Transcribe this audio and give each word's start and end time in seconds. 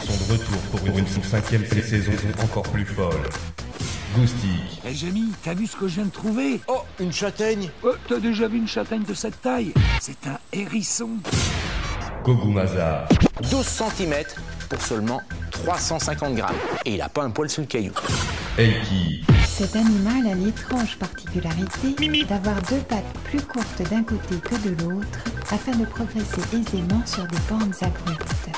Sont 0.00 0.12
de 0.12 0.32
retour 0.32 0.60
pour 0.70 0.98
une 0.98 1.06
cinquième 1.06 1.66
saison 1.66 2.12
encore 2.42 2.62
plus 2.64 2.84
folle. 2.86 3.14
Goustic, 4.16 4.80
Eh 4.84 4.94
Jamie, 4.94 5.30
t'as 5.44 5.54
vu 5.54 5.66
ce 5.66 5.76
que 5.76 5.86
je 5.86 5.96
viens 5.96 6.06
de 6.06 6.10
trouver? 6.10 6.60
Oh, 6.66 6.80
une 6.98 7.12
châtaigne 7.12 7.70
Oh, 7.84 7.92
T'as 8.08 8.18
déjà 8.18 8.48
vu 8.48 8.58
une 8.58 8.66
châtaigne 8.66 9.04
de 9.04 9.14
cette 9.14 9.40
taille? 9.40 9.72
C'est 10.00 10.26
un 10.26 10.38
hérisson. 10.52 11.10
Kogumaza, 12.24 13.06
12 13.50 13.66
cm 13.66 14.14
pour 14.68 14.80
seulement 14.82 15.20
350 15.52 16.34
grammes. 16.34 16.56
Et 16.84 16.94
il 16.94 17.02
a 17.02 17.08
pas 17.08 17.22
un 17.22 17.30
poil 17.30 17.48
sous 17.48 17.60
le 17.60 17.66
caillou. 17.66 17.92
Eiki, 18.58 19.24
Cet 19.60 19.76
animal 19.76 20.26
a 20.26 20.34
l'étrange 20.34 20.96
particularité 20.96 22.24
d'avoir 22.24 22.62
deux 22.62 22.78
pattes 22.88 23.04
plus 23.24 23.42
courtes 23.42 23.82
d'un 23.90 24.02
côté 24.02 24.36
que 24.36 24.54
de 24.66 24.70
l'autre 24.82 25.22
afin 25.50 25.72
de 25.72 25.84
progresser 25.84 26.40
aisément 26.54 27.04
sur 27.04 27.24
des 27.26 27.36
pentes 27.46 27.82
abruptes. 27.82 28.48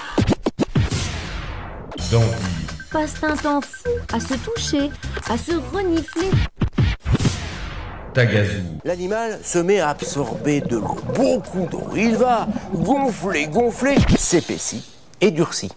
Dandy, 2.08 2.26
passe 2.92 3.14
un 3.24 3.34
temps 3.34 3.60
fou 3.60 3.90
à 4.12 4.20
se 4.20 4.34
toucher, 4.34 4.90
à 5.28 5.36
se 5.36 5.56
renifler. 5.74 6.30
L'animal 8.84 9.40
se 9.42 9.58
met 9.58 9.80
à 9.80 9.88
absorber 9.88 10.60
de 10.60 10.76
l'eau, 10.76 11.00
beaucoup 11.16 11.66
d'eau. 11.68 11.88
Il 11.96 12.14
va 12.14 12.46
gonfler, 12.72 13.48
gonfler, 13.48 13.96
s'épaissit 14.16 14.88
et 15.20 15.32
durcit. 15.32 15.72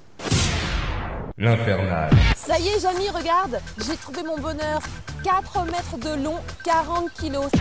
l'Infernal, 1.40 2.12
Ça 2.56 2.62
y 2.62 2.70
est, 2.70 2.80
Jamie, 2.80 3.10
regarde, 3.10 3.60
j'ai 3.86 3.98
trouvé 3.98 4.24
mon 4.24 4.38
bonheur. 4.38 4.80
4 5.26 5.66
mètres 5.66 5.98
de 5.98 6.24
long, 6.24 6.40
40 6.64 7.12
kilos. 7.12 7.52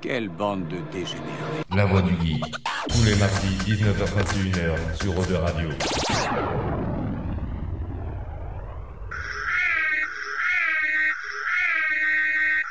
Quelle 0.00 0.28
bande 0.28 0.68
de 0.68 0.76
dégénérés. 0.92 1.64
La 1.74 1.84
Voix 1.84 2.00
du 2.00 2.14
Geek. 2.24 2.44
Tous 2.88 3.02
les 3.02 3.16
mardis, 3.16 3.58
19h21h 3.66 5.02
sur 5.02 5.18
Eau 5.18 5.24
de 5.24 5.34
Radio. 5.34 5.68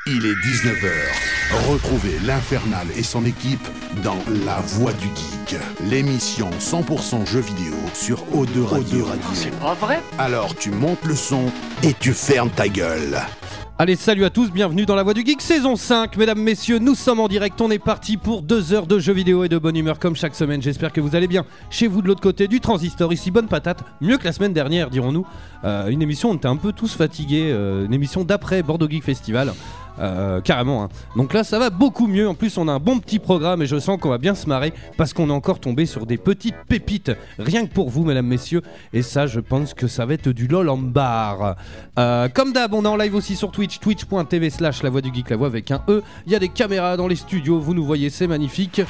Il 0.08 0.26
est 0.26 0.36
19h. 0.36 1.35
Retrouvez 1.52 2.18
l'Infernal 2.26 2.88
et 2.98 3.04
son 3.04 3.24
équipe 3.24 3.66
dans 4.04 4.18
La 4.46 4.58
Voix 4.62 4.94
du 4.94 5.08
Geek, 5.08 5.60
l'émission 5.90 6.50
100% 6.60 7.26
jeux 7.26 7.40
vidéo 7.42 7.76
sur 7.94 8.18
O2 8.34 8.64
Radio. 8.64 9.06
C'est 9.34 9.58
pas 9.60 9.76
vrai 9.76 10.02
Alors 10.18 10.56
tu 10.56 10.72
montes 10.72 11.04
le 11.06 11.16
son 11.16 11.46
et 11.84 11.94
tu 11.94 12.14
fermes 12.14 12.50
ta 12.50 12.68
gueule. 12.68 13.20
Allez, 13.78 13.96
salut 13.96 14.26
à 14.26 14.30
tous, 14.30 14.52
bienvenue 14.52 14.86
dans 14.86 14.96
la 14.96 15.04
Voix 15.04 15.14
du 15.14 15.24
Geek 15.24 15.42
saison 15.42 15.76
5. 15.76 16.18
Mesdames, 16.18 16.42
messieurs, 16.42 16.80
nous 16.80 16.96
sommes 16.96 17.20
en 17.20 17.28
direct, 17.28 17.60
on 17.62 17.70
est 17.70 17.78
parti 17.78 18.18
pour 18.18 18.42
deux 18.42 18.74
heures 18.74 18.88
de 18.88 18.98
jeux 18.98 19.14
vidéo 19.14 19.44
et 19.44 19.50
de 19.50 19.58
bonne 19.58 19.76
humeur 19.76 20.00
comme 20.00 20.16
chaque 20.16 20.34
semaine. 20.34 20.62
J'espère 20.62 20.94
que 20.94 21.02
vous 21.02 21.16
allez 21.16 21.28
bien 21.28 21.46
chez 21.70 21.88
vous 21.88 22.02
de 22.02 22.08
l'autre 22.08 22.22
côté 22.22 22.48
du 22.48 22.60
transistor. 22.60 23.14
Ici, 23.14 23.32
bonne 23.32 23.48
patate, 23.48 23.84
mieux 24.02 24.18
que 24.18 24.24
la 24.24 24.32
semaine 24.32 24.54
dernière, 24.54 24.90
dirons-nous. 24.90 25.28
Euh, 25.64 25.90
une 25.90 26.02
émission, 26.02 26.32
on 26.32 26.36
était 26.36 26.48
un 26.48 26.56
peu 26.56 26.72
tous 26.72 26.96
fatigués, 26.96 27.50
euh, 27.52 27.86
une 27.86 27.94
émission 27.94 28.24
d'après 28.24 28.64
Bordeaux 28.64 28.90
Geek 28.90 29.04
Festival. 29.04 29.54
Euh, 30.00 30.42
carrément. 30.42 30.84
hein. 30.84 30.90
Donc 31.16 31.34
là, 31.34 31.44
ça 31.44 31.60
va 31.60 31.70
beaucoup 31.70 32.08
mieux. 32.08 32.28
En 32.28 32.34
plus, 32.34 32.58
on 32.58 32.68
a 32.68 32.72
un 32.72 32.80
bon 32.80 33.00
petit 33.00 33.20
programme 33.20 33.62
et 33.62 33.66
je 33.66 33.80
sens 33.80 34.00
qu'on 34.00 34.10
va 34.10 34.18
bien 34.18 34.36
se 34.36 34.48
marrer 34.48 34.74
parce 34.98 35.14
qu'on 35.14 35.30
est 35.30 35.34
encore 35.34 35.60
tombé 35.60 35.86
sur 35.86 36.06
des 36.06 36.18
petites 36.18 36.56
pépites. 36.68 37.12
Rien 37.40 37.66
que 37.66 37.74
pour 37.74 37.90
vous, 37.90 38.04
mesdames, 38.04 38.28
messieurs. 38.28 38.62
Et 38.94 39.02
ça, 39.02 39.28
je 39.28 39.40
pense 39.40 39.74
que 39.74 39.88
ça 39.88 40.06
va 40.06 40.14
être 40.14 40.30
du 40.30 40.48
lol 40.48 40.70
en 40.70 40.78
barre. 40.78 41.56
Euh, 41.98 42.28
comme 42.30 42.52
d'hab, 42.54 42.74
on 42.74 42.84
est 42.84 42.88
en 42.88 42.98
live 42.98 43.16
aussi 43.16 43.36
sur 43.36 43.52
Twitch, 43.52 43.80
twitch.tv 43.80 44.50
slash 44.50 44.84
la 44.84 44.90
voix 44.90 45.02
du 45.02 45.14
geek, 45.14 45.30
la 45.30 45.38
voix 45.38 45.48
avec 45.48 45.72
un 45.72 45.82
E. 45.88 46.04
Il 46.26 46.32
y 46.32 46.36
a 46.36 46.40
des 46.40 46.50
caméras 46.50 46.98
dans 46.98 47.08
les 47.08 47.16
studios, 47.16 47.60
vous 47.60 47.74
nous 47.74 47.86
voyez, 47.86 48.10
c'est 48.10 48.28
magnifique. 48.28 48.82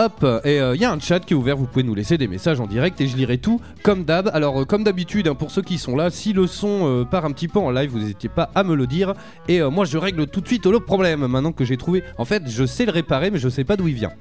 Hop, 0.00 0.24
et 0.44 0.58
il 0.58 0.80
y 0.80 0.84
a 0.84 0.92
un 0.92 1.00
chat 1.00 1.18
qui 1.18 1.34
est 1.34 1.36
ouvert, 1.36 1.56
vous 1.56 1.66
pouvez 1.66 1.82
nous 1.82 1.96
laisser 1.96 2.18
des 2.18 2.28
messages 2.28 2.60
en 2.60 2.66
direct 2.66 3.00
et 3.00 3.08
je 3.08 3.16
lirai 3.16 3.38
tout 3.38 3.60
comme 3.82 4.04
d'hab. 4.04 4.30
Alors, 4.32 4.60
euh, 4.60 4.64
comme 4.64 4.84
d'habitude, 4.84 5.26
hein, 5.26 5.34
pour 5.34 5.50
ceux 5.50 5.62
qui 5.62 5.76
sont 5.76 5.96
là, 5.96 6.10
si 6.10 6.32
le 6.32 6.46
son 6.46 6.86
euh, 6.86 7.04
part 7.04 7.24
un 7.24 7.32
petit 7.32 7.48
peu 7.48 7.58
en 7.58 7.70
live, 7.70 7.90
vous 7.90 7.98
n'hésitez 7.98 8.28
pas 8.28 8.50
à 8.54 8.62
me 8.62 8.76
le 8.76 8.86
dire. 8.86 9.14
Et 9.48 9.60
euh, 9.60 9.70
moi, 9.70 9.84
je 9.84 9.98
règle 9.98 10.28
tout 10.28 10.40
de 10.40 10.46
suite 10.46 10.66
le 10.66 10.78
problème 10.78 11.26
maintenant 11.26 11.50
que 11.50 11.64
j'ai 11.64 11.76
trouvé. 11.76 12.04
En 12.16 12.24
fait, 12.24 12.44
je 12.48 12.64
sais 12.64 12.86
le 12.86 12.92
réparer, 12.92 13.30
mais 13.32 13.38
je 13.38 13.48
sais 13.48 13.64
pas 13.64 13.76
d'où 13.76 13.88
il 13.88 13.94
vient. 13.94 14.12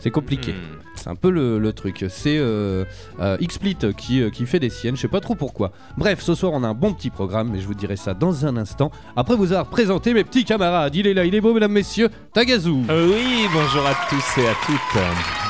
C'est 0.00 0.10
compliqué. 0.10 0.54
C'est 0.94 1.08
un 1.10 1.14
peu 1.16 1.30
le, 1.30 1.58
le 1.58 1.72
truc. 1.72 2.04
C'est 2.08 2.38
euh, 2.38 2.84
euh, 3.20 3.36
XSplit 3.38 3.76
qui, 3.96 4.20
euh, 4.22 4.30
qui 4.30 4.46
fait 4.46 4.60
des 4.60 4.70
siennes, 4.70 4.96
je 4.96 5.00
sais 5.02 5.08
pas 5.08 5.20
trop 5.20 5.34
pourquoi. 5.34 5.72
Bref, 5.96 6.20
ce 6.20 6.34
soir 6.34 6.52
on 6.54 6.62
a 6.62 6.68
un 6.68 6.74
bon 6.74 6.92
petit 6.92 7.10
programme, 7.10 7.50
mais 7.52 7.60
je 7.60 7.66
vous 7.66 7.74
dirai 7.74 7.96
ça 7.96 8.14
dans 8.14 8.46
un 8.46 8.56
instant. 8.56 8.90
Après 9.16 9.34
vous 9.36 9.52
avoir 9.52 9.66
présenté 9.66 10.14
mes 10.14 10.22
petits 10.24 10.44
camarades. 10.44 10.94
Il 10.94 11.06
est 11.06 11.14
là, 11.14 11.24
il 11.24 11.34
est 11.34 11.40
beau, 11.40 11.52
mesdames, 11.54 11.72
messieurs. 11.72 12.08
Tagazu. 12.32 12.70
Euh, 12.90 13.08
Oui, 13.12 13.46
bonjour 13.52 13.86
à 13.86 13.94
tous 14.08 14.40
et 14.40 14.46
à 14.48 14.54
toutes. 14.66 15.02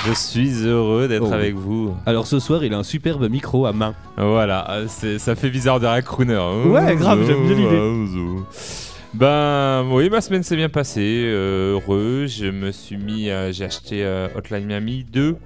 Je 0.06 0.12
suis 0.14 0.65
heureux 0.66 1.09
d'être 1.09 1.28
Oh. 1.28 1.32
avec 1.32 1.54
vous. 1.54 1.94
Alors 2.06 2.26
ce 2.26 2.38
soir, 2.38 2.65
il 2.65 2.72
a 2.72 2.78
un 2.78 2.82
superbe 2.84 3.28
micro 3.28 3.66
à 3.66 3.72
main. 3.72 3.94
Voilà, 4.16 4.82
ça 5.19 5.34
fait 5.34 5.50
bizarre 5.50 5.80
derrière 5.80 6.04
crooner. 6.04 6.38
Ouais, 6.66 6.97
grave, 6.97 7.20
j'aime 7.26 7.47
bien 7.47 7.56
l'idée. 7.56 8.88
Ben 9.14 9.84
oui, 9.91 10.10
ma 10.10 10.20
semaine 10.20 10.42
s'est 10.42 10.56
bien 10.56 10.69
passée. 10.69 11.24
euh, 11.26 11.72
heureux, 11.74 12.26
je 12.26 12.46
me 12.46 12.70
suis 12.70 12.96
mis, 12.96 13.30
à- 13.30 13.50
j'ai 13.52 13.64
acheté 13.64 14.04
euh, 14.04 14.28
Hotline 14.34 14.66
Miami 14.66 15.04
2 15.04 15.36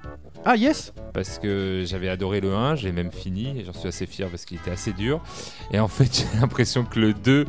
Ah 0.45 0.55
yes 0.57 0.93
parce 1.13 1.37
que 1.39 1.83
j'avais 1.85 2.09
adoré 2.09 2.41
le 2.41 2.53
1, 2.55 2.75
je 2.75 2.85
l'ai 2.87 2.91
même 2.91 3.11
fini 3.11 3.59
et 3.59 3.63
j'en 3.65 3.71
suis 3.73 3.87
assez 3.87 4.05
fier 4.07 4.27
parce 4.29 4.45
qu'il 4.45 4.57
était 4.57 4.71
assez 4.71 4.91
dur. 4.91 5.21
Et 5.71 5.79
en 5.79 5.87
fait, 5.87 6.25
j'ai 6.33 6.39
l'impression 6.39 6.83
que 6.83 6.99
le 6.99 7.13
2, 7.13 7.45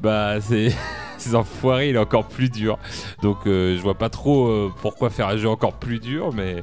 bah 0.00 0.40
c'est 0.40 0.72
ces 1.18 1.34
enfoirés, 1.34 1.90
il 1.90 1.96
est 1.96 1.98
encore 1.98 2.28
plus 2.28 2.48
dur. 2.48 2.78
Donc 3.22 3.38
euh, 3.46 3.76
je 3.76 3.82
vois 3.82 3.98
pas 3.98 4.08
trop 4.08 4.46
euh, 4.48 4.72
pourquoi 4.80 5.10
faire 5.10 5.28
un 5.28 5.36
jeu 5.36 5.48
encore 5.48 5.74
plus 5.74 5.98
dur, 5.98 6.32
mais 6.32 6.62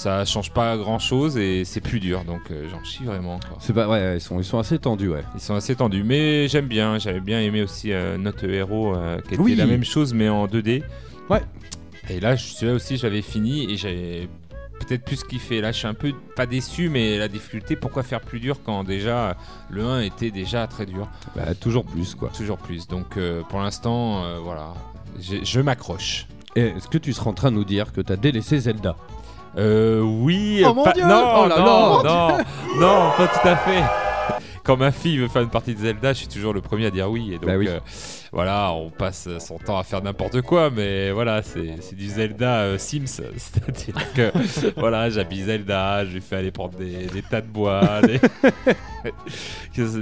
ça 0.00 0.24
change 0.24 0.50
pas 0.50 0.76
grand 0.78 0.98
chose 0.98 1.36
et 1.36 1.64
c'est 1.64 1.80
plus 1.80 2.00
dur. 2.00 2.24
Donc 2.24 2.40
euh, 2.50 2.66
j'en 2.70 2.82
chie 2.82 3.04
vraiment. 3.04 3.38
C'est 3.58 3.72
pas 3.74 3.86
ouais, 3.88 4.16
ils 4.16 4.20
sont 4.20 4.38
ils 4.38 4.44
sont 4.44 4.58
assez 4.58 4.78
tendus 4.78 5.08
ouais. 5.10 5.22
Ils 5.34 5.40
sont 5.40 5.54
assez 5.54 5.74
tendus, 5.76 6.02
mais 6.02 6.48
j'aime 6.48 6.66
bien. 6.66 6.98
J'avais 6.98 7.20
bien 7.20 7.40
aimé 7.40 7.62
aussi 7.62 7.92
euh, 7.92 8.16
Notre 8.16 8.48
Héros, 8.48 8.94
euh, 8.96 9.20
qui 9.20 9.34
était 9.34 9.42
Oui. 9.42 9.54
la 9.56 9.66
même 9.66 9.84
chose 9.84 10.14
mais 10.14 10.28
en 10.28 10.46
2D. 10.46 10.82
Ouais. 11.28 11.42
Et 12.08 12.18
là, 12.18 12.34
je- 12.34 12.44
celui-là 12.46 12.72
aussi, 12.74 12.96
j'avais 12.96 13.22
fini 13.22 13.70
et 13.70 13.76
j'avais 13.76 14.28
peut-être 14.80 15.04
plus 15.04 15.22
kiffé. 15.22 15.60
Là, 15.60 15.70
je 15.70 15.78
suis 15.78 15.86
un 15.86 15.94
peu 15.94 16.12
pas 16.34 16.46
déçu, 16.46 16.88
mais 16.88 17.18
la 17.18 17.28
difficulté, 17.28 17.76
pourquoi 17.76 18.02
faire 18.02 18.20
plus 18.22 18.40
dur 18.40 18.56
quand 18.64 18.82
déjà 18.82 19.36
le 19.68 19.84
1 19.84 20.00
était 20.00 20.30
déjà 20.30 20.66
très 20.66 20.86
dur? 20.86 21.08
Bah, 21.36 21.54
toujours 21.54 21.84
plus 21.84 22.14
quoi. 22.14 22.30
Toujours 22.36 22.56
plus. 22.58 22.88
Donc 22.88 23.16
euh, 23.16 23.42
pour 23.48 23.60
l'instant, 23.60 24.24
euh, 24.24 24.38
voilà, 24.42 24.72
J'ai- 25.20 25.44
je 25.44 25.60
m'accroche. 25.60 26.26
Et 26.56 26.62
est-ce 26.62 26.88
que 26.88 26.98
tu 26.98 27.12
seras 27.12 27.30
en 27.30 27.34
train 27.34 27.52
de 27.52 27.56
nous 27.56 27.64
dire 27.64 27.92
que 27.92 28.00
t'as 28.00 28.16
délaissé 28.16 28.58
Zelda? 28.58 28.96
Euh, 29.58 30.00
oui. 30.00 30.62
Oh 30.66 30.74
mon 30.74 30.84
pas- 30.84 30.92
Dieu 30.92 31.04
Non, 31.04 31.24
Oh 31.42 31.46
là 31.48 31.58
non, 31.58 32.02
là 32.02 32.44
non, 32.76 32.80
non, 32.80 33.10
pas 33.16 33.26
tout 33.28 33.48
à 33.48 33.56
fait. 33.56 33.82
Quand 34.62 34.76
ma 34.76 34.92
fille 34.92 35.16
veut 35.18 35.26
faire 35.28 35.42
une 35.42 35.48
partie 35.48 35.74
de 35.74 35.80
Zelda, 35.80 36.12
je 36.12 36.18
suis 36.18 36.28
toujours 36.28 36.52
le 36.52 36.60
premier 36.60 36.86
à 36.86 36.90
dire 36.90 37.10
oui. 37.10 37.30
Et 37.32 37.38
donc, 37.38 37.46
Bah 37.46 37.56
oui. 37.56 37.66
euh, 37.66 37.80
voilà, 38.30 38.72
on 38.72 38.90
passe 38.90 39.26
son 39.40 39.56
temps 39.58 39.78
à 39.78 39.82
faire 39.82 40.02
n'importe 40.02 40.42
quoi, 40.42 40.70
mais 40.70 41.10
voilà, 41.10 41.42
c'est 41.42 41.76
c'est 41.80 41.96
du 41.96 42.06
Zelda 42.06 42.58
euh, 42.60 42.78
Sims. 42.78 43.06
C'est-à-dire 43.36 44.12
que, 44.14 44.30
voilà, 44.78 45.08
j'habille 45.10 45.42
Zelda, 45.44 46.04
je 46.04 46.12
lui 46.12 46.20
fais 46.20 46.36
aller 46.36 46.50
prendre 46.52 46.76
des, 46.78 47.06
des 47.06 47.22
tas 47.22 47.40
de 47.40 47.48
bois, 47.48 47.80
des... 48.02 48.20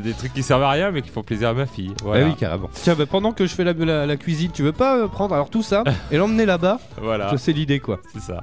des 0.02 0.12
trucs 0.12 0.34
qui 0.34 0.42
servent 0.42 0.64
à 0.64 0.70
rien, 0.70 0.90
mais 0.90 1.02
qui 1.02 1.08
font 1.10 1.22
plaisir 1.22 1.48
à 1.50 1.54
ma 1.54 1.66
fille. 1.66 1.94
Voilà. 2.02 2.24
Bah 2.24 2.30
oui 2.30 2.36
carrément. 2.36 2.68
Tiens, 2.72 2.94
bah, 2.96 3.06
pendant 3.06 3.32
que 3.32 3.46
je 3.46 3.54
fais 3.54 3.64
la, 3.64 3.72
la- 3.72 4.06
la 4.06 4.16
cuisine, 4.16 4.50
tu 4.52 4.62
veux 4.62 4.72
pas 4.72 4.98
euh, 4.98 5.08
prendre 5.08 5.34
alors 5.34 5.50
tout 5.50 5.62
ça 5.62 5.84
et 6.10 6.16
l'emmener 6.18 6.44
là-bas? 6.46 6.78
Voilà, 7.00 7.32
C'est 7.38 7.52
l'idée 7.52 7.78
quoi. 7.80 8.00
c'est 8.12 8.20
ça. 8.20 8.42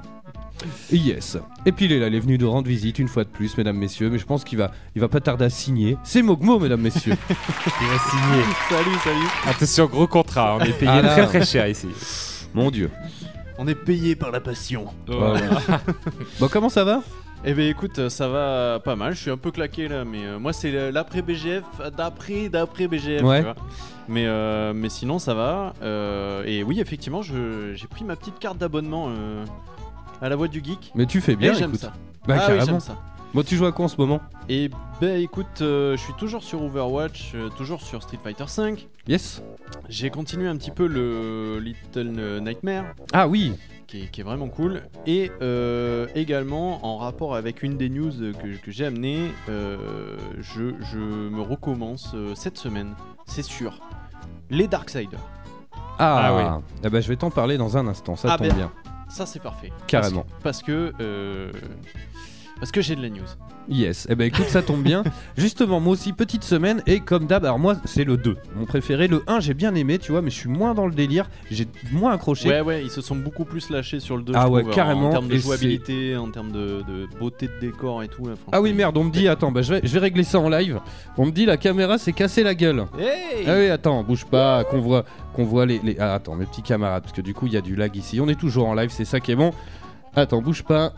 Yes. 0.90 1.36
Et 1.64 1.72
puis 1.72 1.86
il 1.86 1.92
est 1.92 1.98
là, 1.98 2.08
il 2.08 2.14
est 2.14 2.20
venu 2.20 2.38
nous 2.38 2.50
rendre 2.50 2.68
visite 2.68 2.98
une 2.98 3.08
fois 3.08 3.24
de 3.24 3.28
plus, 3.28 3.56
mesdames, 3.58 3.76
messieurs. 3.76 4.08
Mais 4.10 4.18
je 4.18 4.26
pense 4.26 4.44
qu'il 4.44 4.58
va, 4.58 4.70
il 4.94 5.00
va 5.00 5.08
pas 5.08 5.20
tarder 5.20 5.44
à 5.44 5.50
signer. 5.50 5.96
C'est 6.04 6.22
Mogmo, 6.22 6.58
mesdames, 6.58 6.80
messieurs. 6.80 7.14
Il 7.28 7.86
va 7.88 7.98
signer. 7.98 8.42
Salut, 8.68 8.96
salut. 9.04 9.26
Attention, 9.46 9.86
gros 9.86 10.06
contrat, 10.06 10.56
on 10.56 10.60
est 10.60 10.72
payé 10.72 10.90
Ah 10.90 11.02
là. 11.02 11.08
très 11.12 11.26
très 11.26 11.44
cher 11.44 11.66
ici. 11.68 11.88
Mon 12.54 12.70
Dieu. 12.70 12.90
On 13.58 13.66
est 13.68 13.74
payé 13.74 14.16
par 14.16 14.30
la 14.30 14.40
passion. 14.40 14.86
Voilà. 15.06 15.40
bon, 16.40 16.48
comment 16.48 16.68
ça 16.68 16.84
va? 16.84 17.02
Eh 17.44 17.54
ben 17.54 17.68
écoute, 17.68 18.08
ça 18.08 18.28
va 18.28 18.80
pas 18.80 18.96
mal. 18.96 19.14
Je 19.14 19.20
suis 19.20 19.30
un 19.30 19.36
peu 19.36 19.50
claqué 19.50 19.88
là, 19.88 20.04
mais 20.04 20.24
euh, 20.24 20.38
moi 20.38 20.52
c'est 20.52 20.90
l'après 20.90 21.22
BGF, 21.22 21.62
d'après 21.96 22.48
d'après 22.48 22.88
BGF. 22.88 23.22
Ouais. 23.22 23.38
tu 23.38 23.44
vois. 23.44 23.54
Mais 24.08 24.26
euh, 24.26 24.72
mais 24.74 24.88
sinon 24.88 25.18
ça 25.18 25.34
va. 25.34 25.72
Euh, 25.82 26.42
et 26.44 26.62
oui, 26.62 26.80
effectivement, 26.80 27.22
j'ai 27.22 27.86
pris 27.88 28.04
ma 28.04 28.16
petite 28.16 28.38
carte 28.38 28.58
d'abonnement 28.58 29.08
euh, 29.10 29.44
à 30.22 30.28
la 30.28 30.36
voix 30.36 30.48
du 30.48 30.62
geek. 30.64 30.92
Mais 30.94 31.06
tu 31.06 31.20
fais 31.20 31.36
bien, 31.36 31.52
et 31.52 31.56
j'aime 31.56 31.70
écoute. 31.70 31.80
ça. 31.80 31.92
Bah 32.26 32.34
ah 32.38 32.40
oui, 32.40 32.46
carrément. 32.46 32.64
j'aime 32.66 32.80
ça. 32.80 32.96
Bon, 33.34 33.42
tu 33.42 33.56
joues 33.56 33.66
à 33.66 33.72
quoi 33.72 33.84
en 33.84 33.88
ce 33.88 33.96
moment? 33.98 34.20
Et 34.48 34.70
ben 35.00 35.20
écoute, 35.20 35.60
euh, 35.60 35.96
je 35.96 36.02
suis 36.02 36.14
toujours 36.14 36.42
sur 36.42 36.62
Overwatch, 36.62 37.32
euh, 37.34 37.48
toujours 37.50 37.82
sur 37.82 38.02
Street 38.02 38.18
Fighter 38.22 38.46
5. 38.46 38.88
Yes. 39.08 39.42
J'ai 39.88 40.08
continué 40.10 40.48
un 40.48 40.56
petit 40.56 40.70
peu 40.70 40.86
le 40.86 41.58
Little 41.58 42.40
Nightmare. 42.40 42.84
Ah 43.12 43.28
oui. 43.28 43.52
qui 43.86 44.04
est, 44.04 44.06
qui 44.10 44.22
est 44.22 44.24
vraiment 44.24 44.48
cool. 44.48 44.82
Et 45.06 45.30
euh, 45.42 46.06
également, 46.14 46.84
en 46.86 46.96
rapport 46.96 47.34
avec 47.36 47.62
une 47.62 47.76
des 47.76 47.88
news 47.90 48.10
que, 48.10 48.56
que 48.56 48.70
j'ai 48.70 48.86
amené, 48.86 49.30
euh, 49.50 50.16
je, 50.38 50.72
je 50.92 50.98
me 50.98 51.42
recommence 51.42 52.12
euh, 52.14 52.34
cette 52.34 52.56
semaine, 52.58 52.94
c'est 53.26 53.44
sûr, 53.44 53.80
les 54.50 54.66
Darksiders. 54.66 55.20
Ah, 55.98 56.60
Eh 56.84 56.88
ben, 56.90 57.00
je 57.02 57.08
vais 57.08 57.16
t'en 57.16 57.30
parler 57.30 57.58
dans 57.58 57.76
un 57.76 57.86
instant, 57.86 58.16
ça 58.16 58.28
Ah, 58.32 58.38
tombe 58.38 58.48
ben, 58.48 58.54
bien. 58.56 58.72
Ça, 59.16 59.24
c'est 59.24 59.40
parfait. 59.40 59.72
Carrément. 59.86 60.26
Parce 60.42 60.62
que. 60.62 60.90
Parce 60.90 60.98
que, 60.98 61.02
euh, 61.02 61.52
parce 62.60 62.70
que 62.70 62.82
j'ai 62.82 62.94
de 62.96 63.00
la 63.00 63.08
news. 63.08 63.24
Yes, 63.68 64.06
eh 64.08 64.14
ben 64.14 64.26
écoute, 64.28 64.46
ça 64.46 64.62
tombe 64.62 64.82
bien. 64.82 65.02
Justement, 65.36 65.80
moi 65.80 65.94
aussi, 65.94 66.12
petite 66.12 66.44
semaine, 66.44 66.82
et 66.86 67.00
comme 67.00 67.26
d'hab, 67.26 67.44
alors 67.44 67.58
moi, 67.58 67.74
c'est 67.84 68.04
le 68.04 68.16
2, 68.16 68.36
mon 68.54 68.64
préféré. 68.64 69.08
Le 69.08 69.24
1, 69.26 69.40
j'ai 69.40 69.54
bien 69.54 69.74
aimé, 69.74 69.98
tu 69.98 70.12
vois, 70.12 70.22
mais 70.22 70.30
je 70.30 70.36
suis 70.36 70.48
moins 70.48 70.72
dans 70.72 70.86
le 70.86 70.92
délire, 70.94 71.28
j'ai 71.50 71.66
moins 71.90 72.12
accroché. 72.12 72.48
Ouais, 72.48 72.60
ouais, 72.60 72.82
ils 72.84 72.90
se 72.90 73.00
sont 73.00 73.16
beaucoup 73.16 73.44
plus 73.44 73.68
lâchés 73.70 73.98
sur 73.98 74.16
le 74.16 74.22
2. 74.22 74.32
Ah 74.36 74.44
je 74.46 74.52
ouais, 74.52 74.62
trouve, 74.62 74.74
carrément, 74.74 75.08
En 75.08 75.10
termes 75.10 75.26
de 75.28 75.34
et 75.34 75.38
jouabilité, 75.38 76.16
en 76.16 76.30
termes 76.30 76.52
de, 76.52 76.82
de 76.86 77.08
beauté 77.18 77.48
de 77.48 77.58
décor 77.60 78.04
et 78.04 78.08
tout. 78.08 78.26
là, 78.26 78.34
Ah 78.52 78.60
oui, 78.60 78.72
merde, 78.72 78.96
on 78.98 79.02
me 79.04 79.10
dit, 79.10 79.26
attends, 79.26 79.50
bah, 79.50 79.62
je, 79.62 79.74
vais, 79.74 79.80
je 79.82 79.92
vais 79.92 79.98
régler 80.00 80.22
ça 80.22 80.38
en 80.38 80.48
live. 80.48 80.80
On 81.16 81.26
me 81.26 81.32
dit, 81.32 81.44
la 81.44 81.56
caméra 81.56 81.98
s'est 81.98 82.12
cassée 82.12 82.44
la 82.44 82.54
gueule. 82.54 82.84
Hey 82.98 83.46
ah 83.48 83.54
oui, 83.58 83.66
attends, 83.68 84.04
bouge 84.04 84.26
pas, 84.26 84.62
qu'on 84.62 84.80
voit, 84.80 85.04
qu'on 85.34 85.44
voit 85.44 85.66
les, 85.66 85.80
les- 85.82 85.96
Ah, 85.98 86.14
attends, 86.14 86.36
mes 86.36 86.46
petits 86.46 86.62
camarades, 86.62 87.02
parce 87.02 87.14
que 87.16 87.20
du 87.22 87.34
coup, 87.34 87.46
il 87.48 87.52
y 87.52 87.56
a 87.56 87.60
du 87.62 87.74
lag 87.74 87.94
ici. 87.96 88.20
On 88.20 88.28
est 88.28 88.38
toujours 88.38 88.68
en 88.68 88.74
live, 88.74 88.90
c'est 88.90 89.04
ça 89.04 89.18
qui 89.18 89.32
est 89.32 89.36
bon. 89.36 89.52
Attends, 90.14 90.40
bouge 90.40 90.62
pas. 90.62 90.92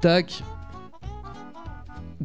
Tac. 0.00 0.42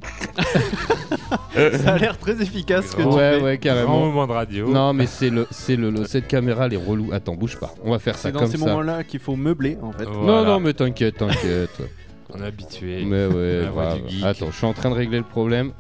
Ça 1.54 1.94
a 1.94 1.98
l'air 1.98 2.18
très 2.18 2.42
efficace 2.42 2.88
ce 2.88 2.96
que 2.96 3.02
tu 3.04 3.08
ouais, 3.10 3.38
fais. 3.38 3.44
ouais, 3.44 3.58
carrément. 3.58 3.90
Grand 3.92 4.06
moment 4.08 4.28
de 4.28 4.32
radio. 4.32 4.70
Non, 4.72 4.94
mais 4.94 5.06
c'est 5.06 5.30
le, 5.30 5.48
c'est 5.52 5.76
le, 5.76 5.90
le- 5.92 6.06
cette 6.06 6.28
caméra, 6.28 6.66
elle 6.66 6.74
est 6.74 6.78
relou. 6.78 7.12
Attends, 7.14 7.36
bouge 7.36 7.58
pas. 7.60 7.74
On 7.84 7.92
va 7.92 8.00
faire 8.00 8.16
ça 8.16 8.30
C'est 8.30 8.32
dans 8.32 8.40
comme 8.42 8.50
ces 8.52 8.58
ça. 8.58 8.66
moments-là 8.66 9.04
qu'il 9.04 9.20
faut 9.20 9.36
meubler 9.36 9.78
en 9.82 9.92
fait. 9.92 10.06
Non, 10.06 10.44
non, 10.44 10.60
mais 10.60 10.74
t'inquiète, 10.74 11.18
t'inquiète. 11.18 11.78
On 12.36 12.42
est 12.42 12.48
habitué. 12.48 13.06
mais 13.06 13.28
ouais, 13.28 13.62
La 13.64 13.70
voix 13.70 13.84
grave. 13.86 14.02
du 14.08 14.16
geek. 14.16 14.24
Attends, 14.26 14.48
je 14.52 14.56
suis 14.58 14.66
en 14.66 14.74
train 14.74 14.90
de 14.90 14.96
régler 14.96 15.18
le 15.20 15.24
problème. 15.24 15.72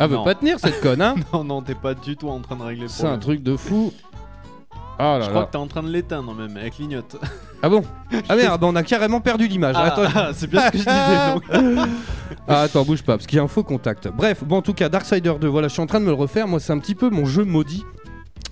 Ah, 0.00 0.06
veut 0.08 0.16
Non. 0.16 0.24
pas 0.24 0.34
tenir 0.34 0.58
cette 0.58 0.80
conne, 0.80 1.00
hein 1.00 1.14
non, 1.32 1.44
non, 1.44 1.62
t'es 1.62 1.76
pas 1.76 1.94
du 1.94 2.16
tout 2.16 2.28
en 2.28 2.40
train 2.40 2.56
de 2.56 2.62
régler 2.62 2.82
le 2.84 2.88
C'est 2.88 3.02
un 3.04 3.18
problème. 3.18 3.20
truc 3.20 3.42
de 3.44 3.56
fou. 3.56 3.92
Ah 4.98 5.18
là 5.18 5.24
Je 5.24 5.28
crois 5.28 5.40
là. 5.42 5.46
que 5.46 5.52
t'es 5.52 5.58
en 5.58 5.66
train 5.68 5.82
de 5.84 5.88
l'éteindre 5.90 6.34
même, 6.34 6.58
elle 6.60 6.70
clignote. 6.72 7.16
Ah 7.62 7.68
bon 7.68 7.84
Ah 8.28 8.36
merde, 8.36 8.62
on 8.64 8.74
a 8.74 8.82
carrément 8.82 9.20
perdu 9.20 9.46
l'image. 9.46 9.76
Ah, 9.78 9.84
Attends. 9.84 10.12
ah, 10.14 10.30
c'est 10.34 10.50
bien 10.50 10.62
ce 10.66 10.72
que 10.72 10.78
je 10.78 10.84
disais, 10.84 11.74
donc. 11.74 11.88
ah 12.48 12.62
attends, 12.62 12.84
bouge 12.84 13.02
pas, 13.02 13.16
parce 13.16 13.26
qu'il 13.26 13.36
y 13.36 13.40
a 13.40 13.42
un 13.44 13.48
faux 13.48 13.62
contact. 13.62 14.08
Bref, 14.08 14.42
bon 14.44 14.56
en 14.56 14.62
tout 14.62 14.74
cas, 14.74 14.88
Darksider 14.88 15.32
2, 15.40 15.46
voilà, 15.46 15.68
je 15.68 15.72
suis 15.72 15.82
en 15.82 15.86
train 15.86 16.00
de 16.00 16.04
me 16.04 16.10
le 16.10 16.16
refaire. 16.16 16.48
Moi, 16.48 16.60
c'est 16.60 16.72
un 16.72 16.78
petit 16.78 16.96
peu 16.96 17.08
mon 17.08 17.24
jeu 17.24 17.44
maudit. 17.44 17.84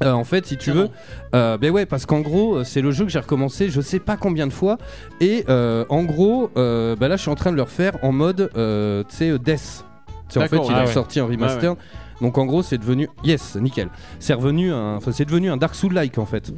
Euh, 0.02 0.12
en 0.12 0.24
fait, 0.24 0.46
si 0.46 0.56
tu 0.56 0.70
veux, 0.70 0.88
euh, 1.34 1.58
ben 1.58 1.70
ouais, 1.70 1.84
parce 1.84 2.06
qu'en 2.06 2.20
gros, 2.20 2.56
euh, 2.56 2.64
c'est 2.64 2.80
le 2.80 2.90
jeu 2.90 3.04
que 3.04 3.10
j'ai 3.10 3.18
recommencé, 3.18 3.68
je 3.68 3.82
sais 3.82 3.98
pas 3.98 4.16
combien 4.16 4.46
de 4.46 4.52
fois, 4.52 4.78
et 5.20 5.44
euh, 5.50 5.84
en 5.90 6.04
gros, 6.04 6.50
euh, 6.56 6.96
ben 6.96 7.08
là, 7.08 7.16
je 7.16 7.22
suis 7.22 7.30
en 7.30 7.34
train 7.34 7.50
de 7.50 7.56
le 7.56 7.62
refaire 7.62 7.98
en 8.02 8.10
mode, 8.10 8.50
tu 8.54 9.16
sais, 9.16 9.38
Death. 9.38 9.84
En 10.36 10.40
fait, 10.46 10.56
il 10.56 10.72
ah 10.72 10.84
est 10.84 10.86
ouais. 10.86 10.92
sorti 10.92 11.20
en 11.20 11.26
remaster. 11.26 11.72
Ouais, 11.72 11.78
Donc 12.20 12.38
en 12.38 12.46
gros, 12.46 12.62
c'est 12.62 12.78
devenu, 12.78 13.08
yes, 13.24 13.56
nickel. 13.56 13.88
C'est 14.18 14.34
revenu, 14.34 14.72
un... 14.72 14.96
enfin, 14.96 15.12
c'est 15.12 15.24
devenu 15.24 15.50
un 15.50 15.56
Dark 15.56 15.74
Soul-like 15.74 16.18
en 16.18 16.26
fait. 16.26 16.52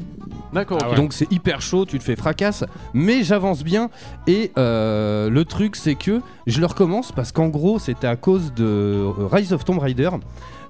D'accord. 0.52 0.78
Ah 0.82 0.90
ouais. 0.90 0.96
Donc 0.96 1.12
c'est 1.12 1.30
hyper 1.32 1.62
chaud, 1.62 1.84
tu 1.86 1.98
te 1.98 2.04
fais 2.04 2.16
fracasse, 2.16 2.64
mais 2.94 3.22
j'avance 3.22 3.62
bien. 3.62 3.90
Et 4.26 4.52
euh, 4.58 5.30
le 5.30 5.44
truc, 5.44 5.76
c'est 5.76 5.94
que 5.94 6.20
je 6.46 6.60
le 6.60 6.66
recommence 6.66 7.12
parce 7.12 7.32
qu'en 7.32 7.48
gros, 7.48 7.78
c'était 7.78 8.06
à 8.06 8.16
cause 8.16 8.52
de 8.54 8.64
euh, 8.64 9.12
Rise 9.30 9.52
of 9.52 9.64
Tomb 9.64 9.78
Raider. 9.78 10.10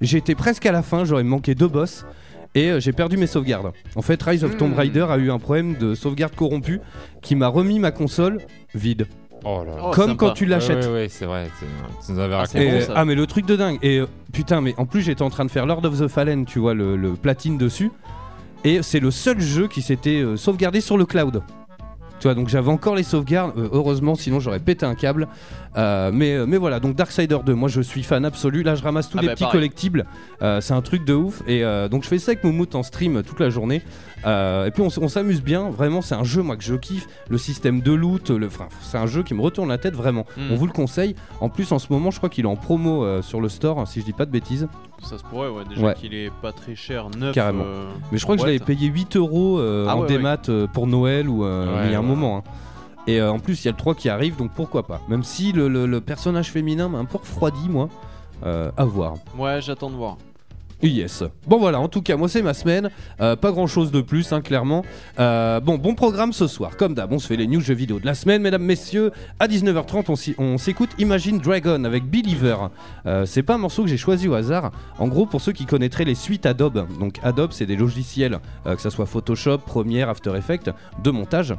J'étais 0.01 0.35
presque 0.35 0.67
à 0.67 0.73
la 0.73 0.83
fin, 0.83 1.05
j'aurais 1.05 1.25
manqué 1.25 1.55
deux 1.55 1.69
boss. 1.69 2.05
Et 2.55 2.71
euh, 2.71 2.81
j'ai 2.81 2.93
perdu 2.93 3.17
mes 3.17 3.27
sauvegardes. 3.27 3.73
En 3.97 4.03
fait, 4.03 4.23
Rise 4.23 4.45
of 4.45 4.59
Tomb 4.59 4.73
Hmm. 4.73 4.79
Raider 4.79 5.07
a 5.09 5.17
eu 5.17 5.31
un 5.31 5.39
problème 5.39 5.75
de 5.79 5.95
sauvegarde 5.95 6.35
corrompue 6.35 6.81
qui 7.23 7.35
m'a 7.35 7.49
remis 7.49 7.79
ma 7.79 7.93
console 7.93 8.41
vide. 8.75 9.07
Oh 9.45 9.65
là 9.65 9.73
là. 9.77 9.83
Oh, 9.87 9.91
Comme 9.93 10.11
sympa. 10.11 10.27
quand 10.27 10.33
tu 10.35 10.47
l'achètes. 10.47 10.85
Ouais, 10.87 10.93
ouais, 10.93 11.09
c'est 11.09 11.25
vrai. 11.27 11.49
Tu 12.07 12.13
nous 12.13 12.19
avais 12.21 12.35
Ah, 12.35 12.39
raconté. 12.39 12.67
Et, 12.67 12.81
ça. 12.83 12.93
ah 12.97 13.05
mais 13.05 13.15
le 13.15 13.27
truc 13.27 13.45
de 13.47 13.57
dingue 13.57 13.79
et 13.83 13.99
euh, 13.99 14.07
putain 14.33 14.61
mais 14.61 14.75
en 14.79 14.87
plus 14.87 15.03
j'étais 15.03 15.23
en 15.23 15.31
train 15.31 15.45
de 15.45 15.51
faire 15.51 15.67
Lord 15.67 15.85
of 15.85 15.99
the 15.99 16.09
Fallen 16.09 16.45
tu 16.47 16.59
vois 16.61 16.75
le, 16.75 16.97
le 16.97 17.13
platine 17.15 17.59
dessus 17.59 17.91
et 18.65 18.83
c'est 18.83 19.01
le 19.01 19.11
seul 19.11 19.41
jeu 19.41 19.67
qui 19.69 19.83
s'était 19.83 20.21
euh, 20.23 20.37
sauvegardé 20.37 20.81
sur 20.81 20.97
le 20.97 21.05
cloud 21.07 21.43
tu 22.23 22.29
vois 22.29 22.37
donc 22.37 22.49
j'avais 22.49 22.71
encore 22.71 22.95
les 22.95 23.03
sauvegardes 23.03 23.59
euh, 23.59 23.69
heureusement 23.73 24.15
sinon 24.15 24.39
j'aurais 24.39 24.61
pété 24.61 24.87
un 24.87 24.95
câble. 24.95 25.27
Euh, 25.77 26.11
mais, 26.15 26.35
euh, 26.37 26.47
mais 26.47 26.57
voilà 26.57 26.79
donc 26.79 26.95
Darksider 26.95 27.39
2 27.45 27.53
moi 27.55 27.69
je 27.69 27.81
suis 27.81 28.05
fan 28.05 28.25
absolu. 28.25 28.63
Là 28.63 28.77
je 28.77 28.83
ramasse 28.85 29.09
tous 29.09 29.19
Ah 29.19 29.23
les 29.23 29.27
bah, 29.27 29.33
petits 29.35 29.43
pareil. 29.43 29.59
collectibles. 29.59 30.07
Euh, 30.41 30.61
c'est 30.61 30.73
un 30.75 30.83
truc 30.83 31.05
de 31.05 31.15
ouf. 31.15 31.43
Et 31.49 31.65
euh, 31.65 31.89
donc 31.89 32.05
je 32.05 32.09
fais 32.09 32.19
ça 32.21 32.31
avec 32.31 32.45
Moumout 32.45 32.73
en 32.77 32.85
stream 32.85 33.25
toute 33.25 33.41
la 33.41 33.51
journée. 33.51 33.83
Euh, 34.25 34.67
et 34.67 34.71
puis 34.71 34.83
on, 34.83 34.87
s- 34.87 34.99
on 34.99 35.09
s'amuse 35.09 35.43
bien. 35.43 35.71
Vraiment 35.71 36.01
c'est 36.01 36.15
un 36.15 36.23
jeu 36.23 36.43
moi 36.43 36.57
que 36.57 36.63
je 36.63 36.77
kiffe. 36.77 37.09
Le 37.29 37.39
système 37.39 37.81
de 37.81 37.91
loot 37.93 38.31
le 38.31 38.47
enfin, 38.47 38.69
c'est 38.83 38.99
un 38.99 39.07
jeu 39.09 39.25
qui 39.25 39.35
me 39.35 39.41
retourne 39.41 39.69
la 39.69 39.79
tête 39.79 39.95
vraiment. 39.97 40.25
Mm. 40.37 40.53
on 40.53 40.55
vous 40.55 40.67
le 40.67 40.73
conseille. 40.73 41.17
En 41.41 41.49
plus 41.49 41.73
en 41.73 41.81
ce 41.81 41.89
moment 41.91 42.13
je 42.13 42.19
crois 42.19 42.29
qu'il 42.29 42.45
est 42.45 42.49
en 42.49 42.55
promo 42.55 43.05
euh, 43.05 43.21
sur 43.21 43.41
le 43.41 43.49
store 43.49 43.89
si 43.89 43.99
je 43.99 44.05
dis 44.05 44.13
pas 44.13 44.27
de 44.27 44.31
bêtises 44.31 44.69
Ça 45.03 45.19
se 45.19 45.23
pourrait, 45.25 45.49
ouais. 45.49 45.65
Déjà 45.69 45.81
Ouais. 45.83 45.95
qu'il 45.95 46.15
est 46.15 46.31
pas 46.43 46.53
très 46.53 46.75
cher, 46.75 47.09
neuf. 47.17 47.35
Carrément. 47.35 47.65
euh, 47.67 47.91
mais 48.11 48.19
je 48.19 48.23
crois 48.25 48.37
que 48.37 48.43
je 48.43 48.47
boîte. 48.47 48.61
l'avais 48.61 48.75
payé 48.75 48.89
8 48.89 49.17
euros 49.17 49.59
euh, 49.59 49.87
Ah 49.89 49.97
en 49.97 50.03
ouais, 50.03 50.07
démat 50.09 50.39
euh, 50.49 50.67
pour 50.67 50.87
Noël 50.87 51.29
ou 51.29 51.45
euh, 51.45 51.67
Ouais, 51.77 51.87
il 51.87 51.93
y 51.93 51.95
a 51.95 51.99
un 51.99 52.03
ouais. 52.03 52.07
moment 52.07 52.39
hein. 52.39 52.43
et 53.07 53.21
euh, 53.21 53.31
en 53.33 53.39
plus 53.41 53.63
il 53.63 53.67
y 53.67 53.69
a 53.69 53.73
le 53.73 53.77
3 53.77 53.95
qui 53.95 54.09
arrive 54.09 54.37
donc 54.37 54.53
pourquoi 54.55 54.85
pas 54.87 55.01
même 55.09 55.23
si 55.25 55.53
le, 55.53 55.69
le- 55.69 55.87
le 55.87 56.01
personnage 56.01 56.51
féminin 56.51 56.89
m'a 56.89 56.99
un 56.99 57.05
peu 57.05 57.19
refroidi 57.19 57.69
moi 57.69 57.89
euh, 58.47 58.71
à 58.77 58.85
voir 58.85 59.15
Ouais, 59.37 59.61
j'attends 59.61 59.91
de 59.91 59.97
voir. 59.97 60.17
Yes. 60.83 61.23
Bon 61.47 61.59
voilà, 61.59 61.79
en 61.79 61.87
tout 61.87 62.03
cas, 62.03 62.17
moi 62.17 62.29
c'est 62.29 62.43
ma 62.43 62.55
semaine. 62.55 62.91
Euh, 63.21 63.37
pas 63.37 63.53
grand 63.53 63.69
chose 63.69 63.93
de 63.93 64.01
plus, 64.01 64.33
hein, 64.33 64.41
clairement. 64.41 64.85
Euh, 65.21 65.61
bon, 65.61 65.79
bon 65.79 65.95
programme 65.95 66.33
ce 66.33 66.49
soir. 66.49 66.77
Comme 66.77 66.95
d'hab, 66.95 67.13
on 67.13 67.21
se 67.21 67.29
fait 67.29 67.37
les 67.37 67.47
news 67.47 67.61
jeux 67.61 67.75
vidéo 67.75 68.01
de 68.01 68.07
la 68.07 68.15
semaine, 68.15 68.43
mesdames, 68.43 68.65
messieurs. 68.65 69.13
À 69.39 69.47
19h30, 69.47 70.35
on, 70.39 70.59
s'écoute 70.59 70.91
Imagine 70.99 71.39
Dragon 71.39 71.85
avec 71.85 72.05
Believer. 72.05 72.57
Euh, 73.07 73.27
c'est 73.27 73.45
pas 73.45 73.55
un 73.55 73.59
morceau 73.59 73.85
que 73.85 73.89
j'ai 73.89 73.97
choisi 73.97 74.27
au 74.27 74.35
hasard. 74.35 74.73
En 74.99 75.07
gros, 75.07 75.25
pour 75.25 75.41
ceux 75.41 75.53
qui 75.53 75.67
connaîtraient 75.67 76.05
les 76.05 76.17
suites 76.17 76.47
Adobe. 76.47 76.87
Donc 76.99 77.21
Adobe, 77.23 77.53
c'est 77.53 77.67
des 77.67 77.77
logiciels, 77.77 78.41
euh, 78.67 78.75
que 78.75 78.83
ça 78.83 78.91
soit 78.91 79.07
Photoshop, 79.07 79.59
Premiere, 79.59 80.09
After 80.09 80.35
Effects, 80.37 80.71
de 81.05 81.11
montage. 81.13 81.55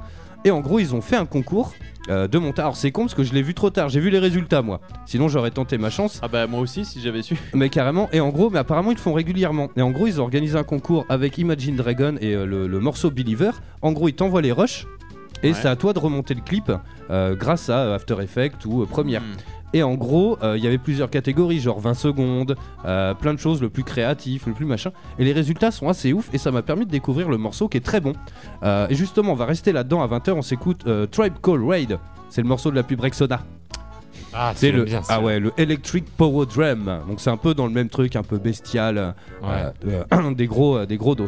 Et 0.46 0.52
en 0.52 0.60
gros, 0.62 0.80
ils 0.80 0.94
ont 0.94 1.02
fait 1.02 1.16
un 1.16 1.26
concours 1.26 1.74
euh, 2.10 2.28
de 2.28 2.38
montage. 2.38 2.64
Alors 2.64 2.76
c'est 2.76 2.92
con 2.92 3.04
parce 3.04 3.14
que 3.14 3.24
je 3.24 3.34
l'ai 3.34 3.42
vu 3.42 3.54
trop 3.54 3.70
tard. 3.70 3.88
J'ai 3.90 4.00
vu 4.02 4.10
les 4.10 4.20
résultats 4.20 4.62
moi. 4.62 4.82
Sinon, 5.06 5.28
j'aurais 5.30 5.52
tenté 5.52 5.78
ma 5.78 5.90
chance. 5.90 6.20
Ah 6.22 6.28
bah 6.28 6.48
moi 6.48 6.60
aussi 6.60 6.84
si 6.84 7.00
j'avais 7.02 7.22
su. 7.22 7.38
Mais 7.54 7.70
carrément, 7.70 8.10
et 8.12 8.20
en 8.20 8.30
gros, 8.30 8.50
mais 8.50 8.60
apparemment 8.60 8.92
ils 8.92 8.96
le 8.96 9.00
font 9.00 9.14
régulièrement. 9.14 9.70
Et 9.78 9.82
en 9.82 9.92
gros, 9.92 10.08
ils 10.08 10.20
ont 10.20 10.24
organisé 10.24 10.58
un 10.58 10.64
concours 10.64 11.06
avec 11.10 11.38
Imagine 11.38 11.76
Dragon 11.78 12.16
et 12.20 12.34
euh, 12.36 12.46
le, 12.46 12.68
le 12.68 12.80
morceau 12.80 13.10
Believer. 13.10 13.52
En 13.82 13.94
gros, 13.94 14.10
ils 14.10 14.14
t'envoient 14.16 14.42
les 14.42 14.52
rushs. 14.52 14.86
Et 15.44 15.48
Ouais. 15.50 15.54
c'est 15.54 15.68
à 15.68 15.76
toi 15.76 15.92
de 15.92 16.00
remonter 16.00 16.34
le 16.34 16.42
clip 16.42 16.72
euh, 17.10 17.36
grâce 17.36 17.70
à 17.70 17.94
After 17.96 18.16
Effects 18.22 18.64
ou 18.66 18.86
Premiere. 18.86 19.22
Hmm. 19.22 19.36
Et 19.74 19.82
en 19.82 19.96
gros, 19.96 20.38
euh, 20.44 20.58
il 20.58 20.64
y 20.64 20.68
avait 20.68 20.78
plusieurs 20.78 21.10
catégories, 21.10 21.60
genre 21.60 21.80
20 21.80 21.96
secondes, 21.96 22.56
euh, 22.86 23.14
plein 23.16 23.34
de 23.34 23.40
choses, 23.40 23.62
le 23.62 23.70
plus 23.70 23.84
créatif, 23.84 24.46
le 24.46 24.54
plus 24.54 24.66
machin. 24.66 24.92
Et 25.18 25.26
les 25.26 25.34
résultats 25.34 25.72
sont 25.72 25.90
assez 25.90 26.14
ouf 26.14 26.30
et 26.34 26.38
ça 26.38 26.52
m'a 26.52 26.62
permis 26.62 26.86
de 26.86 26.92
découvrir 26.92 27.30
le 27.30 27.38
morceau 27.38 27.68
qui 27.68 27.78
est 27.78 27.86
très 27.86 28.00
bon. 28.00 28.14
Euh, 28.64 28.88
et 28.90 28.96
justement, 28.96 29.32
on 29.32 29.36
va 29.36 29.46
rester 29.46 29.72
là-dedans 29.72 30.02
à 30.04 30.08
20h, 30.08 30.32
on 30.34 30.42
s'écoute 30.42 30.86
Tribe 31.12 31.34
Call 31.42 31.64
Raid. 31.68 32.00
C'est 32.30 32.42
le 32.42 32.48
morceau 32.48 32.72
de 32.72 32.76
la 32.76 32.84
pub 32.84 33.00
Rexona. 33.00 33.42
Ah, 34.36 34.54
C'est 34.56 34.72
le, 34.72 34.84
bien 34.84 35.02
ah 35.10 35.22
ouais, 35.22 35.40
le 35.40 35.52
Electric 35.58 36.06
Power 36.18 36.48
Drum. 36.48 37.02
Donc 37.08 37.20
c'est 37.20 37.30
un 37.30 37.38
peu 37.38 37.54
dans 37.54 37.68
le 37.68 37.72
même 37.72 37.90
truc, 37.90 38.16
un 38.16 38.24
peu 38.24 38.38
bestial, 38.38 39.16
Ouais. 39.42 40.34
des 40.36 40.48
gros, 40.48 40.86
des 40.86 40.98
gros 40.98 41.16
dos. 41.16 41.28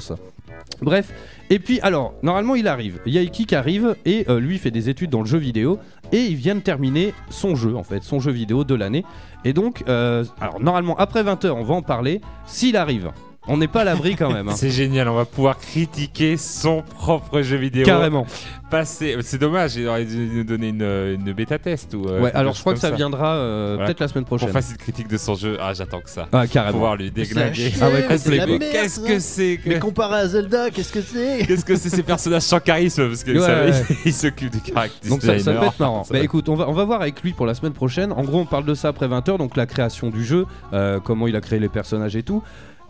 Bref, 0.81 1.11
et 1.49 1.59
puis 1.59 1.79
alors, 1.81 2.13
normalement 2.23 2.55
il 2.55 2.67
arrive, 2.67 2.99
Yaiki 3.05 3.45
qui 3.45 3.55
arrive 3.55 3.95
et 4.05 4.25
euh, 4.29 4.39
lui 4.39 4.57
fait 4.57 4.71
des 4.71 4.89
études 4.89 5.11
dans 5.11 5.21
le 5.21 5.27
jeu 5.27 5.37
vidéo 5.37 5.79
et 6.11 6.25
il 6.25 6.35
vient 6.35 6.55
de 6.55 6.59
terminer 6.59 7.13
son 7.29 7.55
jeu 7.55 7.75
en 7.75 7.83
fait, 7.83 8.03
son 8.03 8.19
jeu 8.19 8.31
vidéo 8.31 8.63
de 8.63 8.73
l'année. 8.73 9.05
Et 9.43 9.53
donc, 9.53 9.83
euh, 9.87 10.25
alors 10.41 10.59
normalement 10.59 10.95
après 10.97 11.23
20h 11.23 11.49
on 11.51 11.63
va 11.63 11.75
en 11.75 11.81
parler, 11.83 12.21
s'il 12.45 12.77
arrive. 12.77 13.11
On 13.47 13.57
n'est 13.57 13.67
pas 13.67 13.81
à 13.81 13.83
l'abri 13.83 14.15
quand 14.15 14.31
même. 14.33 14.49
hein. 14.49 14.53
C'est 14.55 14.71
génial, 14.71 15.07
on 15.07 15.15
va 15.15 15.25
pouvoir 15.25 15.57
critiquer 15.59 16.35
son 16.37 16.81
propre 16.81 17.41
jeu 17.41 17.57
vidéo. 17.57 17.85
Carrément. 17.85 18.25
Passer... 18.71 19.15
C'est 19.21 19.37
dommage, 19.37 19.75
il 19.75 19.87
aurait 19.87 20.05
dû 20.05 20.17
nous 20.33 20.43
donner 20.43 20.69
une, 20.69 20.81
une 20.81 21.31
bêta 21.33 21.59
test. 21.59 21.93
Ou, 21.93 22.07
euh, 22.09 22.21
Ouais, 22.21 22.31
alors 22.33 22.53
je 22.55 22.59
crois 22.61 22.73
que 22.73 22.79
ça 22.79 22.89
viendra 22.89 23.35
euh, 23.35 23.77
Ouais. 23.77 23.85
peut-être 23.85 23.99
la 23.99 24.07
semaine 24.07 24.23
Qu'on 24.23 24.37
prochaine. 24.37 24.49
fasse 24.51 24.71
une 24.71 24.77
critique 24.77 25.07
de 25.07 25.17
son 25.17 25.35
jeu. 25.35 25.57
Ah, 25.61 25.73
j'attends 25.75 26.01
que 26.01 26.09
ça. 26.09 26.27
Ah, 26.31 26.47
carrément. 26.47 26.73
Pouvoir 26.73 26.95
lui 26.95 27.11
déglinguer. 27.11 27.71
Ah 27.79 27.89
ouais, 27.89 28.05
c'est 28.09 28.23
complet, 28.23 28.37
la 28.37 28.45
quoi. 28.47 28.57
merde, 28.57 28.71
Qu'est-ce 28.71 28.99
que 28.99 29.19
c'est 29.19 29.59
que... 29.63 29.69
Mais 29.69 29.79
comparé 29.79 30.15
à 30.15 30.27
Zelda, 30.27 30.71
qu'est-ce 30.71 30.91
que 30.91 31.01
c'est? 31.01 31.45
Qu'est-ce 31.45 31.63
que 31.65 31.75
c'est 31.75 31.89
ces 31.89 32.03
personnages 32.03 32.41
sans 32.41 32.59
charisme? 32.59 33.07
Parce 33.07 33.23
que 33.23 33.31
Ouais, 33.31 33.39
ça, 33.39 33.65
ouais. 33.65 33.97
il 34.05 34.13
s'occupe 34.13 34.51
du 34.51 34.59
caractère. 34.61 35.09
Donc 35.11 35.21
ça, 35.21 35.37
ça 35.37 35.53
peut 35.53 35.65
être 35.65 35.79
marrant. 35.79 36.03
Bah 36.09 36.19
écoute, 36.19 36.49
on 36.49 36.55
va, 36.55 36.67
on 36.67 36.73
va 36.73 36.83
voir 36.85 37.01
avec 37.01 37.21
lui 37.21 37.33
pour 37.33 37.45
la 37.45 37.53
semaine 37.53 37.73
prochaine. 37.73 38.11
En 38.11 38.23
gros, 38.23 38.39
on 38.39 38.45
parle 38.45 38.65
de 38.65 38.73
ça 38.73 38.87
après 38.89 39.07
20h, 39.07 39.37
donc 39.37 39.55
la 39.55 39.65
création 39.67 40.09
du 40.09 40.23
jeu, 40.25 40.45
euh, 40.73 40.99
comment 41.03 41.27
il 41.27 41.35
a 41.35 41.41
créé 41.41 41.59
les 41.59 41.69
personnages 41.69 42.15
et 42.15 42.23
tout. 42.23 42.41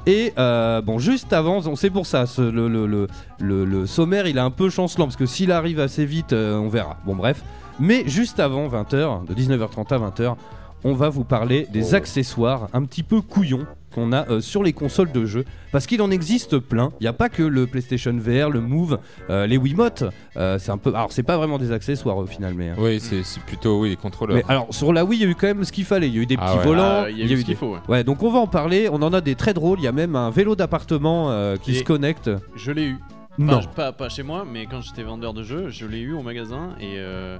Et 0.08 0.34
euh, 0.38 0.82
bon, 0.82 1.00
juste 1.00 1.34
avant, 1.34 1.58
on 1.66 1.76
sait 1.76 1.90
pour 1.90 2.06
ça, 2.06 2.26
ce- 2.28 2.42
le, 2.42 2.68
le, 2.68 2.86
le, 2.86 3.08
le- 3.40 3.66
le 3.66 3.86
sommaire 3.88 4.28
il 4.28 4.38
est 4.38 4.42
un 4.42 4.52
peu 4.52 4.70
chancelant 4.70 5.06
parce 5.06 5.16
que 5.16 5.26
s'il 5.26 5.52
arrive 5.52 5.80
assez 5.80 6.06
vite, 6.06 6.32
euh, 6.34 6.58
on 6.58 6.70
verra. 6.70 6.98
Bon, 7.06 7.16
bref. 7.16 7.44
Mais 7.80 8.08
juste 8.08 8.40
avant 8.40 8.68
20h, 8.68 9.26
de 9.26 9.34
19h30 9.34 9.94
à 9.94 9.98
20h, 9.98 10.36
on 10.84 10.94
va 10.94 11.10
vous 11.10 11.24
parler 11.24 11.68
des 11.74 11.94
Oh. 11.94 11.96
accessoires 11.96 12.70
un 12.74 12.84
petit 12.86 13.02
peu 13.04 13.20
couillons 13.22 13.66
qu'on 13.96 14.12
a 14.12 14.28
euh, 14.30 14.42
sur 14.42 14.62
les 14.62 14.74
consoles 14.74 15.12
de 15.12 15.26
jeu. 15.26 15.46
Parce 15.72 15.88
qu'il 15.88 16.02
en 16.02 16.12
existe 16.12 16.60
plein. 16.60 16.92
Il 17.00 17.04
n'y 17.04 17.08
a 17.08 17.14
pas 17.14 17.30
que 17.30 17.42
le 17.44 17.66
PlayStation 17.68 18.14
VR, 18.18 18.50
le 18.50 18.62
Move, 18.62 19.00
euh, 19.30 19.48
les 19.48 19.58
Wiimotes. 19.58 20.04
Euh, 20.38 20.60
c'est 20.60 20.72
un 20.72 20.78
peu. 20.78 20.90
Alors, 20.94 21.12
c'est 21.12 21.24
pas 21.24 21.38
vraiment 21.38 21.58
des 21.58 21.72
accessoires 21.72 22.18
au 22.18 22.26
final, 22.28 22.54
mais. 22.54 22.72
Oui, 22.78 23.00
c'est 23.00 23.24
c'est 23.24 23.42
plutôt 23.44 23.80
oui, 23.82 23.90
les 23.90 23.96
contrôleurs. 23.96 24.36
Mais 24.38 24.44
alors 24.48 24.68
sur 24.74 24.94
la 24.94 25.04
Wii, 25.06 25.20
il 25.20 25.24
y 25.24 25.28
a 25.28 25.32
eu 25.32 25.36
quand 25.36 25.48
même 25.48 25.64
ce 25.64 25.72
qu'il 25.72 25.86
fallait. 25.86 26.08
Il 26.08 26.16
y 26.16 26.20
a 26.20 26.22
eu 26.22 26.26
des 26.26 26.36
Ah 26.40 26.46
petits 26.46 26.58
ouais. 26.60 26.64
volants, 26.66 27.04
Ah, 27.06 27.10
il 27.10 27.18
y 27.18 27.22
a 27.22 27.26
eu 27.26 27.30
ce 27.30 27.34
qu'il 27.38 27.46
des- 27.46 27.56
faut, 27.56 27.74
ouais. 27.74 27.80
Ouais, 27.88 28.04
donc 28.04 28.22
on 28.24 28.30
va 28.32 28.40
en 28.40 28.48
parler. 28.48 28.90
On 28.92 29.02
en 29.02 29.14
a 29.14 29.22
des 29.22 29.36
très 29.36 29.54
drôles. 29.54 29.80
Il 29.80 29.84
y 29.86 29.88
a 29.88 29.92
même 29.92 30.16
un 30.16 30.30
vélo 30.30 30.56
d'appartement 30.56 31.32
euh, 31.32 31.56
qui 31.58 31.72
Et- 31.72 31.80
se 31.80 31.84
connecte. 31.84 32.30
Je 32.56 32.72
l'ai 32.72 32.86
eu. 32.88 32.98
Non. 33.38 33.56
Enfin, 33.58 33.68
pas, 33.76 33.92
pas 33.92 34.08
chez 34.08 34.24
moi, 34.24 34.46
mais 34.50 34.66
quand 34.66 34.80
j'étais 34.82 35.04
vendeur 35.04 35.34
de 35.34 35.44
jeux, 35.44 35.68
je 35.70 35.86
l'ai 35.86 36.00
eu 36.00 36.14
au 36.14 36.22
magasin 36.22 36.70
et, 36.80 36.94
euh, 36.96 37.38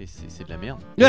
et 0.00 0.06
c'est 0.06 0.44
de 0.44 0.50
la 0.50 0.58
merde. 0.58 0.78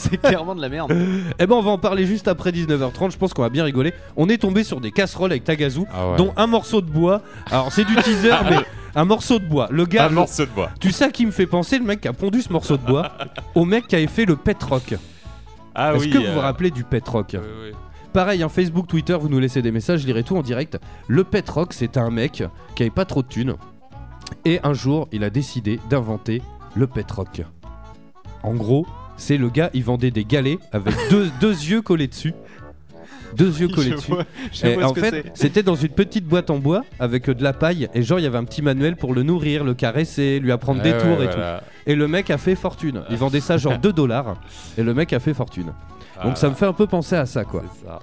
c'est 0.00 0.16
clairement 0.20 0.54
de 0.56 0.60
la 0.60 0.68
merde. 0.68 0.92
Eh 1.38 1.46
ben 1.46 1.54
on 1.54 1.62
va 1.62 1.70
en 1.70 1.78
parler 1.78 2.04
juste 2.04 2.26
après 2.26 2.50
19h30, 2.50 3.12
je 3.12 3.16
pense 3.16 3.32
qu'on 3.32 3.42
va 3.42 3.48
bien 3.48 3.62
rigoler. 3.64 3.92
On 4.16 4.28
est 4.28 4.38
tombé 4.38 4.64
sur 4.64 4.80
des 4.80 4.90
casseroles 4.90 5.30
avec 5.30 5.44
Tagazu, 5.44 5.82
Ah 5.92 6.10
ouais. 6.10 6.16
dont 6.16 6.32
un 6.36 6.46
morceau 6.48 6.80
de 6.80 6.90
bois. 6.90 7.22
Alors 7.50 7.70
c'est 7.72 7.84
du 7.84 7.94
teaser, 7.96 8.32
mais 8.48 8.56
un 8.96 9.04
morceau 9.04 9.38
de 9.38 9.44
bois. 9.44 9.68
Le 9.70 9.84
gars, 9.86 10.06
Un 10.06 10.10
morceau 10.10 10.46
de 10.46 10.50
bois. 10.50 10.70
tu 10.80 10.90
sais 10.90 11.04
à 11.04 11.10
qui 11.10 11.26
me 11.26 11.30
fait 11.30 11.46
penser 11.46 11.78
le 11.78 11.84
mec 11.84 12.00
qui 12.00 12.08
a 12.08 12.12
pondu 12.12 12.42
ce 12.42 12.52
morceau 12.52 12.76
de 12.76 12.84
bois 12.84 13.12
Au 13.54 13.64
mec 13.64 13.86
qui 13.86 13.94
avait 13.96 14.08
fait 14.08 14.24
le 14.24 14.34
pet 14.36 14.60
rock. 14.62 14.94
Ah 15.74 15.94
Est-ce 15.94 16.04
oui. 16.06 16.10
que 16.10 16.18
vous 16.18 16.24
euh, 16.24 16.34
vous 16.34 16.40
rappelez 16.40 16.70
du 16.72 16.82
pet 16.82 17.06
rock 17.08 17.30
ouais, 17.34 17.38
ouais. 17.38 17.72
Pareil, 18.12 18.42
hein, 18.42 18.48
Facebook, 18.48 18.88
Twitter, 18.88 19.16
vous 19.20 19.28
nous 19.28 19.38
laissez 19.38 19.62
des 19.62 19.70
messages, 19.70 20.00
je 20.00 20.06
lirai 20.06 20.24
tout 20.24 20.36
en 20.36 20.42
direct. 20.42 20.76
Le 21.06 21.22
pet 21.22 21.48
rock, 21.48 21.72
c'est 21.72 21.96
un 21.96 22.10
mec 22.10 22.42
qui 22.74 22.82
avait 22.82 22.90
pas 22.90 23.04
trop 23.04 23.22
de 23.22 23.28
thunes. 23.28 23.54
Et 24.44 24.58
un 24.64 24.72
jour, 24.72 25.06
il 25.12 25.22
a 25.22 25.30
décidé 25.30 25.78
d'inventer 25.88 26.42
le 26.74 26.88
pet 26.88 27.08
rock. 27.08 27.42
En 28.42 28.54
gros, 28.54 28.86
c'est 29.16 29.36
le 29.36 29.48
gars, 29.50 29.70
il 29.74 29.84
vendait 29.84 30.10
des 30.10 30.24
galets 30.24 30.58
avec 30.72 30.94
deux, 31.10 31.30
deux 31.40 31.52
yeux 31.52 31.82
collés 31.82 32.06
dessus. 32.08 32.34
Deux 33.36 33.60
yeux 33.60 33.68
collés 33.68 33.90
Je 33.90 33.94
dessus. 33.94 34.10
vois- 34.10 34.24
je 34.52 34.66
Et 34.66 34.74
vois 34.74 34.84
en 34.86 34.88
ce 34.88 34.94
que 34.94 35.00
fait, 35.02 35.10
c'est. 35.10 35.42
c'était 35.42 35.62
dans 35.62 35.76
une 35.76 35.90
petite 35.90 36.24
boîte 36.26 36.50
en 36.50 36.58
bois 36.58 36.82
avec 36.98 37.30
de 37.30 37.42
la 37.44 37.52
paille. 37.52 37.88
Et 37.94 38.02
genre, 38.02 38.18
il 38.18 38.22
y 38.22 38.26
avait 38.26 38.38
un 38.38 38.44
petit 38.44 38.60
manuel 38.62 38.96
pour 38.96 39.14
le 39.14 39.22
nourrir, 39.22 39.62
le 39.62 39.74
caresser, 39.74 40.40
lui 40.40 40.50
apprendre 40.50 40.82
des 40.82 40.90
Ouais, 40.92 40.98
tours 40.98 41.18
ouais, 41.18 41.24
et 41.26 41.28
voilà. 41.28 41.58
tout. 41.58 41.64
Et 41.90 41.94
le 41.94 42.08
mec 42.08 42.28
a 42.30 42.38
fait 42.38 42.56
fortune. 42.56 43.02
Il 43.08 43.16
vendait 43.16 43.40
ça 43.40 43.56
genre 43.56 43.78
2 43.82 43.92
dollars. 43.92 44.36
Et 44.76 44.82
le 44.82 44.94
mec 44.94 45.12
a 45.12 45.20
fait 45.20 45.34
fortune. 45.34 45.72
Donc 46.24 46.36
ça 46.38 46.48
me 46.48 46.54
fait 46.54 46.66
un 46.66 46.72
peu 46.72 46.86
penser 46.86 47.14
à 47.16 47.24
ça, 47.24 47.44
quoi. 47.44 47.62
Ah, 47.66 47.70
C'est 47.80 47.86
ça. 47.86 47.98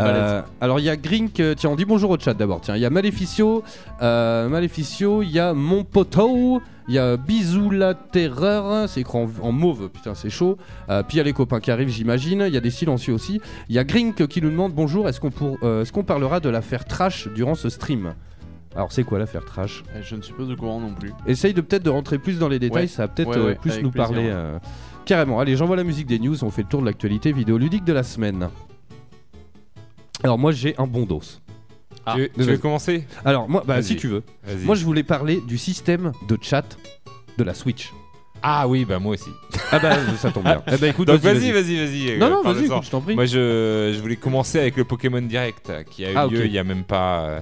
Euh, 0.00 0.42
alors 0.60 0.78
il 0.78 0.84
y 0.84 0.90
a 0.90 0.96
Grink, 0.96 1.40
euh, 1.40 1.54
tiens 1.56 1.70
on 1.70 1.74
dit 1.74 1.84
bonjour 1.84 2.10
au 2.10 2.18
chat 2.18 2.32
d'abord, 2.32 2.60
tiens 2.60 2.76
il 2.76 2.80
y 2.82 2.84
a 2.84 2.90
Maleficio, 2.90 3.64
euh, 4.00 4.48
Maleficio, 4.48 5.22
il 5.22 5.30
y 5.32 5.40
a 5.40 5.54
Mon 5.54 5.82
Poteau, 5.82 6.62
il 6.88 6.94
y 6.94 6.98
a 6.98 7.16
Bisou 7.16 7.70
la 7.70 7.94
Terreur, 7.94 8.88
c'est 8.88 9.00
écrit 9.00 9.18
en, 9.18 9.28
en 9.42 9.52
mauve, 9.52 9.88
putain 9.90 10.14
c'est 10.14 10.30
chaud, 10.30 10.56
Euh, 10.88 11.02
puis 11.02 11.16
il 11.16 11.18
y 11.18 11.20
a 11.20 11.24
les 11.24 11.32
copains 11.32 11.60
qui 11.60 11.70
arrivent 11.70 11.88
j'imagine, 11.88 12.44
il 12.46 12.54
y 12.54 12.56
a 12.56 12.60
des 12.60 12.70
silencieux 12.70 13.12
aussi, 13.14 13.40
il 13.68 13.74
y 13.74 13.78
a 13.78 13.84
Grink 13.84 14.26
qui 14.26 14.40
nous 14.42 14.50
demande 14.50 14.72
bonjour, 14.72 15.08
est-ce 15.08 15.20
qu'on 15.20 15.30
euh, 15.62 15.84
parlera 16.06 16.40
de 16.40 16.48
l'affaire 16.48 16.84
Trash 16.84 17.28
durant 17.34 17.54
ce 17.54 17.68
stream? 17.68 18.14
Alors 18.74 18.92
c'est 18.92 19.02
quoi 19.04 19.18
l'affaire 19.18 19.44
Trash? 19.44 19.82
Eh, 19.96 20.02
Je 20.02 20.14
ne 20.16 20.22
suis 20.22 20.32
pas 20.34 20.44
au 20.44 20.56
courant 20.56 20.80
non 20.80 20.94
plus. 20.94 21.12
Essaye 21.26 21.52
de 21.54 21.60
peut-être 21.60 21.82
de 21.82 21.90
rentrer 21.90 22.18
plus 22.18 22.38
dans 22.38 22.48
les 22.48 22.58
détails, 22.58 22.82
Ouais. 22.82 22.86
ça 22.86 23.02
va 23.04 23.08
peut-être 23.08 23.28
Ouais, 23.30 23.36
euh, 23.36 23.46
ouais, 23.46 23.54
plus 23.54 23.80
nous 23.82 23.90
plaisir, 23.90 24.08
parler 24.14 24.32
carrément. 25.04 25.40
Allez, 25.40 25.56
j'envoie 25.56 25.76
la 25.76 25.84
musique 25.84 26.06
des 26.06 26.18
news, 26.18 26.44
on 26.44 26.50
fait 26.50 26.62
le 26.62 26.68
tour 26.68 26.80
de 26.80 26.86
l'actualité 26.86 27.32
vidéoludique 27.32 27.84
de 27.84 27.92
la 27.94 28.02
semaine. 28.02 28.48
Alors 30.22 30.38
moi 30.38 30.52
j'ai 30.52 30.74
un 30.78 30.86
bon 30.86 31.04
dos. 31.06 31.22
Ah, 32.10 32.14
tu, 32.16 32.30
tu 32.34 32.42
veux 32.42 32.58
commencer 32.58 33.04
Alors 33.24 33.48
moi, 33.48 33.62
bah 33.66 33.82
si 33.82 33.96
tu 33.96 34.08
veux. 34.08 34.22
Vas-y. 34.44 34.64
Moi 34.64 34.74
je 34.74 34.84
voulais 34.84 35.02
parler 35.02 35.40
du 35.46 35.58
système 35.58 36.12
de 36.28 36.38
chat 36.40 36.76
de 37.36 37.44
la 37.44 37.54
Switch. 37.54 37.92
Ah 38.42 38.68
oui, 38.68 38.84
bah 38.84 38.98
moi 39.00 39.14
aussi. 39.14 39.30
Ah 39.72 39.78
bah 39.80 39.96
ça 40.16 40.30
tombe 40.30 40.44
bien. 40.44 40.62
Eh 40.72 40.76
bah 40.76 40.86
écoute, 40.88 41.08
Donc 41.08 41.20
vas-y, 41.20 41.50
vas-y, 41.50 41.76
vas-y. 41.76 42.18
Non, 42.18 42.26
euh, 42.26 42.30
non, 42.30 42.42
parle-en. 42.42 42.52
vas-y, 42.60 42.64
écoute, 42.66 42.84
je 42.84 42.90
t'en 42.90 43.00
prie. 43.00 43.14
Moi, 43.16 43.24
je, 43.26 43.92
je 43.96 44.00
voulais 44.00 44.14
commencer 44.16 44.60
avec 44.60 44.76
le 44.76 44.84
Pokémon 44.84 45.20
Direct 45.22 45.70
euh, 45.70 45.82
qui 45.82 46.04
a 46.04 46.12
eu 46.12 46.14
Ah, 46.16 46.26
lieu 46.26 46.46
il 46.46 46.52
y 46.52 46.58
a 46.58 46.62
même 46.64 46.84
pas 46.84 47.20
euh, 47.26 47.40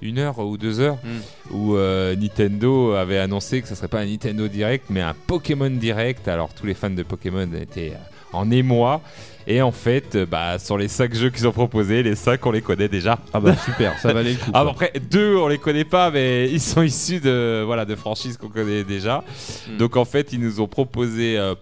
une 0.00 0.18
heure 0.18 0.38
ou 0.38 0.56
deux 0.56 0.80
heures 0.80 0.96
Hmm. 1.04 1.54
où 1.54 1.76
euh, 1.76 2.16
Nintendo 2.16 2.92
avait 2.92 3.18
annoncé 3.18 3.60
que 3.60 3.68
ce 3.68 3.74
serait 3.74 3.88
pas 3.88 4.00
un 4.00 4.06
Nintendo 4.06 4.48
Direct 4.48 4.86
mais 4.88 5.02
un 5.02 5.14
Pokémon 5.26 5.68
Direct. 5.70 6.26
Alors 6.28 6.54
tous 6.54 6.64
les 6.66 6.74
fans 6.74 6.88
de 6.90 7.02
Pokémon 7.02 7.46
étaient 7.60 7.92
euh, 7.94 7.98
en 8.36 8.50
émoi. 8.50 9.02
Et 9.46 9.62
en 9.62 9.72
fait, 9.72 10.14
euh, 10.14 10.26
bah, 10.26 10.58
sur 10.58 10.78
les 10.78 10.88
5 10.88 11.14
jeux 11.14 11.30
qu'ils 11.30 11.46
ont 11.48 11.52
proposés, 11.52 12.02
les 12.02 12.14
5 12.14 12.44
on 12.46 12.50
les 12.50 12.62
connaît 12.62 12.88
déjà. 12.88 13.18
Ah 13.32 13.40
bah 13.40 13.54
super, 13.56 13.98
ça 13.98 14.12
valait 14.12 14.32
le 14.32 14.38
coup. 14.38 14.50
Ah, 14.54 14.64
bah, 14.64 14.70
après, 14.72 14.92
deux 15.10 15.36
on 15.36 15.48
les 15.48 15.58
connaît 15.58 15.84
pas, 15.84 16.10
mais 16.10 16.48
ils 16.52 16.60
sont 16.60 16.82
issus 16.82 17.20
de, 17.20 17.62
voilà, 17.64 17.84
de 17.84 17.94
franchises 17.96 18.36
qu'on 18.36 18.48
connaît 18.48 18.84
déjà. 18.84 19.24
Hmm. 19.68 19.76
Donc 19.78 19.96
en 19.96 20.04
fait, 20.04 20.32
ils 20.32 20.40
nous 20.40 20.60
ont 20.60 20.68
proposé 20.68 21.38
euh, 21.38 21.54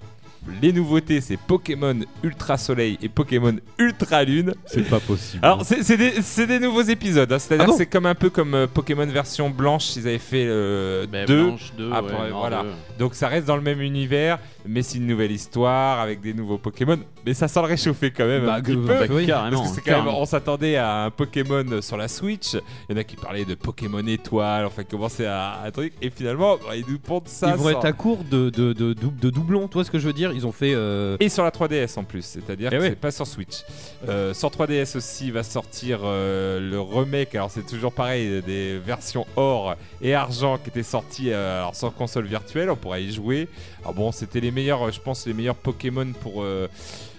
les 0.63 0.73
nouveautés 0.73 1.21
c'est 1.21 1.37
Pokémon 1.37 1.99
Ultra 2.23 2.57
Soleil 2.57 2.99
et 3.03 3.09
Pokémon 3.09 3.57
Ultra 3.79 4.25
Lune. 4.25 4.55
C'est 4.67 4.89
pas 4.89 5.01
possible. 5.01 5.45
Alors, 5.45 5.65
c'est 5.65 5.83
c'est 5.83 5.97
des, 5.97 6.23
c'est 6.23 6.47
des 6.47 6.59
nouveaux 6.59 6.83
épisodes, 6.83 7.31
hein. 7.33 7.39
c'est-à-dire 7.39 7.67
Ah 7.69 7.71
bon 7.71 7.77
c'est 7.77 7.87
comme 7.87 8.07
un 8.07 8.15
peu 8.15 8.31
comme 8.31 8.55
euh, 8.55 8.67
Pokémon 8.67 9.07
version 9.07 9.51
blanche, 9.51 9.97
ils 9.97 10.07
avaient 10.09 10.19
fait 10.19 10.47
euh, 10.49 11.07
Ben, 11.07 11.27
deux. 11.27 11.45
Blanche, 11.45 11.73
deux, 11.77 11.91
Après, 11.93 12.15
ouais, 12.15 12.31
Noir, 12.31 12.41
voilà. 12.41 12.63
deux. 12.63 12.71
Donc 12.99 13.15
ça 13.15 13.29
reste 13.29 13.47
dans 13.47 13.57
le 13.57 13.63
même 13.63 13.81
univers, 13.81 14.39
mais 14.67 14.83
c'est 14.83 14.99
une 14.99 15.07
nouvelle 15.07 15.33
histoire 15.33 16.01
avec 16.01 16.21
des 16.21 16.35
nouveaux 16.35 16.59
Pokémon. 16.59 16.99
Mais 17.27 17.35
ça 17.35 17.49
sent 17.49 17.61
le 17.61 17.67
réchauffer 17.67 18.11
quand 18.11 18.27
même 18.27 18.47
Bah, 18.47 18.55
un 18.55 18.61
petit 18.61 18.73
que- 18.73 18.79
peu. 18.79 18.87
bah, 19.07 19.15
oui. 19.15 19.27
Carrément. 19.27 19.59
Parce 19.59 19.71
que 19.71 19.83
c'est 19.85 19.91
quand 19.91 20.03
même, 20.05 20.15
on 20.15 20.25
s'attendait 20.25 20.77
à 20.77 21.05
un 21.05 21.11
Pokémon 21.11 21.83
sur 21.83 21.97
la 21.97 22.09
Switch. 22.09 22.55
Il 22.89 22.95
y 22.95 22.95
en 22.95 23.01
a 23.01 23.05
qui 23.05 23.17
parlaient 23.17 23.45
de 23.45 23.55
Pokémon 23.55 24.07
étoile, 24.07 24.65
enfin 24.67 24.85
commençaient 24.85 25.27
à 25.27 25.61
un 25.65 25.71
truc. 25.71 25.93
Et 26.03 26.11
finalement, 26.11 26.57
bah, 26.57 26.77
ils 26.77 26.85
nous 26.89 26.99
pondent 26.99 27.29
ça. 27.29 27.51
Ils 27.51 27.55
vont 27.57 27.71
être 27.71 27.85
à 27.85 27.93
court 27.93 28.25
de, 28.25 28.51
de, 28.51 28.73
de, 28.73 28.93
de 28.95 29.31
doublons, 29.31 29.69
tu 29.69 29.75
vois 29.75 29.85
ce 29.85 29.91
que 29.91 29.99
je 29.99 30.07
veux 30.07 30.13
dire? 30.13 30.33
Ils 30.33 30.47
ont 30.47 30.53
fait... 30.53 30.73
euh, 30.75 31.17
Et 31.21 31.29
sur 31.29 31.45
la 31.45 31.51
3DS 31.51 31.99
en 31.99 32.05
plus, 32.05 32.23
c'est-à-dire 32.25 32.71
Eh 32.73 32.77
que 32.77 32.83
ouais. 32.83 32.89
c'est 32.91 32.97
pas 33.01 33.11
sur 33.11 33.27
Switch. 33.27 33.65
Euh, 34.09 34.33
sur 34.35 34.49
3DS 34.51 34.97
aussi 34.97 35.31
va 35.31 35.43
sortir 35.43 36.01
euh, 36.05 36.59
le 36.61 36.81
remake, 36.81 37.35
alors 37.35 37.51
c'est 37.51 37.67
toujours 37.67 37.93
pareil, 37.93 38.43
des 38.47 38.79
versions 38.79 39.27
or 39.37 39.75
et 40.01 40.15
argent 40.15 40.59
qui 40.59 40.71
étaient 40.71 40.83
sorties 40.83 41.33
alors 41.33 41.75
sur 41.77 41.93
console 41.95 42.27
virtuelle, 42.27 42.71
on 42.71 42.77
pourra 42.77 43.01
y 43.01 43.13
jouer. 43.13 43.49
Alors 43.83 43.95
bon, 43.95 44.13
c'était 44.13 44.41
les 44.41 44.51
meilleurs, 44.51 44.89
euh, 44.89 44.91
je 44.93 45.01
pense, 45.01 45.27
les 45.27 45.33
meilleurs 45.33 45.55
Pokémon 45.57 46.13
pour 46.21 46.43
euh, 46.43 46.69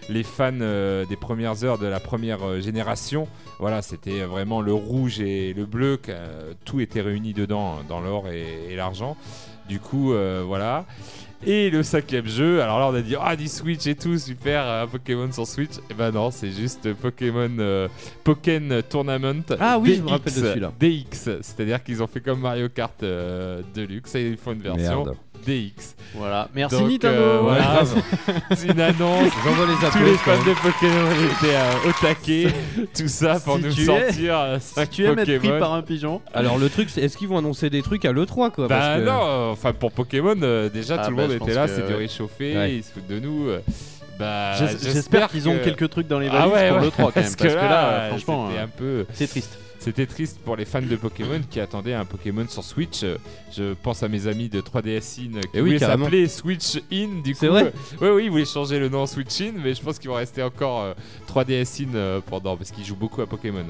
les 0.10 0.24
fans 0.24 0.52
euh, 0.62 1.06
des 1.06 1.16
premières 1.16 1.64
heures 1.64 1.78
de 1.78 1.88
la 1.88 2.00
première 2.00 2.44
euh, 2.44 2.62
génération. 2.62 3.28
Voilà, 3.60 3.82
c'était 3.82 4.22
vraiment 4.22 4.62
le 4.62 4.74
rouge 4.74 5.20
et 5.20 5.54
le 5.54 5.66
bleu, 5.66 6.00
euh, 6.10 6.54
tout 6.66 6.80
était 6.80 7.02
réuni 7.02 7.34
dedans, 7.34 7.80
dans 7.88 8.00
l'or 8.02 8.28
et, 8.28 8.46
et 8.70 8.76
l'argent. 8.76 9.18
Du 9.70 9.80
coup, 9.80 10.14
voilà. 10.46 10.86
Et 11.46 11.70
le 11.70 11.82
cinquième 11.82 12.28
jeu, 12.28 12.62
alors 12.62 12.78
là 12.80 12.88
on 12.90 12.94
a 12.94 13.02
dit 13.02 13.16
ah 13.20 13.36
du 13.36 13.48
Switch 13.48 13.88
et 13.88 13.96
tout 13.96 14.18
super 14.18 14.68
un 14.68 14.86
Pokémon 14.86 15.32
sur 15.32 15.48
Switch. 15.48 15.78
Et 15.90 15.94
ben 15.94 16.12
non, 16.12 16.30
c'est 16.30 16.52
juste 16.52 16.94
Pokémon 16.94 17.88
Pokken 18.24 18.84
Tournament. 18.90 19.44
Ah 19.60 19.80
oui, 19.80 19.96
je 19.96 20.02
me 20.02 20.08
DX, 20.08 20.12
rappelle 20.12 20.34
de 20.34 20.40
celui-là. 20.40 20.74
DX, 20.78 21.40
c'est-à-dire 21.42 21.82
qu'ils 21.84 22.04
ont 22.04 22.08
fait 22.08 22.20
comme 22.20 22.42
Mario 22.42 22.68
Kart 22.70 23.00
Deluxe, 23.02 24.16
et 24.16 24.28
ils 24.28 24.38
font 24.38 24.52
une 24.52 24.62
version 24.62 25.06
Merde. 25.06 25.18
DX. 25.46 25.96
Voilà. 26.16 26.50
Merci 26.54 26.76
Donc, 26.78 26.90
Nintendo. 26.92 27.22
euh, 27.22 27.40
voilà, 27.42 27.84
c'est 28.54 28.68
une 28.72 28.80
annonce. 28.82 29.32
J'envoie 29.46 29.66
les 29.66 29.90
Tous 29.90 30.00
les 30.04 30.18
fans 30.18 30.38
de 30.38 30.54
Pokémon 30.54 31.12
étaient 31.32 31.56
euh, 31.56 31.90
au 31.90 32.02
taquet. 32.02 32.48
Tout 32.98 33.08
ça 33.08 33.40
pour 33.40 33.58
Si 33.58 33.64
nous 33.64 33.74
tu 33.74 33.82
es- 33.82 33.86
sortir 33.86 34.38
euh, 34.40 34.58
Si 34.60 34.88
tu 34.90 35.06
aimes 35.06 35.20
être 35.20 35.38
pris 35.38 35.50
par 35.60 35.74
un 35.74 35.82
pigeon. 35.82 36.22
Alors 36.34 36.58
le 36.58 36.70
truc 36.70 36.90
c'est 36.90 37.02
est-ce 37.02 37.16
qu'ils 37.18 37.28
vont 37.30 37.38
annoncer 37.38 37.70
des 37.70 37.82
trucs 37.82 38.04
à 38.06 38.12
l'E3 38.12 38.52
quoi? 38.52 38.68
Bah 38.68 38.78
parce 38.78 39.00
que- 39.00 39.06
non, 39.06 39.20
euh, 39.24 39.52
enfin 39.52 39.72
pour 39.74 39.92
Pokémon, 39.94 40.36
euh, 40.42 40.70
déjà 40.70 40.98
Ah 41.00 41.06
tout 41.06 41.12
le 41.12 41.16
bah, 41.18 41.22
monde 41.24 41.32
était 41.34 41.54
là, 41.54 41.68
c'est 41.68 41.84
ouais. 41.84 41.94
réchauffé, 41.96 42.56
Ouais. 42.58 42.76
ils 42.76 42.84
se 42.84 42.92
foutent 42.92 43.08
de 43.08 43.20
nous. 43.20 43.48
euh, 43.48 43.60
Bah, 44.20 44.54
J'es- 44.60 44.92
J'espère 44.94 45.30
qu'ils 45.30 45.48
ont 45.50 45.58
que- 45.58 45.64
quelques 45.64 45.90
trucs 45.90 46.08
dans 46.08 46.20
les 46.20 46.28
Ah 46.28 46.40
valises 46.48 46.54
ouais, 46.54 46.68
pour 46.70 46.78
ouais, 46.80 46.84
le 46.86 46.92
3 46.92 47.06
quand 47.12 47.20
même. 47.22 47.24
parce 47.24 47.36
Parce 47.36 47.54
que 47.54 47.58
là, 47.58 47.70
là, 47.70 48.08
franchement, 48.10 48.48
c'était 48.50 48.60
euh, 48.60 48.64
un 48.66 48.68
peu. 48.68 49.06
c'est 49.14 49.28
triste. 49.28 49.58
C'était 49.82 50.06
triste 50.06 50.38
pour 50.46 50.56
les 50.56 50.66
fans 50.66 50.82
de 50.84 50.96
Pokémon 50.96 51.42
qui 51.50 51.60
attendaient 51.60 51.96
un 51.96 52.06
Pokémon 52.06 52.46
sur 52.48 52.64
Switch. 52.64 53.02
Euh, 53.04 53.18
Je 53.52 53.74
pense 53.74 54.04
à 54.04 54.08
mes 54.10 54.28
amis 54.28 54.48
de 54.48 54.62
3DS 54.62 55.20
In 55.26 55.40
qui 55.42 55.48
Eh 55.56 55.62
oui, 55.62 55.74
voulaient 55.74 55.80
s'appeler 55.80 56.28
Switch 56.28 56.78
In. 56.94 57.22
Du 57.24 57.34
coup, 57.34 57.40
C'est 57.40 57.48
vrai 57.48 57.74
Oui, 58.00 58.10
oui, 58.10 58.24
ils 58.26 58.30
voulaient 58.32 58.46
changer 58.46 58.78
le 58.78 58.90
nom 58.90 59.00
en 59.02 59.08
Switch 59.08 59.42
In, 59.42 59.54
mais 59.64 59.74
je 59.74 59.82
pense 59.82 59.98
qu'ils 59.98 60.10
vont 60.12 60.16
rester 60.18 60.44
encore 60.44 60.82
euh, 60.82 60.94
3DS 61.28 61.84
In 61.84 61.96
euh, 61.96 62.22
pendant 62.24 62.56
parce 62.58 62.70
qu'ils 62.70 62.86
jouent 62.86 62.96
beaucoup 62.96 63.22
à 63.24 63.26
Pokémon. 63.28 63.66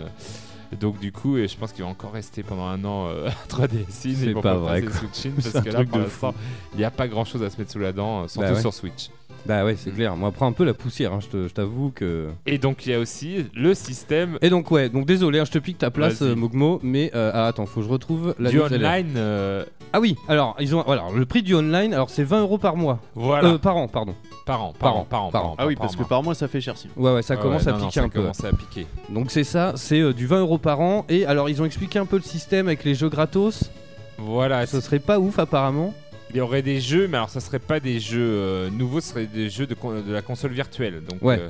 Donc 0.80 1.00
du 1.00 1.12
coup, 1.12 1.38
et 1.38 1.48
je 1.50 1.58
pense 1.58 1.72
qu'ils 1.74 1.84
vont 1.84 1.90
encore 1.92 2.14
rester 2.14 2.44
pendant 2.44 2.66
un 2.66 2.84
an 2.86 3.08
euh, 3.10 3.28
à 3.30 3.48
3DS 3.54 4.28
In. 4.30 4.34
Vont 4.34 4.42
pas 4.42 4.56
vrai. 4.56 4.82
Switch 4.82 5.26
In 5.28 5.32
parce 5.52 5.64
que 5.66 5.70
là, 5.70 5.84
pour 5.86 5.98
l'instant, 6.00 6.34
il 6.74 6.80
n'y 6.80 6.84
a 6.86 6.92
pas 6.92 7.08
grand 7.08 7.24
chose 7.26 7.42
à 7.44 7.50
se 7.50 7.58
mettre 7.58 7.72
sous 7.72 7.80
la 7.80 7.94
dent, 7.94 8.24
euh, 8.24 8.28
surtout 8.28 8.48
Bah 8.50 8.54
ouais. 8.54 8.60
sur 8.62 8.74
Switch. 8.74 9.10
Bah 9.48 9.66
ouais 9.66 9.76
c'est 9.76 9.90
clair, 9.92 10.16
moi 10.16 10.32
prends 10.32 10.46
un 10.48 10.52
peu 10.52 10.64
la 10.64 10.74
poussière, 10.76 11.14
hein, 11.14 11.20
je 11.20 11.28
te- 11.28 11.48
je 11.48 11.54
t'avoue 11.54 11.92
que... 11.94 12.30
Et 12.46 12.60
donc 12.60 12.86
il 12.86 12.92
y 12.92 12.96
a 12.96 13.00
aussi 13.00 13.48
le 13.56 13.74
système 13.74 14.38
Et 14.42 14.50
donc 14.52 14.70
ouais, 14.70 14.88
donc 14.90 15.06
désolé, 15.08 15.40
hein, 15.40 15.46
je 15.46 15.52
te 15.52 15.58
pique 15.58 15.80
ta 15.80 15.90
place 15.90 16.22
Vas-y. 16.22 16.30
euh, 16.32 16.36
Mogmo, 16.36 16.80
mais 16.84 17.12
euh, 17.16 17.32
ah, 17.34 17.48
attends, 17.48 17.66
faut 17.66 17.80
que 17.80 17.88
je 17.88 17.92
retrouve 17.92 18.36
la 18.38 18.52
du 18.52 18.58
news, 18.58 18.66
elle 18.72 18.84
est- 18.84 18.88
online. 18.88 19.14
euh, 19.18 19.66
Ah 19.94 20.00
oui, 20.00 20.16
alors 20.28 20.56
ils 20.60 20.76
ont 20.76 20.84
voilà, 20.86 21.06
le 21.16 21.26
prix 21.26 21.42
du 21.42 21.56
online, 21.56 21.94
alors 21.94 22.10
c'est 22.12 22.24
20 22.24 22.42
euros 22.42 22.60
par 22.60 22.76
mois. 22.78 23.00
voilà, 23.16 23.50
Euh, 23.50 23.58
par 23.58 23.78
an, 23.78 23.88
pardon. 23.88 24.14
par 24.46 24.62
an, 24.64 24.74
par 24.78 24.96
an, 24.96 25.06
par 25.10 25.24
an, 25.24 25.32
par 25.32 25.46
an. 25.48 25.56
Ah 25.58 25.66
oui, 25.66 25.76
par 25.76 25.88
parce 25.88 25.96
que 25.96 26.04
par 26.04 26.22
mois 26.22 26.36
ça 26.36 26.48
fait 26.48 26.62
cher 26.62 26.78
si. 26.78 26.88
Ouais 26.96 27.12
ouais, 27.14 27.22
ça 27.24 27.36
commence 27.36 27.64
ouais, 27.64 27.70
à 27.70 27.72
non, 27.74 27.80
non, 27.80 27.88
piquer 27.88 28.00
ça 28.00 28.06
un 28.06 28.10
peu. 28.10 28.22
commence 28.22 28.44
à 28.44 28.52
piquer. 28.54 28.86
Donc 29.10 29.32
c'est 29.32 29.44
ça, 29.44 29.74
c'est 29.76 30.00
euh, 30.02 30.14
du 30.14 30.28
20 30.28 30.40
euros 30.42 30.60
par 30.60 30.82
an. 30.82 31.04
Et 31.10 31.26
alors 31.26 31.50
ils 31.50 31.60
ont 31.62 31.66
expliqué 31.66 31.98
un 31.98 32.06
peu 32.06 32.18
le 32.18 32.22
système 32.22 32.68
avec 32.68 32.84
les 32.84 32.94
jeux 32.94 33.10
gratos. 33.10 33.72
Voilà, 34.20 34.68
Ce 34.68 34.80
serait 34.82 35.00
pas 35.00 35.20
ouf 35.20 35.40
apparemment. 35.40 35.94
Il 36.34 36.38
y 36.38 36.42
aurait 36.42 36.62
des 36.62 36.80
jeux, 36.82 37.08
mais 37.08 37.18
alors 37.18 37.30
ça 37.30 37.40
serait 37.40 37.60
pas 37.60 37.80
des 37.80 38.00
jeux 38.00 38.20
euh, 38.22 38.70
nouveaux, 38.70 39.02
ce 39.02 39.10
serait 39.10 39.26
des 39.28 39.50
jeux 39.50 39.68
de, 39.68 39.74
con- 39.76 40.02
de 40.02 40.12
la 40.14 40.22
console 40.22 40.52
virtuelle. 40.52 41.02
Donc 41.08 41.22
Ouais. 41.22 41.38
euh, 41.40 41.50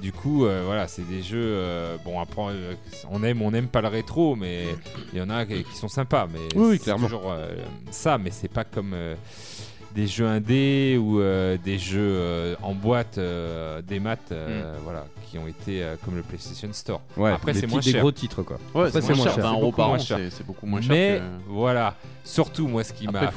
du 0.00 0.10
coup, 0.10 0.46
euh, 0.46 0.62
voilà, 0.64 0.88
c'est 0.88 1.06
des 1.06 1.22
jeux. 1.22 1.36
euh, 1.38 1.96
bon, 2.04 2.18
après, 2.18 2.42
on 3.10 3.22
aime, 3.22 3.42
on 3.42 3.50
n'aime 3.50 3.68
pas 3.68 3.82
le 3.82 3.88
rétro, 3.88 4.34
mais 4.36 4.64
il 5.12 5.18
y 5.18 5.22
en 5.22 5.28
a 5.30 5.44
qui 5.44 5.62
qui 5.64 5.76
sont 5.76 5.88
sympas. 5.88 6.26
Mais 6.32 6.38
Oui, 6.54 6.68
oui, 6.70 6.76
c'est 6.78 6.84
clairement. 6.84 7.04
toujours 7.06 7.30
euh, 7.30 7.54
ça, 7.90 8.16
mais 8.18 8.30
c'est 8.30 8.48
pas 8.52 8.64
comme. 8.64 8.92
euh, 8.94 9.14
des 9.94 10.06
jeux 10.06 10.26
indés 10.26 10.96
ou 10.98 11.20
euh, 11.20 11.58
des 11.62 11.78
jeux 11.78 12.00
euh, 12.00 12.54
en 12.62 12.74
boîte, 12.74 13.18
euh, 13.18 13.82
des 13.82 14.00
maths, 14.00 14.32
euh, 14.32 14.74
voilà, 14.82 15.04
qui 15.32 15.38
ont 15.38 15.46
été 15.48 15.82
euh, 15.82 15.96
comme 16.04 16.14
le 16.14 16.22
PlayStation 16.22 16.68
Store. 16.72 17.00
Ouais, 17.16 17.32
Après, 17.32 17.54
des 17.54 17.60
c'est 17.60 17.66
moins 17.66 17.80
des 17.80 17.90
cher. 17.92 18.00
gros 18.02 18.12
titres, 18.12 18.42
quoi. 18.42 18.58
Ouais, 18.74 18.90
c'est 18.92 19.00
moins 19.02 19.14
cher. 19.24 19.32
20 19.38 19.40
C'est 19.42 19.48
euros 19.48 19.60
beaucoup 19.62 19.76
par 19.78 19.88
moins 19.88 19.96
an, 19.96 20.00
cher. 20.02 20.18
c'est- 20.18 20.30
c'est 20.30 20.46
beaucoup 20.46 20.66
moins 20.66 20.82
cher 20.82 20.90
Mais 20.90 21.20
que- 21.20 21.50
voilà, 21.52 21.94
surtout 22.22 22.68
moi, 22.68 22.84
ce 22.84 22.92
qui 22.92 23.08
m'a 23.08 23.32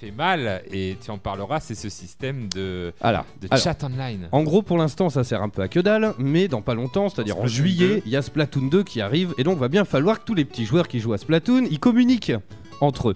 fait 0.00 0.12
mal, 0.12 0.62
et 0.70 0.96
tu 1.04 1.10
en 1.10 1.18
parleras, 1.18 1.58
c'est 1.58 1.74
ce 1.74 1.88
système 1.88 2.48
de, 2.48 2.92
Alors, 3.00 3.24
de 3.40 3.48
alors, 3.50 3.62
chat 3.64 3.82
online. 3.82 4.28
En 4.30 4.44
gros, 4.44 4.62
pour 4.62 4.78
l'instant, 4.78 5.10
ça 5.10 5.24
sert 5.24 5.42
un 5.42 5.48
peu 5.48 5.62
à 5.62 5.68
que 5.68 5.80
dalle, 5.80 6.14
mais 6.18 6.46
dans 6.46 6.62
pas 6.62 6.74
longtemps, 6.74 7.08
c'est-à-dire 7.08 7.36
en 7.38 7.46
juillet, 7.48 7.96
2. 7.96 8.02
il 8.06 8.12
y 8.12 8.16
a 8.16 8.22
Splatoon 8.22 8.68
2 8.68 8.84
qui 8.84 9.00
arrive, 9.00 9.34
et 9.36 9.42
donc 9.42 9.58
va 9.58 9.66
bien 9.68 9.84
falloir 9.84 10.20
que 10.20 10.24
tous 10.24 10.34
les 10.34 10.44
petits 10.44 10.64
joueurs 10.64 10.86
qui 10.86 11.00
jouent 11.00 11.12
à 11.14 11.18
Splatoon, 11.18 11.66
ils 11.68 11.80
communiquent 11.80 12.32
entre 12.80 13.10
eux. 13.10 13.14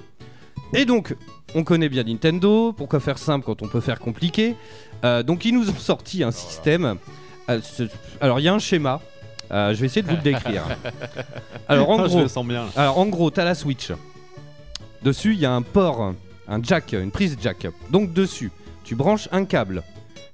Et 0.75 0.85
donc, 0.85 1.15
on 1.55 1.63
connaît 1.63 1.89
bien 1.89 2.03
Nintendo, 2.03 2.73
pourquoi 2.73 2.99
faire 2.99 3.19
simple 3.19 3.47
quand 3.47 3.63
on 3.63 3.69
peut 3.69 3.81
faire 3.81 4.01
compliqué? 4.01 4.57
Euh, 5.05 5.23
Donc, 5.23 5.45
ils 5.45 5.55
nous 5.55 5.71
ont 5.71 5.75
sorti 5.77 6.25
un 6.25 6.33
système. 6.33 6.97
Ce- 7.63 7.85
alors, 8.21 8.41
il 8.41 8.45
y 8.45 8.49
a 8.49 8.55
un 8.55 8.59
schéma. 8.59 9.01
euh, 9.53 9.73
je 9.75 9.81
vais 9.81 9.87
essayer 9.87 10.03
de 10.03 10.09
vous 10.09 10.17
le 10.17 10.23
décrire. 10.23 10.65
Alors, 11.69 11.91
en 11.91 12.03
Ah, 12.03 12.09
gros, 12.09 12.27
sens 12.29 12.47
bien, 12.47 12.65
là. 12.65 12.71
alors, 12.77 12.99
en 12.99 13.07
gros, 13.07 13.31
t'as 13.31 13.45
la 13.45 13.55
Switch. 13.55 13.93
Dessus, 15.03 15.35
il 15.35 15.39
y 15.41 15.47
a 15.47 15.53
un 15.53 15.63
port, 15.63 16.15
un 16.49 16.63
jack, 16.63 16.93
une 16.93 17.11
prise 17.11 17.37
jack. 17.41 17.67
Donc, 17.91 18.13
dessus, 18.13 18.51
tu 18.85 18.95
branches 18.97 19.29
un 19.33 19.45
câble 19.45 19.83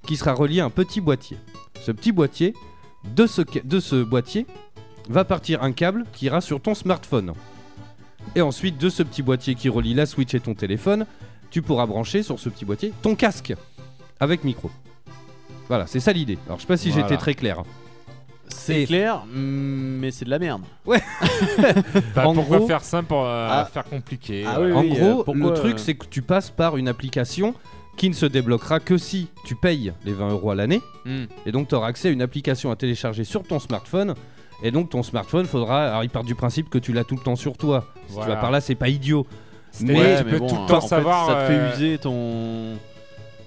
qui 0.07 0.17
sera 0.17 0.33
relié 0.33 0.61
à 0.61 0.65
un 0.65 0.71
petit 0.71 1.01
boîtier. 1.01 1.37
Ce 1.83 1.93
petit 1.93 2.13
boîtier, 2.13 2.55
de 3.05 3.27
ce, 3.27 3.43
de 3.65 3.81
ce 3.81 3.97
boîtier, 4.03 4.47
va 5.09 5.25
partir 5.25 5.63
un 5.63 5.73
câble 5.73 6.05
qui 6.13 6.27
ira 6.27 6.41
sur 6.41 6.61
ton 6.61 6.75
smartphone. 6.75 7.35
Et 8.35 8.41
ensuite, 8.41 8.79
de 8.79 8.89
ce 8.89 9.03
petit 9.03 9.23
boîtier 9.23 9.55
qui 9.55 9.69
relie 9.69 9.95
la 9.95 10.07
Switch 10.07 10.33
et 10.35 10.41
ton 10.41 10.55
téléphone, 10.55 11.07
tu 11.51 11.61
pourras 11.61 11.85
brancher 11.87 12.23
sur 12.23 12.39
ce 12.39 12.49
petit 12.49 12.65
boîtier 12.65 12.93
ton 13.03 13.15
casque 13.15 13.53
avec 14.21 14.45
micro. 14.45 14.71
Voilà, 15.69 15.87
c'est 15.87 16.01
ça 16.01 16.13
l'idée. 16.13 16.39
Alors, 16.47 16.59
je 16.59 16.63
sais 16.63 16.69
pas 16.69 16.77
si 16.77 16.91
Voilà. 16.91 17.07
j'étais 17.09 17.19
très 17.19 17.35
clair. 17.35 17.63
C'est 18.49 18.85
clair, 18.85 19.23
mm, 19.33 19.99
mais 20.01 20.11
c'est 20.11 20.25
de 20.27 20.31
la 20.31 20.39
merde. 20.39 20.63
Ouais. 20.85 21.01
Bah, 22.15 22.27
En 22.29 22.35
pourquoi 22.35 22.59
gros- 22.59 22.67
faire 22.67 22.83
simple 22.83 23.09
pour 23.09 23.25
euh, 23.25 23.49
Ah. 23.51 23.65
faire 23.73 23.85
compliqué 23.85 24.45
Ah 24.47 24.61
oui, 24.61 24.73
en 24.73 24.81
oui, 24.83 24.91
gros, 24.91 25.21
euh, 25.21 25.25
pourquoi, 25.25 25.35
le 25.51 25.55
truc, 25.55 25.75
euh, 25.77 25.79
c'est 25.79 25.95
que 25.95 26.05
tu 26.07 26.21
passes 26.23 26.51
par 26.51 26.77
une 26.77 26.89
application 26.89 27.55
qui 27.97 28.09
ne 28.11 28.15
se 28.15 28.27
débloquera 28.27 28.81
que 28.81 28.99
si 28.99 29.29
tu 29.45 29.55
payes 29.55 29.93
les 30.05 30.13
20 30.13 30.31
euros 30.31 30.51
à 30.51 30.55
l'année. 30.55 30.81
Hmm. 31.07 31.25
Et 31.47 31.53
donc, 31.53 31.69
tu 31.69 31.75
auras 31.75 31.89
accès 31.89 32.09
à 32.09 32.11
une 32.11 32.23
application 32.23 32.71
à 32.71 32.77
télécharger 32.77 33.25
sur 33.25 33.43
ton 33.43 33.59
smartphone. 33.59 34.15
Et 34.63 34.71
donc, 34.71 34.91
ton 34.91 35.03
smartphone, 35.03 35.47
faudra. 35.47 35.89
Alors, 35.89 36.05
il 36.05 36.11
part 36.11 36.25
du 36.25 36.35
principe 36.35 36.69
que 36.71 36.79
tu 36.79 36.93
l'as 36.93 37.05
tout 37.05 37.17
le 37.17 37.23
temps 37.23 37.37
sur 37.37 37.57
toi. 37.57 37.87
Si 38.07 38.15
Voilà. 38.15 38.31
tu 38.31 38.35
vas 38.35 38.41
par 38.41 38.51
là, 38.51 38.61
c'est 38.61 38.75
pas 38.75 38.89
idiot. 38.89 39.27
Mais, 39.81 40.19
tu 40.19 40.25
peux 40.25 40.39
bon, 40.39 40.47
tout 40.49 40.55
le 40.57 40.61
en 40.61 40.67
temps 40.67 40.81
fait, 40.83 40.89
savoir. 40.89 41.27
ça 41.27 41.35
te 41.35 41.47
fait 41.47 41.55
euh, 41.59 41.73
user 41.75 41.99
ton. 41.99 42.75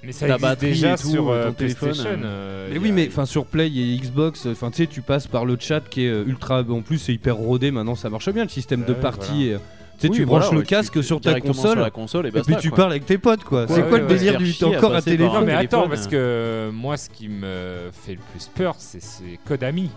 Mais 0.06 0.12
ça 0.12 0.28
ta 0.28 0.34
existe 0.36 0.42
batterie 0.50 0.68
déjà 0.72 0.94
et 0.94 0.98
tout, 0.98 1.10
sur 1.10 1.30
euh, 1.30 1.48
ton 1.48 1.54
téléphone, 1.54 1.90
PlayStation. 1.90 2.20
euh. 2.24 2.26
euh, 2.26 2.70
mais 2.72 2.78
oui, 2.80 2.90
a- 2.90 2.94
mais 2.94 3.08
enfin 3.08 3.26
sur 3.26 3.46
Play 3.46 3.68
et 3.68 3.98
Xbox, 3.98 4.46
enfin 4.46 4.70
tu 4.72 4.78
sais, 4.78 4.88
tu 4.88 5.02
passes 5.02 5.28
par 5.28 5.46
le 5.46 5.58
chat 5.60 5.82
qui 5.90 6.06
est 6.06 6.22
ultra. 6.24 6.62
En 6.70 6.82
plus, 6.82 6.98
c'est 7.00 7.14
hyper 7.14 7.36
rodé. 7.36 7.72
Maintenant, 7.72 7.96
ça 7.96 8.10
marche 8.10 8.30
bien 8.32 8.44
le 8.44 8.50
système 8.50 8.84
de 8.86 8.94
partie. 8.94 9.48
voilà. 9.50 9.60
Tu 9.98 10.02
sais, 10.02 10.10
Oui, 10.10 10.18
tu 10.18 10.24
voilà, 10.26 10.46
branches 10.46 10.58
le 10.58 10.62
casque 10.64 10.94
tu- 10.94 11.04
sur 11.04 11.22
ta 11.22 11.40
console, 11.40 11.72
sur 11.72 11.80
la 11.82 11.90
console 11.90 12.28
et 12.28 12.32
puis 12.32 12.56
tu 12.60 12.68
quoi. 12.70 12.76
parles 12.80 12.92
avec 12.92 13.06
tes 13.06 13.18
potes 13.18 13.46
quoi. 13.46 13.62
Ouais, 13.62 13.68
c'est 13.70 13.82
ouais, 13.82 13.88
quoi 13.88 13.98
le 14.00 14.04
ouais, 14.08 14.10
ouais. 14.30 14.38
du 14.38 14.54
t'es 14.54 14.66
encore 14.66 14.94
à 14.94 15.02
téléphone 15.02 15.28
Non 15.28 15.40
mais 15.46 15.56
téléphone, 15.56 15.80
attends 15.80 15.88
parce 15.88 16.08
euh. 16.12 16.70
que 16.70 16.74
moi 16.76 16.98
ce 16.98 17.10
qui 17.10 17.30
me 17.30 17.90
fait 17.94 18.12
le 18.12 18.20
plus 18.34 18.50
peur 18.54 18.76
c'est 18.78 19.02
ces 19.02 19.40
codes 19.48 19.64
amis 19.64 19.90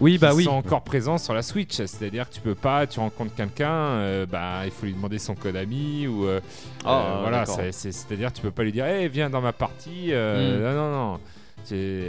Oui, 0.00 0.18
bah 0.18 0.30
qui 0.30 0.36
oui. 0.36 0.44
sont 0.44 0.50
encore 0.52 0.82
présents 0.82 1.18
sur 1.18 1.32
la 1.34 1.42
Switch 1.42 1.74
c'est-à-dire 1.76 2.28
que 2.28 2.34
tu 2.34 2.40
peux 2.40 2.54
pas 2.54 2.86
tu 2.86 2.98
rencontres 3.00 3.34
quelqu'un 3.34 3.70
euh, 3.70 4.26
bah 4.26 4.62
il 4.64 4.70
faut 4.70 4.86
lui 4.86 4.94
demander 4.94 5.18
son 5.18 5.34
code 5.34 5.54
ami 5.56 6.06
ou 6.06 6.26
euh, 6.26 6.40
Ah, 6.84 7.00
euh, 7.18 7.20
voilà 7.20 7.44
c'est-à-dire 7.70 8.32
tu 8.32 8.42
peux 8.42 8.50
pas 8.50 8.64
lui 8.64 8.72
dire 8.72 8.84
hey, 8.86 9.08
viens 9.08 9.30
dans 9.30 9.40
ma 9.40 9.52
partie 9.52 10.08
euh, 10.12 10.58
Mm. 10.58 10.62
non 10.62 10.90
non 10.90 10.90
non 11.12 11.20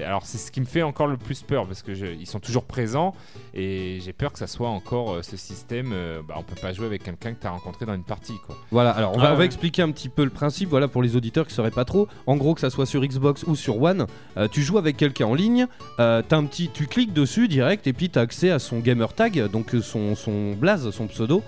alors 0.05 0.25
c'est 0.25 0.38
ce 0.38 0.51
qui 0.51 0.60
me 0.62 0.65
fait 0.65 0.81
encore 0.81 1.07
le 1.07 1.17
plus 1.17 1.41
peur 1.41 1.67
parce 1.67 1.81
que 1.83 1.93
je- 1.93 2.05
ils 2.05 2.25
sont 2.27 2.39
toujours 2.39 2.63
présents 2.63 3.13
et 3.53 4.00
j'ai 4.03 4.13
peur 4.13 4.31
que 4.33 4.39
ça 4.39 4.48
soit 4.48 4.69
encore 4.69 5.13
euh, 5.15 5.22
ce 5.22 5.38
système 5.38 5.91
euh, 5.93 6.22
bah, 6.27 6.36
on 6.38 6.43
peut 6.43 6.60
pas 6.60 6.74
jouer 6.74 6.86
avec 6.88 7.03
quelqu'un 7.03 7.33
que 7.33 7.41
tu 7.41 7.48
as 7.48 7.51
rencontré 7.51 7.86
dans 7.86 7.93
une 7.93 8.03
partie 8.03 8.33
quoi 8.45 8.57
Voilà, 8.72 8.91
alors 8.91 9.13
on 9.15 9.19
va, 9.19 9.25
Ah 9.27 9.31
on 9.31 9.33
va 9.33 9.39
ouais. 9.39 9.45
expliquer 9.45 9.81
un 9.81 9.91
petit 9.91 10.10
peu 10.10 10.24
le 10.24 10.29
principe, 10.29 10.69
voilà 10.69 10.88
pour 10.88 11.03
les 11.03 11.15
auditeurs 11.15 11.45
qui 11.48 11.53
sauraient 11.53 11.72
pas 11.72 11.86
trop. 11.86 12.07
En 12.25 12.36
gros, 12.38 12.53
que 12.55 12.62
ça 12.62 12.69
soit 12.69 12.86
sur 12.86 13.01
Xbox 13.05 13.43
ou 13.43 13.56
sur 13.56 13.82
One, 13.82 14.08
euh, 14.38 14.47
tu 14.47 14.62
joues 14.63 14.77
avec 14.77 14.97
quelqu'un 14.97 15.25
en 15.27 15.34
ligne, 15.36 15.67
euh, 15.99 16.21
t'as 16.27 16.38
un 16.38 16.45
petit, 16.45 16.69
tu 16.73 16.88
cliques 16.88 17.13
dessus 17.13 17.47
direct 17.47 17.86
et 17.88 17.93
puis 17.93 18.10
t'as 18.10 18.21
accès 18.21 18.49
à 18.49 18.60
son 18.60 18.80
gamer 18.80 19.13
tag, 19.13 19.49
donc 19.51 19.71
son, 19.82 20.15
son 20.15 20.54
blaze, 20.54 20.89
son 20.91 21.08
pseudo. 21.08 21.43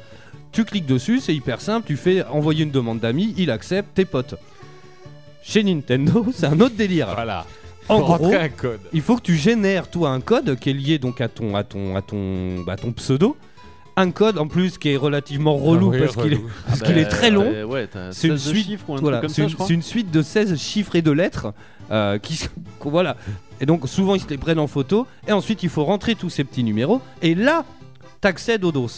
Tu 0.51 0.63
cliques 0.63 0.85
dessus, 0.85 1.19
c'est 1.19 1.33
hyper 1.35 1.59
simple, 1.59 1.85
tu 1.87 1.97
fais 1.97 2.23
envoyer 2.25 2.63
une 2.63 2.71
demande 2.71 2.99
d'amis, 2.99 3.33
il 3.37 3.51
accepte, 3.51 3.93
tes 3.93 4.05
potes. 4.05 4.35
Chez 5.43 5.63
Nintendo, 5.63 6.25
c'est 6.33 6.45
un 6.47 6.59
autre 6.59 6.75
délire. 6.75 7.13
voilà 7.13 7.45
En 7.87 7.99
Faut 7.99 8.03
rentrer 8.05 8.27
gros, 8.31 8.35
un 8.35 8.49
code 8.49 8.79
il 8.93 9.01
faut 9.01 9.15
que 9.15 9.21
tu 9.21 9.35
génères 9.35 9.89
toi 9.89 10.09
un 10.09 10.19
code 10.21 10.57
qui 10.59 10.71
est 10.71 10.73
lié 10.73 10.97
donc 10.97 11.21
à 11.21 11.27
ton 11.27 11.55
à 11.55 11.63
ton 11.63 11.95
à 11.95 12.01
ton 12.01 12.61
bah, 12.61 12.75
ton 12.77 12.91
pseudo. 12.93 13.37
Un 13.97 14.11
code 14.11 14.37
en 14.39 14.47
plus 14.47 14.77
qui 14.77 14.89
est 14.89 14.97
relativement 14.97 15.55
relou 15.55 15.91
oui, 15.91 15.99
parce 15.99 16.15
qu'il 16.15 16.33
est 16.33 16.41
parce 16.67 16.81
Ah 16.81 16.85
qu'il 16.85 16.95
bah, 16.95 17.01
est 17.01 17.05
très 17.05 17.29
long. 17.29 17.49
ouais, 17.65 17.87
C'est 18.11 18.27
une 18.27 18.37
16 18.37 18.53
suite, 18.53 18.79
ou 18.87 18.95
un 18.95 18.97
voilà, 18.97 19.21
c'est 19.29 19.43
une, 19.43 19.81
une 19.95 20.11
de 20.11 20.21
16 20.21 20.59
chiffres 20.59 20.95
et 20.95 21.01
de 21.01 21.11
lettres 21.11 21.53
euh, 21.91 22.17
qui 22.17 22.47
voilà. 22.81 23.15
Et 23.61 23.65
donc 23.65 23.87
souvent 23.87 24.15
ils 24.15 24.21
se 24.21 24.27
les 24.27 24.37
prennent 24.37 24.59
en 24.59 24.67
photo 24.67 25.07
et 25.27 25.31
ensuite 25.31 25.63
il 25.63 25.69
faut 25.69 25.85
rentrer 25.85 26.15
tous 26.15 26.29
ces 26.29 26.43
petits 26.43 26.63
numéros 26.63 27.01
et 27.21 27.35
là 27.35 27.63
t'accèdes 28.19 28.65
au 28.65 28.71
dos. 28.71 28.89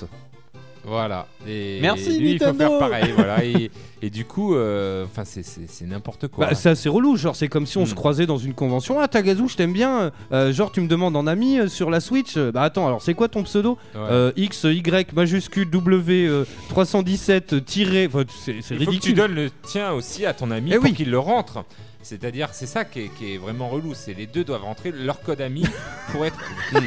Voilà. 0.88 1.28
Et 1.47 1.80
Merci, 1.82 2.17
lui, 2.17 2.32
il 2.34 2.39
faut 2.39 2.45
Nintendo. 2.45 2.80
faire 2.80 2.89
pareil. 2.89 3.12
voilà. 3.15 3.43
Et, 3.45 3.69
et 4.02 4.10
du 4.10 4.26
coup, 4.26 4.56
euh, 4.56 5.04
enfin, 5.06 5.23
c'est- 5.26 5.43
n'importe 5.86 6.28
quoi. 6.28 6.47
Bah, 6.47 6.56
c'est 6.56 6.69
assez 6.69 6.88
relou, 6.88 7.17
genre 7.17 7.36
c'est 7.36 7.47
comme 7.47 7.65
si 7.65 7.78
on 7.78 7.84
Mm. 7.84 7.88
se 7.88 7.95
croisait 7.95 8.26
dans 8.26 8.38
une 8.38 8.54
convention. 8.54 9.00
Ah 9.00 9.08
Tagazu, 9.08 9.47
je 9.50 9.56
t'aime 9.58 9.73
bien. 9.73 10.12
euh, 10.32 10.54
genre 10.54 10.71
tu 10.71 10.82
me 10.82 10.88
demandes 10.88 11.15
en 11.17 11.26
ami 11.28 11.60
euh, 11.60 11.67
sur 11.67 11.89
la 11.89 12.00
Switch. 12.00 12.38
Bah 12.38 12.62
attends, 12.62 12.88
alors 12.88 13.02
c'est 13.02 13.15
quoi 13.15 13.28
ton 13.28 13.43
pseudo? 13.43 13.78
Ouais. 13.95 14.32
X 14.38 14.63
Y 14.65 15.13
majuscule 15.13 15.69
W 15.69 16.28
euh, 16.28 16.45
317 16.69 17.65
tiré. 17.65 18.08
Enfin, 18.08 18.23
c'est 18.45 18.52
il 18.58 18.62
faut 18.63 18.73
que 18.76 18.80
tu 18.84 18.86
ridicule. 18.89 19.15
donnes 19.15 19.36
le 19.36 19.50
tien 19.67 19.91
aussi 19.91 20.26
à 20.26 20.34
ton 20.34 20.52
ami 20.52 20.71
Eh 20.71 20.76
pour 20.76 20.86
oui. 20.86 20.93
qu'il 20.93 21.10
le 21.10 21.19
rentre. 21.19 21.65
C'est-à-dire, 22.07 22.49
c'est 22.53 22.65
ça 22.67 22.85
qui 22.85 23.01
est, 23.01 23.09
qui 23.17 23.33
est 23.33 23.37
vraiment 23.37 23.67
relou. 23.69 23.93
C'est 23.93 24.13
les 24.13 24.27
deux 24.27 24.43
doivent 24.45 24.63
rentrer 24.63 24.91
leur 24.93 25.21
code 25.21 25.41
ami 25.41 25.65
pour 26.11 26.25
être. 26.25 26.37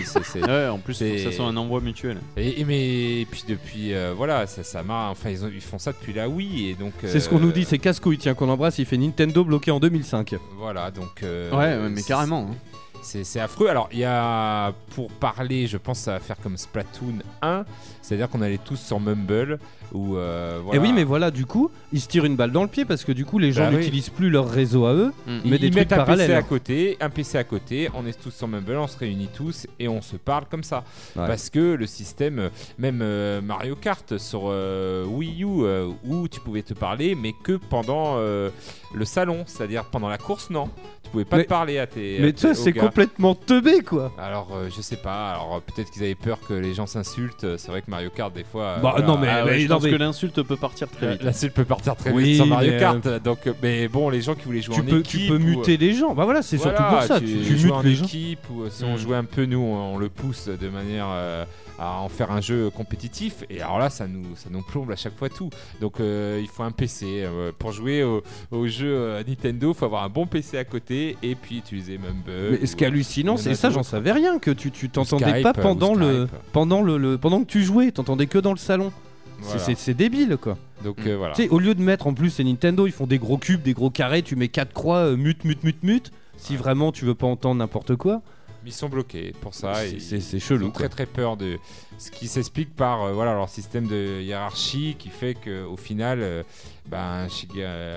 C'est- 0.04 0.22
c'est- 0.24 0.42
Ouais, 0.46 0.68
en 0.68 0.78
plus, 0.78 0.98
faut 0.98 1.04
que 1.04 1.18
ça 1.18 1.32
soit 1.32 1.44
un 1.44 1.56
envoi 1.58 1.80
mutuel. 1.80 2.16
Et, 2.38 2.60
et 2.60 2.64
mais 2.64 3.20
et 3.20 3.26
puis 3.26 3.44
depuis, 3.46 3.92
euh, 3.92 4.14
voilà, 4.16 4.46
ça, 4.46 4.62
ça 4.64 4.82
marche. 4.82 5.12
Enfin, 5.12 5.28
ils, 5.30 5.44
ont- 5.44 5.50
ils 5.54 5.60
font 5.60 5.78
ça 5.78 5.92
depuis 5.92 6.12
la 6.14 6.28
Wii 6.28 6.70
et 6.70 6.74
donc. 6.74 6.94
C'est 7.04 7.20
ce 7.20 7.28
qu'on 7.28 7.36
euh, 7.36 7.40
nous 7.40 7.52
dit, 7.52 7.64
c'est 7.64 7.78
Cascouille, 7.78 8.16
tiens, 8.18 8.32
qu'on 8.34 8.48
embrasse. 8.48 8.78
Il 8.78 8.86
fait 8.86 8.96
Nintendo 8.96 9.44
bloqué 9.44 9.70
en 9.70 9.78
2005. 9.80 10.34
Voilà, 10.56 10.90
donc. 10.90 11.22
euh, 11.22 11.50
Ouais, 11.50 11.82
ouais, 11.82 11.90
mais 11.90 12.00
c'est- 12.00 12.08
carrément. 12.08 12.48
hein. 12.50 12.54
C'est 13.02 13.24
c'est 13.24 13.40
affreux. 13.40 13.68
Alors, 13.68 13.88
il 13.92 13.98
y 14.00 14.04
a, 14.04 14.72
pour 14.94 15.10
parler, 15.10 15.66
je 15.66 15.78
pense, 15.78 16.00
ça 16.00 16.12
va 16.12 16.20
faire 16.20 16.36
comme 16.38 16.58
Splatoon 16.58 17.20
1, 17.40 17.64
c'est-à-dire 18.02 18.28
qu'on 18.28 18.42
allait 18.42 18.58
tous 18.62 18.76
sur 18.76 19.00
Mumble, 19.00 19.58
ou 19.92 20.16
euh, 20.16 20.60
Et 20.72 20.78
oui, 20.78 20.92
mais 20.92 21.04
voilà, 21.04 21.30
du 21.30 21.46
coup, 21.46 21.70
ils 21.92 22.00
se 22.00 22.08
tirent 22.08 22.24
une 22.24 22.36
balle 22.36 22.52
dans 22.52 22.62
le 22.62 22.68
pied 22.68 22.84
parce 22.84 23.04
que 23.04 23.12
du 23.12 23.24
coup, 23.24 23.38
les 23.38 23.52
gens 23.52 23.64
Bah 23.64 23.70
oui. 23.72 23.76
n'utilisent 23.78 24.08
plus 24.10 24.30
leur 24.30 24.48
réseau 24.48 24.86
à 24.86 24.94
eux, 24.94 25.12
Mm. 25.26 25.30
mais 25.30 25.40
ils, 25.44 25.50
des 25.50 25.56
ils 25.56 25.60
trucs 25.70 25.74
mettent 25.74 25.92
un 25.92 25.96
parallèles. 25.96 26.26
PC 26.28 26.38
à 26.38 26.42
côté, 26.42 26.96
un 27.00 27.10
PC 27.10 27.38
à 27.38 27.44
côté, 27.44 27.88
on 27.94 28.06
est 28.06 28.18
tous 28.20 28.30
sur 28.30 28.48
Mumble, 28.48 28.76
on 28.76 28.86
se 28.86 28.98
réunit 28.98 29.28
tous 29.34 29.66
et 29.78 29.88
on 29.88 30.00
se 30.02 30.16
parle 30.16 30.44
comme 30.50 30.62
ça. 30.64 30.84
Ouais. 31.16 31.26
Parce 31.26 31.50
que 31.50 31.74
le 31.74 31.86
système, 31.86 32.50
même 32.78 33.00
euh, 33.02 33.40
Mario 33.40 33.74
Kart 33.76 34.16
sur 34.18 34.42
euh, 34.46 35.04
Wii 35.06 35.42
U, 35.44 35.46
euh, 35.64 35.88
où 36.06 36.28
tu 36.28 36.40
pouvais 36.40 36.62
te 36.62 36.74
parler, 36.74 37.14
mais 37.14 37.32
que 37.42 37.52
pendant 37.52 38.14
euh, 38.18 38.50
le 38.94 39.04
salon, 39.04 39.44
c'est-à-dire 39.46 39.84
pendant 39.84 40.08
la 40.08 40.18
course, 40.18 40.50
non. 40.50 40.68
Tu 41.02 41.10
pouvais 41.10 41.24
pas 41.24 41.38
Mais- 41.38 41.44
te 41.44 41.48
parler 41.48 41.78
à 41.78 41.86
tes. 41.88 42.18
Mais 42.20 42.32
ça, 42.36 42.50
aux 42.50 42.54
c'est 42.54 42.72
complètement 42.72 43.34
teubé, 43.34 43.80
quoi. 43.80 44.12
Alors, 44.16 44.50
euh, 44.54 44.68
je 44.74 44.80
sais 44.80 44.96
pas. 44.96 45.30
Alors, 45.32 45.60
peut-être 45.62 45.90
qu'ils 45.90 46.04
avaient 46.04 46.14
peur 46.14 46.38
que 46.46 46.54
les 46.54 46.72
gens 46.74 46.86
s'insultent. 46.86 47.56
C'est 47.56 47.68
vrai 47.72 47.82
que 47.82 47.90
Mario 47.90 48.10
Kart, 48.10 48.32
des 48.32 48.44
fois. 48.44 48.76
Bah, 48.80 48.92
voilà, 48.92 49.06
non, 49.06 49.18
mais- 49.18 49.26
Ah 49.28 49.44
ouais, 49.44 49.58
je 49.58 49.66
non, 49.68 49.79
pense 49.80 49.90
que 49.90 49.96
l'insulte 49.96 50.42
peut 50.42 50.56
partir 50.56 50.88
très 50.88 51.12
vite. 51.12 51.22
L'insulte 51.22 51.54
peut 51.54 51.64
partir 51.64 51.96
très 51.96 52.10
Oui, 52.12 52.24
vite 52.24 52.36
sur 52.36 52.46
Mario 52.46 52.72
mais, 52.72 52.78
Kart. 52.78 53.22
Donc, 53.24 53.46
euh, 53.46 53.52
mais 53.62 53.88
bon, 53.88 54.08
les 54.10 54.20
gens 54.22 54.34
qui 54.34 54.44
voulaient 54.44 54.62
jouer 54.62 54.74
Tu 54.76 54.80
en 54.80 54.84
peux, 54.84 54.98
équipe. 55.00 55.20
tu 55.22 55.26
peux 55.28 55.34
ou, 55.34 55.36
euh, 55.36 55.38
muter 55.38 55.76
les 55.76 55.94
gens. 55.94 56.14
Bah 56.14 56.24
voilà, 56.24 56.42
c'est 56.42 56.58
surtout 56.58 56.82
pour 56.82 57.02
ça. 57.02 57.20
Tu, 57.20 57.26
Tu, 57.26 57.32
tu 57.44 57.58
joues 57.58 57.64
mutes 57.66 57.72
en 57.74 57.82
les 57.82 57.94
gens. 57.94 58.04
équipe 58.04 58.40
ou 58.50 58.62
euh, 58.62 58.68
si 58.70 58.84
on 58.84 58.94
Mm. 58.94 58.98
jouait 58.98 59.16
un 59.16 59.24
peu, 59.24 59.44
nous, 59.44 59.58
on 59.60 59.98
le 59.98 60.08
pousse 60.08 60.48
de 60.48 60.68
manière 60.68 61.06
euh, 61.08 61.44
à 61.78 62.00
en 62.00 62.08
faire 62.08 62.30
un 62.30 62.40
jeu 62.40 62.70
compétitif. 62.70 63.44
Et 63.48 63.60
alors 63.62 63.78
là, 63.78 63.88
ça 63.90 64.06
nous, 64.06 64.36
ça 64.36 64.48
nous 64.50 64.62
plombe 64.62 64.90
à 64.90 64.96
chaque 64.96 65.16
fois 65.16 65.28
tout. 65.28 65.50
Donc, 65.80 66.00
euh, 66.00 66.38
il 66.40 66.48
faut 66.48 66.62
un 66.62 66.70
PC 66.72 67.06
euh, 67.22 67.52
pour 67.58 67.72
jouer 67.72 68.02
au, 68.02 68.22
au 68.50 68.66
jeu 68.66 68.88
euh, 68.92 69.22
Nintendo. 69.26 69.70
Il 69.70 69.74
faut 69.74 69.84
avoir 69.86 70.04
un 70.04 70.08
bon 70.08 70.26
PC 70.26 70.58
à 70.58 70.64
côté 70.64 71.16
et 71.22 71.34
puis 71.34 71.58
utiliser 71.58 71.98
Mumble. 71.98 72.58
Mais 72.60 72.66
ce 72.66 72.76
qui 72.76 72.84
est 72.84 72.86
euh, 72.86 72.90
hallucinant, 72.90 73.36
c'est 73.36 73.54
ça, 73.54 73.70
j'en 73.70 73.82
savais 73.82 74.12
rien 74.12 74.38
que 74.38 74.50
tu 74.50 74.70
tu 74.70 74.88
t'entendais 74.88 75.42
pas 75.42 75.50
euh, 75.56 75.62
pendant 75.62 75.94
le 75.94 76.28
pendant 76.52 76.82
le, 76.82 76.96
le- 76.98 77.18
pendant 77.18 77.40
que 77.40 77.46
tu 77.50 77.62
jouais, 77.62 77.90
t'entendais 77.92 78.26
que 78.26 78.38
dans 78.38 78.52
le 78.52 78.58
salon. 78.58 78.92
C'est- 79.40 79.46
Voilà. 79.48 79.58
C'est 79.64 79.74
c'est 79.76 79.94
débile 79.94 80.36
quoi. 80.40 80.56
Donc, 80.84 80.98
euh, 81.06 81.16
voilà. 81.16 81.34
Tu 81.34 81.42
sais, 81.44 81.48
au 81.48 81.58
lieu 81.58 81.74
de 81.74 81.82
mettre 81.82 82.06
en 82.06 82.14
plus 82.14 82.30
c'est 82.30 82.44
Nintendo, 82.44 82.86
ils 82.86 82.92
font 82.92 83.06
des 83.06 83.18
gros 83.18 83.38
cubes, 83.38 83.62
des 83.62 83.74
gros 83.74 83.90
carrés, 83.90 84.22
tu 84.22 84.36
mets 84.36 84.48
quatre 84.48 84.72
croix, 84.72 84.98
euh, 84.98 85.16
mute, 85.16 85.44
mute, 85.44 85.62
mute, 85.64 85.82
mute. 85.82 86.12
Si 86.36 86.56
vraiment 86.56 86.90
tu 86.92 87.04
veux 87.04 87.14
pas 87.14 87.26
entendre 87.26 87.56
n'importe 87.56 87.96
quoi. 87.96 88.22
Ils 88.66 88.72
sont 88.72 88.90
bloqués 88.90 89.32
pour 89.40 89.54
ça. 89.54 89.74
C'est- 89.74 90.20
c'est 90.20 90.36
ils 90.36 90.40
chelou, 90.40 90.66
ont 90.66 90.70
très 90.70 90.90
très 90.90 91.06
peur 91.06 91.36
de 91.38 91.58
ce 91.98 92.10
qui 92.10 92.28
s'explique 92.28 92.74
par 92.76 93.02
euh, 93.04 93.12
voilà 93.14 93.32
leur 93.34 93.48
système 93.48 93.86
de 93.86 94.20
hiérarchie 94.20 94.96
qui 94.98 95.08
fait 95.08 95.34
qu'au 95.34 95.76
final, 95.78 96.18
euh, 96.22 96.42
ben, 96.86 97.26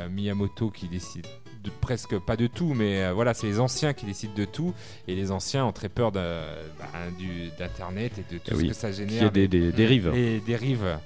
Miyamoto 0.10 0.70
qui 0.70 0.88
décide 0.88 1.26
de 1.64 1.70
presque 1.82 2.18
pas 2.20 2.36
de 2.36 2.48
tout, 2.48 2.74
mais 2.74 3.04
euh, 3.04 3.14
voilà, 3.14 3.34
c'est 3.34 3.48
les 3.48 3.60
anciens 3.60 3.94
qui 3.94 4.06
décident 4.06 4.34
de 4.36 4.44
tout 4.46 4.74
et 5.08 5.16
les 5.16 5.32
anciens 5.32 5.66
ont 5.66 5.72
très 5.72 5.88
peur 5.90 6.12
ben, 6.12 6.44
d'internet 7.58 8.14
et 8.18 8.34
de 8.34 8.38
tout 8.40 8.52
Eh 8.54 8.56
ce 8.56 8.64
que 8.68 8.74
ça 8.74 8.90
y 8.90 8.94
génère. 8.94 9.24
ait 9.28 9.30
des- 9.32 9.48
des 9.48 9.72
dérives. 9.72 10.12
Les 10.14 10.40
dérives. 10.40 10.98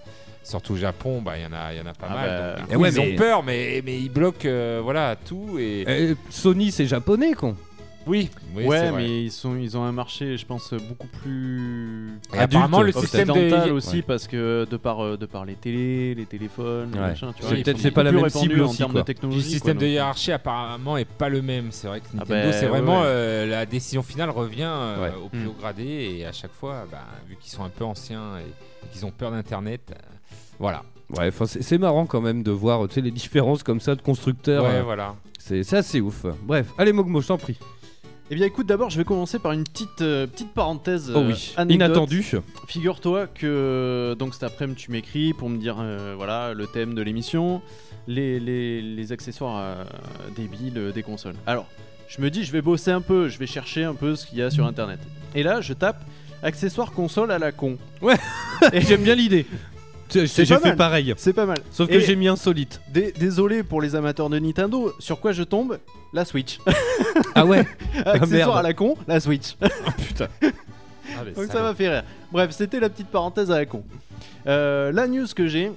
Surtout 0.47 0.73
au 0.73 0.77
Japon, 0.77 1.21
bah, 1.21 1.33
il 1.37 1.43
y 1.43 1.45
en 1.45 1.51
a, 1.53 1.73
il 1.73 1.77
y 1.77 1.81
en 1.81 1.85
a 1.85 1.93
pas 1.93 2.07
Ah 2.09 2.13
mal. 2.15 2.29
bah, 2.29 2.55
donc, 2.61 2.67
eh 2.69 2.73
coup, 2.75 2.81
ouais, 2.81 2.89
ils 2.89 2.95
mais- 3.01 3.13
ont 3.13 3.17
peur, 3.17 3.43
mais, 3.43 3.81
mais 3.85 3.99
ils 3.99 4.09
bloquent 4.09 4.45
euh, 4.47 4.79
voilà, 4.83 5.15
tout. 5.15 5.57
Et... 5.59 5.83
Euh, 5.87 6.15
Sony, 6.29 6.71
c'est 6.71 6.85
japonais, 6.85 7.33
con. 7.33 7.55
Oui, 8.05 8.29
oui, 8.55 8.63
c'est 8.63 8.69
ouais, 8.69 8.89
vrai. 8.89 9.01
mais 9.01 9.23
ils, 9.25 9.31
sont, 9.33 9.57
ils 9.57 9.75
ont 9.75 9.83
un 9.83 9.91
marché, 9.91 10.37
je 10.37 10.45
pense, 10.45 10.73
beaucoup 10.73 11.07
plus. 11.07 12.07
Et 12.33 12.37
apparemment, 12.39 12.81
le 12.81 12.93
système 12.93 13.27
de- 13.27 13.31
occidental 13.33 13.71
aussi, 13.73 13.97
Ouais. 13.97 14.01
parce 14.03 14.27
que 14.29 14.65
de 14.71 14.77
par, 14.77 15.03
euh, 15.03 15.17
de 15.17 15.25
par 15.25 15.43
les 15.43 15.55
télés, 15.55 16.15
les 16.15 16.25
téléphones, 16.25 16.91
les 16.93 16.99
Ouais. 17.01 17.13
C'est 17.41 17.63
peut-être- 17.63 17.79
c'est 17.79 17.91
pas 17.91 18.03
la 18.03 18.13
même 18.13 18.29
cible 18.29 18.61
en 18.61 18.73
termes 18.73 18.93
quoi. 18.93 19.01
de 19.01 19.05
technologie. 19.05 19.39
le 19.39 19.43
système 19.43 19.73
quoi, 19.73 19.81
de 19.81 19.87
donc. 19.87 19.93
hiérarchie 19.93 20.31
apparemment 20.31 20.95
est 20.95 21.03
pas 21.03 21.27
le 21.27 21.41
même. 21.41 21.73
C'est 21.73 21.87
vrai 21.87 21.99
que 21.99 22.05
Ah 22.13 22.19
Nintendo, 22.19 22.47
bah, 22.49 22.53
c'est 22.53 22.67
vraiment 22.67 23.01
ouais. 23.01 23.07
euh, 23.07 23.45
la 23.47 23.65
décision 23.65 24.03
finale 24.03 24.29
revient 24.29 24.61
euh, 24.71 25.01
Ouais. 25.09 25.13
au 25.21 25.27
plus 25.27 25.41
Mm. 25.43 25.47
haut 25.49 25.55
gradé 25.59 25.83
et 26.17 26.25
à 26.25 26.31
chaque 26.31 26.53
fois, 26.53 26.85
bah, 26.89 27.03
vu 27.27 27.35
qu'ils 27.35 27.51
sont 27.51 27.65
un 27.65 27.69
peu 27.69 27.83
anciens 27.83 28.37
et, 28.39 28.43
et 28.85 28.89
qu'ils 28.93 29.05
ont 29.05 29.11
peur 29.11 29.31
d'Internet, 29.31 29.81
euh, 29.91 29.95
voilà. 30.59 30.83
Ouais, 31.15 31.27
enfin, 31.29 31.45
c'est 31.45 31.77
marrant 31.77 32.05
quand 32.05 32.19
même 32.21 32.43
de 32.43 32.51
voir 32.51 32.87
tu 32.87 32.95
sais, 32.95 33.01
les 33.01 33.11
différences 33.11 33.63
comme 33.63 33.79
ça 33.79 33.95
de 33.95 34.01
constructeurs. 34.01 34.63
Ouais, 34.63 34.75
euh, 34.77 34.83
voilà. 34.83 35.15
C'est 35.39 35.63
c'est 35.63 35.77
assez 35.77 36.01
ouf. 36.01 36.25
Bref, 36.43 36.67
allez 36.77 36.91
Mogmo, 36.91 37.21
je 37.21 37.27
t'en 37.27 37.37
prie. 37.37 37.57
Eh 38.29 38.35
bien, 38.35 38.45
écoute, 38.45 38.67
d'abord, 38.67 38.89
je 38.89 38.97
vais 38.97 39.05
commencer 39.05 39.39
par 39.39 39.53
une 39.53 39.63
petite, 39.63 40.01
euh, 40.01 40.27
petite 40.27 40.53
parenthèse. 40.53 41.13
Oh 41.15 41.19
euh, 41.19 41.27
oui, 41.29 41.53
anecdote. 41.55 41.75
inattendu. 41.75 42.25
Figure-toi 42.67 43.27
que 43.27 44.17
donc 44.19 44.33
cet 44.33 44.43
après-midi, 44.43 44.75
tu 44.83 44.91
m'écris 44.91 45.31
pour 45.33 45.49
me 45.49 45.57
dire 45.57 45.77
euh, 45.79 46.13
voilà 46.17 46.53
le 46.53 46.67
thème 46.67 46.93
de 46.93 47.01
l'émission, 47.01 47.61
les, 48.05 48.37
les, 48.41 48.81
les 48.81 49.11
accessoires 49.13 49.55
euh, 49.57 49.83
débiles 50.35 50.77
euh, 50.77 50.91
des 50.91 51.03
consoles. 51.03 51.35
Alors, 51.45 51.67
je 52.09 52.19
me 52.21 52.29
dis, 52.29 52.43
je 52.43 52.51
vais 52.51 52.61
bosser 52.61 52.91
un 52.91 52.99
peu, 53.01 53.29
je 53.29 53.39
vais 53.39 53.47
chercher 53.47 53.85
un 53.85 53.93
peu 53.95 54.17
ce 54.17 54.25
qu'il 54.25 54.39
y 54.39 54.41
a 54.41 54.49
sur 54.51 54.65
internet. 54.65 54.99
Et 55.33 55.43
là, 55.43 55.61
je 55.61 55.71
tape 55.71 56.03
accessoires 56.43 56.91
console 56.91 57.31
à 57.31 57.39
la 57.39 57.53
con. 57.53 57.77
Ouais, 58.01 58.15
Et 58.73 58.81
j'aime 58.81 59.03
bien 59.03 59.15
l'idée. 59.15 59.45
J'ai 60.09 60.27
fait 60.27 60.59
mal. 60.63 60.75
pareil. 60.75 61.13
C'est 61.17 61.33
pas 61.33 61.45
mal. 61.45 61.57
Sauf 61.71 61.89
que 61.89 61.99
j'ai 61.99 62.15
mis 62.15 62.27
insolite. 62.27 62.79
Dé- 62.93 63.13
Désolé 63.19 63.63
pour 63.63 63.81
les 63.81 63.95
amateurs 63.95 64.29
de 64.29 64.39
Nintendo, 64.39 64.93
sur 64.99 65.19
quoi 65.19 65.31
je 65.31 65.43
tombe 65.43 65.79
La 66.13 66.23
Switch. 66.25 66.59
Ah 67.35 67.45
ouais 67.45 67.65
Accessoires 68.05 68.27
merde. 68.29 68.57
à 68.57 68.61
la 68.63 68.73
con, 68.73 68.95
la 69.07 69.19
Switch. 69.19 69.55
Putain. 70.07 70.27
Ah, 71.19 71.23
Donc 71.35 71.51
ça 71.51 71.63
m'a 71.63 71.73
fait 71.73 71.89
rire. 71.89 72.03
Bref, 72.31 72.51
c'était 72.51 72.79
la 72.79 72.89
petite 72.89 73.07
parenthèse 73.07 73.49
à 73.49 73.57
la 73.57 73.65
con. 73.65 73.83
Euh, 74.45 74.91
la 74.91 75.07
news 75.07 75.25
que 75.35 75.47
j'ai, 75.47 75.71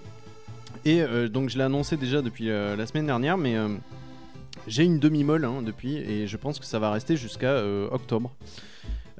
et 0.84 1.00
euh, 1.00 1.28
donc 1.28 1.48
je 1.48 1.56
l'ai 1.56 1.64
annoncé 1.64 1.96
déjà 1.96 2.20
depuis 2.20 2.50
euh, 2.50 2.76
la 2.76 2.84
semaine 2.84 3.06
dernière, 3.06 3.38
mais 3.38 3.56
euh, 3.56 3.68
j'ai 4.66 4.82
une 4.84 4.98
demi-molle 4.98 5.46
hein, 5.46 5.62
depuis, 5.64 5.96
et 5.96 6.26
je 6.26 6.36
pense 6.36 6.58
que 6.58 6.66
ça 6.66 6.78
va 6.78 6.90
rester 6.90 7.16
jusqu'à 7.16 7.62
octobre. 7.90 8.32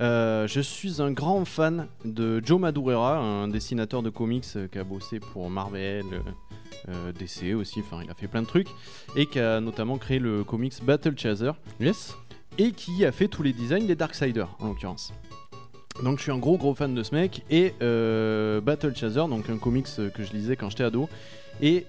Euh, 0.01 0.47
je 0.47 0.61
suis 0.61 1.03
un 1.03 1.13
grand 1.13 1.45
fan 1.45 1.87
de 2.05 2.41
Joe 2.45 2.59
Madureira, 2.59 3.19
un 3.19 3.49
dessinateur 3.49 4.03
de 4.03 4.09
comics 4.09 4.47
euh, 4.57 4.67
qui 4.67 4.79
a 4.79 4.85
bossé 4.85 5.21
pour 5.21 5.51
Marvel, 5.51 6.05
euh, 6.89 7.13
DC 7.13 7.55
aussi, 7.55 7.81
enfin 7.81 8.01
il 8.03 8.11
a 8.11 8.15
fait 8.15 8.27
plein 8.29 8.41
de 8.41 8.47
trucs, 8.47 8.69
et 9.15 9.27
qui 9.27 9.39
a 9.39 9.61
notamment 9.61 9.99
créé 9.99 10.19
le 10.19 10.43
comics 10.43 10.73
Battle 10.83 11.19
Chaser 11.19 11.53
Yes. 11.81 12.17
et 12.57 12.73
qui 12.73 13.05
a 13.05 13.13
fait 13.13 13.29
tous 13.29 13.43
les 13.43 13.53
designs 13.53 13.87
des 13.87 13.95
Darksiders 13.97 14.49
en 14.59 14.69
l'occurrence. 14.69 15.13
Donc 16.03 16.17
je 16.17 16.23
suis 16.23 16.33
un 16.33 16.39
gros 16.39 16.57
gros 16.57 16.75
fan 16.75 16.95
de 16.95 17.03
ce 17.03 17.15
mec 17.15 17.45
et 17.51 17.75
euh, 17.83 18.63
Battle 18.63 18.97
Chaser, 18.97 19.27
donc 19.29 19.51
un 19.51 19.59
comics 19.59 19.89
que 20.15 20.25
je 20.25 20.33
lisais 20.33 20.57
quand 20.57 20.71
j'étais 20.71 20.85
ado, 20.85 21.11
et 21.61 21.85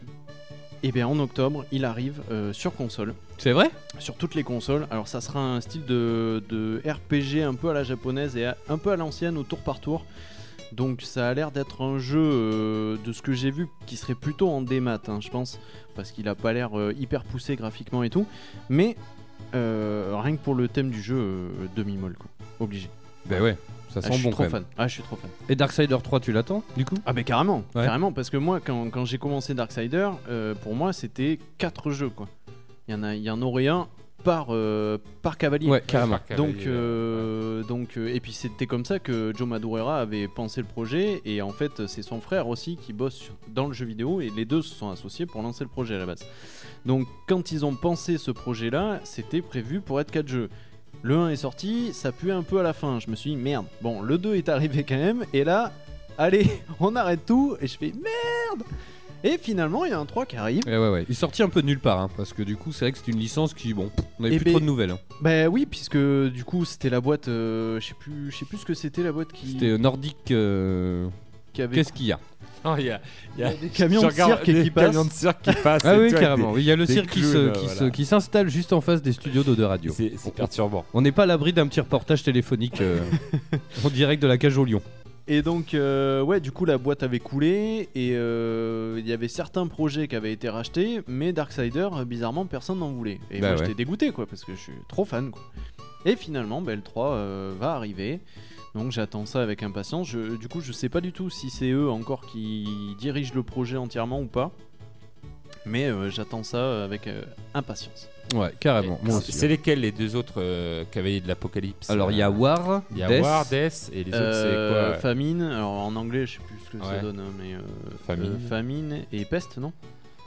et 0.83 0.91
bien 0.91 1.07
en 1.07 1.19
octobre 1.19 1.63
il 1.71 1.85
arrive 1.85 2.21
euh, 2.31 2.51
sur 2.51 2.73
console, 2.75 3.13
C'est 3.43 3.53
vrai 3.53 3.71
sur 3.97 4.13
toutes 4.17 4.35
les 4.35 4.43
consoles. 4.43 4.85
Alors 4.91 5.07
ça 5.07 5.19
sera 5.19 5.39
un 5.39 5.61
style 5.61 5.83
de, 5.85 6.43
de 6.47 6.79
RPG 6.85 7.41
un 7.43 7.55
peu 7.55 7.69
à 7.71 7.73
la 7.73 7.83
japonaise 7.83 8.37
et 8.37 8.45
à- 8.45 8.55
un 8.69 8.77
peu 8.77 8.91
à 8.91 8.95
l'ancienne 8.95 9.35
au 9.35 9.41
tour 9.41 9.57
par 9.57 9.79
tour. 9.79 10.05
Donc 10.73 11.01
ça 11.01 11.27
a 11.27 11.33
l'air 11.33 11.49
d'être 11.49 11.81
un 11.83 11.97
jeu 11.97 12.19
euh, 12.21 12.97
de 13.03 13.11
ce 13.11 13.23
que 13.23 13.33
j'ai 13.33 13.49
vu 13.49 13.67
qui 13.87 13.97
serait 13.97 14.13
plutôt 14.13 14.47
en 14.51 14.61
démat, 14.61 14.99
hein, 15.07 15.17
je 15.21 15.29
pense, 15.29 15.59
parce 15.95 16.11
qu'il 16.11 16.27
a 16.27 16.35
pas 16.35 16.53
l'air 16.53 16.77
euh, 16.77 16.93
hyper 16.99 17.23
poussé 17.23 17.55
graphiquement 17.55 18.03
et 18.03 18.11
tout. 18.11 18.27
Mais 18.69 18.95
euh, 19.55 20.15
rien 20.21 20.35
que 20.35 20.41
pour 20.43 20.53
le 20.53 20.67
thème 20.67 20.91
du 20.91 21.01
jeu, 21.01 21.17
euh, 21.17 21.49
demi-molle 21.75 22.15
quoi, 22.17 22.27
obligé. 22.59 22.89
Bah 23.25 23.41
ouais, 23.41 23.57
ça 23.89 24.01
Ah, 24.03 24.07
sent 24.07 24.07
je 24.09 24.13
suis 24.19 24.23
bon 24.23 24.29
trop 24.29 24.37
quand 24.37 24.43
même. 24.43 24.51
fan. 24.51 24.65
Ah, 24.77 24.87
je 24.87 24.93
suis 24.93 25.03
trop 25.03 25.15
fan. 25.15 25.31
Et 25.49 25.55
Darksider 25.55 25.97
3, 26.01 26.19
tu 26.19 26.31
l'attends 26.31 26.63
du 26.77 26.85
coup? 26.85 26.95
Ah, 27.07 27.13
mais 27.13 27.23
carrément, 27.23 27.63
Ouais. 27.73 27.85
carrément, 27.85 28.11
parce 28.13 28.29
que 28.29 28.37
moi, 28.37 28.59
quand, 28.63 28.89
quand 28.91 29.03
j'ai 29.05 29.17
commencé 29.17 29.55
Darksider, 29.55 30.09
pour 30.61 30.75
moi, 30.75 30.93
c'était 30.93 31.39
4 31.57 31.89
jeux 31.89 32.09
quoi. 32.09 32.27
Il 32.87 32.91
y 32.91 32.95
en 32.95 33.03
a, 33.03 33.15
il 33.15 33.21
y 33.21 33.29
en 33.29 33.41
aurait 33.41 33.67
un 33.67 33.87
par 34.23 34.47
euh, 34.49 34.99
par 35.23 35.37
cavalier. 35.37 35.67
Ouais, 35.67 35.81
carrément. 35.85 36.19
Par 36.27 36.37
Donc, 36.37 36.55
euh, 36.67 37.63
donc 37.63 37.97
euh, 37.97 38.13
et 38.13 38.19
puis 38.19 38.33
c'était 38.33 38.67
comme 38.67 38.85
ça 38.85 38.99
que 38.99 39.33
Joe 39.35 39.47
Madureira 39.47 39.99
avait 39.99 40.27
pensé 40.27 40.61
le 40.61 40.67
projet 40.67 41.21
et 41.25 41.41
en 41.41 41.49
fait 41.49 41.87
c'est 41.87 42.03
son 42.03 42.21
frère 42.21 42.47
aussi 42.47 42.77
qui 42.77 42.93
bosse 42.93 43.15
sur- 43.15 43.33
dans 43.47 43.65
le 43.67 43.73
jeu 43.73 43.85
vidéo 43.85 44.21
et 44.21 44.29
les 44.29 44.45
deux 44.45 44.61
se 44.61 44.75
sont 44.75 44.89
associés 44.91 45.25
pour 45.25 45.41
lancer 45.41 45.63
le 45.63 45.69
projet 45.71 45.95
à 45.95 45.99
la 45.99 46.05
base. 46.05 46.23
Donc 46.85 47.07
quand 47.27 47.51
ils 47.51 47.65
ont 47.65 47.73
pensé 47.75 48.17
ce 48.19 48.29
projet-là, 48.29 48.99
c'était 49.03 49.41
prévu 49.41 49.81
pour 49.81 49.99
être 49.99 50.11
4 50.11 50.27
jeux. 50.27 50.49
Le 51.03 51.15
1 51.17 51.29
est 51.31 51.35
sorti, 51.37 51.93
ça 51.93 52.11
pue 52.11 52.31
un 52.31 52.43
peu 52.43 52.59
à 52.59 52.63
la 52.63 52.73
fin. 52.73 52.99
Je 52.99 53.09
me 53.09 53.15
suis 53.15 53.31
dit 53.31 53.37
merde. 53.37 53.65
Bon, 53.81 54.01
le 54.03 54.19
2 54.19 54.35
est 54.35 54.49
arrivé 54.49 54.83
quand 54.83 54.97
même 54.97 55.25
et 55.33 55.43
là, 55.43 55.71
allez, 56.19 56.45
on 56.79 56.95
arrête 56.95 57.25
tout 57.25 57.57
et 57.59 57.65
je 57.65 57.75
fais 57.75 57.91
merde. 57.91 58.67
Et 59.23 59.37
finalement, 59.37 59.85
il 59.85 59.91
y 59.91 59.93
a 59.93 59.99
un 59.99 60.05
3 60.05 60.25
qui 60.25 60.35
arrive. 60.37 60.61
Ouais, 60.65 60.77
ouais, 60.77 60.89
ouais. 60.89 61.05
Il 61.07 61.11
est 61.11 61.15
sorti 61.15 61.43
un 61.43 61.49
peu 61.49 61.61
de 61.61 61.67
nulle 61.67 61.79
part, 61.79 61.99
hein, 61.99 62.09
parce 62.17 62.33
que 62.33 62.41
du 62.43 62.55
coup, 62.55 62.71
c'est 62.71 62.85
vrai 62.85 62.91
que 62.91 62.97
c'est 62.97 63.11
une 63.11 63.19
licence 63.19 63.53
qui, 63.53 63.73
bon, 63.73 63.89
pff, 63.89 64.05
on 64.19 64.23
avait 64.25 64.35
Eh 64.35 64.37
plus 64.37 64.45
ben, 64.45 64.51
trop 64.51 64.59
de 64.59 64.65
nouvelles. 64.65 64.91
hein. 64.91 64.99
Bah 65.21 65.47
oui, 65.47 65.65
puisque 65.69 65.97
du 65.97 66.43
coup, 66.43 66.65
c'était 66.65 66.89
la 66.89 67.01
boîte 67.01 67.27
euh, 67.27 67.79
je 67.79 67.87
sais 67.87 67.93
plus 67.99 68.31
je 68.31 68.37
sais 68.37 68.45
plus 68.45 68.57
ce 68.57 68.65
que 68.65 68.73
c'était 68.73 69.03
la 69.03 69.11
boîte 69.11 69.31
qui 69.31 69.51
C'était 69.51 69.67
euh, 69.67 69.77
Nordic. 69.77 70.31
euh, 70.31 71.07
qui 71.53 71.61
avait 71.61 71.75
Qu'est-ce 71.75 71.93
qu'il 71.93 72.05
y 72.07 72.11
a? 72.11 72.19
Il 72.77 72.85
y 72.85 72.91
a, 72.91 73.01
il 73.37 73.41
y 73.41 73.43
a 73.43 73.53
des 73.55 73.69
camions 73.69 74.01
je 74.01 74.05
de 74.07 74.11
regarde 74.11 74.31
cirque 74.33 74.45
des 74.51 74.63
qui 74.63 74.69
passent. 74.71 74.85
camions 74.91 75.05
de 75.05 75.11
cirque 75.11 75.41
qui 75.41 75.51
passent. 75.63 75.81
Ah 75.83 75.95
et 75.95 75.99
oui, 75.99 76.09
tout, 76.09 76.15
avec 76.15 76.27
carrément. 76.27 76.57
Il 76.57 76.63
y 76.63 76.71
a 76.71 76.75
le 76.75 76.85
des 76.85 76.93
cirque 76.93 77.09
qui 77.09 77.21
clowns, 77.21 77.31
se- 77.33 77.37
euh, 77.37 77.51
qui 77.53 77.65
voilà. 77.65 77.79
se- 77.79 77.85
qui 77.85 78.05
s'installe 78.05 78.49
juste 78.49 78.71
en 78.71 78.81
face 78.81 79.01
des 79.01 79.13
studios 79.13 79.43
de 79.43 79.63
radio. 79.63 79.91
C'est 79.95 80.13
c'est 80.17 80.33
perturbant. 80.33 80.85
On 80.93 81.01
n'est 81.01 81.11
pas 81.11 81.23
à 81.23 81.25
l'abri 81.25 81.53
d'un 81.53 81.67
petit 81.67 81.79
reportage 81.81 82.21
téléphonique 82.23 82.79
euh, 82.81 82.99
en 83.83 83.89
direct 83.89 84.21
de 84.21 84.27
la 84.27 84.37
cage 84.37 84.57
au 84.59 84.65
lion. 84.65 84.81
Et 85.33 85.41
donc, 85.41 85.73
euh, 85.73 86.21
ouais, 86.21 86.41
du 86.41 86.51
coup, 86.51 86.65
la 86.65 86.77
boîte 86.77 87.03
avait 87.03 87.19
coulé 87.21 87.87
et 87.95 88.11
euh, 88.15 88.97
il 88.99 89.07
y 89.07 89.13
avait 89.13 89.29
certains 89.29 89.65
projets 89.67 90.09
qui 90.09 90.15
avaient 90.17 90.33
été 90.33 90.49
rachetés, 90.49 90.99
mais 91.07 91.31
Darksider, 91.31 91.87
bizarrement, 92.05 92.45
personne 92.45 92.79
n'en 92.79 92.91
voulait. 92.91 93.21
Et 93.31 93.39
Bah 93.39 93.51
moi, 93.51 93.51
ouais. 93.51 93.65
j'étais 93.65 93.73
dégoûté, 93.75 94.11
quoi, 94.11 94.25
parce 94.25 94.43
que 94.43 94.53
je 94.55 94.59
suis 94.59 94.73
trop 94.89 95.05
fan, 95.05 95.31
quoi. 95.31 95.41
Et 96.03 96.17
finalement, 96.17 96.61
bah, 96.61 96.75
le 96.75 96.81
3 96.81 97.11
euh, 97.11 97.53
va 97.57 97.71
arriver. 97.75 98.19
Donc, 98.75 98.91
j'attends 98.91 99.25
ça 99.25 99.41
avec 99.41 99.63
impatience. 99.63 100.09
Je- 100.09 100.35
du 100.35 100.49
coup, 100.49 100.59
je 100.59 100.73
sais 100.73 100.89
pas 100.89 100.99
du 100.99 101.13
tout 101.13 101.29
si 101.29 101.49
c'est 101.49 101.69
eux 101.71 101.89
encore 101.89 102.25
qui 102.25 102.67
dirigent 102.99 103.31
le 103.33 103.43
projet 103.43 103.77
entièrement 103.77 104.19
ou 104.19 104.25
pas. 104.27 104.51
Mais 105.65 105.85
euh, 105.85 106.09
j'attends 106.09 106.43
ça 106.43 106.83
avec 106.83 107.05
euh, 107.07 107.21
impatience. 107.53 108.07
Ouais, 108.33 108.51
carrément. 108.59 108.99
Et 109.03 109.05
Moi 109.07 109.19
c'est- 109.19 109.29
aussi. 109.29 109.31
C'est 109.33 109.47
lesquels 109.47 109.81
les 109.81 109.91
deux 109.91 110.15
autres 110.15 110.35
euh, 110.37 110.83
cavaliers 110.91 111.21
de 111.21 111.27
l'apocalypse? 111.27 111.89
Alors, 111.89 112.11
il 112.11 112.17
y 112.17 112.21
a 112.21 112.29
euh, 112.29 112.31
War, 112.31 112.81
Il 112.91 112.97
y 112.97 113.03
a 113.03 113.07
Death. 113.07 113.21
War, 113.23 113.45
Death 113.45 113.89
et 113.93 114.03
les 114.03 114.09
autres 114.11 114.17
Euh, 114.21 114.87
c'est 114.87 114.93
quoi? 114.93 114.99
Famine, 115.01 115.41
alors 115.43 115.71
en 115.71 115.95
anglais, 115.95 116.25
je 116.25 116.33
sais 116.33 116.39
plus 116.47 116.57
ce 116.65 116.77
que 116.77 116.83
ça 116.83 116.91
Ouais. 116.95 117.01
donne, 117.01 117.19
hein, 117.19 117.31
mais 117.39 117.53
euh, 117.53 117.59
Famine. 118.07 118.31
euh, 118.43 118.49
famine 118.49 118.97
et 119.11 119.25
peste, 119.25 119.57
non? 119.57 119.71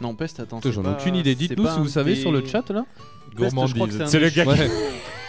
Non, 0.01 0.15
peste, 0.15 0.41
attends. 0.41 0.59
Putain, 0.59 0.69
c'est 0.71 0.75
J'en 0.75 0.83
ai 0.83 0.85
pas- 0.85 1.01
aucune 1.01 1.17
idée. 1.17 1.31
c'est 1.31 1.37
Dites-nous 1.37 1.65
pas 1.65 1.73
si 1.73 1.79
un 1.79 1.83
vous 1.83 1.89
savez 1.89 2.15
des- 2.15 2.21
sur 2.21 2.31
le 2.33 2.45
chat 2.47 2.69
là. 2.71 2.85
Peste, 3.37 3.51
je 3.51 3.55
crois 3.55 3.67
que 3.67 3.73
Gourmandise. 3.73 3.97
c'est 3.97 4.03
un 4.03 4.07
C'est 4.07 4.21
le 4.21 4.31
des- 4.31 4.37
gars 4.37 4.45
qui- 4.45 4.49
Ouais. 4.51 4.71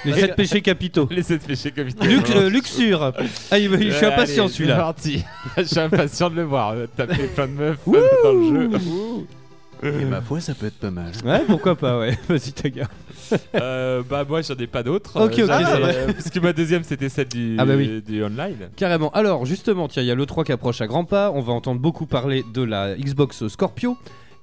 Les 0.06 0.14
7 0.14 0.36
péchés 0.36 0.62
capitaux. 0.62 1.08
Les 1.12 1.24
7 1.24 1.48
péchés 1.48 1.72
capitaux. 1.72 2.06
Luc, 2.06 2.30
euh, 2.30 2.48
Luxure. 2.50 3.12
Ah, 3.50 3.58
il- 3.58 3.72
je 3.72 3.78
suis 3.78 4.06
Ouais, 4.06 4.06
impatient 4.14 4.48
celui-là. 4.48 4.76
Parti. 4.76 5.24
Je 5.58 5.64
suis 5.64 5.80
impatient 5.80 6.30
de 6.30 6.36
le 6.36 6.44
voir. 6.44 6.72
euh, 6.74 6.86
Taper 6.96 7.28
plein 7.34 7.48
de 7.48 7.54
meufs 7.54 7.80
euh, 7.88 8.08
dans 8.24 8.34
le 8.34 8.70
jeu. 8.70 8.70
Et 9.84 10.06
ma 10.06 10.22
foi, 10.22 10.40
ça 10.40 10.54
peut 10.56 10.66
être 10.68 10.80
pas 10.80 10.92
mal. 10.92 11.12
Ouais, 11.24 11.42
pourquoi 11.48 11.76
pas, 11.76 12.00
ouais. 12.00 12.18
Vas-y, 12.30 12.52
Taga. 12.54 12.88
Euh, 13.56 14.04
bah 14.08 14.24
moi 14.28 14.42
j'en 14.42 14.56
ai 14.56 14.68
pas 14.68 14.84
d'autres. 14.84 15.20
Ok, 15.20 15.34
ok, 15.34 15.40
Euh, 15.40 15.48
ça 15.48 15.80
va. 15.80 15.88
euh, 15.88 16.08
Parce 16.14 16.30
que 16.30 16.40
ma 16.40 16.54
deuxième 16.54 16.84
c'était 16.84 17.10
celle 17.10 17.28
du, 17.28 17.56
Ah 17.60 17.66
bah 17.66 17.74
oui. 17.76 18.02
du 18.06 18.24
online. 18.24 18.70
Carrément. 18.76 19.10
Alors, 19.12 19.46
justement, 19.46 19.88
tiens, 19.88 20.04
il 20.04 20.08
y 20.08 20.12
a 20.12 20.16
le 20.16 20.26
3 20.26 20.44
qui 20.44 20.52
approche 20.52 20.82
à 20.82 20.88
grands 20.88 21.06
pas. 21.06 21.32
On 21.32 21.42
va 21.42 21.54
entendre 21.54 21.80
beaucoup 21.82 22.06
parler 22.06 22.44
de 22.54 22.62
la 22.62 22.96
Xbox 22.96 23.48
Scorpio. 23.48 23.98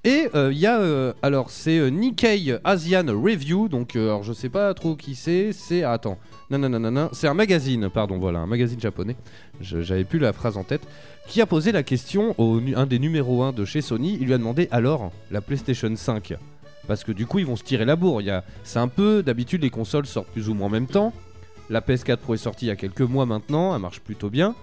Et 0.04 0.28
euh, 0.34 0.50
il 0.52 0.58
y 0.58 0.66
a, 0.66 0.80
euh, 0.80 1.12
alors 1.22 1.50
c'est 1.50 1.78
euh, 1.78 1.86
Nikkei 1.88 2.56
Asian 2.64 3.04
Review, 3.06 3.68
donc 3.68 3.94
euh, 3.94 4.06
alors 4.08 4.24
je 4.24 4.32
sais 4.32 4.48
pas 4.48 4.74
trop 4.74 4.96
qui 4.96 5.14
c'est, 5.14 5.52
c'est, 5.52 5.84
ah, 5.84 5.92
attends, 5.92 6.18
non 6.50 6.58
non 6.58 6.68
non 6.68 6.80
non 6.80 6.90
non, 6.90 7.08
c'est 7.12 7.28
un 7.28 7.34
magazine, 7.34 7.88
pardon, 7.88 8.18
voilà, 8.18 8.40
un 8.40 8.46
magazine 8.48 8.80
japonais, 8.80 9.14
j'avais 9.62 10.04
plus 10.04 10.18
la 10.18 10.32
phrase 10.32 10.56
en 10.56 10.64
tête, 10.64 10.82
qui 11.26 11.40
a 11.40 11.46
posé 11.46 11.72
la 11.72 11.82
question 11.82 12.34
au 12.38 12.60
un 12.76 12.86
des 12.86 12.98
numéros 12.98 13.42
1 13.42 13.52
de 13.52 13.64
chez 13.64 13.80
Sony, 13.80 14.18
il 14.20 14.26
lui 14.26 14.34
a 14.34 14.38
demandé 14.38 14.68
alors 14.70 15.12
la 15.30 15.40
PlayStation 15.40 15.94
5, 15.94 16.34
parce 16.86 17.04
que 17.04 17.12
du 17.12 17.26
coup 17.26 17.38
ils 17.38 17.46
vont 17.46 17.56
se 17.56 17.64
tirer 17.64 17.84
la 17.84 17.96
bourre, 17.96 18.22
c'est 18.64 18.78
un 18.78 18.88
peu, 18.88 19.22
d'habitude 19.22 19.62
les 19.62 19.70
consoles 19.70 20.06
sortent 20.06 20.28
plus 20.28 20.48
ou 20.48 20.54
moins 20.54 20.66
en 20.66 20.70
même 20.70 20.86
temps, 20.86 21.12
La 21.70 21.80
PS4 21.80 22.18
Pro 22.18 22.34
est 22.34 22.38
sortie 22.38 22.66
il 22.66 22.68
y 22.68 22.72
a 22.72 22.76
quelques 22.76 23.00
mois 23.00 23.24
maintenant, 23.24 23.74
elle 23.74 23.80
marche 23.80 24.00
plutôt 24.00 24.30
bien. 24.30 24.54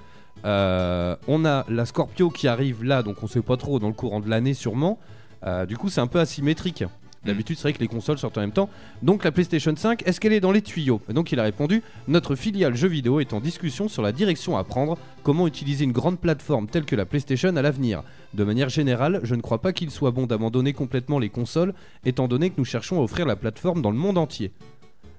Euh, 0.46 1.16
on 1.28 1.46
a 1.46 1.66
la 1.70 1.86
Scorpio 1.86 2.30
qui 2.30 2.48
arrive 2.48 2.84
là, 2.84 3.04
donc 3.04 3.24
on 3.24 3.28
sait 3.28 3.42
pas 3.42 3.58
trop 3.58 3.80
dans 3.80 3.88
le 3.88 3.94
courant 3.94 4.20
de 4.20 4.30
l'année 4.30 4.54
sûrement. 4.54 5.00
Euh, 5.46 5.66
du 5.66 5.78
coup, 5.78 5.90
c'est 5.90 6.02
un 6.02 6.08
peu 6.08 6.20
asymétrique. 6.20 6.84
D'habitude, 7.25 7.58
c'est 7.58 7.63
vrai 7.63 7.73
que 7.73 7.79
les 7.79 7.89
consoles 7.89 8.17
sortent 8.17 8.38
en 8.38 8.41
même 8.41 8.53
temps. 8.53 8.69
Donc, 9.03 9.25
la 9.25 9.32
PlayStation 9.34 9.75
5, 9.75 10.03
est-ce 10.08 10.21
qu'elle 10.21 10.32
est 10.32 10.39
dans 10.39 10.53
les 10.53 10.62
tuyaux? 10.62 11.01
Et 11.10 11.13
donc, 11.13 11.34
il 11.34 11.39
a 11.39 11.43
répondu 11.43 11.84
Notre 12.08 12.36
filiale 12.36 12.75
jeux 12.75 12.88
vidéo 12.88 13.19
est 13.19 13.34
en 13.34 13.41
discussion 13.41 13.89
sur 13.89 14.01
la 14.01 14.13
direction 14.13 14.55
à 14.58 14.63
prendre, 14.63 14.97
comment 15.21 15.45
utiliser 15.45 15.84
une 15.84 15.91
grande 15.91 16.17
plateforme 16.17 16.67
telle 16.67 16.86
que 16.86 16.95
la 16.95 17.05
PlayStation 17.05 17.53
à 17.58 17.62
l'avenir? 17.62 18.03
De 18.34 18.45
manière 18.45 18.69
générale, 18.69 19.19
je 19.23 19.36
ne 19.36 19.41
crois 19.41 19.62
pas 19.62 19.73
qu'il 19.73 19.91
soit 19.91 20.12
bon 20.12 20.27
d'abandonner 20.27 20.71
complètement 20.71 21.19
les 21.19 21.29
consoles, 21.29 21.73
étant 22.05 22.29
donné 22.29 22.51
que 22.51 22.55
nous 22.58 22.65
cherchons 22.65 22.99
à 22.99 23.03
offrir 23.03 23.25
la 23.25 23.36
plateforme 23.36 23.82
dans 23.82 23.91
le 23.91 23.97
monde 23.97 24.17
entier. 24.17 24.53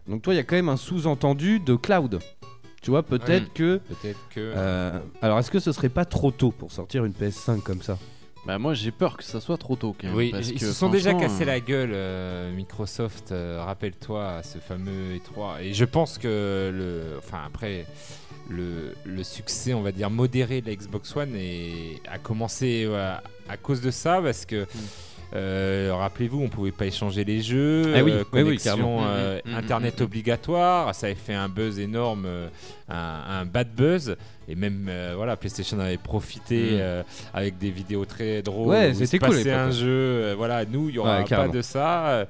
Donc, 0.09 0.23
toi, 0.23 0.33
il 0.33 0.39
y 0.39 0.41
a 0.41 0.45
quand 0.45 0.57
même 0.57 0.71
un 0.71 0.79
sous-entendu 0.79 1.61
de 1.61 1.77
cloud. 1.77 2.19
Tu 2.81 2.91
vois, 2.91 3.03
peut-être 3.03 3.45
Oui, 3.45 3.51
que. 3.55 3.77
Peut-être 3.77 4.19
que. 4.31 4.41
euh, 4.57 4.99
alors, 5.21 5.39
est-ce 5.39 5.51
que 5.51 5.59
ce 5.59 5.71
serait 5.71 5.91
pas 5.91 6.07
trop 6.07 6.31
tôt 6.31 6.51
pour 6.51 6.73
sortir 6.73 7.05
une 7.05 7.13
PS5 7.13 7.61
comme 7.61 7.83
ça? 7.83 7.99
Bah 8.47 8.59
moi 8.59 8.73
j'ai 8.75 8.91
peur 8.91 9.17
que 9.19 9.23
ça 9.25 9.39
soit 9.41 9.59
trop 9.59 9.77
tôt 9.77 9.95
quand 10.01 10.07
même. 10.09 10.17
Oui, 10.17 10.31
parce 10.31 10.49
ils 10.49 10.55
que 10.59 10.67
se 10.67 10.73
sont 10.73 10.89
déjà 10.89 11.11
franchement, 11.11 11.29
cassé 11.29 11.43
euh, 11.43 11.47
la 11.47 11.61
gueule, 11.61 11.91
euh, 11.93 12.53
Microsoft. 12.55 13.33
euh, 13.33 13.63
Rappelle-toi 13.63 14.41
ce 14.43 14.59
fameux 14.59 15.17
E3. 15.17 15.63
Et 15.63 15.75
je 15.75 15.85
pense 15.85 16.17
que 16.17 16.71
le, 16.73 17.19
enfin 17.19 17.41
après 17.47 17.85
le, 18.49 18.95
le 19.05 19.23
succès, 19.25 19.75
on 19.75 19.83
va 19.83 19.93
dire 19.93 20.09
modéré 20.11 20.61
de 20.63 20.69
la 20.71 20.75
Xbox 20.75 21.15
One 21.17 21.35
est- 21.37 22.01
a 22.11 22.19
commencé 22.19 22.89
à 23.49 23.57
cause 23.57 23.81
de 23.83 23.91
ça, 23.91 24.21
parce 24.23 24.47
que. 24.47 24.67
Euh, 25.35 25.91
Rappelez-vous, 25.95 26.41
on 26.43 26.49
pouvait 26.49 26.73
pas 26.73 26.87
échanger 26.87 27.25
les 27.25 27.41
jeux, 27.43 27.93
Ah 27.97 28.03
oui, 28.03 28.11
euh, 28.13 28.25
oui, 28.33 28.43
oui, 28.43 28.43
connexion 28.45 28.71
carrément. 28.71 29.01
euh, 29.07 29.41
Mhm, 29.45 29.53
mhm, 29.53 29.59
internet 29.59 29.99
mhm. 30.01 30.05
obligatoire, 30.07 30.95
ça 30.95 31.07
avait 31.07 31.15
fait 31.15 31.35
un 31.35 31.49
buzz 31.49 31.79
énorme, 31.79 32.25
euh, 32.27 32.49
un, 32.89 33.41
un 33.41 33.45
bad 33.45 33.75
buzz, 33.75 34.17
et 34.49 34.55
même 34.55 34.87
euh, 34.89 35.13
voilà, 35.17 35.37
PlayStation 35.37 35.79
avait 35.79 35.97
profité 35.97 36.79
euh, 36.81 37.03
avec 37.33 37.59
des 37.59 37.71
vidéos 37.71 38.05
très 38.05 38.43
drôles. 38.43 38.69
Ouais, 38.69 38.93
c'était 38.95 39.19
cool 39.19 39.29
passait 39.37 39.53
un 39.53 39.71
jeu, 39.71 39.87
euh, 39.89 40.35
voilà, 40.37 40.65
nous 40.65 40.89
il 40.89 40.97
y 40.97 40.99
aura 40.99 41.21
Ouais, 41.21 41.25
pas 41.29 41.49
de 41.49 41.63
ça. 41.63 42.09
euh, 42.09 42.25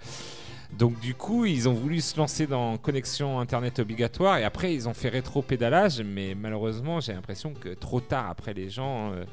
Donc 0.78 1.00
du 1.00 1.14
coup, 1.14 1.46
ils 1.46 1.68
ont 1.68 1.72
voulu 1.72 2.00
se 2.00 2.16
lancer 2.16 2.46
dans 2.46 2.76
connexion 2.76 3.40
internet 3.40 3.80
obligatoire 3.80 4.38
et 4.38 4.44
après 4.44 4.72
ils 4.72 4.88
ont 4.88 4.94
fait 4.94 5.08
rétro-pédalage, 5.08 6.00
mais 6.04 6.36
malheureusement 6.40 7.00
j'ai 7.00 7.12
l'impression 7.12 7.54
que 7.54 7.70
trop 7.70 8.00
tard 8.00 8.26
après 8.30 8.54
les 8.54 8.70
gens 8.70 9.10
euh, 9.12 9.24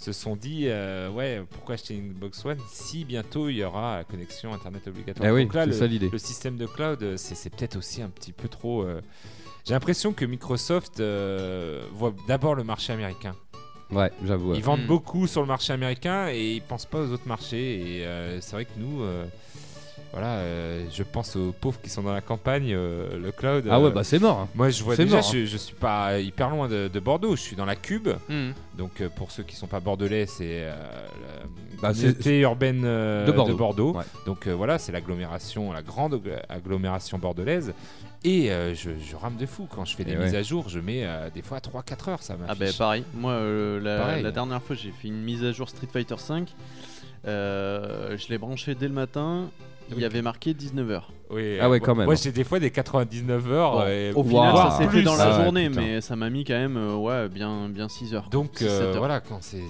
se 0.00 0.12
sont 0.12 0.34
dit 0.34 0.64
euh, 0.66 1.10
ouais 1.10 1.42
pourquoi 1.50 1.74
acheter 1.74 1.94
une 1.94 2.12
Xbox 2.14 2.44
One 2.44 2.58
si 2.72 3.04
bientôt 3.04 3.48
il 3.50 3.56
y 3.56 3.64
aura 3.64 3.98
la 3.98 4.04
connexion 4.04 4.52
internet 4.54 4.86
obligatoire. 4.88 5.28
Eh 5.28 5.32
oui, 5.32 5.44
Donc 5.44 5.54
là 5.54 5.66
le, 5.66 5.72
ça 5.72 5.86
l'idée. 5.86 6.08
le 6.10 6.18
système 6.18 6.56
de 6.56 6.66
cloud 6.66 7.02
euh, 7.02 7.16
c'est 7.18 7.34
c'est 7.34 7.50
peut-être 7.50 7.76
aussi 7.76 8.00
un 8.02 8.08
petit 8.08 8.32
peu 8.32 8.48
trop. 8.48 8.82
euh, 8.82 9.00
J'ai 9.66 9.74
l'impression 9.74 10.12
que 10.14 10.24
Microsoft 10.24 11.00
euh, 11.00 11.84
voit 11.92 12.14
d'abord 12.26 12.54
le 12.54 12.64
marché 12.64 12.92
américain. 12.94 13.34
Ouais, 13.90 14.10
j'avoue. 14.24 14.54
Ils 14.54 14.62
vendent 14.62 14.84
Mm. 14.84 14.86
beaucoup 14.86 15.26
sur 15.26 15.40
le 15.42 15.48
marché 15.48 15.72
américain 15.72 16.28
et 16.30 16.54
ils 16.54 16.62
pensent 16.62 16.86
pas 16.86 17.00
aux 17.02 17.10
autres 17.10 17.26
marchés. 17.26 17.98
Et 17.98 18.06
euh, 18.06 18.40
c'est 18.40 18.52
vrai 18.52 18.64
que 18.64 18.70
nous, 18.78 19.02
euh, 19.02 19.26
voilà, 20.12 20.38
euh, 20.38 20.84
je 20.92 21.02
pense 21.04 21.36
aux 21.36 21.52
pauvres 21.52 21.80
qui 21.80 21.88
sont 21.88 22.02
dans 22.02 22.12
la 22.12 22.20
campagne, 22.20 22.72
euh, 22.72 23.16
le 23.18 23.30
cloud. 23.30 23.64
Ah 23.70 23.78
ouais, 23.80 23.86
euh, 23.86 23.90
bah 23.90 24.02
c'est 24.04 24.18
mort. 24.18 24.38
hein. 24.40 24.48
moi, 24.54 24.68
je 24.70 24.82
vois 24.82 24.96
c'est 24.96 25.04
déjà, 25.04 25.18
mort, 25.18 25.26
hein. 25.26 25.30
je, 25.32 25.44
je 25.46 25.56
suis 25.56 25.74
pas 25.74 26.18
hyper 26.18 26.50
loin 26.50 26.68
de, 26.68 26.88
de 26.92 27.00
Bordeaux. 27.00 27.36
Je 27.36 27.40
suis 27.42 27.54
dans 27.56 27.64
la 27.64 27.76
Cube. 27.76 28.08
hmm. 28.28 28.50
Donc, 28.76 29.00
euh, 29.00 29.08
pour 29.08 29.30
ceux 29.30 29.42
qui 29.44 29.54
sont 29.54 29.66
pas 29.68 29.78
bordelais, 29.80 30.26
c'est 30.26 30.64
euh, 30.64 30.74
la 31.80 31.80
Bah, 31.80 31.92
communauté 31.94 32.40
urbaine 32.40 32.82
euh, 32.84 33.24
De 33.26 33.32
Bordeaux. 33.52 33.92
Ouais. 33.94 34.04
Donc 34.26 34.46
euh, 34.46 34.52
voilà, 34.54 34.78
c'est 34.78 34.90
l'agglomération, 34.92 35.72
la 35.72 35.82
grande 35.82 36.14
agg- 36.14 36.42
agglomération 36.48 37.18
bordelaise. 37.18 37.72
Et 38.24 38.50
euh, 38.50 38.74
je, 38.74 38.90
je 38.98 39.16
rame 39.16 39.36
de 39.36 39.46
fou 39.46 39.66
quand 39.74 39.84
je 39.84 39.94
fais 39.96 40.04
des 40.04 40.16
mises 40.16 40.34
à 40.34 40.42
jour. 40.42 40.68
Je 40.68 40.78
mets 40.80 41.04
euh, 41.04 41.30
des 41.34 41.42
fois 41.42 41.58
3-4 41.58 42.10
heures. 42.10 42.22
Ça 42.22 42.34
Ah 42.48 42.48
bah 42.48 42.54
m'affiche. 42.60 42.78
pareil, 42.78 43.04
moi 43.14 43.32
euh, 43.32 43.80
la, 43.80 43.98
Pareil. 44.04 44.22
la 44.22 44.30
dernière 44.30 44.62
fois 44.62 44.74
j'ai 44.76 44.90
fait 44.90 45.08
une 45.08 45.22
mise 45.22 45.42
à 45.44 45.52
jour 45.52 45.68
Street 45.68 45.88
Fighter 45.90 46.16
5, 46.18 46.48
je 47.24 48.28
l'ai 48.28 48.38
branché 48.38 48.74
dès 48.74 48.88
le 48.88 48.94
matin, 48.94 49.48
il 49.96 50.02
y 50.02 50.04
avait 50.04 50.22
marqué 50.22 50.52
19h. 50.54 51.02
Oui, 51.30 51.58
Ah 51.60 51.68
ouais, 51.70 51.76
euh, 51.76 51.80
quand 51.80 51.94
même. 51.94 52.06
Moi, 52.06 52.14
j'ai 52.16 52.32
des 52.32 52.44
fois 52.44 52.58
des 52.58 52.70
99 52.70 53.52
heures. 53.52 53.72
Bon, 53.72 53.86
et- 53.86 54.12
au 54.14 54.18
Wow. 54.22 54.24
final 54.28 54.56
ça 54.56 54.70
s'est 54.78 54.84
fait 54.84 54.88
Plus. 54.88 55.02
dans 55.02 55.16
la 55.16 55.34
Ah 55.34 55.42
journée 55.44 55.68
putain. 55.68 55.80
mais 55.80 56.00
ça 56.00 56.16
m'a 56.16 56.28
mis 56.30 56.44
quand 56.44 56.54
même 56.54 56.76
euh, 56.76 56.96
ouais, 56.96 57.28
bien, 57.28 57.68
bien 57.68 57.88
6 57.88 58.14
heures. 58.14 58.28
Donc 58.30 58.62
euh, 58.62 58.92
heures. 58.92 58.98
voilà, 58.98 59.20
quand 59.20 59.38
c'est 59.40 59.60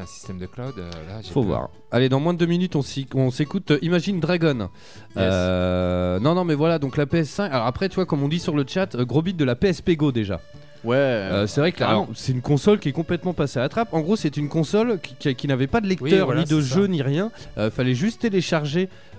un 0.00 0.06
système 0.06 0.38
de 0.38 0.46
cloud, 0.46 0.74
euh, 0.78 0.88
là, 1.08 1.20
Faut 1.24 1.40
peur. 1.40 1.48
voir. 1.48 1.68
Allez, 1.90 2.08
dans 2.08 2.20
moins 2.20 2.32
de 2.34 2.38
deux 2.38 2.46
minutes, 2.46 2.76
on 2.76 3.30
s'écoute 3.30 3.70
euh, 3.72 3.78
Imagine 3.82 4.20
Dragon. 4.20 4.68
Euh, 5.16 6.18
non, 6.20 6.34
non, 6.34 6.44
mais 6.44 6.54
voilà, 6.54 6.78
donc 6.78 6.96
la 6.96 7.06
PS5. 7.06 7.50
Alors 7.50 7.66
après, 7.66 7.88
tu 7.88 7.96
vois, 7.96 8.06
comme 8.06 8.22
on 8.22 8.28
dit 8.28 8.38
sur 8.38 8.54
le 8.54 8.64
chat, 8.66 8.96
gros 8.96 9.22
bit 9.22 9.36
de 9.36 9.44
la 9.44 9.56
PSP 9.56 9.96
Go 9.96 10.12
déjà. 10.12 10.40
Ouais, 10.82 10.96
Euh, 10.96 11.46
c'est 11.46 11.60
vrai 11.60 11.72
que 11.72 11.80
là, 11.80 11.90
alors, 11.90 12.08
c'est 12.14 12.32
une 12.32 12.40
console 12.40 12.78
qui 12.78 12.88
est 12.88 12.92
complètement 12.92 13.34
passée 13.34 13.58
à 13.58 13.62
la 13.62 13.68
trappe. 13.68 13.92
En 13.92 14.00
gros, 14.00 14.16
c'est 14.16 14.38
une 14.38 14.48
console 14.48 14.98
qui, 15.02 15.14
qui- 15.14 15.34
qui 15.34 15.46
n'avait 15.46 15.66
pas 15.66 15.82
de 15.82 15.86
lecteur, 15.86 16.08
Oui, 16.10 16.24
voilà, 16.24 16.40
ni 16.42 16.46
de 16.48 16.58
jeu, 16.62 16.82
ça. 16.82 16.88
ni 16.88 17.02
rien. 17.02 17.30
Euh, 17.58 17.70
fallait 17.70 17.94
juste 17.94 18.22
télécharger, 18.22 18.88
euh, 18.88 19.09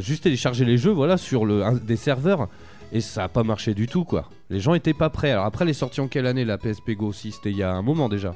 juste 0.00 0.24
télécharger 0.24 0.64
les 0.64 0.78
jeux, 0.78 0.90
voilà, 0.92 1.16
sur 1.16 1.44
le, 1.44 1.64
un- 1.64 1.74
des 1.74 1.96
serveurs. 1.96 2.48
Et 2.94 3.00
ça 3.00 3.24
a 3.24 3.28
pas 3.28 3.42
marché 3.42 3.72
du 3.72 3.86
tout, 3.86 4.04
quoi. 4.04 4.28
Les 4.50 4.60
gens 4.60 4.74
étaient 4.74 4.92
pas 4.92 5.08
prêts. 5.08 5.30
Alors 5.30 5.46
après, 5.46 5.64
les 5.64 5.72
sorties 5.72 6.02
en 6.02 6.08
quelle 6.08 6.26
année 6.26 6.44
la 6.44 6.58
PSP 6.58 6.90
Go 6.90 7.06
aussi 7.06 7.32
C'était 7.32 7.50
il 7.50 7.56
y 7.56 7.62
a 7.62 7.72
un 7.72 7.80
moment 7.82 8.08
déjà. 8.10 8.34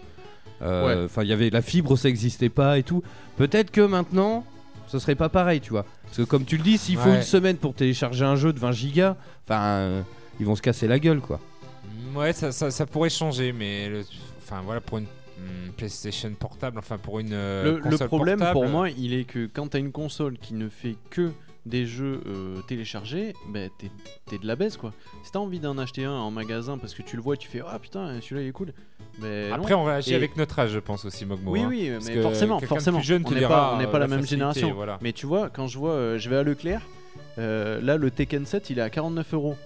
Euh, 0.63 1.05
Enfin, 1.05 1.23
il 1.25 1.29
y 1.29 1.33
avait 1.35 1.51
la 1.51 1.61
fibre, 1.61 1.97
ça 1.99 2.09
existait 2.09 2.49
pas 2.49 2.79
et 2.79 2.83
tout. 2.83 3.03
Peut-être 3.37 3.71
que 3.71 3.83
maintenant, 3.83 4.45
ce 4.87 4.99
serait 4.99 5.15
pas 5.15 5.29
pareil, 5.29 5.61
tu 5.61 5.71
vois. 5.71 5.85
Parce 6.05 6.17
que 6.17 6.23
comme 6.23 6.45
tu 6.47 6.57
le 6.57 6.63
dis, 6.63 6.79
s'il 6.79 6.97
faut 6.97 7.11
une 7.13 7.21
semaine 7.23 7.57
pour 7.59 7.75
télécharger 7.75 8.25
un 8.25 8.37
jeu 8.37 8.55
de 8.55 8.59
20 8.59 8.73
gigas, 8.73 9.17
enfin, 9.47 9.61
euh, 9.63 10.03
ils 10.41 10.47
vont 10.47 10.57
se 10.57 10.63
casser 10.63 10.89
la 10.89 10.99
gueule, 10.99 11.21
quoi. 11.21 11.39
Ouais, 12.15 12.33
ça, 12.33 12.51
ça, 12.51 12.71
ça 12.71 12.87
pourrait 12.87 13.11
changer, 13.11 13.53
mais 13.53 13.91
le- 13.91 14.05
enfin 14.43 14.63
voilà, 14.65 14.81
pour 14.81 14.97
une 14.97 15.07
PlayStation 15.77 16.31
portable, 16.39 16.79
enfin 16.79 16.99
pour 16.99 17.19
une 17.21 17.33
euh, 17.33 17.65
le, 17.65 17.77
le 17.77 17.83
console 17.83 18.07
problème 18.09 18.39
portable, 18.39 18.61
pour 18.61 18.69
moi 18.69 18.89
il 18.91 19.13
est 19.15 19.25
que 19.25 19.47
quand 19.53 19.69
t'as 19.69 19.79
une 19.79 19.93
console 19.93 20.39
qui 20.39 20.55
ne 20.55 20.69
fait 20.69 20.97
que 21.11 21.31
des 21.67 21.85
jeux 21.85 22.21
euh, 22.27 22.61
téléchargés, 22.69 23.35
bah, 23.49 23.61
t'es 23.79 23.91
t'es 24.27 24.39
de 24.39 24.47
la 24.47 24.55
baisse 24.57 24.77
quoi. 24.77 24.93
Si 25.25 25.33
t'as 25.33 25.41
envie 25.41 25.59
d'en 25.59 25.77
acheter 25.79 26.05
un 26.05 26.13
en 26.13 26.31
magasin 26.31 26.79
parce 26.79 26.95
que 26.95 27.03
tu 27.03 27.17
le 27.17 27.23
vois 27.23 27.35
et 27.35 27.39
tu 27.39 27.49
fais 27.49 27.61
ah 27.67 27.79
putain 27.79 28.21
celui-là 28.21 28.43
il 28.43 28.49
est 28.49 28.53
cool. 28.53 28.73
Mais 29.21 29.51
Après, 29.51 29.73
non. 29.75 29.81
on 29.81 29.85
réagit 29.85 30.13
Et- 30.13 30.15
avec 30.17 30.37
notre 30.37 30.59
âge, 30.59 30.71
je 30.71 30.79
pense 30.79 31.05
aussi, 31.07 31.25
Mogmo. 31.27 31.51
Oui, 31.51 31.61
hein. 31.63 31.67
oui, 31.69 31.91
mais 32.07 32.23
forcément, 32.23 32.61
forcément. 32.61 33.01
jeune 33.01 33.25
on 33.27 33.31
n'est 33.33 33.41
pas, 33.41 33.73
on 33.75 33.79
n'est 33.79 33.87
pas 33.87 33.97
euh, 33.97 34.01
la 34.01 34.07
même 34.09 34.21
facilité, 34.21 34.37
génération. 34.37 34.75
Voilà. 34.75 34.99
Mais 35.01 35.13
tu 35.13 35.27
vois, 35.27 35.49
quand 35.51 35.67
je 35.67 35.79
vois, 35.79 35.93
euh, 35.93 36.19
je 36.19 36.29
vais 36.31 36.37
à 36.37 36.43
Leclerc, 36.43 36.83
euh, 37.39 37.81
là 37.81 37.97
le 37.97 38.11
Tekken 38.11 38.45
7 38.47 38.71
il 38.71 38.79
est 38.79 38.83
à 38.83 38.91
49 38.91 39.35
euros. 39.35 39.57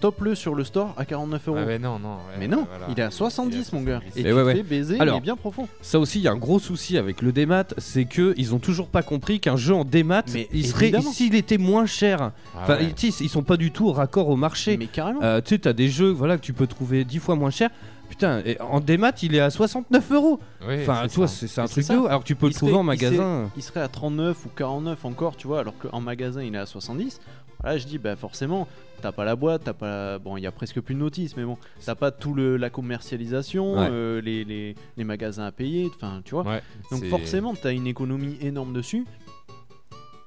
Top 0.00 0.20
le 0.20 0.34
sur 0.34 0.54
le 0.54 0.62
store 0.62 0.92
à 0.98 1.06
49 1.06 1.48
euros. 1.48 1.56
Ah 1.60 1.64
ouais, 1.66 1.78
non, 1.78 1.98
non. 1.98 2.16
ouais, 2.16 2.36
mais 2.38 2.48
non, 2.48 2.66
voilà. 2.68 2.86
il 2.90 3.00
est 3.00 3.02
à 3.02 3.10
70 3.10 3.72
mon 3.72 3.82
gars. 3.82 4.00
Et 4.14 4.20
Et 4.20 4.22
tu 4.24 4.28
ouais, 4.32 4.40
te 4.42 4.46
ouais. 4.46 4.54
fais 4.56 4.62
baiser, 4.62 5.00
Alors, 5.00 5.14
mais 5.16 5.20
bien 5.22 5.36
profond. 5.36 5.68
Ça 5.80 5.98
aussi, 5.98 6.18
il 6.18 6.22
y 6.22 6.28
a 6.28 6.32
un 6.32 6.36
gros 6.36 6.58
souci 6.58 6.98
avec 6.98 7.22
le 7.22 7.32
démat, 7.32 7.64
c'est 7.78 8.04
que 8.04 8.34
ils 8.36 8.54
ont 8.54 8.58
toujours 8.58 8.88
pas 8.88 9.02
compris 9.02 9.40
qu'un 9.40 9.56
jeu 9.56 9.74
en 9.74 9.84
démat, 9.84 10.22
Mais 10.34 10.48
il 10.52 10.66
serait 10.66 10.88
évidemment. 10.88 11.10
s'il 11.12 11.34
était 11.34 11.56
moins 11.56 11.86
cher. 11.86 12.32
Ah 12.54 12.60
Enfin, 12.62 12.76
ouais. 12.76 12.92
tu 12.94 13.10
sais, 13.10 13.24
ils 13.24 13.30
sont 13.30 13.42
pas 13.42 13.56
du 13.56 13.70
tout 13.70 13.90
raccord 13.90 14.28
au 14.28 14.36
marché. 14.36 14.76
Mais 14.76 14.86
carrément. 14.86 15.20
Euh, 15.22 15.40
tu 15.40 15.50
sais, 15.54 15.58
t'as 15.60 15.72
des 15.72 15.88
jeux, 15.88 16.10
voilà, 16.10 16.36
que 16.36 16.42
tu 16.42 16.52
peux 16.52 16.66
trouver 16.66 17.04
10 17.04 17.18
fois 17.18 17.34
moins 17.34 17.50
cher. 17.50 17.70
Putain, 18.10 18.40
et 18.44 18.60
en 18.60 18.78
démat, 18.80 19.12
il 19.22 19.34
est 19.34 19.40
à 19.40 19.50
69 19.50 20.12
euros. 20.12 20.38
Oui, 20.68 20.76
Enfin, 20.82 21.00
c'est 21.08 21.14
toi, 21.14 21.26
ça. 21.26 21.34
c'est 21.40 21.48
c'est 21.48 21.60
un 21.60 21.64
Mais 21.64 21.68
truc 21.70 21.84
c'est 21.84 21.92
de 21.94 21.98
ça. 21.98 22.02
ouf. 22.04 22.08
Alors 22.08 22.20
que 22.20 22.26
tu 22.26 22.36
peux 22.36 22.46
Il 22.46 22.50
le 22.50 22.54
trouver 22.54 22.70
serait- 22.72 22.78
en 22.78 22.82
il 22.84 22.86
magasin. 22.86 23.50
Il 23.56 23.62
serait 23.62 23.80
à 23.80 23.88
39 23.88 24.36
ou 24.44 24.48
49 24.54 25.04
encore, 25.06 25.36
tu 25.36 25.46
vois, 25.48 25.58
alors 25.60 25.74
qu'en 25.78 26.00
magasin 26.00 26.42
il 26.42 26.54
est 26.54 26.58
à 26.58 26.66
70. 26.66 27.18
Là, 27.66 27.76
je 27.78 27.84
dis, 27.86 27.98
bah 27.98 28.14
forcément, 28.14 28.68
t'as 29.02 29.10
pas 29.10 29.24
la 29.24 29.34
boîte, 29.34 29.62
t'as 29.64 29.72
pas. 29.72 29.86
la- 30.12 30.18
Bon, 30.20 30.36
il 30.36 30.42
y 30.42 30.46
a 30.46 30.52
presque 30.52 30.80
plus 30.80 30.94
de 30.94 31.00
notices, 31.00 31.36
mais 31.36 31.42
bon, 31.44 31.58
t'as 31.84 31.96
pas 31.96 32.12
tout 32.12 32.32
le 32.32 32.56
la 32.56 32.70
commercialisation, 32.70 33.74
Ouais. 33.80 33.88
euh, 33.90 34.20
les, 34.20 34.44
les, 34.44 34.76
les 34.96 35.02
magasins 35.04 35.44
à 35.46 35.50
payer, 35.50 35.90
enfin, 35.92 36.22
tu 36.24 36.36
vois. 36.36 36.44
Ouais, 36.44 36.62
Donc 36.92 37.04
forcément, 37.06 37.54
t'as 37.60 37.72
une 37.72 37.88
économie 37.88 38.38
énorme 38.40 38.72
dessus. 38.72 39.04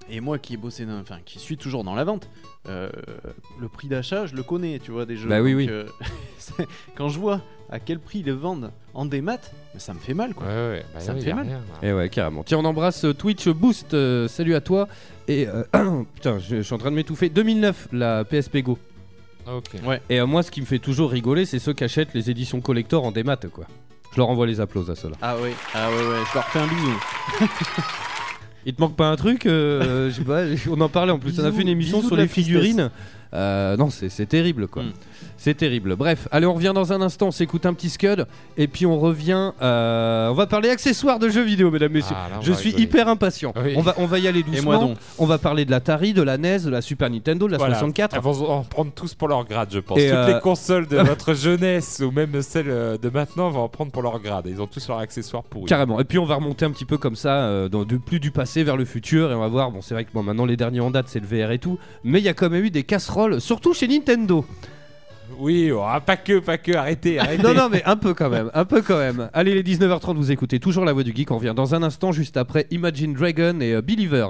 Et 0.10 0.20
moi 0.20 0.38
qui 0.38 0.56
ai 0.56 0.58
bossé, 0.58 0.86
dans- 0.86 1.00
enfin 1.00 1.20
qui 1.24 1.40
suis 1.40 1.56
toujours 1.56 1.86
dans 1.86 1.96
la 1.96 2.04
vente, 2.04 2.30
euh, 2.68 2.90
le 3.62 3.70
prix 3.70 3.88
d'achat, 3.88 4.26
je 4.26 4.36
le 4.36 4.44
connais, 4.44 4.80
tu 4.80 4.92
vois, 4.92 5.06
des 5.06 5.16
jeux. 5.16 5.30
Bah 5.30 5.40
oui, 5.42 5.52
Donc, 5.52 5.58
oui. 5.60 5.68
euh, 5.70 5.86
quand 6.98 7.08
je 7.08 7.20
vois 7.20 7.40
à 7.72 7.80
quel 7.80 8.00
prix 8.00 8.20
ils 8.20 8.26
le 8.26 8.34
vendent 8.34 8.72
en 8.94 9.06
démat, 9.06 9.38
mais 9.74 9.80
ça 9.80 9.94
me 9.94 10.00
fait 10.00 10.14
mal, 10.14 10.34
quoi. 10.34 10.48
Ouais, 10.48 10.54
ouais, 10.54 10.86
bah 10.94 11.00
Ça 11.00 11.14
me 11.14 11.20
fait 11.20 11.34
mal. 11.34 11.48
rien. 11.48 11.62
Et 11.90 11.94
ouais, 11.94 12.10
carrément. 12.10 12.44
Tiens, 12.44 12.58
on 12.60 12.66
embrasse 12.66 13.06
euh, 13.06 13.14
Twitch 13.14 13.48
Boost. 13.50 13.94
euh, 13.94 14.28
salut 14.28 14.56
à 14.56 14.62
toi. 14.62 14.88
Et 15.28 15.48
euh, 15.48 15.64
putain, 16.16 16.40
je, 16.40 16.58
je 16.58 16.62
suis 16.62 16.74
en 16.74 16.78
train 16.80 16.90
de 16.92 16.96
m'étouffer. 16.96 17.30
2009, 17.30 17.90
la 17.92 18.24
PSP 18.26 18.58
Go. 18.64 18.78
Ah, 19.48 19.56
ok. 19.56 19.70
Ouais. 19.86 20.02
Et 20.10 20.20
euh, 20.20 20.26
moi, 20.26 20.42
ce 20.44 20.52
qui 20.52 20.62
me 20.62 20.66
fait 20.66 20.80
toujours 20.80 21.12
rigoler, 21.12 21.46
c'est 21.46 21.60
ceux 21.60 21.74
qui 21.74 21.84
achètent 21.84 22.14
les 22.14 22.30
éditions 22.30 22.62
collector 22.62 23.04
en 23.06 23.12
démat, 23.12 23.38
quoi. 23.52 23.66
Je 24.12 24.18
leur 24.18 24.30
envoie 24.30 24.48
les 24.48 24.60
applauses 24.60 24.90
à 24.90 24.96
ceux-là. 24.96 25.16
Ah 25.22 25.38
ouais, 25.38 25.54
ah 25.76 25.90
ouais, 25.92 25.96
ouais, 25.98 26.18
je 26.30 26.34
leur 26.34 26.46
fais 26.46 26.60
un 26.60 26.68
bisou. 26.68 27.00
Il 28.66 28.74
te 28.74 28.82
manque 28.82 28.96
pas 28.96 29.08
un 29.10 29.16
truc 29.16 29.46
euh, 29.46 30.10
Je 30.10 30.16
sais 30.16 30.24
pas, 30.24 30.42
on 30.70 30.82
en 30.82 30.90
parlait 30.90 31.12
en 31.12 31.20
plus. 31.20 31.40
on 31.40 31.46
a 31.46 31.52
fait 31.52 31.62
une 31.62 31.70
émission 31.70 32.02
sur 32.02 32.16
les 32.16 32.28
figurines. 32.28 32.90
Euh, 33.34 33.78
non, 33.78 33.90
c'est 33.90 34.26
terrible 34.26 34.68
quoi. 34.68 34.84
Mm. 34.84 34.92
C'est 35.38 35.54
terrible. 35.54 35.96
Bref, 35.96 36.28
allez, 36.32 36.46
on 36.46 36.54
revient 36.54 36.72
dans 36.76 36.92
un 36.92 37.02
instant, 37.02 37.28
on 37.28 37.32
s'écoute 37.32 37.66
un 37.66 37.74
petit 37.74 37.90
scud 37.90 38.26
et 38.58 38.68
puis 38.68 38.86
on 38.86 39.00
revient. 39.00 39.52
euh, 39.62 40.28
on 40.30 40.34
va 40.34 40.48
parler 40.48 40.70
accessoires 40.70 41.18
de 41.20 41.30
jeux 41.30 41.44
vidéo, 41.44 41.72
mesdames, 41.72 41.92
messieurs. 41.94 42.16
Ah, 42.18 42.30
là, 42.30 42.36
Je 42.42 42.52
suis 42.52 42.70
rigoler. 42.70 42.84
hyper 42.84 43.08
impatient. 43.08 43.54
Oui. 43.64 43.74
On, 43.78 43.82
va, 43.82 43.94
on 43.98 44.06
va 44.06 44.20
y 44.20 44.28
aller 44.28 44.44
doucement. 44.44 44.64
moi 44.72 44.78
donc. 44.80 44.98
On 45.18 45.26
va 45.26 45.38
parler 45.38 45.64
de 45.66 45.72
l'Atari, 45.72 46.14
de 46.14 46.22
la 46.24 46.38
NES, 46.38 46.60
de 46.66 46.70
la 46.70 46.82
Super 46.82 47.10
Nintendo, 47.10 47.46
de 47.48 47.52
la 47.54 47.58
Voilà. 47.58 47.76
64. 47.76 48.16
Elles 48.16 48.22
vont 48.22 48.50
en 48.50 48.64
prendre 48.64 48.92
tous 48.92 49.14
pour 49.14 49.28
leur 49.28 49.46
grade, 49.46 49.70
je 49.72 49.80
pense. 49.80 49.98
Et, 50.00 50.08
Toutes 50.10 50.18
euh, 50.18 50.34
les 50.36 50.40
consoles 50.42 50.88
de 50.88 50.98
votre 51.04 51.34
jeunesse 51.36 52.02
ou 52.06 52.12
même 52.12 52.42
celles 52.42 52.66
de 53.02 53.10
maintenant 53.10 53.50
vont 53.50 53.62
en 53.62 53.70
prendre 53.70 53.92
pour 53.92 54.02
leur 54.02 54.20
grade. 54.20 54.46
Ils 54.50 54.62
ont 54.62 54.68
tous 54.68 54.88
leurs 54.90 55.00
accessoires 55.00 55.44
pourris. 55.44 55.66
Carrément. 55.68 56.00
Et 56.02 56.04
puis 56.04 56.18
on 56.20 56.26
va 56.26 56.36
remonter 56.36 56.66
un 56.66 56.72
petit 56.72 56.86
peu 56.86 56.98
comme 56.98 57.16
ça, 57.16 57.70
dans- 57.70 57.86
de 57.86 57.98
plus 57.98 58.20
du 58.20 58.32
passé 58.32 58.64
vers 58.64 58.76
le 58.76 58.86
futur, 58.86 59.32
et 59.32 59.36
on 59.36 59.40
va 59.40 59.48
voir. 59.48 59.72
Bon, 59.72 59.82
c'est 59.82 59.94
vrai 59.94 60.04
que 60.04 60.12
bon, 60.14 60.22
maintenant 60.24 60.46
les 60.46 60.58
derniers 60.58 60.80
en 60.82 60.92
date 60.92 61.06
c'est 61.08 61.20
le 61.22 61.26
VR 61.28 61.52
et 61.52 61.60
tout, 61.60 61.78
mais 62.04 62.20
il 62.20 62.26
y 62.26 62.30
a 62.30 62.34
quand 62.34 62.50
même 62.50 62.66
eu 62.66 62.70
des 62.72 62.84
casseroles, 62.84 63.19
surtout 63.40 63.74
chez 63.74 63.88
Nintendo. 63.88 64.46
Oui, 65.38 65.72
oh, 65.72 65.82
ah, 65.86 66.02
pas 66.02 66.18
que, 66.18 66.40
pas 66.40 66.58
que. 66.58 66.74
Arrêtez, 66.74 67.20
arrêtez. 67.20 67.44
non, 67.44 67.54
non, 67.54 67.70
mais 67.70 67.84
un 67.86 67.96
peu 67.96 68.14
quand 68.14 68.30
même, 68.30 68.50
un 68.54 68.66
peu 68.66 68.82
quand 68.82 68.98
même. 68.98 69.30
Allez, 69.34 69.54
les 69.54 69.64
19h30, 69.64 70.16
vous 70.16 70.32
écoutez 70.32 70.60
toujours 70.60 70.86
la 70.86 70.94
voix 70.94 71.04
du 71.04 71.14
geek. 71.16 71.32
On 71.32 71.38
revient 71.38 71.54
dans 71.56 71.76
un 71.76 71.84
instant, 71.84 72.12
juste 72.12 72.38
après 72.38 72.68
Imagine 72.72 73.14
Dragon 73.14 73.60
et 73.62 73.74
euh, 73.74 73.82
Believer. 73.82 74.28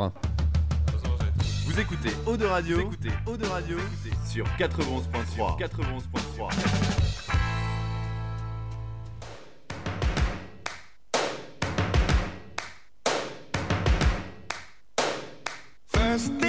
Vous 1.66 1.80
écoutez 1.80 2.10
Eau 2.26 2.36
de 2.36 2.46
Radio, 2.46 2.78
vous 2.78 2.84
écoutez 2.84 3.10
Eau 3.26 3.38
de 3.38 3.46
Radio 3.46 3.78
sur 4.26 4.46
91.3. 4.58 5.60
91.3. 5.60 6.50
First 15.92 16.40
things 16.40 16.49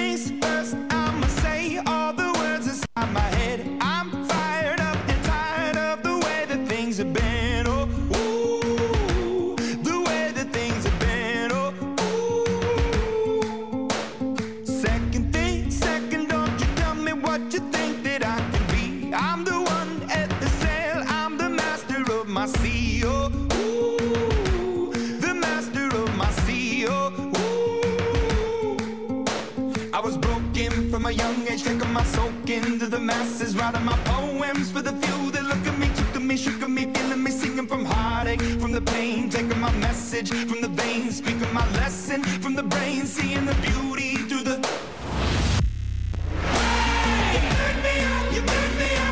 took 36.61 36.69
at 36.69 36.75
me, 36.75 36.93
feeling 36.93 37.23
me, 37.23 37.31
singing 37.31 37.67
from 37.67 37.85
heartache, 37.85 38.41
from 38.59 38.71
the 38.71 38.81
pain, 38.81 39.29
taking 39.29 39.59
my 39.59 39.71
message 39.77 40.29
from 40.29 40.61
the 40.61 40.67
veins, 40.67 41.17
speaking 41.17 41.51
my 41.53 41.67
lesson 41.73 42.23
from 42.23 42.55
the 42.55 42.61
brain, 42.61 43.05
seeing 43.05 43.45
the 43.47 43.55
beauty 43.55 44.15
through 44.27 44.43
the. 44.43 44.57
Hey, 46.43 47.41
you 47.41 47.49
turn 47.57 47.77
me 47.85 47.95
up, 48.13 48.33
you 48.35 48.41
turn 48.51 48.71
me 48.77 48.89
up, 49.07 49.10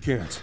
can't. 0.00 0.42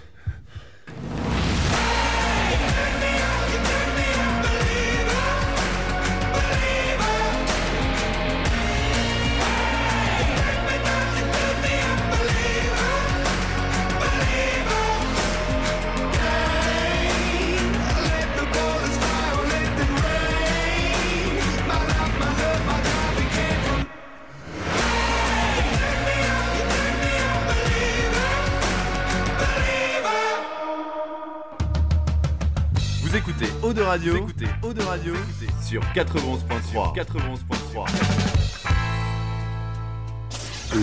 Écoutez 33.96 33.96
Eau 33.96 34.00
de 34.04 34.16
Radio, 34.16 34.24
vous 34.24 34.34
écoutez 34.34 34.58
Eau 34.64 34.74
de 34.74 34.82
Radio 34.84 35.14
sur 35.62 35.82
91.3. 35.96 36.96
91.3. 36.96 37.88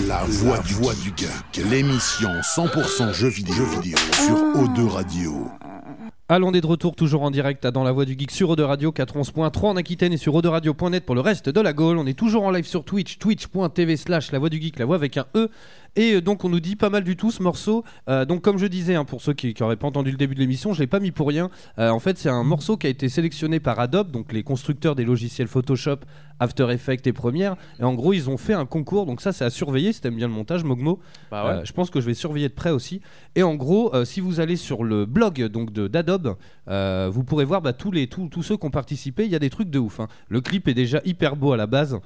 La 0.09 0.25
voix 0.25 0.59
du, 0.61 0.73
voix 0.75 0.95
du 0.95 1.13
geek, 1.15 1.65
l'émission 1.71 2.31
100% 2.31 3.13
jeux 3.13 3.29
vidéo, 3.29 3.55
jeux 3.55 3.81
vidéo 3.81 3.99
sur 4.13 4.35
O2 4.35 4.89
Radio. 4.89 5.49
Allons, 6.31 6.49
on 6.49 6.53
est 6.55 6.63
de 6.63 6.67
retour 6.67 6.97
toujours 6.97 7.23
en 7.23 7.31
direct 7.31 7.67
à 7.67 7.71
dans 7.71 7.85
la 7.85 7.93
voix 7.93 8.07
du 8.07 8.17
geek 8.19 8.31
sur 8.31 8.49
Eau 8.49 8.57
de 8.57 8.63
Radio 8.63 8.91
411.3 8.91 9.67
en 9.67 9.77
Aquitaine 9.77 10.15
et 10.15 10.17
sur 10.17 10.35
Radio.net 10.43 11.05
pour 11.05 11.15
le 11.15 11.21
reste 11.21 11.51
de 11.51 11.61
la 11.61 11.75
Gaule. 11.75 11.99
On 11.99 12.07
est 12.07 12.19
toujours 12.19 12.45
en 12.45 12.51
live 12.51 12.67
sur 12.67 12.85
Twitch, 12.85 13.19
twitch.tv 13.19 13.99
slash 13.99 14.33
la 14.33 14.39
voix 14.39 14.49
du 14.49 14.61
geek, 14.61 14.79
la 14.79 14.87
voix 14.87 14.97
avec 14.97 15.19
un 15.19 15.27
E. 15.37 15.51
Et 15.97 16.15
euh, 16.15 16.21
donc 16.21 16.45
on 16.45 16.49
nous 16.49 16.61
dit 16.61 16.77
pas 16.77 16.91
mal 16.91 17.05
du 17.05 17.17
tout 17.17 17.31
ce 17.31 17.43
morceau. 17.43 17.85
Euh, 18.09 18.25
donc 18.25 18.43
comme 18.43 18.59
je 18.59 18.67
disais, 18.67 18.95
hein, 18.95 19.05
pour 19.05 19.21
ceux 19.21 19.33
qui 19.33 19.55
n'auraient 19.61 19.77
pas 19.77 19.87
entendu 19.87 20.11
le 20.11 20.17
début 20.17 20.35
de 20.35 20.41
l'émission, 20.41 20.73
je 20.73 20.81
l'ai 20.81 20.87
pas 20.87 21.01
mis 21.01 21.11
pour 21.13 21.29
rien. 21.29 21.51
Euh, 21.79 21.91
en 21.91 22.01
fait, 22.01 22.19
c'est 22.19 22.29
un 22.29 22.43
morceau 22.45 22.77
qui 22.77 22.87
a 22.87 22.91
été 22.91 23.09
sélectionné 23.09 23.61
par 23.61 23.79
Adobe, 23.81 24.11
donc 24.11 24.33
les 24.33 24.43
constructeurs 24.43 24.95
des 24.95 25.05
logiciels 25.05 25.49
Photoshop, 25.49 25.99
After 26.41 26.67
Effects 26.73 27.07
et 27.07 27.13
Premiere. 27.13 27.55
Et 27.79 27.85
en 27.85 27.95
gros, 27.95 28.13
ils 28.13 28.29
ont 28.29 28.37
fait 28.37 28.55
un 28.55 28.67
concours. 28.67 29.07
Donc 29.07 29.21
ça, 29.21 29.33
c'est 29.33 29.45
à 29.45 29.51
surveiller. 29.51 29.93
Si 29.93 30.01
t'aimes 30.01 30.17
bien 30.17 30.27
le 30.27 30.35
montage, 30.35 30.65
Mogmo, 30.65 30.99
Bah 31.31 31.45
ouais. 31.45 31.51
euh, 31.61 31.65
je 31.65 31.73
pense 31.73 31.91
que 31.91 32.01
je 32.01 32.07
vais 32.07 32.15
surveiller 32.15 32.49
de 32.49 32.55
près 32.55 32.71
aussi. 32.71 33.01
Et 33.37 33.43
en 33.43 33.55
gros, 33.55 33.93
si 34.05 34.21
vous 34.21 34.41
allez 34.41 34.57
sur 34.57 34.83
le 34.85 35.07
blog 35.07 35.43
donc 35.47 35.73
de 35.73 35.87
d'Adobe, 35.89 36.37
vous 36.67 37.25
pourrez 37.25 37.45
voir 37.45 37.63
bah, 37.63 37.73
tous 37.73 37.91
les 37.93 38.07
tous, 38.09 38.29
tous 38.29 38.43
ceux 38.43 38.57
qui 38.57 38.67
ont 38.67 38.71
participé. 38.71 39.25
Il 39.25 39.31
y 39.31 39.37
a 39.37 39.41
des 39.41 39.51
trucs 39.51 39.71
de 39.71 39.79
ouf. 39.79 40.01
hein. 40.01 40.09
Le 40.29 40.41
clip 40.41 40.67
est 40.69 40.75
déjà 40.75 41.01
hyper 41.05 41.37
beau 41.37 41.53
à 41.53 41.57
la 41.57 41.67
base. 41.67 41.99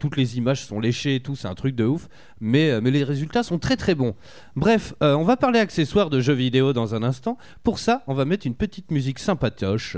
Toutes 0.00 0.16
les 0.16 0.38
images 0.38 0.64
sont 0.64 0.78
léchées 0.80 1.16
et 1.16 1.20
tout. 1.20 1.34
C'est 1.34 1.48
un 1.48 1.54
truc 1.54 1.74
de 1.74 1.84
ouf. 1.84 2.08
Mais 2.40 2.80
mais 2.80 2.90
les 2.90 3.04
résultats 3.04 3.31
sont 3.42 3.58
très 3.58 3.76
très 3.76 3.94
bons. 3.94 4.14
Bref, 4.56 4.94
euh, 5.02 5.14
on 5.14 5.24
va 5.24 5.38
parler 5.38 5.58
accessoires 5.58 6.10
de 6.10 6.20
jeux 6.20 6.34
vidéo 6.34 6.72
dans 6.72 6.94
un 6.94 7.02
instant. 7.02 7.38
Pour 7.62 7.78
ça, 7.78 8.02
on 8.06 8.14
va 8.14 8.26
mettre 8.26 8.46
une 8.46 8.54
petite 8.54 8.90
musique 8.90 9.18
sympatoche. 9.18 9.96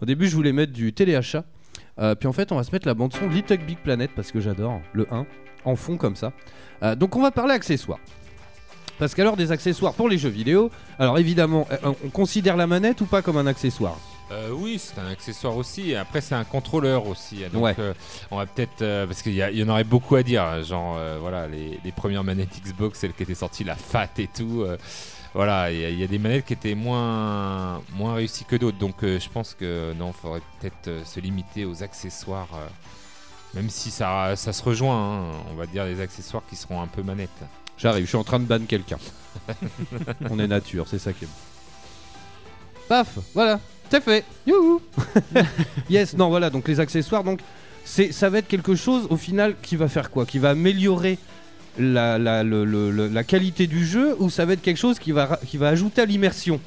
Au 0.00 0.06
début, 0.06 0.28
je 0.28 0.36
voulais 0.36 0.52
mettre 0.52 0.72
du 0.72 0.92
téléachat. 0.92 1.44
Euh, 1.98 2.14
puis 2.14 2.28
en 2.28 2.32
fait, 2.32 2.52
on 2.52 2.56
va 2.56 2.62
se 2.62 2.70
mettre 2.70 2.86
la 2.86 2.94
bande 2.94 3.12
son 3.12 3.28
Little 3.28 3.64
Big 3.66 3.78
Planet 3.78 4.10
parce 4.14 4.30
que 4.30 4.40
j'adore 4.40 4.80
le 4.92 5.06
1 5.12 5.26
en 5.64 5.76
fond 5.76 5.96
comme 5.96 6.14
ça. 6.14 6.32
Euh, 6.82 6.94
donc 6.94 7.16
on 7.16 7.22
va 7.22 7.32
parler 7.32 7.54
accessoires. 7.54 8.00
Parce 8.98 9.14
qu'alors 9.14 9.36
des 9.36 9.50
accessoires 9.52 9.92
pour 9.92 10.08
les 10.08 10.16
jeux 10.16 10.30
vidéo, 10.30 10.70
alors 10.98 11.18
évidemment, 11.18 11.66
on 11.84 12.08
considère 12.08 12.56
la 12.56 12.66
manette 12.66 13.00
ou 13.02 13.06
pas 13.06 13.20
comme 13.20 13.36
un 13.36 13.46
accessoire? 13.46 13.98
Euh, 14.32 14.50
oui, 14.50 14.80
c'est 14.82 14.98
un 15.00 15.06
accessoire 15.06 15.56
aussi. 15.56 15.94
Après, 15.94 16.20
c'est 16.20 16.34
un 16.34 16.42
contrôleur 16.44 17.06
aussi. 17.06 17.44
Donc, 17.52 17.62
Ouais. 17.62 17.76
euh, 17.78 17.94
on 18.32 18.38
va 18.38 18.46
peut-être. 18.46 18.82
euh, 18.82 19.06
parce 19.06 19.22
qu'il 19.22 19.34
y, 19.34 19.62
en 19.62 19.68
aurait 19.68 19.84
beaucoup 19.84 20.16
à 20.16 20.22
dire. 20.24 20.42
hein, 20.42 20.62
Genre, 20.62 20.98
voilà, 21.20 21.46
les, 21.46 21.78
les 21.84 21.92
premières 21.92 22.24
manettes 22.24 22.60
Xbox, 22.60 22.98
celles 22.98 23.12
qui 23.12 23.22
étaient 23.22 23.34
sorties, 23.36 23.62
la 23.64 23.76
FAT 23.76 24.08
et 24.18 24.26
tout. 24.28 24.66
voilà, 25.32 25.70
il 25.70 25.78
y, 25.80 25.84
a- 25.84 25.90
il 25.90 25.98
y 26.00 26.02
a 26.02 26.06
des 26.08 26.18
manettes 26.18 26.44
qui 26.46 26.54
étaient 26.54 26.74
moins, 26.74 27.82
moins 27.94 28.14
réussies 28.14 28.44
que 28.44 28.56
d'autres. 28.56 28.78
Donc, 28.78 28.96
je 29.02 29.28
pense 29.28 29.54
que 29.54 29.92
non, 29.96 30.08
il 30.08 30.20
faudrait 30.20 30.42
peut-être 30.60 31.06
se 31.06 31.20
limiter 31.20 31.64
aux 31.64 31.82
accessoires. 31.84 32.48
même 33.54 33.70
si 33.70 33.90
ça, 33.92 34.34
ça 34.36 34.52
se 34.52 34.62
rejoint, 34.62 34.96
hein, 34.96 35.32
on 35.50 35.54
va 35.54 35.66
dire 35.66 35.84
des 35.86 36.00
accessoires 36.00 36.42
qui 36.50 36.56
seront 36.56 36.82
un 36.82 36.88
peu 36.88 37.02
manettes. 37.02 37.30
J'arrive, 37.78 38.04
je 38.04 38.08
suis 38.08 38.16
en 38.18 38.24
train 38.24 38.40
de 38.40 38.44
ban 38.44 38.58
quelqu'un. 38.66 38.98
on 40.30 40.38
est 40.40 40.46
nature, 40.48 40.86
c'est 40.88 40.98
ça 40.98 41.12
qui 41.12 41.24
est 41.24 41.28
bon. 41.28 41.32
Paf, 42.88 43.18
voilà, 43.34 43.58
c'est 43.90 44.02
fait. 44.02 44.24
Youhou 44.46 44.80
Yes, 45.90 46.16
non, 46.16 46.28
voilà, 46.28 46.50
donc 46.50 46.68
les 46.68 46.80
accessoires, 46.80 47.24
donc 47.24 47.40
c'est, 47.84 48.12
ça 48.12 48.28
va 48.30 48.38
être 48.38 48.48
quelque 48.48 48.74
chose 48.74 49.06
au 49.10 49.16
final 49.16 49.54
qui 49.62 49.76
va 49.76 49.88
faire 49.88 50.10
quoi? 50.10 50.26
Qui 50.26 50.38
va 50.38 50.50
améliorer 50.50 51.18
la, 51.78 52.18
la, 52.18 52.42
le- 52.42 52.64
le- 52.64 52.90
le- 52.90 53.08
la 53.08 53.24
qualité 53.24 53.66
du 53.66 53.84
jeu 53.86 54.16
ou 54.18 54.30
ça 54.30 54.44
va 54.44 54.54
être 54.54 54.62
quelque 54.62 54.78
chose 54.78 54.98
qui 54.98 55.12
va, 55.12 55.26
ra- 55.26 55.40
qui 55.46 55.56
va 55.56 55.68
ajouter 55.68 56.00
à 56.02 56.06
l'immersion? 56.06 56.60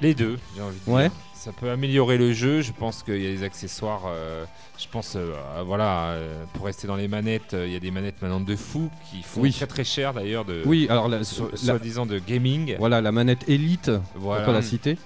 Les 0.00 0.14
deux, 0.14 0.38
j'ai 0.56 0.62
envie 0.62 0.76
de 0.86 0.90
Ouais. 0.92 1.02
dire. 1.08 1.12
Ça 1.34 1.50
peut 1.52 1.68
améliorer 1.70 2.16
le 2.16 2.32
jeu. 2.32 2.62
Je 2.62 2.72
pense 2.72 3.02
qu'il 3.02 3.22
y 3.22 3.26
a 3.26 3.30
des 3.30 3.42
accessoires. 3.42 4.04
euh, 4.06 4.44
je 4.78 4.86
pense, 4.90 5.14
euh, 5.14 5.32
à- 5.58 5.62
voilà, 5.62 6.12
euh, 6.12 6.44
pour 6.54 6.64
rester 6.64 6.86
dans 6.86 6.96
les 6.96 7.06
manettes, 7.06 7.52
euh, 7.52 7.66
il 7.66 7.72
y 7.72 7.76
a 7.76 7.80
des 7.80 7.90
manettes 7.90 8.14
maintenant 8.22 8.40
de 8.40 8.56
fou 8.56 8.90
qui 9.10 9.22
font 9.22 9.42
Oui. 9.42 9.52
très 9.52 9.66
très 9.66 9.84
cher 9.84 10.14
d'ailleurs. 10.14 10.46
De, 10.46 10.62
Oui, 10.64 10.86
alors 10.88 11.08
la- 11.08 11.22
so- 11.22 11.50
la- 11.50 11.56
soi-disant 11.58 12.06
de 12.06 12.18
gaming. 12.18 12.76
Voilà, 12.78 13.02
la 13.02 13.12
manette 13.12 13.44
Elite, 13.46 13.90
Voilà. 14.14 14.42
on 14.42 14.46
peut 14.46 14.52
la 14.52 14.62
citer. 14.62 14.96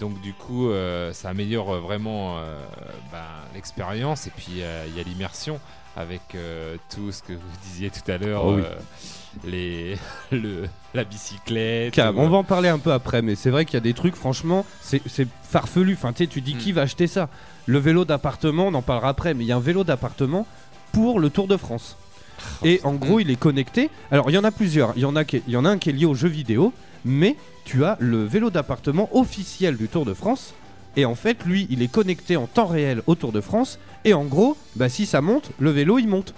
Donc 0.00 0.20
du 0.20 0.32
coup, 0.34 0.68
euh, 0.70 1.12
ça 1.12 1.30
améliore 1.30 1.76
vraiment 1.80 2.38
euh, 2.38 2.58
ben, 3.12 3.18
l'expérience 3.54 4.26
et 4.26 4.30
puis 4.30 4.60
euh, 4.62 4.84
il 4.88 4.96
y 4.96 5.00
a 5.00 5.02
l'immersion 5.02 5.58
avec 5.98 6.20
tout 6.94 7.10
ce 7.10 7.22
que 7.22 7.32
vous 7.32 7.56
disiez 7.64 7.88
tout 7.88 8.10
à 8.10 8.18
l'heure, 8.18 8.42
Oh 8.44 8.56
oui. 8.56 8.62
les, 9.46 9.96
le, 10.30 10.68
la 10.92 11.04
bicyclette. 11.04 11.96
Ou, 11.96 12.00
on 12.18 12.28
va 12.28 12.36
en 12.36 12.44
parler 12.44 12.68
un 12.68 12.78
peu 12.78 12.92
après, 12.92 13.22
mais 13.22 13.34
c'est 13.34 13.48
vrai 13.48 13.64
qu'il 13.64 13.74
y 13.74 13.76
a 13.78 13.80
des 13.80 13.94
trucs, 13.94 14.14
franchement, 14.14 14.66
c'est 14.82 15.00
farfelu. 15.42 15.94
Enfin, 15.94 16.12
tu 16.12 16.26
dis 16.42 16.54
Hmm. 16.54 16.58
qui 16.58 16.72
va 16.72 16.82
acheter 16.82 17.06
ça? 17.06 17.30
Le 17.64 17.78
vélo 17.78 18.04
d'appartement, 18.04 18.66
on 18.66 18.74
en 18.74 18.82
parlera 18.82 19.08
après, 19.08 19.32
mais 19.32 19.44
il 19.44 19.46
y 19.46 19.52
a 19.52 19.56
un 19.56 19.60
vélo 19.60 19.84
d'appartement 19.84 20.46
pour 20.92 21.18
le 21.18 21.30
Tour 21.30 21.48
de 21.48 21.56
France. 21.56 21.96
Oh, 22.60 22.66
Et 22.66 22.78
en 22.84 22.92
gros, 22.92 23.18
il 23.18 23.30
est 23.30 23.36
connecté. 23.40 23.88
Alors, 24.10 24.28
il 24.28 24.34
y 24.34 24.38
en 24.38 24.44
a 24.44 24.50
plusieurs. 24.50 24.92
Il 24.96 25.00
y 25.00 25.06
en 25.06 25.16
a, 25.16 25.24
qui- 25.24 25.42
y 25.48 25.56
en 25.56 25.64
a 25.64 25.70
un 25.70 25.78
qui 25.78 25.88
est 25.88 25.92
lié 25.94 26.04
aux 26.04 26.14
jeux 26.14 26.28
vidéo, 26.28 26.74
mais 27.06 27.36
tu 27.66 27.84
as 27.84 27.96
le 28.00 28.24
vélo 28.24 28.48
d'appartement 28.48 29.10
officiel 29.14 29.76
du 29.76 29.88
Tour 29.88 30.06
de 30.06 30.14
France. 30.14 30.54
Et 30.96 31.04
en 31.04 31.14
fait, 31.14 31.44
lui, 31.44 31.66
il 31.68 31.82
est 31.82 31.88
connecté 31.92 32.36
en 32.38 32.46
temps 32.46 32.66
réel 32.66 33.02
au 33.06 33.14
Tour 33.16 33.32
de 33.32 33.42
France. 33.42 33.78
Et 34.06 34.14
en 34.14 34.24
gros, 34.24 34.56
bah, 34.76 34.88
si 34.88 35.04
ça 35.04 35.20
monte, 35.20 35.50
le 35.58 35.70
vélo, 35.70 35.98
il 35.98 36.06
monte. 36.08 36.32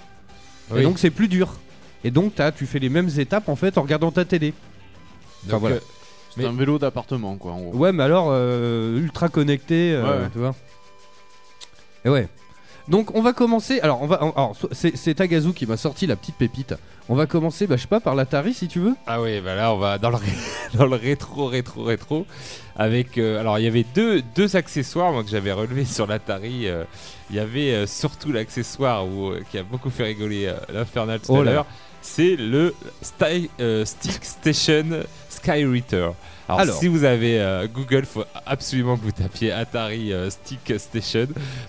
Oui. 0.73 0.81
Et 0.81 0.83
donc, 0.83 0.99
c'est 0.99 1.11
plus 1.11 1.29
dur. 1.29 1.55
Et 2.03 2.11
donc, 2.11 2.35
t'as- 2.35 2.51
tu 2.51 2.67
fais 2.67 2.79
les 2.81 2.89
mêmes 2.89 3.11
étapes 3.19 3.49
en 3.49 3.57
fait 3.57 3.79
en 3.79 3.83
regardant 3.83 4.11
ta 4.11 4.25
télé. 4.25 4.55
Enfin, 5.45 5.53
Donc, 5.53 5.61
voilà. 5.61 5.77
euh, 5.77 5.81
C'est 6.37 6.45
un 6.47 6.53
vélo 6.53 6.79
d'appartement, 6.79 7.37
quoi, 7.37 7.53
en 7.53 7.61
gros. 7.61 7.77
Ouais, 7.79 7.93
mais 7.93 8.03
alors 8.05 8.29
euh, 8.31 8.99
ultra 8.99 9.29
connecté, 9.29 9.93
euh, 9.93 10.03
Ouais, 10.03 10.23
ouais. 10.25 10.29
tu 10.33 10.39
vois. 10.39 10.55
Et 12.05 12.09
ouais. 12.09 12.29
Donc 12.89 13.15
on 13.15 13.21
va 13.23 13.33
commencer. 13.33 13.81
Alors 13.81 14.03
on 14.03 14.07
va. 14.07 14.17
Alors 14.17 14.57
c'est 14.73 15.15
Tagazu 15.15 15.53
qui 15.53 15.67
m'a 15.67 15.77
sorti 15.77 16.07
la 16.07 16.17
petite 16.17 16.37
pépite. 16.37 16.75
On 17.11 17.15
va 17.15 17.27
commencer, 17.27 17.67
bah, 17.67 17.77
je 17.77 17.83
sais 17.83 17.89
pas, 17.89 18.01
par 18.01 18.15
l'Atari 18.15 18.53
si 18.53 18.69
tu 18.69 18.81
veux. 18.81 18.95
Ah 19.07 19.21
oui, 19.23 19.41
bah 19.41 19.55
là 19.55 19.73
on 19.73 19.79
va 19.79 19.97
dans 19.99 20.11
le, 20.11 20.17
ré- 20.17 20.25
dans 20.75 20.85
le 20.87 20.97
rétro, 20.97 21.47
rétro, 21.47 21.83
rétro. 21.85 22.27
Avec, 22.77 23.19
euh, 23.19 23.41
alors 23.41 23.59
il 23.59 23.65
y 23.65 23.67
avait 23.67 23.85
deux, 23.95 24.23
deux 24.37 24.57
accessoires 24.57 25.11
moi, 25.13 25.25
que 25.25 25.31
j'avais 25.31 25.53
relevés 25.53 25.85
sur 25.85 26.07
l'Atari. 26.07 26.67
euh, 26.69 26.85
Il 27.31 27.37
y 27.37 27.39
avait 27.41 27.73
euh, 27.73 27.87
surtout 27.87 28.31
l'accessoire 28.31 29.05
qui 29.51 29.59
a 29.59 29.63
beaucoup 29.63 29.91
fait 29.91 30.05
rigoler 30.05 30.53
l'Infernal 30.73 31.21
tout 31.21 31.33
Oh 31.33 31.41
à 31.41 31.45
l'heure. 31.45 31.67
C'est 32.03 32.37
le 32.37 32.75
Stick 33.85 34.25
Station 34.25 34.85
Sky 35.29 35.65
Reader. 35.65 36.11
Alors, 36.49 36.61
Alors. 36.61 36.79
si 36.79 36.89
vous 36.89 37.05
avez 37.05 37.39
euh, 37.41 37.67
Google, 37.73 38.05
faut 38.07 38.25
absolument 38.47 38.97
que 38.97 39.03
vous 39.05 39.13
tapiez 39.13 39.53
Atari 39.53 40.13
euh, 40.13 40.31
Stick 40.31 40.73
Station 40.79 41.27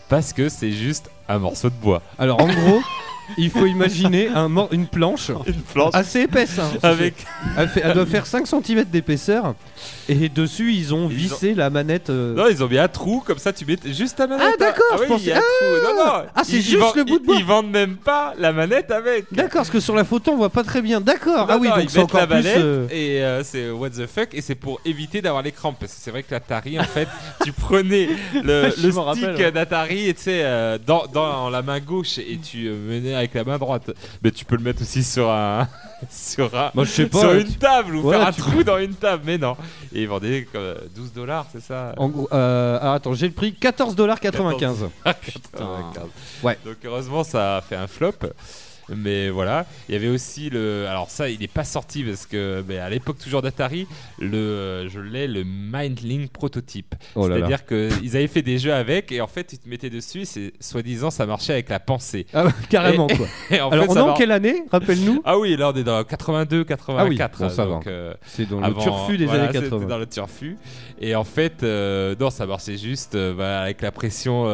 parce 0.08 0.32
que 0.34 0.48
c'est 0.50 0.72
juste 0.72 1.10
un 1.28 1.38
morceau 1.40 1.70
de 1.70 1.76
bois. 1.76 2.02
Alors 2.18 2.42
en 2.42 2.48
gros, 2.48 2.80
il 3.38 3.50
faut 3.52 3.66
imaginer 3.66 4.30
un 4.30 4.48
mor- 4.48 4.70
une 4.72 4.88
planche, 4.88 5.32
Une 5.46 5.62
planche 5.62 5.94
assez 5.94 6.22
épaisse. 6.22 6.58
hein. 6.60 6.72
avec 6.82 7.26
Elle, 7.58 7.68
fait- 7.70 7.82
elle 7.84 7.94
doit 7.94 8.06
faire 8.06 8.26
5 8.26 8.48
cm 8.48 8.86
d'épaisseur. 8.86 9.54
Et 10.08 10.30
dessus, 10.30 10.74
ils 10.74 10.94
ont 10.94 11.08
vissé 11.08 11.54
la 11.54 11.70
manette. 11.70 12.10
euh, 12.10 12.34
Non, 12.36 12.48
ils 12.50 12.64
ont 12.64 12.68
mis 12.68 12.78
un 12.78 12.88
trou, 12.88 13.22
comme 13.26 13.38
ça 13.38 13.54
tu 13.54 13.66
mets 13.66 13.78
juste 13.86 14.18
ta 14.18 14.28
manette. 14.28 14.48
Ah, 14.54 14.58
d'accord, 14.60 14.86
Ah, 14.92 14.96
je 14.98 15.02
oui, 15.04 15.08
pensais- 15.08 15.24
il 15.26 15.30
y 15.30 15.32
a 15.32 15.38
un 15.38 15.40
trou. 15.40 15.84
Non, 15.96 16.06
non. 16.06 16.12
Ah, 16.36 16.42
c'est 16.44 16.62
juste 16.62 16.78
vendent- 16.80 16.96
le 16.96 17.04
bout 17.04 17.20
de 17.20 17.26
bois. 17.26 17.36
Ils 17.38 17.46
vendent 17.46 17.70
même 17.72 17.96
pas 17.98 18.34
la 18.38 18.52
manette 18.52 18.92
avec. 18.92 19.26
D'accord, 19.32 19.60
parce 19.62 19.70
que 19.70 19.80
sur 19.80 19.96
la 19.96 20.04
photo, 20.04 20.32
on 20.32 20.38
voit 20.38 20.50
pas 20.50 20.64
très 20.64 20.82
bien. 20.82 21.00
D'accord. 21.02 21.46
Ah 21.50 21.58
oui, 21.60 21.68
non, 21.70 21.76
donc 21.76 21.84
ils 21.84 21.96
mettent 21.98 22.04
encore 22.06 22.20
la 22.22 22.28
plus. 22.28 22.36
manette 22.38 22.58
euh, 22.58 22.88
et 22.92 23.24
euh, 23.24 23.44
c'est 23.44 23.70
what 23.72 23.90
the 23.92 24.08
fuck 24.08 24.30
et 24.34 24.42
c'est 24.42 24.56
pour 24.56 24.80
éviter 24.86 25.22
d'avoir 25.22 25.44
les 25.44 25.52
crampes 25.52 25.78
parce 25.80 25.94
que 25.94 25.98
c'est 26.02 26.12
vrai 26.12 26.24
que 26.24 26.32
l'Atari 26.32 26.80
en 26.80 26.84
fait 26.84 27.08
tu 27.44 27.52
prenais 27.52 28.08
le, 28.34 28.72
Je 28.78 28.84
le 28.88 28.92
stick 28.92 28.96
rappelle, 28.96 29.36
ouais. 29.36 29.52
d'Atari 29.52 30.08
et 30.10 30.14
tu 30.14 30.24
sais 30.24 30.42
euh, 30.44 30.78
dans, 30.86 31.06
dans 31.08 31.50
la 31.50 31.62
main 31.62 31.80
gauche 31.80 32.18
et 32.18 32.38
tu 32.42 32.68
euh, 32.68 32.76
menais 32.88 33.14
avec 33.16 33.34
la 33.34 33.44
main 33.44 33.58
droite 33.58 33.92
mais 34.24 34.32
tu 34.32 34.46
peux 34.46 34.56
le 34.58 34.64
mettre 34.64 34.82
aussi 34.82 35.04
sur 35.04 35.30
un 35.30 35.68
sur 36.10 36.54
un 36.56 36.72
Moi, 36.74 36.86
je 36.86 36.90
sais 36.92 37.06
pas, 37.08 37.20
sur 37.20 37.34
une 37.34 37.46
tu- 37.48 37.58
table 37.58 37.96
ou 37.96 38.02
Ouais, 38.08 38.18
faire 38.18 38.28
un 38.28 38.32
trou 38.32 38.64
dans 38.64 38.78
une 38.78 38.94
table 38.96 39.24
mais 39.26 39.38
non 39.38 39.56
et 39.94 40.02
ils 40.02 40.08
vendaient 40.08 40.48
comme, 40.52 40.62
euh, 40.62 40.76
12 40.96 41.14
dollars 41.14 41.48
c'est 41.52 41.62
ça? 41.62 41.94
En 41.98 42.10
gros, 42.10 42.28
euh, 42.32 42.80
alors 42.80 42.94
attends, 42.96 43.14
j'ai 43.14 43.28
le 43.28 43.34
prix 43.34 43.56
14,95$. 43.60 44.90
Ouais. 46.44 46.58
Donc 46.66 46.78
heureusement 46.86 47.24
ça 47.24 47.58
a 47.58 47.62
fait 47.62 47.76
un 47.76 47.88
flop. 47.88 48.14
Mais 48.96 49.30
voilà, 49.30 49.66
il 49.88 49.94
y 49.94 49.96
avait 49.96 50.08
aussi 50.08 50.50
le. 50.50 50.86
Alors 50.88 51.10
ça, 51.10 51.30
il 51.30 51.40
n'est 51.40 51.48
pas 51.48 51.64
sorti 51.64 52.04
parce 52.04 52.26
que, 52.26 52.64
à 52.80 52.90
l'époque 52.90 53.18
toujours 53.20 53.42
d'Atari, 53.42 53.88
le, 54.20 54.88
je 54.90 55.00
l'ai 55.00 55.28
le 55.28 55.44
Mindlink 55.44 56.32
prototype. 56.32 56.96
Oh. 57.16 57.28
C'est-à-dire 57.28 57.66
qu'ils 57.66 58.16
avaient 58.16 58.28
fait 58.28 58.42
des 58.42 58.58
jeux 58.58 58.74
avec 58.74 59.12
et 59.12 59.22
en 59.22 59.28
fait, 59.28 59.44
tu 59.46 59.58
te 59.58 59.68
mettais 59.70 59.90
dessus, 59.90 60.26
c'est 60.26 60.54
soi-disant 60.60 61.10
ça 61.12 61.26
marchait 61.26 61.54
avec 61.54 61.70
la 61.70 61.80
pensée. 61.80 62.26
Ah 62.34 62.46
carrément, 62.70 63.08
Et- 63.08 63.18
quoi. 63.18 63.28
et 63.52 63.62
en 63.62 63.70
Alors, 63.70 63.86
fait, 63.86 63.90
on 63.92 63.94
ça 63.94 64.00
est 64.00 64.04
en 64.04 64.08
mar- 64.08 64.18
quelle 64.18 64.32
année 64.32 64.64
Rappelle-nous? 64.72 65.22
Ah 65.26 65.38
oui, 65.38 65.56
là 65.58 65.72
on 65.74 65.78
est 65.78 65.84
dans 65.84 66.04
82, 66.04 66.64
84. 66.64 67.00
Ah 67.00 67.06
oui, 67.08 67.66
bon, 67.68 67.80
euh, 67.88 68.14
C'est 68.26 68.50
dans 68.50 68.60
le 68.60 68.66
avant- 68.66 68.82
turfu 68.82 69.18
des 69.18 69.26
voilà, 69.26 69.44
années 69.44 69.54
c'était 69.54 69.70
80. 69.70 69.86
dans 69.88 69.98
le 69.98 70.06
turfu. 70.06 70.58
Et 71.02 71.16
en 71.16 71.24
fait, 71.24 71.64
euh, 71.64 72.16
non, 72.20 72.30
ça 72.30 72.46
marchait 72.46 72.78
juste 72.78 73.16
euh, 73.16 73.34
bah, 73.34 73.62
avec 73.62 73.82
la 73.82 73.92
pression 73.92 74.44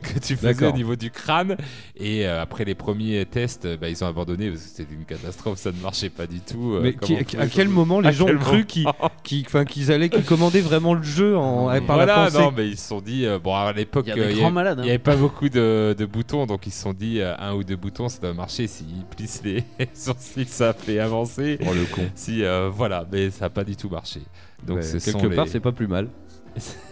que 0.00 0.18
tu 0.18 0.36
faisais 0.36 0.66
au 0.66 0.72
niveau 0.72 0.96
du 0.96 1.10
crâne. 1.10 1.56
Et 1.96 2.26
après 2.26 2.64
les 2.64 2.74
premiers 2.74 3.24
tests, 3.26 3.49
euh, 3.64 3.76
bah, 3.76 3.88
ils 3.88 4.02
ont 4.04 4.06
abandonné 4.06 4.50
parce 4.50 4.62
que 4.62 4.68
c'était 4.68 4.94
une 4.94 5.04
catastrophe, 5.04 5.58
ça 5.58 5.72
ne 5.72 5.80
marchait 5.80 6.08
pas 6.10 6.26
du 6.26 6.40
tout. 6.40 6.74
euh, 6.74 6.80
Mais 6.82 6.94
qui- 6.94 7.16
à 7.36 7.46
quel 7.46 7.68
moment 7.68 8.00
les 8.00 8.08
À 8.08 8.12
gens 8.12 8.26
ont 8.28 8.36
cru 8.38 8.64
qu'ils 8.64 8.86
allaient, 9.92 10.08
qu'ils 10.08 10.24
commandaient 10.24 10.60
vraiment 10.60 10.94
le 10.94 11.02
jeu 11.02 11.36
en, 11.36 11.66
par 11.86 11.96
voilà, 11.96 12.06
la 12.06 12.24
pensée 12.26 12.38
non, 12.38 12.52
mais 12.56 12.68
ils 12.68 12.76
se 12.78 12.88
sont 12.88 13.00
dit, 13.00 13.26
euh, 13.26 13.38
bon, 13.38 13.54
à 13.54 13.72
l'époque, 13.72 14.04
Il 14.06 14.10
y 14.10 14.12
a 14.12 14.14
des 14.16 14.20
euh, 14.22 14.30
il 14.30 14.36
grands 14.36 14.46
avait- 14.46 14.54
malades, 14.54 14.78
hein. 14.80 14.82
n'y 14.82 14.88
avait 14.90 14.98
pas 14.98 15.16
beaucoup 15.16 15.48
de, 15.48 15.94
de 15.98 16.06
boutons, 16.06 16.46
donc 16.46 16.66
ils 16.66 16.72
se 16.72 16.82
sont 16.82 16.92
dit, 16.92 17.20
euh, 17.20 17.34
un 17.38 17.54
ou 17.54 17.64
deux 17.64 17.76
boutons, 17.76 18.08
ça 18.08 18.20
doit 18.20 18.34
marcher. 18.34 18.66
S'ils 18.66 19.04
plissent 19.16 19.42
les 19.44 19.64
sourcils, 19.94 20.46
ça 20.46 20.72
fait 20.72 20.98
avancer. 20.98 21.58
Oh, 21.62 21.72
le 21.74 21.84
con. 21.86 22.02
Si, 22.14 22.42
euh, 22.44 22.68
voilà, 22.72 23.06
mais 23.10 23.30
ça 23.30 23.46
n'a 23.46 23.50
pas 23.50 23.64
du 23.64 23.76
tout 23.76 23.88
marché. 23.88 24.20
Donc, 24.66 24.78
Ouais, 24.78 24.82
quelque 24.82 25.00
sont 25.10 25.18
part, 25.30 25.44
les- 25.46 25.50
c'est 25.50 25.60
pas 25.60 25.72
plus 25.72 25.86
mal. 25.88 26.08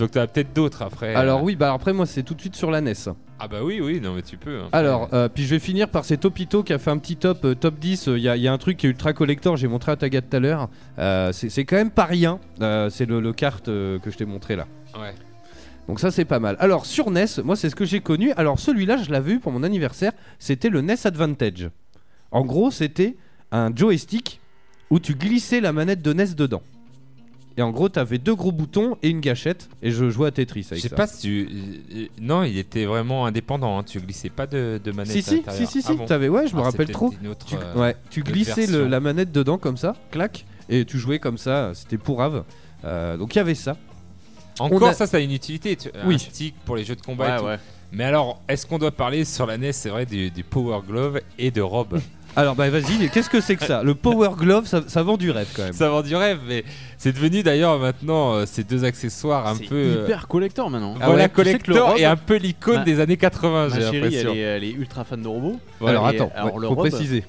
Donc 0.00 0.10
t'en 0.10 0.20
as 0.20 0.26
peut-être 0.26 0.52
d'autres 0.52 0.82
après. 0.82 1.14
Alors 1.14 1.42
oui, 1.42 1.54
bah 1.56 1.72
après 1.72 1.92
moi 1.92 2.06
c'est 2.06 2.22
tout 2.24 2.34
de 2.34 2.40
suite 2.40 2.56
sur 2.56 2.70
la 2.70 2.80
NES. 2.80 2.94
Ah 3.38 3.48
bah 3.48 3.58
oui, 3.62 3.80
oui, 3.80 4.00
non 4.00 4.14
mais 4.14 4.22
tu 4.22 4.36
peux. 4.36 4.58
hein. 4.60 4.68
Alors, 4.72 5.08
euh, 5.14 5.28
puis 5.28 5.44
je 5.44 5.50
vais 5.50 5.58
finir 5.60 5.88
par 5.88 6.04
cet 6.04 6.20
Topito 6.20 6.62
qui 6.62 6.72
a 6.72 6.78
fait 6.78 6.90
un 6.90 6.98
petit 6.98 7.16
top, 7.16 7.44
euh, 7.44 7.54
top 7.54 7.78
10. 7.78 8.08
Il 8.08 8.18
y, 8.18 8.28
a- 8.28 8.36
y 8.36 8.48
a 8.48 8.52
un 8.52 8.58
truc 8.58 8.76
qui 8.76 8.86
est 8.86 8.90
ultra 8.90 9.12
collector, 9.12 9.56
j'ai 9.56 9.68
montré 9.68 9.92
à 9.92 9.96
Taga 9.96 10.20
tout 10.20 10.36
à 10.36 10.40
l'heure. 10.40 10.68
Euh, 10.98 11.32
c'est 11.32 11.48
c'est 11.48 11.64
quand 11.64 11.76
même 11.76 11.90
pas 11.90 12.04
rien. 12.04 12.38
Euh, 12.60 12.90
c'est 12.90 13.06
le, 13.06 13.20
le 13.20 13.32
carte 13.32 13.68
euh, 13.68 13.98
que 13.98 14.10
je 14.10 14.16
t'ai 14.18 14.24
montré 14.26 14.56
là. 14.56 14.66
Ouais. 14.98 15.14
Donc 15.88 16.00
ça 16.00 16.10
c'est 16.10 16.24
pas 16.26 16.38
mal. 16.38 16.56
Alors 16.60 16.84
sur 16.86 17.10
NES, 17.10 17.26
moi 17.44 17.56
c'est 17.56 17.70
ce 17.70 17.76
que 17.76 17.84
j'ai 17.86 18.00
connu. 18.00 18.32
Alors 18.32 18.58
celui-là 18.58 18.96
je 18.98 19.10
l'avais 19.10 19.32
eu 19.32 19.38
pour 19.38 19.52
mon 19.52 19.62
anniversaire, 19.62 20.12
c'était 20.38 20.68
le 20.68 20.80
NES 20.82 20.96
Advantage. 21.06 21.70
En 22.30 22.44
gros 22.44 22.70
c'était 22.70 23.16
un 23.52 23.74
joystick 23.74 24.40
où 24.90 24.98
tu 24.98 25.14
glissais 25.14 25.60
la 25.60 25.72
manette 25.72 26.02
de 26.02 26.12
NES 26.12 26.34
dedans. 26.36 26.62
Et 27.56 27.62
en 27.62 27.70
gros 27.70 27.88
t'avais 27.88 28.18
deux 28.18 28.34
gros 28.34 28.52
boutons 28.52 28.96
et 29.02 29.08
une 29.10 29.20
gâchette 29.20 29.68
et 29.82 29.90
je 29.90 30.08
jouais 30.08 30.28
à 30.28 30.30
Tetris 30.30 30.62
Je 30.62 30.68
avec 30.70 30.82
sais 30.82 30.88
ça. 30.88 30.96
pas 30.96 31.06
si 31.06 31.20
tu. 31.22 31.48
euh, 31.94 32.06
Non, 32.20 32.42
il 32.44 32.56
était 32.58 32.84
vraiment 32.86 33.26
indépendant. 33.26 33.78
hein. 33.78 33.82
Tu 33.82 34.00
glissais 34.00 34.30
pas 34.30 34.46
de, 34.46 34.80
de 34.82 34.92
manette. 34.92 35.12
Si 35.12 35.18
à 35.18 35.22
si, 35.22 35.28
si 35.30 35.36
l'intérieur. 35.36 35.68
si 35.70 35.82
si, 35.82 35.86
Ah 35.90 35.94
bon 35.94 36.06
t'avais 36.06 36.28
ouais, 36.28 36.46
je 36.46 36.54
me 36.54 36.60
Ah, 36.60 36.64
c'est 36.64 36.70
rappelle 36.70 36.86
peut-être 36.86 36.92
trop. 36.98 37.12
une 37.20 37.28
autre, 37.28 37.44
tu, 37.46 37.56
euh, 37.56 37.74
ouais, 37.74 37.96
tu 38.08 38.20
autre 38.20 38.32
glissais 38.32 38.66
le- 38.66 38.72
version. 38.72 38.88
la 38.88 39.00
manette 39.00 39.32
dedans 39.32 39.58
comme 39.58 39.76
ça, 39.76 39.96
clac, 40.10 40.46
et 40.68 40.84
tu 40.84 40.98
jouais 40.98 41.18
comme 41.18 41.38
ça. 41.38 41.72
C'était 41.74 41.98
pourrave. 41.98 42.44
Euh, 42.84 43.16
donc 43.16 43.34
il 43.34 43.38
y 43.38 43.40
avait 43.40 43.54
ça. 43.56 43.76
Encore 44.58 44.82
On 44.82 44.86
a- 44.90 44.94
ça, 44.94 45.06
ça 45.06 45.16
a 45.16 45.20
une 45.20 45.32
utilité. 45.32 45.74
Tu... 45.76 45.88
Un 45.88 46.06
Oui. 46.06 46.18
stick 46.18 46.54
pour 46.64 46.76
les 46.76 46.84
jeux 46.84 46.96
de 46.96 47.02
combat. 47.02 47.28
et 47.28 47.32
Ouais, 47.32 47.38
tout. 47.38 47.44
ouais. 47.46 47.58
Mais 47.92 48.04
alors, 48.04 48.40
est-ce 48.48 48.64
qu'on 48.66 48.78
doit 48.78 48.92
parler 48.92 49.24
sur 49.24 49.44
la 49.46 49.58
NES, 49.58 49.72
c'est 49.72 49.88
vrai, 49.88 50.06
du, 50.06 50.30
du 50.30 50.44
Power 50.44 50.80
Glove 50.86 51.20
et 51.38 51.50
de 51.50 51.60
Rob? 51.60 52.00
Alors 52.36 52.54
bah 52.54 52.70
vas-y, 52.70 53.10
qu'est-ce 53.10 53.28
que 53.28 53.40
c'est 53.40 53.56
que 53.56 53.64
ça? 53.64 53.82
Le 53.82 53.94
Power 53.94 54.30
Glove, 54.36 54.66
ça, 54.66 54.82
ça 54.86 55.02
vend 55.02 55.16
du 55.16 55.30
rêve 55.30 55.48
quand 55.54 55.64
même. 55.64 55.72
Ça 55.72 55.88
vend 55.90 56.02
du 56.02 56.14
rêve, 56.14 56.38
mais 56.46 56.64
c'est 56.96 57.12
devenu 57.12 57.42
d'ailleurs 57.42 57.78
maintenant 57.78 58.34
euh, 58.34 58.44
ces 58.46 58.62
deux 58.62 58.84
accessoires 58.84 59.46
un 59.48 59.56
peu. 59.56 59.74
euh, 59.74 60.04
hyper 60.04 60.28
collector 60.28 60.70
maintenant. 60.70 60.94
Voilà, 60.94 61.28
que 61.28 61.40
le 61.42 61.44
collector 61.44 61.96
et 61.98 62.04
un 62.04 62.16
peu 62.16 62.36
l'icône 62.36 62.76
Ma- 62.78 62.84
des 62.84 63.00
années 63.00 63.16
80, 63.16 63.68
Ma 63.68 63.74
j'ai 63.74 63.80
chérie, 63.80 63.96
elle 63.96 64.02
l'impression. 64.02 64.34
est, 64.34 64.38
elle 64.38 64.64
est 64.64 64.70
ultra 64.70 65.04
fan 65.04 65.20
de 65.20 65.28
robots. 65.28 65.56
Alors 65.84 66.08
Et 66.10 66.16
attends, 66.16 66.30
alors 66.34 66.54
ouais, 66.54 66.66
faut 66.68 66.74
robe- 66.74 66.88
préciser. 66.88 67.24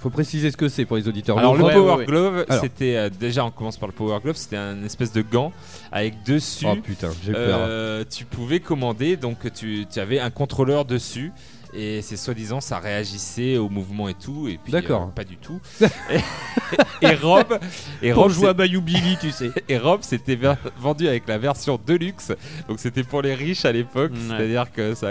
Faut 0.00 0.10
préciser 0.10 0.50
ce 0.50 0.56
que 0.56 0.68
c'est 0.68 0.84
pour 0.84 0.96
les 0.96 1.06
auditeurs. 1.08 1.38
Alors 1.38 1.54
le 1.56 1.62
Power 1.62 2.04
Glove, 2.04 2.44
c'était 2.60 2.96
euh, 2.96 3.08
déjà 3.08 3.44
on 3.44 3.50
commence 3.52 3.78
par 3.78 3.88
le 3.88 3.94
Power 3.94 4.18
Glove, 4.22 4.36
c'était 4.36 4.56
un 4.56 4.82
espèce 4.84 5.12
de 5.12 5.22
gant 5.22 5.52
avec 5.92 6.24
dessus. 6.26 6.66
Oh 6.68 6.74
putain, 6.76 7.08
j'ai 7.24 7.32
peur. 7.32 7.58
euh, 7.62 8.04
tu 8.10 8.24
pouvais 8.24 8.58
commander, 8.60 9.16
donc 9.16 9.50
tu, 9.54 9.86
tu 9.90 10.00
avais 10.00 10.18
un 10.18 10.30
contrôleur 10.30 10.84
dessus. 10.84 11.32
Et 11.74 12.02
c'est 12.02 12.16
soi-disant 12.18 12.60
ça 12.60 12.78
réagissait 12.78 13.56
au 13.56 13.68
mouvement 13.70 14.08
et 14.08 14.14
tout 14.14 14.46
et 14.46 14.58
puis 14.62 14.70
D'accord. 14.72 15.04
euh, 15.04 15.06
pas 15.06 15.24
du 15.24 15.36
tout. 15.38 15.58
et, 15.80 17.06
et 17.06 17.14
Rob 17.14 17.58
et 18.02 18.12
Rob 18.12 18.30
jouer 18.30 18.48
à 18.48 18.52
Bayou 18.52 18.82
Billy, 18.82 19.16
tu 19.20 19.30
sais. 19.30 19.50
et 19.68 19.78
Rob 19.78 20.00
c'était 20.02 20.34
ver- 20.36 20.56
vendu 20.78 21.08
avec 21.08 21.26
la 21.26 21.38
version 21.38 21.80
Deluxe. 21.86 22.32
Donc 22.68 22.78
c'était 22.78 23.02
pour 23.04 23.22
les 23.22 23.34
riches 23.34 23.64
à 23.64 23.72
l'époque, 23.72 24.12
Ouais. 24.12 24.18
c'est-à-dire 24.28 24.70
que 24.70 24.94
ça 24.94 25.08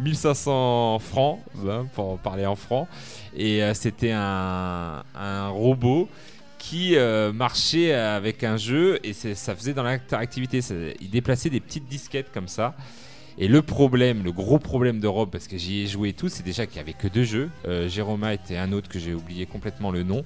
1500 0.00 0.98
francs 0.98 1.38
hein, 1.68 1.86
pour 1.94 2.18
parler 2.18 2.46
en 2.46 2.56
francs 2.56 2.88
et 3.36 3.62
euh, 3.62 3.74
c'était 3.74 4.12
un, 4.12 5.02
un 5.14 5.48
robot 5.48 6.08
qui 6.58 6.96
euh, 6.96 7.32
marchait 7.32 7.94
avec 7.94 8.44
un 8.44 8.56
jeu 8.56 8.98
et 9.04 9.12
ça 9.12 9.54
faisait 9.54 9.72
dans 9.72 9.82
l'interactivité. 9.84 10.60
Il 11.00 11.08
déplaçait 11.10 11.48
des 11.50 11.60
petites 11.60 11.88
disquettes 11.88 12.30
comme 12.34 12.48
ça. 12.48 12.74
Et 13.38 13.48
le 13.48 13.62
problème, 13.62 14.22
le 14.24 14.32
gros 14.32 14.58
problème 14.58 15.00
de 15.00 15.06
Rob, 15.06 15.30
parce 15.30 15.46
que 15.48 15.56
j'y 15.56 15.82
ai 15.82 15.86
joué 15.86 16.10
et 16.10 16.12
tout, 16.12 16.28
c'est 16.28 16.42
déjà 16.44 16.66
qu'il 16.66 16.74
n'y 16.76 16.80
avait 16.80 16.92
que 16.92 17.08
deux 17.08 17.24
jeux. 17.24 17.48
Euh, 17.66 17.88
Jérômite 17.88 18.50
et 18.50 18.58
un 18.58 18.72
autre 18.72 18.88
que 18.88 18.98
j'ai 18.98 19.14
oublié 19.14 19.46
complètement 19.46 19.90
le 19.90 20.02
nom. 20.02 20.24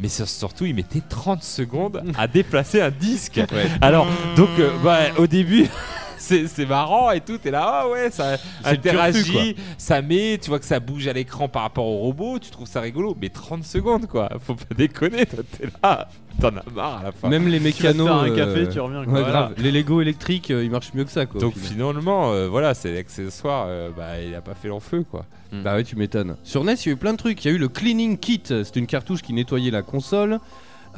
Mais 0.00 0.08
sur- 0.08 0.28
surtout, 0.28 0.64
il 0.66 0.74
mettait 0.74 1.02
30 1.06 1.42
secondes 1.42 2.02
à 2.16 2.26
déplacer 2.28 2.80
un 2.80 2.90
disque. 2.90 3.40
Alors, 3.80 4.06
donc, 4.36 4.48
euh, 4.58 4.70
bah, 4.82 5.00
au 5.18 5.26
début, 5.26 5.66
c'est 6.26 6.46
c'est 6.48 6.66
marrant 6.66 7.10
et 7.10 7.20
tout. 7.20 7.38
T'es 7.38 7.50
là, 7.50 7.82
ah 7.82 7.88
ouais, 7.88 8.10
ça 8.10 8.36
C'est 8.64 8.68
interagit, 8.70 9.56
ça 9.78 10.02
met, 10.02 10.38
tu 10.42 10.50
vois 10.50 10.58
que 10.58 10.64
ça 10.64 10.80
bouge 10.80 11.06
à 11.08 11.12
l'écran 11.12 11.48
par 11.48 11.62
rapport 11.62 11.86
au 11.86 11.98
robot. 11.98 12.38
Tu 12.38 12.50
trouves 12.50 12.66
ça 12.68 12.80
rigolo. 12.80 13.16
Mais 13.20 13.28
30 13.28 13.64
secondes, 13.64 14.06
quoi. 14.06 14.28
Faut 14.40 14.54
pas 14.54 14.74
déconner. 14.76 15.26
toi, 15.26 15.42
T'es 15.58 15.68
là, 15.82 16.08
t'en 16.40 16.48
as 16.48 16.64
marre 16.74 16.98
à 17.00 17.02
la 17.04 17.12
fin. 17.12 17.28
Même 17.28 17.48
les 17.48 17.58
Tu 17.58 17.82
vas 17.82 17.92
te 17.92 17.98
mécanos. 17.98 18.06
faire 18.06 18.16
un 18.16 18.28
euh, 18.30 18.36
café, 18.36 18.68
tu 18.68 18.80
reviens, 18.80 19.04
quoi. 19.04 19.12
ouais, 19.12 19.20
Voilà. 19.22 19.32
grave. 19.32 19.54
Les 19.58 19.70
Lego 19.72 20.00
électriques, 20.00 20.50
euh, 20.50 20.64
ils 20.64 20.70
marchent 20.70 20.92
mieux 20.94 21.04
que 21.04 21.10
ça 21.12 21.26
quoi. 21.26 21.40
Donc 21.40 21.54
final. 21.54 21.68
finalement, 21.70 22.32
euh, 22.32 22.48
voilà, 22.48 22.74
c'est 22.74 22.92
l'accessoire. 22.92 23.66
euh, 23.68 23.90
bah, 23.96 24.20
il 24.20 24.34
a 24.34 24.40
pas 24.40 24.54
fait 24.54 24.68
long 24.68 24.80
feu, 24.80 25.04
quoi. 25.10 25.24
Bah 25.52 25.76
ouais, 25.76 25.84
tu 25.84 25.96
m'étonnes. 25.96 26.36
Sur 26.42 26.64
NES, 26.64 26.74
il 26.74 26.86
y 26.86 26.88
a 26.90 26.92
eu 26.92 26.96
plein 26.96 27.12
de 27.12 27.18
trucs. 27.18 27.44
Il 27.44 27.48
y 27.48 27.50
a 27.50 27.54
eu 27.54 27.58
le 27.58 27.68
Cleaning 27.68 28.18
Kit, 28.18 28.42
c'était 28.46 28.80
une 28.80 28.86
cartouche 28.88 29.22
qui 29.22 29.32
nettoyait 29.32 29.70
la 29.70 29.82
console. 29.82 30.40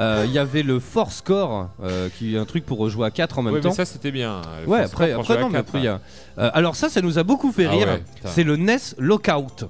Euh, 0.00 0.24
Il 0.26 0.32
y 0.32 0.38
avait 0.38 0.62
le 0.62 0.78
Force 0.78 1.20
Core, 1.22 1.68
euh, 1.82 2.08
qui 2.16 2.34
est 2.34 2.38
un 2.38 2.44
truc 2.44 2.64
pour 2.64 2.78
rejouer 2.78 3.06
à 3.06 3.10
4 3.10 3.38
en 3.38 3.42
même 3.42 3.54
Ouais, 3.54 3.60
temps. 3.60 3.70
mais 3.70 3.74
ça 3.74 3.84
c'était 3.84 4.10
bien. 4.12 4.42
Le 4.62 4.68
Ouais, 4.68 4.78
Force 4.80 4.92
après, 4.92 5.10
pour 5.12 5.20
après 5.22 5.34
jouer 5.34 5.38
à 5.38 5.44
non, 5.44 5.50
mais 5.50 5.58
après 5.58 5.78
il 5.78 5.84
y 5.84 5.88
a. 5.88 5.94
hein. 5.94 6.00
Euh, 6.38 6.50
alors 6.54 6.76
ça, 6.76 6.88
ça 6.88 7.00
nous 7.00 7.18
a 7.18 7.24
beaucoup 7.24 7.50
fait 7.52 7.66
Ah 7.66 7.70
rire. 7.70 7.88
ouais, 7.88 8.02
putain. 8.14 8.28
c'est 8.28 8.44
le 8.44 8.56
NES 8.56 8.78
Lockout. 8.98 9.64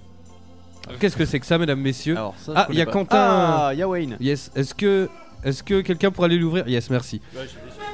Qu'est-ce 1.01 1.17
que 1.17 1.27
c'est 1.27 1.39
que 1.41 1.47
ça, 1.47 1.59
mesdames, 1.59 1.81
messieurs 1.81 2.17
Alors, 2.17 2.35
ça, 2.39 2.53
je 2.55 2.59
Ah, 2.59 2.67
il 2.71 2.77
y 2.77 2.81
a 2.81 2.87
connais 2.87 3.05
pas. 3.05 3.17
Quentin. 3.17 3.19
Ah, 3.21 3.71
il 3.75 3.79
y 3.79 3.83
a 3.83 3.89
Wayne. 3.89 4.17
Yes. 4.21 4.51
Est-ce 4.57 4.75
que, 4.75 5.09
est-ce 5.45 5.63
que 5.63 5.81
quelqu'un 5.83 6.11
pourrait 6.11 6.27
aller 6.27 6.39
l'ouvrir? 6.39 6.67
Yes, 6.67 6.89
merci. 6.89 7.21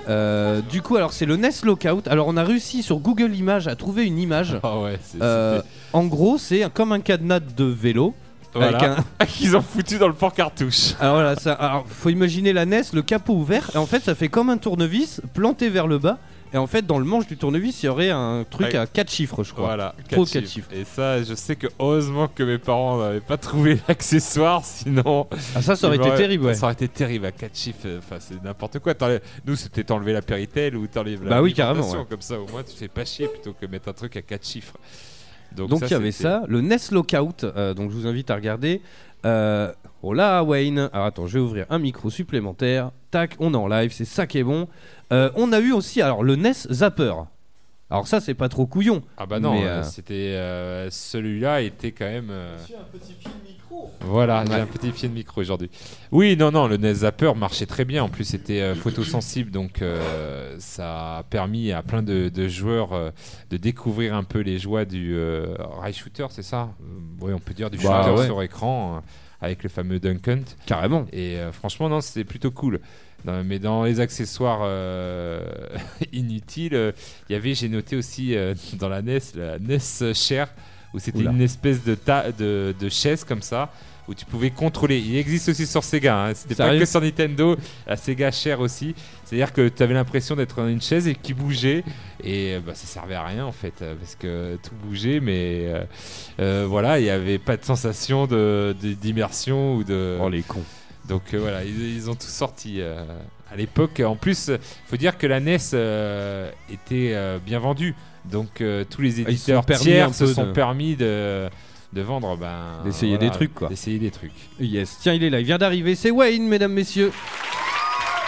Euh, 0.08 0.60
du 0.70 0.82
coup, 0.82 0.96
alors 0.96 1.12
c'est 1.12 1.26
le 1.26 1.36
NES 1.36 1.50
Lockout. 1.64 2.06
Alors 2.08 2.28
on 2.28 2.36
a 2.36 2.44
réussi 2.44 2.82
sur 2.82 2.98
Google 2.98 3.34
Images 3.34 3.68
à 3.68 3.74
trouver 3.74 4.04
une 4.06 4.18
image. 4.18 4.58
Ah 4.62 4.78
ouais, 4.78 4.98
c'est- 5.02 5.18
Euh, 5.22 5.60
en 5.92 6.04
gros, 6.04 6.36
c'est 6.38 6.62
un- 6.62 6.68
comme 6.70 6.92
un 6.92 7.00
cadenas 7.00 7.40
de 7.40 7.64
vélo. 7.64 8.14
Voilà. 8.54 8.96
Un, 9.18 9.26
Qu'ils 9.26 9.56
ont 9.56 9.62
foutu 9.62 9.98
dans 9.98 10.08
le 10.08 10.14
port 10.14 10.32
cartouche. 10.32 10.94
alors 11.00 11.14
voilà, 11.14 11.36
ça, 11.36 11.54
alors, 11.54 11.84
faut 11.88 12.10
imaginer 12.10 12.52
la 12.52 12.64
NES, 12.66 12.82
le 12.92 13.02
capot 13.02 13.34
ouvert, 13.34 13.70
et 13.74 13.78
en 13.78 13.86
fait 13.86 14.00
ça 14.00 14.14
fait 14.14 14.28
comme 14.28 14.48
un 14.50 14.58
tournevis 14.58 15.20
planté 15.34 15.68
vers 15.70 15.86
le 15.86 15.98
bas. 15.98 16.18
Et 16.52 16.56
en 16.56 16.68
fait, 16.68 16.86
dans 16.86 17.00
le 17.00 17.04
manche 17.04 17.26
du 17.26 17.36
tournevis, 17.36 17.82
il 17.82 17.86
y 17.86 17.88
aurait 17.88 18.10
un 18.10 18.44
truc 18.48 18.68
Ouais. 18.68 18.76
à 18.76 18.86
4 18.86 19.10
chiffres, 19.10 19.42
je 19.42 19.52
crois. 19.52 19.64
Voilà, 19.64 19.92
Trop 20.08 20.22
quatre 20.24 20.34
4 20.34 20.42
chiffres. 20.48 20.68
chiffres. 20.70 20.72
Et 20.72 20.84
ça, 20.84 21.20
je 21.20 21.34
sais 21.34 21.56
que 21.56 21.66
heureusement 21.80 22.28
que 22.28 22.44
mes 22.44 22.58
parents 22.58 22.96
n'avaient 23.00 23.18
pas 23.18 23.36
trouvé 23.36 23.76
l'accessoire, 23.88 24.64
sinon. 24.64 25.26
Ah, 25.56 25.60
ça, 25.62 25.74
ça 25.74 25.88
aurait 25.88 25.96
été 25.96 26.14
terrible, 26.14 26.44
ouais. 26.44 26.54
Ça 26.54 26.66
aurait 26.66 26.74
été 26.74 26.86
terrible 26.86 27.26
à 27.26 27.32
4 27.32 27.56
chiffres. 27.58 27.78
euh, 27.86 27.98
Enfin, 27.98 28.18
c'est 28.20 28.40
n'importe 28.44 28.78
quoi. 28.78 28.94
Nous, 29.44 29.56
c'était 29.56 29.82
t'enlever 29.82 30.12
la 30.12 30.22
Péritel 30.22 30.76
ou 30.76 30.86
t'enlèves 30.86 31.24
la 31.24 31.30
Bah 31.30 31.42
oui, 31.42 31.54
carrément, 31.54 31.90
ouais. 31.90 32.06
Comme 32.08 32.20
ça, 32.22 32.38
au 32.38 32.46
moins, 32.46 32.62
tu 32.62 32.76
fais 32.76 32.86
pas 32.86 33.04
chier 33.04 33.26
plutôt 33.26 33.52
que 33.60 33.66
mettre 33.66 33.88
un 33.88 33.92
truc 33.92 34.16
à 34.16 34.22
4 34.22 34.46
chiffres. 34.46 34.74
Donc, 35.56 35.68
Donc 35.70 35.80
ça, 35.80 35.86
il 35.86 35.90
y 35.92 35.94
avait 35.94 36.12
ça, 36.12 36.42
le 36.48 36.60
NES 36.60 36.76
Lockout, 36.90 37.44
euh, 37.44 37.74
donc 37.74 37.90
je 37.90 37.96
vous 37.96 38.06
invite 38.06 38.30
à 38.30 38.34
regarder. 38.34 38.80
Euh, 39.24 39.72
oh 40.02 40.12
là 40.12 40.42
Wayne, 40.42 40.90
alors 40.92 41.06
attends, 41.06 41.26
je 41.26 41.38
vais 41.38 41.44
ouvrir 41.44 41.66
un 41.70 41.78
micro 41.78 42.10
supplémentaire. 42.10 42.90
Tac, 43.10 43.36
on 43.38 43.54
est 43.54 43.56
en 43.56 43.68
live, 43.68 43.92
c'est 43.92 44.04
ça 44.04 44.26
qui 44.26 44.38
est 44.38 44.44
bon. 44.44 44.68
Euh, 45.12 45.30
on 45.36 45.52
a 45.52 45.60
eu 45.60 45.72
aussi 45.72 46.02
alors 46.02 46.22
le 46.22 46.36
NES 46.36 46.52
Zapper. 46.70 47.14
Alors 47.90 48.06
ça 48.08 48.20
c'est 48.20 48.34
pas 48.34 48.48
trop 48.48 48.66
couillon. 48.66 49.02
Ah 49.16 49.26
bah 49.26 49.40
non, 49.40 49.62
euh, 49.62 49.66
euh, 49.66 49.82
c'était 49.82 50.14
euh, 50.34 50.88
celui-là 50.90 51.60
était 51.60 51.92
quand 51.92 52.06
même. 52.06 52.28
euh, 52.30 52.56
Voilà, 54.00 54.44
j'ai 54.46 54.54
un 54.54 54.66
petit 54.66 54.90
pied 54.90 55.08
de 55.08 55.14
micro 55.14 55.40
aujourd'hui. 55.40 55.70
Oui, 56.12 56.36
non, 56.36 56.50
non, 56.50 56.66
le 56.66 56.76
NES 56.76 56.94
Zapper 56.94 57.32
marchait 57.36 57.66
très 57.66 57.84
bien. 57.84 58.02
En 58.04 58.08
plus, 58.08 58.24
c'était 58.24 58.60
euh, 58.60 58.74
photosensible, 58.74 59.50
donc 59.50 59.82
euh, 59.82 60.54
ça 60.58 61.18
a 61.18 61.22
permis 61.24 61.72
à 61.72 61.82
plein 61.82 62.02
de, 62.02 62.28
de 62.28 62.48
joueurs 62.48 62.92
euh, 62.92 63.10
de 63.50 63.56
découvrir 63.56 64.14
un 64.14 64.24
peu 64.24 64.40
les 64.40 64.58
joies 64.58 64.84
du 64.84 65.14
euh, 65.16 65.54
rail 65.80 65.92
shooter, 65.92 66.26
c'est 66.30 66.42
ça? 66.42 66.70
Oui, 67.20 67.32
on 67.34 67.38
peut 67.40 67.54
dire 67.54 67.70
du 67.70 67.78
Bah, 67.78 68.02
shooter 68.04 68.18
ouais. 68.20 68.26
sur 68.26 68.42
écran 68.42 68.96
euh, 68.96 69.00
avec 69.40 69.62
le 69.62 69.68
fameux 69.68 69.98
Dunk 69.98 70.26
Hunt. 70.28 70.44
Carrément. 70.66 71.06
Et 71.12 71.36
euh, 71.38 71.52
franchement, 71.52 71.88
non, 71.88 72.00
c'était 72.00 72.24
plutôt 72.24 72.50
cool. 72.50 72.80
Non, 73.24 73.42
mais 73.44 73.58
dans 73.58 73.84
les 73.84 74.00
accessoires 74.00 74.60
euh, 74.62 75.40
inutiles, 76.12 76.74
euh, 76.74 76.92
il 77.28 77.32
y 77.32 77.36
avait, 77.36 77.54
j'ai 77.54 77.68
noté 77.68 77.96
aussi 77.96 78.36
euh, 78.36 78.54
dans 78.74 78.88
la 78.88 79.00
NES, 79.02 79.18
la 79.34 79.58
NES 79.58 80.12
Share, 80.14 80.48
où 80.92 80.98
c'était 80.98 81.22
une 81.32 81.40
espèce 81.40 81.82
de, 81.84 81.94
ta- 81.94 82.30
de, 82.32 82.74
de 82.78 82.88
chaise 82.90 83.24
comme 83.24 83.40
ça, 83.42 83.70
où 84.06 84.12
tu 84.14 84.26
pouvais 84.26 84.50
contrôler. 84.50 84.98
Il 84.98 85.16
existe 85.16 85.48
aussi 85.48 85.66
sur 85.66 85.82
Sega, 85.82 86.26
hein, 86.26 86.32
c'était 86.34 86.54
pas 86.66 86.78
que 86.80 86.84
sur 86.84 87.00
Nintendo, 87.00 87.56
la 87.86 87.96
Sega 87.96 88.30
Share 88.30 88.60
aussi. 88.60 88.94
C'est-à-dire 89.24 89.54
que 89.54 89.68
tu 89.68 89.82
avais 89.82 89.94
l'impression 89.94 90.36
d'être 90.36 90.56
dans 90.56 90.68
une 90.68 90.82
chaise 90.82 91.08
et 91.08 91.14
qui 91.14 91.32
bougeait, 91.32 91.82
et 92.22 92.58
bah, 92.64 92.74
ça 92.74 92.86
servait 92.86 93.14
à 93.14 93.24
rien 93.24 93.46
en 93.46 93.52
fait, 93.52 93.72
parce 93.98 94.14
que 94.16 94.56
tout 94.62 94.74
bougeait, 94.84 95.20
mais 95.20 95.66
voilà, 96.38 96.98
il 97.00 97.04
n'y 97.04 97.10
avait 97.10 97.38
pas 97.38 97.56
de 97.56 97.64
sensation 97.64 98.26
de- 98.26 98.76
d'immersion 99.00 99.76
ou 99.76 99.84
de. 99.84 100.18
Oh 100.20 100.28
les 100.28 100.42
cons. 100.42 100.62
Donc 101.08 101.22
euh, 101.34 101.38
voilà, 101.38 101.64
ils, 101.64 101.96
ils 101.96 102.08
ont 102.10 102.14
tout 102.14 102.26
sorti 102.26 102.76
euh, 102.80 103.04
à 103.52 103.56
l'époque. 103.56 104.00
En 104.04 104.16
plus, 104.16 104.48
euh, 104.48 104.56
faut 104.86 104.96
dire 104.96 105.18
que 105.18 105.26
la 105.26 105.40
NES 105.40 105.58
euh, 105.74 106.50
était 106.70 107.10
euh, 107.14 107.38
bien 107.44 107.58
vendue. 107.58 107.94
Donc 108.24 108.60
euh, 108.60 108.84
tous 108.88 109.02
les 109.02 109.18
Ah, 109.20 109.28
éditeurs 109.30 109.66
tiers 109.66 110.14
se 110.14 110.26
sont 110.26 110.46
de- 110.46 110.52
permis 110.52 110.96
de, 110.96 111.48
de 111.92 112.00
vendre. 112.00 112.36
Ben, 112.38 112.80
D'essayer 112.84 113.16
voilà, 113.16 113.30
des 113.30 113.36
trucs, 113.36 113.54
quoi. 113.54 113.68
D'essayer 113.68 113.98
des 113.98 114.10
trucs. 114.10 114.32
Yes, 114.58 114.96
tiens, 115.02 115.12
il 115.12 115.22
est 115.24 115.30
là, 115.30 115.40
il 115.40 115.46
vient 115.46 115.58
d'arriver, 115.58 115.94
c'est 115.94 116.10
Wayne, 116.10 116.48
mesdames, 116.48 116.72
messieurs. 116.72 117.12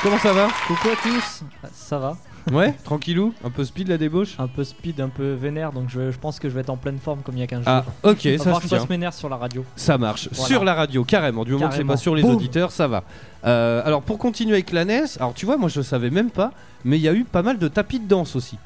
Comment 0.02 0.18
ça 0.18 0.34
va? 0.34 0.48
Coucou 0.66 0.88
à 0.90 0.96
tous, 1.02 1.42
ça 1.72 1.98
va 1.98 2.16
Ouais, 2.52 2.72
tranquillou, 2.84 3.34
un 3.44 3.50
peu 3.50 3.64
speed 3.64 3.88
la 3.88 3.98
débauche 3.98 4.36
Un 4.38 4.46
peu 4.46 4.62
speed, 4.62 5.00
un 5.00 5.08
peu 5.08 5.32
vénère, 5.32 5.72
donc 5.72 5.88
je, 5.88 6.10
je 6.12 6.18
pense 6.18 6.38
que 6.38 6.48
je 6.48 6.54
vais 6.54 6.60
être 6.60 6.70
en 6.70 6.76
pleine 6.76 6.98
forme 6.98 7.20
comme 7.22 7.36
il 7.36 7.40
y 7.40 7.42
a 7.42 7.46
15 7.48 7.62
Ah, 7.66 7.84
jours. 7.84 8.12
ok, 8.12 8.26
Va 8.26 8.38
ça 8.38 8.60
se 8.60 8.66
tient. 8.68 8.86
mes 8.88 8.98
nerfs 8.98 9.14
sur 9.14 9.28
la 9.28 9.36
radio. 9.36 9.64
Ça 9.74 9.98
marche. 9.98 10.28
Voilà. 10.32 10.46
Sur 10.46 10.64
la 10.64 10.74
radio, 10.74 11.02
carrément. 11.04 11.44
Du 11.44 11.52
moment 11.52 11.66
que 11.66 11.72
c'est 11.72 11.78
Carrément. 11.78 11.92
pas 11.94 11.96
sur 11.98 12.14
les 12.14 12.22
Boum. 12.22 12.36
auditeurs, 12.36 12.70
ça 12.70 12.86
va. 12.86 13.02
Euh, 13.44 13.82
alors 13.84 14.02
pour 14.02 14.18
continuer 14.18 14.52
avec 14.54 14.70
la 14.72 14.84
NES, 14.84 15.04
alors 15.18 15.34
tu 15.34 15.44
vois, 15.46 15.56
moi 15.56 15.68
je 15.68 15.80
savais 15.82 16.10
même 16.10 16.30
pas, 16.30 16.52
mais 16.84 16.98
il 16.98 17.02
y 17.02 17.08
a 17.08 17.14
eu 17.14 17.24
pas 17.24 17.42
mal 17.42 17.58
de 17.58 17.68
tapis 17.68 17.98
de 18.00 18.06
danse 18.06 18.36
aussi. 18.36 18.58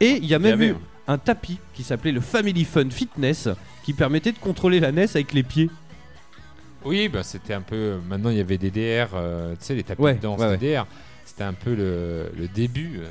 Et 0.00 0.10
il 0.18 0.26
y 0.26 0.34
a 0.34 0.38
même 0.38 0.54
avait, 0.54 0.66
eu 0.68 0.72
hein. 0.72 0.78
un 1.08 1.18
tapis 1.18 1.58
qui 1.74 1.82
s'appelait 1.82 2.12
le 2.12 2.20
Family 2.20 2.64
Fun 2.64 2.90
Fitness 2.90 3.48
qui 3.84 3.92
permettait 3.92 4.32
de 4.32 4.38
contrôler 4.38 4.78
la 4.80 4.92
NES 4.92 5.06
avec 5.14 5.32
les 5.32 5.42
pieds. 5.42 5.70
Oui, 6.84 7.08
bah, 7.08 7.22
c'était 7.24 7.54
un 7.54 7.62
peu. 7.62 7.96
Maintenant, 8.08 8.30
il 8.30 8.36
y 8.36 8.40
avait 8.40 8.58
des 8.58 8.70
DR, 8.70 9.08
euh, 9.14 9.52
tu 9.58 9.64
sais, 9.64 9.74
les 9.74 9.82
tapis 9.82 10.00
Ouais, 10.02 10.14
de 10.14 10.20
danse 10.20 10.38
ouais, 10.40 10.46
ouais. 10.46 10.56
DDR. 10.56 10.86
C'était 11.36 11.48
un 11.48 11.52
peu 11.52 11.74
le, 11.74 12.32
le 12.34 12.48
début. 12.48 12.98
euh, 13.02 13.10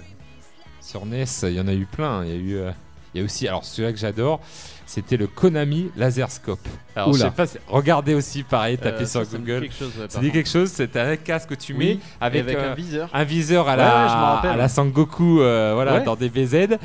Sur 0.81 1.05
NES, 1.05 1.25
il 1.43 1.51
y 1.51 1.59
en 1.59 1.67
a 1.67 1.73
eu 1.75 1.85
plein. 1.85 2.25
Il 2.25 2.31
y 2.31 2.33
a 2.33 2.35
eu. 2.37 2.55
euh, 2.55 2.71
il 3.13 3.19
y 3.19 3.21
a 3.21 3.23
aussi, 3.23 3.47
alors 3.47 3.63
celui-là 3.63 3.93
que 3.93 3.99
j'adore, 3.99 4.41
c'était 4.87 5.15
le 5.15 5.27
Konami 5.27 5.89
Laserscope. 5.95 6.67
Alors 6.95 7.13
je 7.13 7.19
Oula. 7.19 7.25
sais 7.25 7.31
pas, 7.31 7.45
regardez 7.67 8.13
aussi 8.15 8.41
pareil, 8.43 8.77
tapez 8.79 9.03
Euh, 9.03 9.05
sur 9.05 9.23
ça, 9.25 9.37
Google. 9.37 9.69
ça 10.09 10.19
dit 10.19 10.31
quelque 10.31 10.49
chose, 10.49 10.69
c'est 10.69 10.97
un 10.97 11.15
casque 11.17 11.49
que 11.49 11.53
tu 11.55 11.73
Oui, 11.73 11.77
mets 11.95 11.99
avec, 12.19 12.41
avec 12.41 12.57
euh, 12.57 12.71
un 12.71 12.75
viseur. 12.75 13.09
un 13.13 13.23
viseur 13.23 13.69
à 13.69 13.73
Ouais, 13.73 13.77
la, 13.77 14.51
à 14.51 14.57
la 14.57 14.67
Sangoku, 14.67 15.39
euh, 15.39 15.71
voilà, 15.75 15.93
Ouais. 15.99 16.03
dans 16.03 16.15
des 16.17 16.27
BZ. 16.29 16.77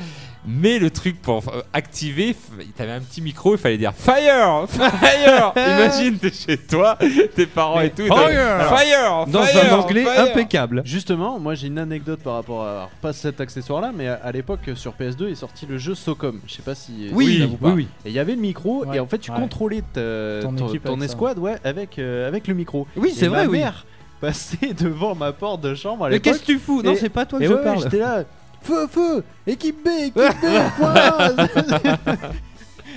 Mais 0.45 0.79
le 0.79 0.89
truc 0.89 1.21
pour 1.21 1.43
euh, 1.49 1.61
activer, 1.71 2.35
t'avais 2.75 2.93
un 2.93 2.99
petit 2.99 3.21
micro, 3.21 3.53
il 3.53 3.59
fallait 3.59 3.77
dire 3.77 3.93
Fire, 3.95 4.65
Fire. 4.67 5.53
Imagine 5.55 6.17
t'es 6.17 6.31
chez 6.31 6.57
toi, 6.57 6.97
tes 7.35 7.45
parents 7.45 7.79
et 7.81 7.91
tout, 7.91 8.07
Fire 8.07 8.67
Fire, 8.75 9.25
Dans 9.27 9.43
Fire, 9.43 9.73
un 9.73 9.77
anglais 9.77 10.03
Fire. 10.03 10.23
impeccable. 10.23 10.81
Justement, 10.83 11.39
moi 11.39 11.53
j'ai 11.53 11.67
une 11.67 11.77
anecdote 11.77 12.21
par 12.23 12.33
rapport 12.33 12.63
à 12.65 12.71
alors, 12.71 12.89
pas 13.01 13.13
cet 13.13 13.39
accessoire-là, 13.39 13.91
mais 13.95 14.07
à, 14.07 14.15
à 14.15 14.31
l'époque 14.31 14.61
sur 14.73 14.93
PS2 14.99 15.29
est 15.31 15.35
sorti 15.35 15.67
le 15.67 15.77
jeu 15.77 15.93
Socom. 15.93 16.39
Je 16.47 16.53
sais 16.55 16.63
pas 16.63 16.73
si 16.73 17.09
Oui, 17.13 17.39
ça 17.41 17.45
vous 17.45 17.57
parle. 17.57 17.73
oui, 17.73 17.81
oui. 17.83 17.87
Et 18.05 18.09
il 18.09 18.15
y 18.15 18.19
avait 18.19 18.33
le 18.35 18.41
micro 18.41 18.83
Ouais, 18.85 18.97
et 18.97 18.99
en 18.99 19.05
fait 19.05 19.19
tu 19.19 19.29
ouais. 19.31 19.37
contrôlais 19.37 19.83
ta- 19.93 20.41
Ton 20.41 20.53
ton, 20.55 20.67
équipe 20.69 20.83
ton 20.85 20.99
escouade 21.01 21.37
ouais 21.37 21.57
avec 21.63 21.99
euh, 21.99 22.27
avec 22.27 22.47
le 22.47 22.55
micro. 22.55 22.87
Oui, 22.95 23.13
c'est 23.15 23.27
vrai, 23.27 23.45
ma 23.45 23.51
oui. 23.51 23.59
mère 23.59 23.85
passait 24.21 24.73
devant 24.73 25.13
ma 25.13 25.33
porte 25.33 25.61
de 25.61 25.75
chambre 25.75 26.05
à 26.05 26.09
Mais 26.09 26.15
l'époque. 26.15 26.33
qu'est-ce 26.33 26.41
que 26.41 26.45
tu 26.51 26.57
fous? 26.59 26.81
Non, 26.81 26.95
c'est 26.99 27.09
pas 27.09 27.25
toi 27.27 27.37
que 27.39 27.45
je 27.45 27.53
ouais, 27.53 27.63
parle. 27.63 27.81
J'étais 27.83 27.99
là. 27.99 28.23
Feu, 28.61 28.87
feu, 28.87 29.23
équipe 29.47 29.83
B, 29.83 29.87
équipe 30.05 30.15
B, 30.15 30.21
point. 30.77 30.93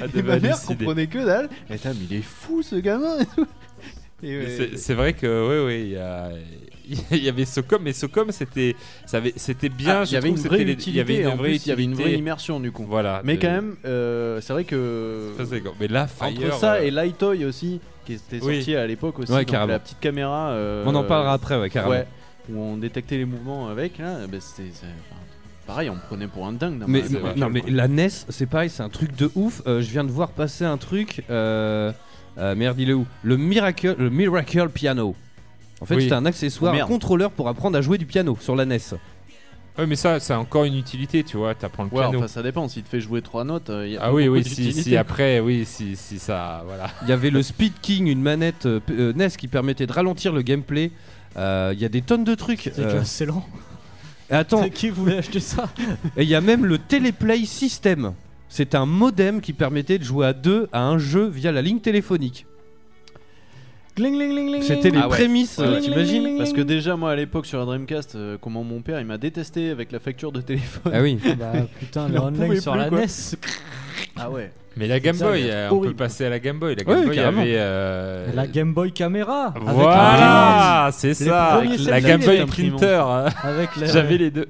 Ah, 0.01 0.07
Et 0.15 0.23
ma 0.23 0.39
mère 0.39 0.61
comprenait 0.63 1.07
que 1.07 1.25
dalle. 1.25 1.49
Et 1.71 1.75
mais 1.85 1.93
il 2.11 2.17
est 2.19 2.23
fou 2.23 2.63
ce 2.63 2.77
gamin. 2.77 3.19
et 3.21 3.27
tout. 3.27 3.47
Et 4.23 4.39
Mais 4.39 4.39
ouais, 4.47 4.71
c'est- 4.77 4.95
vrai 4.95 5.13
que 5.13 5.27
ouais 5.27 5.65
ouais 5.67 5.81
il 5.83 5.93
y 5.93 5.97
a 5.99 6.31
il 7.11 7.23
y 7.25 7.29
avait 7.29 7.45
Socom 7.45 7.83
mais 7.83 7.93
Socom 7.93 8.31
c'était 8.31 8.75
bien 9.71 10.01
Ah, 10.01 10.05
je 10.05 10.11
il 10.11 10.15
y 10.15 10.17
avait 10.17 10.29
trouve, 10.29 10.37
une 10.39 10.43
c'était 10.43 10.49
vraie 10.49 10.63
utilité. 10.73 10.91
il 10.91 10.97
y 10.97 11.01
avait 11.01 11.17
une 11.17 11.37
vraie 11.39 11.49
plus, 11.51 11.67
il 11.67 11.69
y 11.69 11.73
avait 11.73 11.83
une 11.85 11.93
vraie 11.95 12.03
utilité. 12.05 12.19
immersion 12.21 12.61
du 12.61 12.73
coup. 12.73 12.85
voilà 12.89 13.21
Mais 13.25 13.37
de- 13.37 13.43
quand 13.43 13.51
même, 13.51 13.77
euh, 13.85 14.41
c'est 14.41 14.53
vrai 14.53 14.65
que 14.65 15.33
Ça, 15.39 15.45
mais 15.81 15.89
là 15.89 16.07
entre 16.21 16.55
ça 16.59 16.75
euh, 16.75 16.83
et 16.83 16.91
Lightoy 16.91 17.45
aussi, 17.45 17.81
qui 18.07 18.15
était 18.15 18.41
Oui. 18.43 18.57
sorti 18.57 18.77
à 18.77 18.87
l'époque 18.87 19.19
aussi, 19.19 19.33
Ouais, 19.33 19.45
donc 19.45 19.67
la 19.69 19.79
petite 19.79 20.01
caméra. 20.01 20.51
euh, 20.51 20.85
On 20.87 20.95
en 20.95 21.05
parlera 21.05 21.33
après, 21.35 21.59
ouais, 21.59 21.71
carrément. 21.71 21.93
ouais, 21.95 22.07
où 22.51 22.59
on 22.61 22.77
détectait 22.77 23.17
les 23.19 23.25
mouvements 23.25 23.69
avec. 23.69 23.99
Là, 23.99 24.27
ben, 24.29 24.41
c'était 24.41 24.71
pareil, 25.67 25.91
on 25.91 25.95
me 25.95 26.01
prenait 26.01 26.27
pour 26.29 26.47
un 26.47 26.53
dingue. 26.53 26.79
dans 26.79 26.87
Mais, 26.89 27.03
ma- 27.11 27.35
non, 27.35 27.49
mais 27.51 27.63
la 27.69 27.89
NES, 27.89 28.09
c'est 28.29 28.47
pareil, 28.47 28.71
c'est 28.71 28.83
un 28.83 28.89
truc 28.89 29.15
de 29.17 29.31
ouf. 29.35 29.63
Euh, 29.67 29.81
je 29.81 29.91
viens 29.91 30.05
de 30.05 30.11
voir 30.11 30.31
passer 30.31 30.65
un 30.65 30.77
truc. 30.77 31.23
Euh, 31.31 31.93
euh, 32.39 32.55
merde, 32.55 32.79
il 32.81 32.91
est 32.91 32.95
où? 32.95 33.07
Le 33.23 33.37
Miracle, 33.37 33.95
le 33.99 34.11
Miracle 34.11 34.69
Piano. 34.71 35.15
En 35.81 35.87
fait, 35.87 35.97
Oui. 35.97 36.07
c'est 36.09 36.15
un 36.15 36.25
accessoire, 36.27 36.73
Oh, 36.73 36.75
un 36.75 36.79
merde. 36.79 36.89
contrôleur 36.89 37.31
pour 37.31 37.49
apprendre 37.49 37.77
à 37.77 37.81
jouer 37.83 37.99
du 37.99 38.07
piano 38.07 38.37
sur 38.41 38.57
la 38.57 38.65
NES. 38.65 38.79
ouais 39.77 39.87
mais 39.87 39.97
ça 39.97 40.21
c'est 40.21 40.33
encore 40.35 40.63
une 40.65 40.77
utilité 40.79 41.25
tu 41.25 41.37
vois 41.37 41.53
t'apprends 41.57 41.83
le 41.83 41.91
Ouais, 41.91 42.03
piano 42.05 42.19
enfin, 42.21 42.29
ça 42.29 42.43
dépend. 42.45 42.69
Si 42.69 42.81
te 42.85 42.89
fait 42.89 43.01
jouer 43.01 43.23
trois 43.23 43.43
notes, 43.45 43.71
euh, 43.71 43.87
il 43.87 43.95
y 43.95 43.97
a 43.97 44.03
ah 44.05 44.13
oui 44.15 44.27
beaucoup 44.27 44.39
oui 44.39 44.45
si, 44.45 44.51
d'utilité. 44.51 44.83
si 44.83 44.97
après 44.97 45.41
oui 45.41 45.65
si, 45.67 45.97
si 45.97 46.21
ça 46.21 46.63
voilà 46.65 46.91
Il 47.03 47.09
y 47.09 47.13
avait 47.13 47.31
le 47.31 47.43
Speed 47.43 47.73
King, 47.83 48.07
une 48.07 48.23
manette 48.23 48.67
euh, 48.67 48.79
p- 48.79 48.93
euh, 48.97 49.13
NES 49.15 49.31
qui 49.37 49.49
permettait 49.49 49.87
de 49.89 49.93
ralentir 49.93 50.33
le 50.33 50.43
gameplay. 50.43 50.93
Euh, 51.37 51.73
Il 51.75 51.81
y 51.81 51.85
a 51.85 51.89
des 51.89 52.03
tonnes 52.03 52.23
de 52.23 52.37
trucs. 52.37 52.71
C'est 52.73 52.79
Euh, 52.79 53.01
excellent. 53.01 53.45
Attends, 54.39 54.69
Qui 54.69 54.91
voulait 54.91 55.19
acheter 55.19 55.41
ça 55.41 55.69
et 56.17 56.23
il 56.23 56.29
y 56.29 56.35
a 56.35 56.41
même 56.41 56.65
le 56.67 56.79
Teleplay 56.79 57.45
System. 57.45 58.13
C'est 58.49 58.75
un 58.75 58.87
modem 58.87 59.41
qui 59.41 59.53
permettait 59.53 59.99
de 59.99 60.05
jouer 60.05 60.27
à 60.27 60.33
deux 60.33 60.69
à 60.73 60.83
un 60.83 60.99
jeu 60.99 61.27
via 61.27 61.51
la 61.53 61.61
ligne 61.63 61.81
téléphonique. 61.81 62.47
C'était 63.97 64.91
les 64.91 64.99
Ah 64.99 65.09
ouais. 65.09 65.17
prémices, 65.17 65.59
Ouais, 65.59 65.65
euh, 65.67 65.75
ouais. 65.75 65.81
t'imagines 65.81 66.37
Parce 66.37 66.53
que 66.53 66.61
déjà, 66.63 66.97
moi 66.97 67.13
à 67.13 67.17
l'époque 67.17 67.47
sur 67.47 67.59
la 67.61 67.65
Dreamcast, 67.65 68.17
euh, 68.17 68.37
comment 68.41 68.65
mon 68.65 68.81
père 68.83 68.99
il 69.01 69.07
m'a 69.07 69.19
détesté 69.19 69.71
avec 69.71 69.93
la 69.93 70.01
facture 70.01 70.33
de 70.33 70.41
téléphone. 70.41 70.93
Ah 70.95 71.01
oui. 71.01 71.17
Bah 71.39 71.53
putain, 71.79 72.07
Il 72.09 72.15
le 72.15 72.21
online 72.21 72.61
sur 72.61 72.73
plus, 72.73 72.79
la 72.81 72.89
quoi. 72.89 73.01
NES. 73.01 73.07
Ah 74.17 74.31
ouais. 74.31 74.51
Mais 74.77 74.87
la 74.89 75.01
Game 75.01 75.17
Boy 75.17 75.43
euh, 75.51 75.69
on 75.71 75.81
peut 75.81 75.95
passer 75.95 76.25
à 76.27 76.31
la 76.31 76.39
Game 76.41 76.59
Boy 76.59 76.75
la 76.77 76.85
Game 76.85 76.99
Ouais, 77.01 77.07
Boy 77.07 77.19
avait 77.19 77.55
euh, 77.57 78.27
La 78.35 78.47
Game 78.47 78.73
Boy 78.75 78.93
Caméra. 78.93 79.55
voilà 79.61 80.91
c'est 80.93 81.15
ça 81.15 81.63
la 81.89 82.01
Game 82.01 82.21
Boy. 82.21 82.45
Printer 82.47 83.03
hein. 83.07 83.27
la- 83.77 83.87
j'avais 83.87 84.19
les 84.19 84.31
deux 84.31 84.47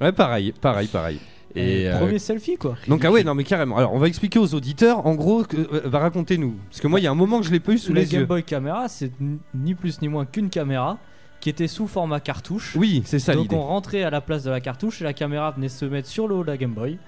Ouais, 0.00 0.12
pareil, 0.12 0.52
pareil, 0.60 0.86
pareil. 0.88 1.20
et 1.54 1.84
le 1.84 1.90
euh, 1.94 1.98
premier 1.98 2.18
selfie 2.18 2.56
quoi. 2.56 2.76
Donc 2.88 3.04
ah 3.04 3.10
ouais 3.10 3.22
non 3.24 3.34
mais 3.34 3.44
carrément. 3.44 3.76
Alors 3.76 3.92
on 3.94 3.98
va 3.98 4.06
expliquer 4.08 4.38
aux 4.38 4.54
auditeurs 4.54 5.06
en 5.06 5.14
gros 5.14 5.44
que, 5.44 5.56
euh, 5.56 5.82
va 5.84 5.98
racontez-nous 6.00 6.54
parce 6.68 6.80
que 6.80 6.86
moi 6.86 7.00
il 7.00 7.04
y 7.04 7.06
a 7.06 7.10
un 7.10 7.14
moment 7.16 7.40
que 7.40 7.46
je 7.46 7.52
l'ai 7.52 7.60
pas 7.60 7.72
eu 7.72 7.78
sous 7.78 7.92
la 7.92 8.00
les 8.02 8.06
Game 8.06 8.20
yeux. 8.20 8.26
Boy 8.26 8.42
Caméra, 8.42 8.88
c'est 8.88 9.10
ni 9.54 9.74
plus 9.74 10.00
ni 10.02 10.08
moins 10.08 10.24
qu'une 10.26 10.48
caméra 10.50 10.98
qui 11.40 11.48
était 11.50 11.68
sous 11.68 11.86
format 11.86 12.20
cartouche. 12.20 12.74
Oui 12.76 13.02
c'est 13.04 13.18
ça 13.18 13.34
Donc 13.34 13.52
on 13.52 13.62
rentrait 13.62 14.02
à 14.02 14.10
la 14.10 14.20
place 14.20 14.42
de 14.44 14.50
la 14.50 14.60
cartouche 14.60 15.00
et 15.00 15.04
la 15.04 15.12
caméra 15.12 15.50
venait 15.52 15.68
se 15.68 15.84
mettre 15.84 16.08
sur 16.08 16.28
le 16.28 16.34
haut 16.36 16.42
de 16.42 16.48
la 16.50 16.56
Game 16.56 16.72
Boy. 16.72 16.98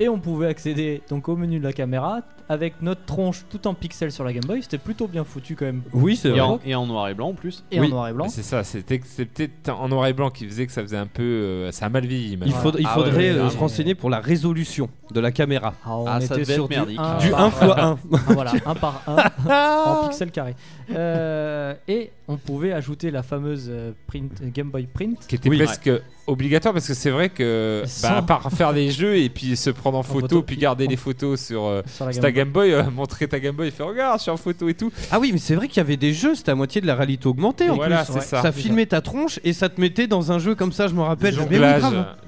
Et 0.00 0.08
on 0.08 0.18
pouvait 0.18 0.48
accéder 0.48 1.02
donc 1.10 1.28
au 1.28 1.36
menu 1.36 1.58
de 1.58 1.64
la 1.64 1.72
caméra 1.72 2.20
avec 2.48 2.82
notre 2.82 3.04
tronche 3.04 3.44
tout 3.48 3.66
en 3.68 3.74
pixels 3.74 4.10
sur 4.10 4.24
la 4.24 4.32
Game 4.32 4.42
Boy. 4.46 4.62
C'était 4.62 4.78
plutôt 4.78 5.06
bien 5.06 5.22
foutu 5.22 5.54
quand 5.54 5.64
même. 5.66 5.82
Oui 5.92 6.16
c'est 6.16 6.28
Et 6.28 6.32
vrai. 6.32 6.40
en, 6.40 6.60
et 6.64 6.74
en 6.74 6.86
noir 6.86 7.08
et 7.08 7.14
blanc 7.14 7.28
en 7.28 7.34
plus. 7.34 7.62
Et 7.70 7.78
Oui. 7.78 7.86
en 7.86 7.90
noir 7.90 8.08
et 8.08 8.12
blanc. 8.12 8.28
c'est 8.28 8.42
ça 8.42 8.64
c'était 8.64 8.98
peut-être 8.98 9.68
en 9.70 9.88
noir 9.88 10.06
et 10.08 10.12
blanc 10.12 10.30
qui 10.30 10.46
faisait 10.46 10.66
que 10.66 10.72
ça 10.72 10.82
faisait 10.82 10.96
un 10.96 11.06
peu 11.06 11.22
euh, 11.22 11.70
ça 11.72 11.86
a 11.86 11.88
mal 11.88 12.04
vieilli 12.06 12.38
Il, 12.44 12.52
faudrait- 12.52 12.82
il 12.82 12.86
Ah 12.90 12.94
faudrait 12.94 13.16
ouais, 13.32 13.38
euh, 13.38 13.44
ouais, 13.44 13.50
se 13.50 13.58
renseigner 13.58 13.94
pour 13.94 14.10
la 14.10 14.18
résolution 14.20 14.88
de 15.12 15.20
la 15.20 15.30
caméra. 15.30 15.74
Ah, 15.84 15.96
on 15.96 16.06
Ah, 16.06 16.20
ça 16.20 16.34
devait 16.36 16.52
sur 16.54 16.64
être 16.64 16.70
du 16.70 16.76
merdique. 16.76 16.98
1 16.98 17.18
Du 17.18 17.30
par 17.30 17.40
1 17.42 17.48
x 17.48 17.62
1. 17.62 17.66
Ah, 17.68 17.96
voilà, 18.32 18.52
1 18.66 18.74
par 18.74 19.02
1 19.06 19.84
en 20.04 20.08
pixels 20.08 20.30
carrés. 20.32 20.56
Euh, 20.90 21.74
et 21.86 22.10
on 22.28 22.36
pouvait 22.38 22.72
ajouter 22.72 23.10
la 23.10 23.22
fameuse 23.22 23.70
print, 24.06 24.32
Game 24.52 24.70
Boy 24.70 24.86
Print. 24.92 25.26
qui 25.26 25.34
était 25.36 25.48
Oui. 25.48 25.58
presque 25.58 25.90
obligatoire 26.26 26.72
parce 26.74 26.86
que 26.86 26.94
c'est 26.94 27.10
vrai 27.10 27.28
que 27.28 27.82
Sans- 27.86 28.08
bah, 28.08 28.16
à 28.18 28.22
part 28.22 28.50
faire 28.52 28.72
des 28.72 28.90
jeux 28.90 29.16
et 29.16 29.28
puis 29.28 29.56
se 29.56 29.70
prendre 29.70 29.98
en 29.98 30.02
photo, 30.02 30.20
photo, 30.20 30.42
puis 30.42 30.56
garder 30.56 30.86
en- 30.86 30.90
les 30.90 30.96
photos 30.96 31.40
sur, 31.40 31.64
euh, 31.64 31.82
Sur 31.86 32.06
Game 32.10 32.20
ta 32.20 32.30
Game 32.32 32.50
Boy, 32.50 32.72
euh, 32.72 32.84
montrer 32.90 33.26
ta 33.28 33.40
Game 33.40 33.56
Boy 33.56 33.68
et 33.68 33.70
faire 33.70 33.86
regarde, 33.86 34.18
je 34.18 34.22
suis 34.22 34.30
en 34.30 34.36
photo 34.36 34.68
et 34.68 34.74
tout. 34.74 34.92
Ah 35.10 35.18
oui 35.18 35.30
mais 35.32 35.38
c'est 35.38 35.54
vrai 35.54 35.66
qu'il 35.68 35.78
y 35.78 35.80
avait 35.80 35.96
des 35.96 36.12
jeux 36.12 36.34
c'était 36.34 36.52
à 36.52 36.54
moitié 36.54 36.80
de 36.80 36.86
la 36.86 36.94
réalité 36.94 37.26
augmentée 37.26 37.68
en 37.70 37.74
Voilà, 37.76 38.04
plus. 38.04 38.20
ça. 38.20 38.42
Ça 38.42 38.52
filmait 38.52 38.86
ta 38.86 39.00
tronche 39.00 39.40
et 39.44 39.52
ça 39.52 39.68
te 39.68 39.80
mettait 39.80 40.06
dans 40.06 40.30
un 40.32 40.38
jeu 40.38 40.54
comme 40.54 40.72
ça 40.72 40.86
je 40.88 40.92
me 40.94 40.98
De 41.00 41.04
rappelle. 41.04 41.34
Oui, 41.34 41.40
jonglage, 41.40 41.82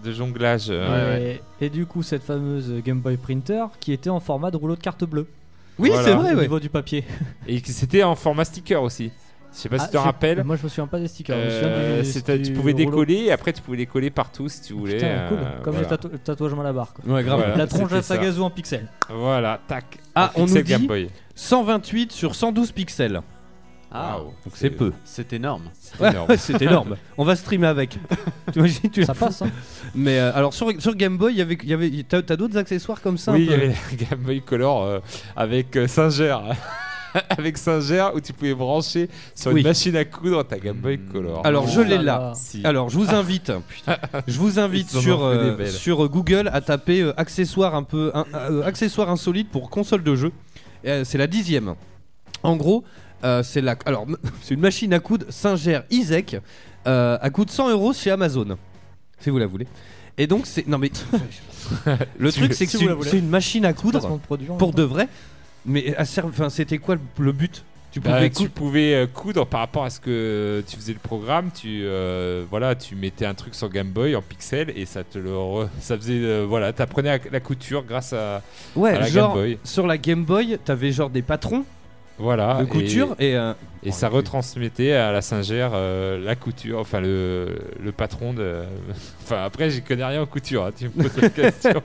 de 0.04 0.12
jonglage. 0.12 0.66
euh, 0.70 1.34
et, 1.60 1.66
et 1.66 1.70
du 1.70 1.86
coup, 1.86 2.02
cette 2.02 2.22
fameuse 2.24 2.72
Game 2.84 2.98
Boy 3.00 3.16
Printer 3.16 3.64
qui 3.80 3.92
était 3.92 4.10
en 4.10 4.20
format 4.20 4.50
de 4.50 4.56
rouleau 4.56 4.76
de 4.76 4.80
carte 4.82 5.04
bleue. 5.04 5.26
Oui 5.78 5.88
Voilà. 5.90 6.04
c'est 6.04 6.14
vrai 6.14 6.32
au 6.32 6.36
ouais. 6.36 6.42
niveau 6.42 6.60
du 6.60 6.68
papier. 6.68 7.04
Et 7.48 7.60
que 7.60 7.70
c'était 7.70 8.02
en 8.04 8.14
format 8.14 8.44
sticker 8.44 8.80
aussi. 8.82 9.10
Je 9.54 9.60
sais 9.60 9.68
pas 9.68 9.78
si 9.78 9.84
Ah, 9.84 9.86
tu 9.88 9.92
te 9.92 9.98
je- 9.98 10.02
rappelles. 10.04 10.42
Moi, 10.44 10.56
je 10.56 10.64
me 10.64 10.68
souviens 10.68 10.86
pas 10.88 10.98
des 10.98 11.06
stickers. 11.08 11.38
je 11.38 11.44
me 11.44 11.50
souviens 11.50 11.68
Euh, 11.68 12.02
du- 12.02 12.08
c'était- 12.10 12.38
du 12.38 12.44
tu 12.44 12.52
pouvais 12.52 12.72
rouleau. 12.72 12.84
décoller 12.86 13.14
et 13.26 13.32
après 13.32 13.52
tu 13.52 13.62
pouvais 13.62 13.76
les 13.76 13.86
coller 13.86 14.10
partout 14.10 14.48
si 14.48 14.60
tu 14.62 14.72
voulais. 14.72 14.94
Putain, 14.94 15.28
cool. 15.28 15.38
euh, 15.38 15.60
Comme 15.62 15.74
voilà. 15.74 15.88
les 15.88 15.96
tatou- 15.96 16.18
tatouages 16.18 16.54
Malabar. 16.54 16.92
Quoi. 16.92 17.14
Ouais 17.14 17.22
grave. 17.22 17.38
Voilà. 17.38 17.56
La 17.56 17.66
tronche 17.66 17.92
à 17.92 18.02
ça. 18.02 18.16
Sagazu 18.16 18.40
en 18.40 18.50
pixels. 18.50 18.88
Voilà, 19.08 19.60
tac. 19.68 19.98
Ah 20.14 20.32
on 20.34 20.46
nous 20.46 20.54
Game 20.62 20.80
dit 20.80 20.86
Boy. 20.88 21.08
128 21.36 22.10
sur 22.12 22.34
112 22.34 22.72
pixels. 22.72 23.20
Ah, 23.96 24.16
Waouh, 24.18 24.24
Donc 24.24 24.54
c'est 24.54 24.70
peu. 24.70 24.92
c'est 25.04 25.32
énorme. 25.34 25.70
C'est 26.36 26.60
énorme. 26.62 26.96
On 27.16 27.24
va 27.24 27.36
streamer 27.36 27.68
avec. 27.68 27.96
T'imagines, 28.52 28.90
tu 28.90 29.04
Ça 29.04 29.12
la 29.12 29.18
passe. 29.20 29.42
Hein. 29.42 29.50
Mais 29.94 30.18
euh, 30.18 30.32
alors 30.34 30.52
sur, 30.52 30.72
sur 30.82 30.96
Game 30.96 31.16
Boy, 31.16 31.32
il 31.34 31.38
y 31.38 31.42
avait, 31.42 31.56
il 31.62 31.68
y 31.68 31.72
avait, 31.72 31.90
t'as, 32.02 32.22
d'autres 32.34 32.56
accessoires 32.58 33.00
comme 33.00 33.18
ça 33.18 33.30
Oui, 33.30 33.44
il 33.44 33.50
y 33.52 33.54
avait 33.54 33.68
la 33.68 33.96
Game 34.10 34.18
Boy 34.18 34.40
Color 34.42 34.82
euh, 34.82 34.98
avec 35.36 35.76
euh, 35.76 35.86
Singer. 35.86 36.36
avec 37.30 37.58
Singer 37.58 38.08
où 38.14 38.20
tu 38.20 38.32
pouvais 38.32 38.54
brancher 38.54 39.08
sur 39.34 39.52
Oui. 39.52 39.60
une 39.60 39.66
machine 39.66 39.96
à 39.96 40.04
coudre 40.04 40.42
ta 40.44 40.58
Game 40.58 40.76
Boy 40.76 40.98
Color. 40.98 41.44
Alors 41.46 41.68
je 41.68 41.80
Oh 41.80 41.84
l'ai 41.84 41.96
là 41.98 42.02
là. 42.02 42.32
Si. 42.34 42.60
Alors 42.64 42.88
je 42.90 42.96
vous 42.98 43.10
invite, 43.14 43.52
je 44.26 44.38
vous 44.38 44.58
invite 44.58 44.92
Ils 44.92 44.96
en 44.96 44.98
ont 44.98 45.02
sur, 45.02 45.18
fait 45.30 45.38
des 45.38 45.50
euh, 45.50 45.54
belles. 45.56 45.70
sur 45.70 46.08
Google 46.08 46.50
à 46.52 46.60
taper 46.60 47.02
euh, 47.02 47.12
accessoires 47.20 47.74
un 47.74 47.82
peu 47.84 48.10
un- 48.14 48.24
euh, 48.34 48.62
accessoires 48.64 49.10
insolites 49.10 49.50
pour 49.50 49.70
console 49.70 50.02
de 50.02 50.14
jeu. 50.14 50.32
Et, 50.82 50.90
euh, 50.90 51.04
c'est 51.04 51.18
la 51.18 51.26
dixième. 51.26 51.74
En 52.42 52.56
gros, 52.56 52.84
euh, 53.24 53.42
c'est 53.42 53.60
la, 53.60 53.76
alors 53.86 54.06
c'est 54.42 54.54
une 54.54 54.60
machine 54.60 54.92
à 54.92 54.98
coudre 55.00 55.26
Singer 55.30 55.80
Isaac. 55.90 56.36
Euh, 56.86 57.16
à 57.22 57.30
coûte 57.30 57.50
100 57.50 57.70
euros 57.70 57.94
chez 57.94 58.10
Amazon, 58.10 58.58
si 59.18 59.30
vous 59.30 59.38
la 59.38 59.46
voulez. 59.46 59.66
Et 60.18 60.26
donc 60.26 60.42
c'est 60.46 60.66
non 60.68 60.76
mais 60.78 60.90
le 62.18 62.30
truc 62.30 62.52
c'est 62.52 62.66
que 62.66 62.70
si 62.72 62.76
c'est 62.78 62.84
la 62.84 62.90
une, 62.92 62.98
voulez. 62.98 63.10
c'est 63.10 63.18
une 63.18 63.28
machine 63.28 63.64
à 63.64 63.72
Placement 63.72 63.90
coudre 64.00 64.18
de 64.18 64.22
produit, 64.22 64.50
en 64.50 64.56
pour 64.56 64.68
même 64.68 64.76
de 64.76 64.82
vrai. 64.82 65.08
Mais 65.66 65.94
enfin 65.98 66.50
c'était 66.50 66.78
quoi 66.78 66.96
le, 67.18 67.32
but? 67.32 67.64
Tu 67.92 68.00
Bah, 68.00 68.14
pouvais 68.14 68.28
tu 68.30 68.36
coudre? 68.36 68.50
pouvais 68.50 68.94
euh, 68.94 69.06
coudre 69.06 69.46
par 69.46 69.60
rapport 69.60 69.84
à 69.84 69.90
ce 69.90 70.00
que 70.00 70.62
tu 70.66 70.76
faisais 70.76 70.92
le 70.92 70.98
programme. 70.98 71.50
Tu 71.54 71.82
euh, 71.84 72.44
voilà, 72.50 72.74
tu 72.74 72.96
mettais 72.96 73.24
un 73.24 73.34
truc 73.34 73.54
sur 73.54 73.68
Game 73.70 73.88
Boy 73.90 74.16
en 74.16 74.22
pixel 74.22 74.72
et 74.76 74.84
ça 74.84 75.04
te 75.04 75.16
le 75.18 75.30
re- 75.30 75.68
ça 75.80 75.96
faisait 75.96 76.14
euh, 76.22 76.44
voilà, 76.48 76.72
t'apprenais 76.72 77.18
la, 77.18 77.30
la 77.30 77.40
couture 77.40 77.84
grâce 77.84 78.12
à, 78.12 78.42
Ouais, 78.76 78.90
à 78.94 79.00
la 79.00 79.06
genre 79.08 79.34
Game 79.34 79.42
Boy. 79.44 79.58
sur 79.64 79.86
la 79.86 79.96
Game 79.96 80.24
Boy, 80.24 80.58
t'avais 80.64 80.90
genre 80.92 81.08
des 81.08 81.22
patrons 81.22 81.64
Voilà. 82.18 82.58
de 82.60 82.64
couture 82.64 83.14
et, 83.20 83.36
euh, 83.36 83.54
Et 83.84 83.92
ça 83.92 84.08
retransmettait 84.08 84.92
à 84.92 85.12
la 85.12 85.22
Singère 85.22 85.70
la 85.72 86.34
couture, 86.36 86.80
enfin 86.80 87.00
le, 87.00 87.56
le 87.82 87.92
patron 87.92 88.34
de. 88.34 88.64
Enfin 89.22 89.42
après, 89.44 89.70
j'y 89.70 89.82
connais 89.82 90.04
rien 90.04 90.20
en 90.22 90.26
couture, 90.26 90.66
hein, 90.66 90.72
tu 90.76 90.86
me 90.86 90.90
poses 91.08 91.16
la 91.22 91.28
question. 91.30 91.80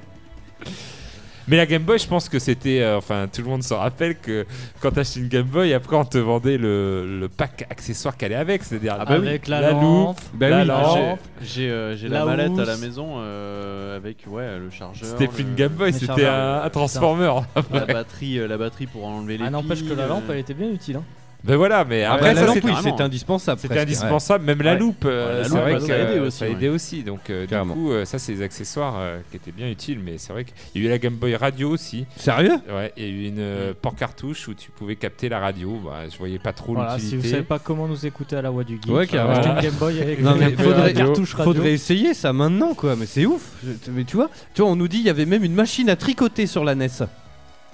Mais 1.49 1.57
la 1.57 1.65
Game 1.65 1.81
Boy, 1.83 1.97
je 1.99 2.07
pense 2.07 2.29
que 2.29 2.37
c'était. 2.39 2.81
euh, 2.81 2.97
enfin, 2.97 3.27
tout 3.31 3.41
le 3.41 3.47
monde 3.47 3.63
se 3.63 3.73
rappelle 3.73 4.15
que 4.17 4.45
quand 4.81 4.91
t'achetais 4.91 5.19
une 5.19 5.27
Game 5.27 5.45
Boy, 5.47 5.73
après 5.73 5.95
on 5.95 6.05
te 6.05 6.17
vendait 6.19 6.57
le, 6.57 7.19
le 7.19 7.27
pack 7.27 7.65
accessoire 7.69 8.15
qu'elle 8.15 8.31
est 8.31 8.35
avec. 8.35 8.63
C'est-à-dire 8.63 8.95
Ah 8.99 9.05
bah 9.05 9.17
oui. 9.19 9.39
La, 9.47 9.61
la 9.61 9.71
lampe, 9.71 10.17
loupe, 10.19 10.19
Bah 10.35 10.49
la 10.49 10.61
oui, 10.61 10.65
lampe. 10.67 11.19
j'ai- 11.41 11.47
j'ai 11.47 11.69
euh, 11.71 11.95
j'ai 11.97 12.07
la 12.07 12.19
la 12.19 12.25
mallette 12.25 12.59
à 12.59 12.65
la 12.65 12.77
maison 12.77 13.15
euh, 13.17 13.97
avec 13.97 14.17
ouais 14.27 14.59
le 14.59 14.69
chargeur. 14.69 15.09
C'était 15.09 15.27
plus 15.27 15.43
le- 15.43 15.49
une 15.49 15.55
Game 15.55 15.71
Boy, 15.73 15.91
c'était 15.91 16.25
un, 16.25 16.61
un 16.63 16.69
transformer. 16.69 17.31
la 17.73 17.85
batterie, 17.85 18.37
euh, 18.39 18.47
la 18.47 18.57
batterie 18.57 18.85
pour 18.87 19.05
enlever 19.05 19.37
les. 19.37 19.45
Ah, 19.45 19.49
n'empêche 19.49 19.83
que 19.83 19.93
la 19.93 20.05
lampe, 20.07 20.25
elle 20.29 20.37
était 20.37 20.53
bien 20.53 20.69
utile. 20.69 20.97
Hein. 20.97 21.03
Ben 21.41 21.55
voilà, 21.55 21.85
mais 21.85 22.03
Ah, 22.03 22.15
après 22.15 22.33
bah, 22.35 22.47
ça 22.47 22.51
oui, 22.53 22.73
c'était 22.83 23.01
indispensable. 23.01 23.61
C'était 23.61 23.79
indispensable, 23.79 24.43
même 24.43 24.61
la 24.61 24.75
loupe, 24.75 25.05
euh, 25.05 25.25
Ouais, 25.25 25.37
la 25.37 25.43
c'est 25.45 25.49
loupe, 25.51 25.59
vrai 25.61 25.79
ça 25.79 25.87
que 25.87 25.91
a 25.93 25.97
aidé 26.11 26.19
aussi, 26.19 26.37
ça 26.37 26.45
ouais. 26.45 26.51
aidait 26.51 26.67
aussi. 26.67 27.03
Donc 27.03 27.29
euh, 27.29 27.45
du 27.47 27.55
coup, 27.71 27.91
euh, 27.93 28.03
ça 28.03 28.19
c'est 28.19 28.33
des 28.33 28.41
accessoires 28.41 28.95
euh, 28.97 29.19
qui 29.31 29.37
étaient 29.37 29.53
bien 29.53 29.69
utiles, 29.69 29.99
mais 30.03 30.17
c'est 30.17 30.33
vrai 30.33 30.43
qu'il 30.43 30.81
y 30.81 30.83
a 30.83 30.87
eu 30.87 30.91
la 30.91 30.97
Game 30.97 31.13
Boy 31.15 31.35
Radio 31.37 31.69
aussi. 31.69 32.05
Sérieux? 32.17 32.57
Ouais, 32.69 32.91
il 32.97 33.03
y 33.03 33.07
a 33.07 33.09
eu 33.09 33.27
une 33.29 33.39
euh, 33.39 33.73
port 33.81 33.95
cartouche 33.95 34.49
où 34.49 34.53
tu 34.53 34.69
pouvais 34.69 34.97
capter 34.97 35.29
la 35.29 35.39
radio. 35.39 35.79
Bah, 35.85 36.09
je 36.11 36.17
voyais 36.17 36.39
pas 36.39 36.51
trop 36.51 36.73
Voilà, 36.73 36.99
si 36.99 37.05
vous 37.05 37.11
l'utilité. 37.13 37.29
savez 37.29 37.43
pas 37.43 37.59
comment 37.59 37.87
nous 37.87 38.05
écouter 38.05 38.35
à 38.35 38.41
la 38.41 38.49
voix 38.49 38.65
du 38.65 38.75
geek, 38.75 38.93
Ouais, 38.93 39.07
carrément. 39.07 39.39
achetez 39.39 39.49
une 39.49 39.61
Game 39.61 39.79
Boy 39.79 40.01
avec 40.01 40.21
Non, 40.21 40.35
mais 40.37 40.49
une 40.49 40.57
faudrait, 40.57 40.93
cartouche 40.93 41.33
radio. 41.35 41.53
faudrait 41.53 41.71
essayer 41.71 42.13
ça 42.13 42.33
maintenant 42.33 42.73
quoi, 42.73 42.97
mais 42.97 43.05
c'est 43.05 43.25
ouf. 43.25 43.43
Je- 43.63 43.91
Mais 43.91 44.03
tu 44.03 44.17
vois, 44.17 44.29
tu 44.53 44.61
vois, 44.61 44.69
on 44.71 44.75
nous 44.75 44.89
dit 44.89 44.97
il 44.97 45.05
y 45.05 45.09
avait 45.09 45.25
même 45.25 45.45
une 45.45 45.55
machine 45.55 45.89
à 45.89 45.95
tricoter 45.95 46.47
sur 46.47 46.65
la 46.65 46.75
NES. 46.75 46.89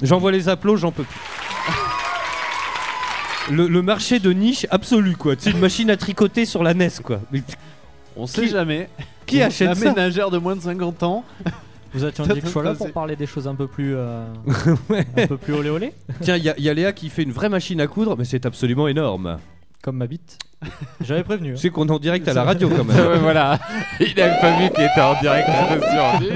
J'envoie 0.03 0.32
les 0.32 0.49
applaudissements, 0.49 0.89
j'en 0.89 0.91
peux 0.91 1.03
plus. 1.03 1.20
Le, 3.52 3.68
le 3.68 3.82
marché 3.82 4.20
de 4.20 4.32
niche 4.32 4.66
absolu 4.72 5.16
quoi, 5.16 5.36
c'est 5.38 5.52
une 5.52 5.60
machine 5.60 5.89
à 5.91 5.98
tricoter 5.98 6.46
sur 6.46 6.64
la 6.64 6.74
NES 6.74 6.89
quoi. 7.04 7.20
Mais 7.32 7.41
On 8.18 8.26
sait 8.28 8.43
Qui- 8.43 8.50
jamais. 8.50 8.89
qui 9.28 9.41
achète 9.41 9.68
La 9.70 9.76
ça 9.76 9.89
ménagère 9.89 10.32
de 10.32 10.38
moins 10.39 10.56
de 10.56 10.62
50 10.62 11.04
ans. 11.04 11.24
Vous 11.93 12.04
attendiez 12.04 12.41
que 12.41 12.48
je 12.48 12.52
sois 12.52 12.64
là 12.64 12.74
pour 12.74 12.91
parler 12.91 13.16
des 13.16 13.26
choses 13.28 13.48
un 13.48 13.56
peu 13.56 13.68
plus, 13.68 13.96
euh, 13.96 14.26
un 15.18 15.28
peu 15.28 15.38
plus 15.38 15.54
olé 15.54 15.70
olé, 15.70 15.93
Tiens, 16.22 16.36
il 16.38 16.43
y, 16.43 16.62
y 16.64 16.70
a 16.70 16.74
Léa 16.74 16.91
qui 16.91 17.10
fait 17.10 17.24
une 17.24 17.32
vraie 17.32 17.48
machine 17.50 17.80
à 17.82 17.88
coudre, 17.88 18.16
mais 18.18 18.26
c'est 18.26 18.46
absolument 18.46 18.88
énorme. 18.88 19.38
comme 19.82 19.98
ma 19.98 20.08
bite. 20.08 20.38
J'avais 21.02 21.24
prévenu. 21.24 21.54
hein. 21.54 21.58
Sais 21.58 21.70
qu'on 21.70 21.88
est 21.88 21.91
en 21.91 22.00
direct 22.00 22.28
à 22.28 22.34
la 22.34 22.43
radio 22.43 22.68
quand 22.70 22.84
même. 22.84 22.98
ouais, 23.08 23.20
voilà, 23.20 23.60
il 24.00 24.20
avait 24.20 24.41
pas 24.41 24.58
vu 24.60 24.70
qu'il 24.72 24.84
était 24.84 25.02
en 25.02 25.20
direct 25.22 25.48
attention. 25.48 26.28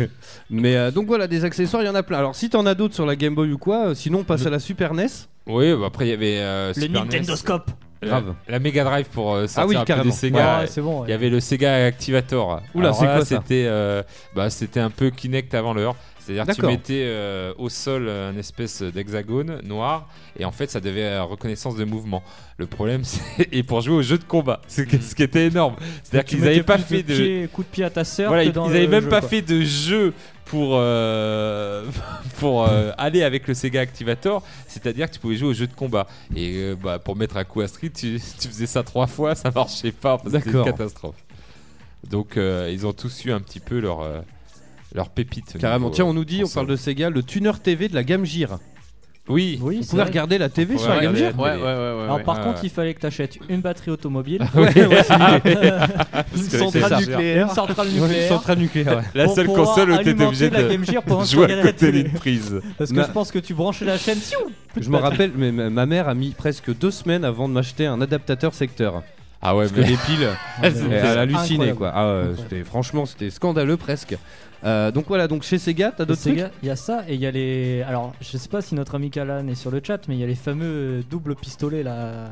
Mais 0.50 0.76
euh, 0.76 0.90
donc 0.90 1.06
voilà, 1.08 1.26
des 1.26 1.44
accessoires, 1.44 1.82
il 1.82 1.86
y 1.86 1.88
en 1.88 1.94
a 1.94 2.02
plein. 2.02 2.18
Alors 2.18 2.36
si 2.36 2.48
t'en 2.48 2.64
as 2.66 2.74
d'autres 2.74 2.94
sur 2.94 3.04
la 3.06 3.16
Game 3.16 3.34
Boy 3.34 3.50
ou 3.52 3.58
quoi, 3.58 3.88
euh, 3.88 3.94
sinon 3.94 4.20
on 4.20 4.24
passe 4.24 4.46
à 4.46 4.50
la 4.50 4.60
Super 4.60 4.94
NES. 4.94 5.06
Oui, 5.46 5.74
bah, 5.74 5.86
après 5.86 6.06
il 6.06 6.10
y 6.10 6.12
avait 6.14 6.38
euh, 6.38 6.72
Le 6.74 6.80
Super 6.82 7.04
Nintendo 7.04 7.32
NES, 7.32 7.36
Scope. 7.36 7.70
la- 8.02 8.08
Grave. 8.08 8.34
La, 8.48 8.58
Mega 8.58 8.84
Drive 8.84 9.06
pour 9.10 9.34
euh, 9.34 9.46
sortir 9.46 9.62
Ah 9.62 9.66
oui, 9.66 9.76
un 9.76 9.80
peu 9.80 9.84
carrément. 9.86 10.10
des 10.10 10.16
Sega. 10.16 10.60
Ouais, 10.60 10.66
c'est 10.66 10.80
bon. 10.80 11.00
ouais. 11.00 11.08
Il 11.08 11.10
y 11.10 11.14
avait 11.14 11.30
le 11.30 11.40
Sega 11.40 11.86
Activator. 11.86 12.60
Oula, 12.74 12.86
Alors 12.88 12.98
c'est 12.98 13.04
là, 13.06 13.16
quoi 13.16 13.24
ça 13.24 13.36
C'était 13.42 13.64
euh, 13.66 14.02
bah, 14.34 14.50
c'était 14.50 14.80
un 14.80 14.90
peu 14.90 15.10
Kinect 15.10 15.54
avant 15.54 15.74
l'heure. 15.74 15.96
C'est-à-dire 16.18 16.46
que 16.46 16.52
tu 16.52 16.56
D'accord. 16.62 16.70
mettais 16.70 17.02
euh, 17.04 17.52
au 17.58 17.68
sol 17.68 18.08
un 18.08 18.34
espèce 18.38 18.80
d'hexagone 18.80 19.60
noir 19.62 20.08
et 20.38 20.46
en 20.46 20.52
fait 20.52 20.70
ça 20.70 20.80
devait 20.80 21.02
euh, 21.04 21.22
reconnaissance 21.24 21.76
de 21.76 21.84
mouvement. 21.84 22.22
Le 22.56 22.64
problème 22.66 23.04
c'est 23.04 23.46
et 23.52 23.62
pour 23.62 23.82
jouer 23.82 23.96
au 23.96 24.02
jeu 24.02 24.16
de 24.16 24.24
combat, 24.24 24.62
c'est 24.66 24.86
que- 24.86 24.98
ce 25.02 25.14
qui 25.14 25.22
était 25.22 25.48
énorme. 25.48 25.76
C'est-à-dire 26.02 26.24
qu'ils 26.24 26.40
n'avaient 26.40 26.62
pas 26.62 26.78
fait 26.78 27.02
de 27.02 27.14
pied- 27.14 27.48
coup 27.52 27.62
de 27.62 27.68
pied 27.68 27.84
à 27.84 27.90
ta 27.90 28.04
sœur. 28.04 28.28
voilà, 28.28 28.44
ils, 28.44 28.52
dans 28.52 28.64
ils 28.68 28.70
avaient 28.70 28.80
le 28.84 28.88
même 28.88 29.04
jeu, 29.04 29.08
pas 29.10 29.20
quoi. 29.20 29.28
fait 29.28 29.42
de 29.42 29.60
jeu 29.60 30.14
pour 30.54 30.76
euh, 30.78 31.84
pour 32.38 32.68
euh, 32.68 32.92
aller 32.96 33.24
avec 33.24 33.48
le 33.48 33.54
Sega 33.54 33.80
Activator, 33.80 34.42
c'est-à-dire 34.68 35.08
que 35.08 35.14
tu 35.14 35.20
pouvais 35.20 35.34
jouer 35.34 35.48
au 35.48 35.52
jeu 35.52 35.66
de 35.66 35.72
combat 35.72 36.06
et 36.36 36.54
euh, 36.54 36.76
bah, 36.80 37.00
pour 37.00 37.16
mettre 37.16 37.36
un 37.36 37.44
coup 37.44 37.60
à 37.60 37.66
Street, 37.66 37.90
tu, 37.90 38.20
tu 38.38 38.48
faisais 38.48 38.66
ça 38.66 38.84
trois 38.84 39.08
fois, 39.08 39.34
ça 39.34 39.50
marchait 39.50 39.92
pas, 39.92 40.20
c'était 40.24 40.50
une 40.50 40.64
catastrophe. 40.64 41.16
Donc 42.08 42.36
ils 42.36 42.86
ont 42.86 42.92
tous 42.92 43.24
eu 43.24 43.32
un 43.32 43.40
petit 43.40 43.60
peu 43.60 43.80
leur 43.80 44.06
leur 44.94 45.08
pépite. 45.08 45.58
Carrément. 45.58 45.90
Tiens, 45.90 46.04
on 46.04 46.14
nous 46.14 46.24
dit, 46.24 46.44
on 46.44 46.48
parle 46.48 46.68
de 46.68 46.76
Sega, 46.76 47.10
le 47.10 47.22
tuner 47.22 47.52
TV 47.62 47.88
de 47.88 47.94
la 47.94 48.04
Game 48.04 48.24
Gear. 48.24 48.60
Oui. 49.26 49.58
Oui, 49.62 49.76
Vous 49.78 49.82
c'est 49.82 49.90
pouvez 49.90 50.02
vrai. 50.02 50.10
regarder 50.10 50.36
la 50.38 50.50
TV 50.50 50.76
sur 50.76 50.90
la 50.90 50.96
Ouais, 50.98 51.06
ouais, 51.06 51.12
ouais, 51.12 51.32
ouais. 51.32 52.02
Alors 52.04 52.22
par 52.22 52.36
ouais, 52.38 52.44
contre, 52.44 52.56
ouais. 52.60 52.64
il 52.64 52.70
fallait 52.70 52.92
que 52.92 53.00
tu 53.00 53.06
achètes 53.06 53.38
une 53.48 53.62
batterie 53.62 53.90
automobile, 53.90 54.42
Une 56.36 56.42
centrale 56.42 57.00
nucléaire. 57.00 57.46
une 57.48 57.54
centrale 57.54 57.86
Ouais, 57.88 57.92
une 57.94 58.02
nucléaire. 58.02 58.28
centrale 58.28 58.58
nucléaire. 58.58 58.96
ouais. 58.98 59.02
La 59.14 59.28
seule 59.28 59.46
console 59.46 59.92
où 59.92 59.96
t'étais 59.98 60.24
obligé 60.24 60.50
de 60.50 60.56
jouer 61.24 61.52
à 61.52 61.62
côté 61.62 61.92
d'une 61.92 62.10
prise. 62.12 62.60
Parce 62.76 62.90
que 62.90 62.96
Ma- 62.96 63.06
je 63.06 63.12
pense 63.12 63.30
que 63.32 63.38
tu 63.38 63.54
branchais 63.54 63.84
la 63.84 63.96
chaîne. 63.98 64.18
Je 64.78 64.90
me 64.90 64.98
rappelle, 64.98 65.32
mais 65.34 65.52
ma 65.52 65.86
mère 65.86 66.08
a 66.08 66.14
mis 66.14 66.30
presque 66.30 66.76
deux 66.76 66.90
semaines 66.90 67.24
avant 67.24 67.48
de 67.48 67.54
m'acheter 67.54 67.86
un 67.86 68.00
adaptateur 68.00 68.52
secteur. 68.54 69.02
Ah 69.46 69.54
ouais, 69.54 69.64
Parce 69.66 69.72
que 69.72 69.80
mais 69.82 69.88
les 69.88 69.96
piles, 69.98 70.28
c'était 70.62 70.94
elle 70.94 71.18
a 71.18 71.20
halluciné 71.20 71.70
incroyable. 71.70 71.76
quoi. 71.78 71.92
Ah, 71.94 72.22
franchement, 72.64 73.04
c'était 73.04 73.28
scandaleux 73.28 73.76
presque. 73.76 74.16
Euh, 74.64 74.90
donc 74.90 75.06
voilà, 75.08 75.28
donc 75.28 75.42
chez 75.42 75.58
Sega, 75.58 75.92
t'as 75.94 76.04
d'autres 76.04 76.20
trucs 76.22 76.42
il 76.62 76.68
y 76.68 76.70
a 76.70 76.76
ça 76.76 77.04
et 77.06 77.14
il 77.14 77.20
y 77.20 77.26
a 77.26 77.30
les. 77.30 77.82
Alors, 77.82 78.14
je 78.20 78.36
sais 78.38 78.48
pas 78.48 78.62
si 78.62 78.74
notre 78.74 78.94
ami 78.94 79.10
Kalan 79.10 79.46
est 79.48 79.54
sur 79.54 79.70
le 79.70 79.80
chat, 79.84 80.08
mais 80.08 80.14
il 80.16 80.20
y 80.20 80.24
a 80.24 80.26
les 80.26 80.34
fameux 80.34 81.02
doubles 81.10 81.34
pistolets 81.34 81.82
là. 81.82 82.30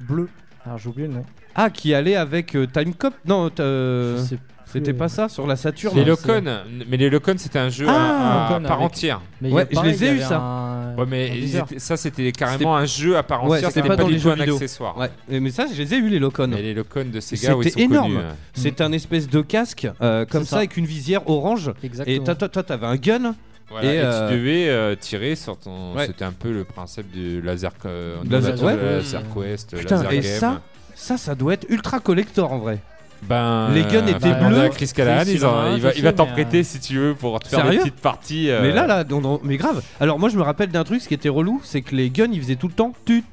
Bleus. 0.00 0.28
Alors, 0.64 0.78
j'ai 0.78 0.88
oublié 0.88 1.08
le 1.08 1.14
nom. 1.14 1.24
Ah, 1.54 1.70
qui 1.70 1.94
allait 1.94 2.16
avec 2.16 2.54
euh, 2.54 2.66
Time 2.66 2.94
Cop? 2.94 3.14
Non, 3.26 3.50
euh, 3.60 4.18
Je 4.18 4.22
sais 4.22 4.38
c'était 4.72 4.92
pas 4.92 5.04
euh, 5.04 5.08
ça 5.08 5.28
sur 5.28 5.46
la 5.46 5.56
Saturn. 5.56 5.94
Les 5.96 6.02
Non, 6.02 6.08
Locon, 6.08 6.42
mais 6.88 6.96
les 6.96 7.10
Locon 7.10 7.34
c'était 7.36 7.58
un 7.58 7.68
jeu 7.68 7.86
Ah, 7.88 8.54
à, 8.56 8.60
part 8.60 8.72
avec- 8.78 8.86
entière. 8.86 9.20
Mais 9.40 9.50
Ouais, 9.50 9.66
je 9.70 9.80
les 9.80 10.04
ai 10.04 10.12
eu, 10.12 10.20
ça. 10.20 10.38
un- 10.38 10.96
Ouais, 10.96 11.06
mais 11.08 11.38
étaient- 11.38 11.78
ça 11.78 11.96
c'était 11.96 12.30
carrément 12.32 12.76
un 12.76 12.84
jeu 12.84 13.16
à 13.16 13.22
part 13.22 13.44
entière, 13.44 13.58
c'était 13.70 13.72
c'était 13.82 13.88
pas 13.88 13.96
pas, 13.96 14.04
du 14.04 14.18
tout 14.20 14.28
un 14.30 14.34
vidéo. 14.34 14.54
accessoire. 14.56 14.96
Ouais, 14.98 15.10
mais 15.28 15.50
ça, 15.50 15.66
je 15.72 15.80
les 15.80 15.94
ai 15.94 15.96
eu 15.98 16.08
les 16.08 16.18
Locon. 16.18 16.48
Mais 16.48 16.62
les 16.62 16.74
Locon 16.74 17.04
de 17.12 17.20
Sega, 17.20 17.54
C'était 17.62 17.82
énorme. 17.82 18.14
connus. 18.14 18.24
C'était 18.54 18.82
un 18.84 18.92
espèce 18.92 19.28
de 19.28 19.40
casque 19.40 19.88
euh, 20.00 20.24
comme 20.26 20.42
C'est 20.42 20.46
ça, 20.50 20.50
ça. 20.50 20.56
avec 20.58 20.76
une 20.76 20.86
visière 20.86 21.28
orange. 21.28 21.72
Exactement. 21.82 22.16
Et 22.16 22.24
toi, 22.24 22.34
toi, 22.34 22.48
toi, 22.48 22.62
t'avais 22.62 22.86
un 22.86 22.96
gun. 22.96 23.34
Voilà, 23.70 23.92
Et, 23.92 23.96
et, 23.96 24.00
euh, 24.02 24.28
tu 24.28 24.34
devais 24.36 24.68
euh, 24.68 24.96
tirer 24.96 25.36
sur 25.36 25.56
ton. 25.56 25.94
Ouais. 25.94 26.06
C'était 26.06 26.24
un 26.24 26.32
peu 26.32 26.50
le 26.50 26.64
principe 26.64 27.08
du 27.12 27.40
laser, 27.40 27.70
euh, 27.86 28.16
Laser- 28.28 28.50
laser, 28.50 28.64
ouais. 28.66 28.76
laser 28.76 29.22
Quest, 29.32 29.76
Putain, 29.76 29.96
laser 30.02 30.12
et 30.12 30.20
game. 30.20 30.38
ça, 30.40 30.60
ça, 30.96 31.16
ça 31.16 31.36
doit 31.36 31.54
être 31.54 31.66
ultra 31.68 32.00
collector 32.00 32.52
en 32.52 32.58
vrai. 32.58 32.80
Ben, 33.22 33.70
Les 33.72 33.82
guns 33.82 34.06
euh, 34.06 34.08
étaient 34.08 34.32
bah, 34.32 34.48
bleus. 34.48 34.68
Chris 34.70 34.90
Callahan, 34.94 35.24
il 35.26 35.38
va, 35.38 35.72
il 35.76 35.80
va 35.80 35.92
sais, 35.92 36.12
t'en 36.14 36.26
prêter 36.26 36.60
euh, 36.60 36.64
si 36.64 36.80
tu 36.80 36.98
veux 36.98 37.14
pour 37.14 37.38
te 37.40 37.48
faire 37.48 37.60
Sérieux 37.60 37.78
des 37.84 37.90
petites 37.90 38.00
parties. 38.02 38.50
euh, 38.50 38.62
Mais 38.62 38.72
là, 38.72 38.86
là, 38.86 39.04
mais 39.42 39.56
grave. 39.56 39.82
Alors 40.00 40.18
moi, 40.18 40.28
je 40.28 40.36
me 40.36 40.42
rappelle 40.42 40.70
d'un 40.70 40.84
truc, 40.84 41.00
ce 41.02 41.08
qui 41.08 41.14
était 41.14 41.28
relou, 41.28 41.60
c'est 41.62 41.82
que 41.82 41.94
les 41.94 42.10
guns, 42.10 42.30
ils 42.32 42.40
faisaient 42.40 42.56
tout 42.56 42.68
le 42.68 42.74
temps 42.74 42.92
tut, 43.04 43.24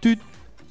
tut, 0.00 0.18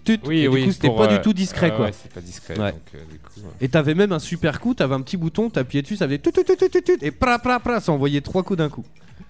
tut. 0.05 0.19
Oui, 0.25 0.39
et 0.39 0.47
oui. 0.47 0.61
Du 0.61 0.67
coup, 0.67 0.73
c'était 0.73 0.89
pas 0.89 1.03
euh, 1.05 1.17
du 1.17 1.21
tout 1.21 1.33
discret, 1.33 1.71
euh, 1.71 1.75
quoi. 1.75 1.85
Ouais, 1.87 1.91
c'est 1.93 2.11
pas 2.11 2.21
discret. 2.21 2.57
Ouais. 2.57 2.71
Donc, 2.71 2.81
euh, 2.95 2.99
du 3.11 3.19
coup, 3.19 3.47
Et 3.59 3.67
t'avais 3.67 3.95
même 3.95 4.11
un 4.11 4.19
super 4.19 4.59
coup, 4.59 4.73
t'avais 4.73 4.95
un 4.95 5.01
petit 5.01 5.17
bouton, 5.17 5.49
t'appuyais 5.49 5.81
dessus, 5.81 5.97
ça 5.97 6.05
faisait 6.05 6.19
tut, 6.19 6.31
tut, 6.31 6.43
tut, 6.43 6.55
tut, 6.55 6.69
tut, 6.69 6.81
tut, 6.83 6.97
et 7.01 7.11
pra, 7.11 7.39
pra, 7.39 7.59
pra, 7.59 7.79
ça 7.81 7.91
envoyait 7.91 8.21
trois 8.21 8.43
coups 8.43 8.57
d'un 8.57 8.69
coup. 8.69 8.85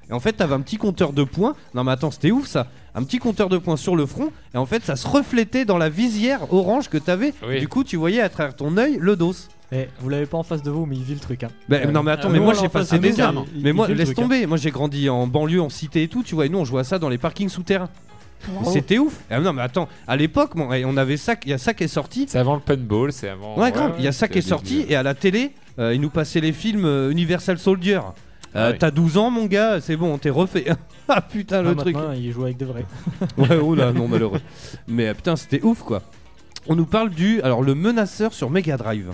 Et 0.10 0.14
en 0.14 0.20
fait, 0.20 0.34
t'avais 0.34 0.54
un 0.56 0.62
petit 0.62 0.78
compteur 0.78 1.14
de 1.14 1.24
points. 1.24 1.56
Non, 1.74 1.84
mais 1.84 1.92
attends, 1.92 2.12
c'était 2.12 2.32
ouf 2.32 2.46
ça. 2.48 2.68
Un 2.96 3.04
petit 3.04 3.18
compteur 3.20 3.50
de 3.50 3.58
points 3.58 3.78
sur 3.78 3.96
le 3.96 4.06
front, 4.06 4.30
et 4.54 4.58
en 4.58 4.66
fait, 4.66 4.84
ça 4.84 4.96
se 4.96 5.08
reflétait 5.08 5.66
dans 5.66 5.78
la 5.78 5.90
visière 5.90 6.54
orange 6.54 6.90
que 6.90 6.98
t'avais. 6.98 7.34
Oui. 7.48 7.60
Du 7.60 7.68
coup, 7.68 7.84
tu 7.84 7.96
voyais 7.98 8.22
à 8.22 8.30
travers 8.30 8.56
ton 8.56 8.78
œil 8.78 8.98
le 9.00 9.16
dos. 9.16 9.34
Eh, 9.72 9.88
vous 10.02 10.10
l'avez 10.10 10.28
pas 10.28 10.38
en 10.38 10.44
face 10.44 10.62
de 10.62 10.70
vous, 10.70 10.86
mais 10.86 10.96
il 10.98 11.02
vit 11.04 11.16
le 11.16 11.20
truc. 11.20 11.44
Hein. 11.44 11.50
Bah, 11.68 11.78
Euh, 11.84 11.92
non 11.92 12.04
mais 12.04 12.12
attends, 12.12 12.30
euh, 12.30 12.34
mais 12.34 12.40
moi 12.40 12.54
j'ai 12.54 12.70
passé 12.70 13.00
des 13.00 13.10
il- 13.18 13.64
Mais 13.64 13.74
moi 13.74 13.88
laisse 13.88 14.10
truc, 14.10 14.20
hein. 14.20 14.22
tomber, 14.22 14.46
moi 14.46 14.58
j'ai 14.58 14.70
grandi 14.70 15.10
en 15.10 15.26
banlieue, 15.26 15.62
en 15.64 15.70
cité 15.70 16.04
et 16.04 16.08
tout, 16.08 16.22
tu 16.22 16.36
vois, 16.36 16.46
et 16.46 16.50
nous 16.50 16.60
on 16.60 16.66
jouait 16.66 16.82
à 16.82 16.84
ça 16.84 17.00
dans 17.00 17.10
les 17.10 17.18
parkings 17.18 17.50
souterrains. 17.50 17.90
C'était 18.66 19.00
ouf. 19.00 19.18
Ah, 19.32 19.40
non 19.40 19.52
mais 19.54 19.62
attends, 19.64 19.88
à 20.08 20.16
l'époque, 20.16 20.56
bon, 20.56 20.72
et 20.74 20.86
on 20.86 20.96
avait 20.98 21.18
ça, 21.18 21.34
il 21.46 21.50
y 21.50 21.54
a 21.54 21.58
ça 21.58 21.74
qui 21.74 21.86
est 21.86 21.88
sorti. 21.88 22.26
C'est 22.28 22.38
avant 22.38 22.54
le 22.54 22.60
pinball, 22.62 23.12
c'est 23.12 23.30
avant. 23.30 23.58
Ouais, 23.58 23.72
grave, 23.72 23.96
il 23.98 24.04
y 24.06 24.08
a 24.08 24.12
ça 24.12 24.28
c'est 24.28 24.34
qui 24.34 24.40
est 24.40 24.42
sorti 24.42 24.86
et 24.88 24.96
à 24.96 25.02
la 25.02 25.16
télé, 25.16 25.54
euh, 25.80 25.96
ils 25.96 26.02
nous 26.02 26.10
passaient 26.12 26.42
les 26.42 26.52
films 26.54 26.86
euh, 26.86 27.10
Universal 27.10 27.58
Soldier. 27.58 28.02
Euh, 28.56 28.68
Ah 28.68 28.72
oui. 28.72 28.78
T'as 28.80 28.92
12 28.92 29.18
ans 29.18 29.30
mon 29.32 29.46
gars, 29.46 29.82
c'est 29.82 29.96
bon, 29.98 30.14
on 30.14 30.18
t'est 30.18 30.30
refait. 30.30 30.66
ah 31.08 31.22
putain 31.22 31.62
le 31.62 31.70
Ah, 31.72 31.76
truc. 31.76 31.96
il 32.16 32.32
joue 32.32 32.44
avec 32.44 32.58
de 32.58 32.66
vrais. 32.66 32.86
Ouais, 33.38 33.58
oh 33.62 33.74
là, 33.76 33.92
non 33.92 34.08
malheureux. 34.08 34.42
Mais 34.88 35.08
euh, 35.08 35.14
putain, 35.14 35.36
c'était 35.36 35.62
ouf 35.64 35.80
quoi. 35.84 36.02
On 36.68 36.76
nous 36.76 36.86
parle 36.86 37.10
du 37.10 37.42
alors 37.42 37.62
le 37.64 37.76
menaceur 37.76 38.34
sur 38.34 38.50
Mega 38.50 38.78
Drive. 38.78 39.12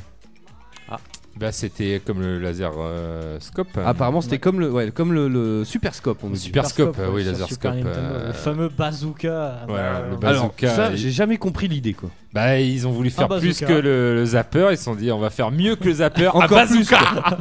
Bah, 1.39 1.53
c'était 1.53 2.01
comme 2.05 2.19
le 2.19 2.37
laser 2.37 2.71
euh, 2.77 3.37
scope. 3.39 3.69
Apparemment, 3.85 4.19
c'était 4.19 4.39
comme 4.39 4.59
le 4.59 4.69
ouais, 4.69 4.91
comme 4.91 5.13
le, 5.13 5.29
le 5.29 5.63
Super 5.63 5.95
Scope 5.95 6.19
on 6.23 6.29
dit. 6.31 6.39
Super 6.39 6.65
Scope, 6.65 6.97
ouais, 6.97 7.05
oui, 7.13 7.23
laser 7.23 7.49
scope. 7.49 7.71
Euh, 7.75 8.27
Le 8.27 8.33
fameux 8.33 8.67
bazooka. 8.67 9.61
Voilà, 9.67 10.01
le 10.01 10.25
Alors 10.27 10.47
bazooka. 10.47 10.67
ça, 10.75 10.89
il- 10.91 10.97
j'ai 10.97 11.11
jamais 11.11 11.37
compris 11.37 11.67
l'idée 11.69 11.93
quoi. 11.93 12.09
Bah, 12.33 12.59
ils 12.59 12.85
ont 12.85 12.91
voulu 12.91 13.09
faire 13.09 13.27
plus 13.27 13.59
que 13.61 13.71
le, 13.73 14.13
le 14.15 14.25
zapper. 14.25 14.67
Ils 14.71 14.77
se 14.77 14.83
sont 14.83 14.93
dit, 14.95 15.11
on 15.11 15.17
va 15.17 15.29
faire 15.31 15.49
mieux 15.49 15.75
que 15.75 15.85
le 15.85 15.93
zapper. 15.93 16.27
Encore 16.33 16.43
un 16.43 16.47
bazooka 16.65 16.97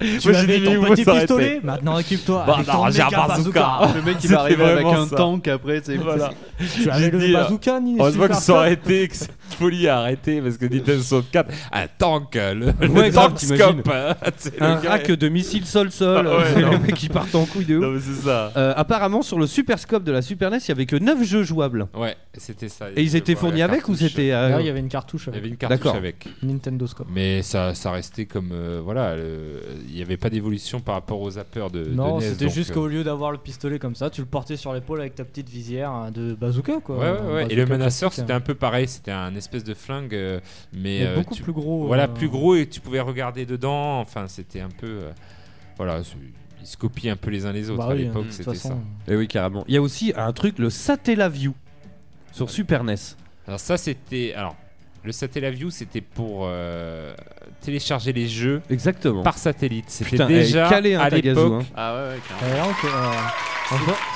Tu 0.00 0.06
Moi, 0.06 0.18
j'ai 0.24 0.34
avais 0.34 0.58
dit, 0.58 0.64
ton 0.64 0.82
petit 0.82 1.04
pistolet, 1.04 1.60
maintenant 1.62 1.98
équipe-toi 1.98 2.44
Bah, 2.46 2.58
non, 2.66 2.90
j'ai 2.90 3.02
un 3.02 3.08
bazooka. 3.28 3.78
Le 3.94 4.02
mec 4.02 4.16
il 4.24 4.30
va 4.30 4.40
arriver 4.40 4.64
avec 4.64 4.86
un 4.86 5.06
ça. 5.06 5.16
tank 5.16 5.46
après. 5.48 5.80
Tu 5.82 5.92
avais 5.92 6.00
J'ai 6.98 7.10
le 7.12 7.18
dit, 7.18 7.34
euh, 7.34 7.42
bazooka 7.44 7.80
ni 7.80 7.96
Heureusement 7.98 8.24
Super 8.24 8.26
qu'ils 8.26 8.34
sont 8.36 8.42
Scope 8.42 8.56
arrêtés, 8.56 9.08
cette 9.50 9.58
folie 9.58 9.88
a 9.88 9.98
arrêté 9.98 10.40
parce 10.40 10.56
que 10.56 10.66
Nintendo 10.66 11.00
64, 11.02 11.52
un 11.72 11.86
tank, 11.98 12.34
le, 12.34 12.72
le 12.80 12.88
Ouais, 12.88 13.10
grave, 13.10 13.30
tank 13.34 13.40
scope. 13.40 13.88
hein, 13.92 14.14
le 14.58 14.62
Un 14.64 14.80
gars- 14.80 14.90
rack 14.90 15.10
de 15.10 15.28
missiles 15.28 15.66
sol-sol, 15.66 16.28
Ah 16.30 16.38
ouais, 16.38 16.44
euh, 16.64 16.78
le 16.86 16.92
qui 16.94 17.08
part 17.08 17.26
en 17.34 17.44
couille 17.46 17.64
de 17.64 17.76
ouf. 17.76 17.82
Non, 17.82 17.90
mais 17.92 18.00
c'est 18.00 18.22
ça. 18.26 18.52
Euh, 18.56 18.72
apparemment 18.76 19.22
sur 19.22 19.38
le 19.38 19.46
Super 19.46 19.78
Scope 19.78 20.04
de 20.04 20.12
la 20.12 20.22
Super 20.22 20.50
NES, 20.50 20.58
il 20.64 20.68
y 20.68 20.72
avait 20.72 20.86
que 20.86 20.96
9 20.96 21.22
jeux 21.24 21.42
jouables. 21.42 21.86
Ouais. 21.94 22.16
c'était 22.34 22.68
ça. 22.68 22.86
Et 22.96 23.02
ils 23.02 23.16
étaient 23.16 23.34
fournis 23.34 23.62
avec 23.62 23.88
ou 23.88 23.94
c'était 23.94 24.32
euh, 24.32 24.48
Là, 24.50 24.60
il 24.60 24.66
y 24.66 24.70
avait 24.70 24.80
une 24.80 24.88
cartouche. 24.88 25.24
Il 25.24 25.26
y 25.26 25.30
avec. 25.30 25.40
avait 25.40 25.48
une 25.50 25.56
cartouche 25.56 25.78
D'accord. 25.78 25.96
avec. 25.96 26.26
Nintendo 26.42 26.86
Scope. 26.86 27.08
Mais 27.12 27.42
ça, 27.42 27.74
ça 27.74 27.90
restait 27.90 28.26
comme 28.26 28.50
euh, 28.52 28.80
voilà, 28.82 29.16
le- 29.16 29.60
il 29.88 29.94
n'y 29.94 30.02
avait 30.02 30.16
pas 30.16 30.30
d'évolution 30.30 30.80
par 30.80 30.94
rapport 30.94 31.20
aux 31.20 31.30
zappers 31.30 31.70
de, 31.70 31.84
de 31.84 31.90
Non, 31.90 32.18
NES, 32.18 32.24
c'était 32.30 32.44
donc, 32.46 32.54
juste 32.54 32.70
euh, 32.70 32.74
qu'au 32.74 32.86
lieu 32.86 33.04
d'avoir 33.04 33.32
le 33.32 33.38
pistolet 33.38 33.78
comme 33.78 33.94
ça, 33.94 34.10
tu 34.10 34.20
le 34.20 34.26
portais 34.26 34.56
sur 34.56 34.72
l'épaule 34.72 35.00
avec 35.00 35.14
ta 35.14 35.24
petite 35.24 35.48
visière 35.48 35.90
hein, 35.90 36.10
de 36.12 36.34
bazooka 36.34 36.74
quoi. 36.84 36.96
Ouais, 36.98 37.32
ouais. 37.34 37.46
Et 37.50 37.54
le 37.54 37.66
menaceur, 37.66 38.10
classique, 38.10 38.20
c'était 38.20 38.32
hein. 38.32 38.36
un 38.36 38.40
peu 38.40 38.54
pareil. 38.54 38.86
C'était 38.88 39.10
un 39.10 39.34
espèce 39.40 39.64
de 39.64 39.74
flingue, 39.74 40.14
euh, 40.14 40.38
mais, 40.72 41.00
Mais 41.00 41.06
euh, 41.06 41.14
beaucoup 41.16 41.34
tu- 41.34 41.42
plus 41.42 41.52
gros, 41.52 41.86
Voilà, 41.86 42.04
euh. 42.04 42.06
plus 42.08 42.28
gros 42.28 42.54
et 42.54 42.66
tu 42.68 42.80
pouvais 42.80 43.00
regarder 43.00 43.44
dedans. 43.44 44.00
Enfin, 44.00 44.28
c'était 44.28 44.60
un 44.60 44.70
peu. 44.70 44.86
euh, 44.86 45.10
voilà, 45.76 46.00
ils 46.60 46.66
se 46.66 46.76
copiaient 46.76 47.10
un 47.10 47.16
peu 47.16 47.30
les 47.30 47.44
uns 47.46 47.52
les 47.52 47.68
autres 47.70 47.78
Bah 47.84 47.92
à 47.92 47.94
oui, 47.94 48.04
l'époque. 48.04 48.26
C'était 48.30 48.44
façon. 48.44 48.68
ça. 49.06 49.12
Et 49.12 49.16
oui, 49.16 49.26
carrément. 49.26 49.64
Il 49.66 49.74
y 49.74 49.76
a 49.76 49.82
aussi 49.82 50.12
un 50.16 50.32
truc, 50.32 50.58
le 50.58 50.70
Satellaview 50.70 51.54
sur 52.32 52.48
Super 52.50 52.82
E 52.82 52.84
NES. 52.84 52.94
Alors 53.48 53.58
ça, 53.60 53.76
c'était 53.76 54.32
alors. 54.34 54.56
Le 55.02 55.12
Satellaview, 55.12 55.70
c'était 55.70 56.02
pour 56.02 56.42
euh, 56.44 57.14
télécharger 57.62 58.12
les 58.12 58.28
jeux 58.28 58.60
Exactement. 58.68 59.22
par 59.22 59.38
satellite. 59.38 59.86
C'était 59.88 60.26
déjà 60.26 60.66
eh, 60.66 60.68
calé, 60.70 60.94
hein, 60.94 61.00
à 61.00 61.08
l'époque. 61.08 61.62
hein. 61.62 61.66
Ah 61.74 61.94
ouais, 61.94 62.08
ouais, 62.10 62.20
carrément. 62.28 62.68
Ouais, 62.68 62.74
euh, 62.84 63.12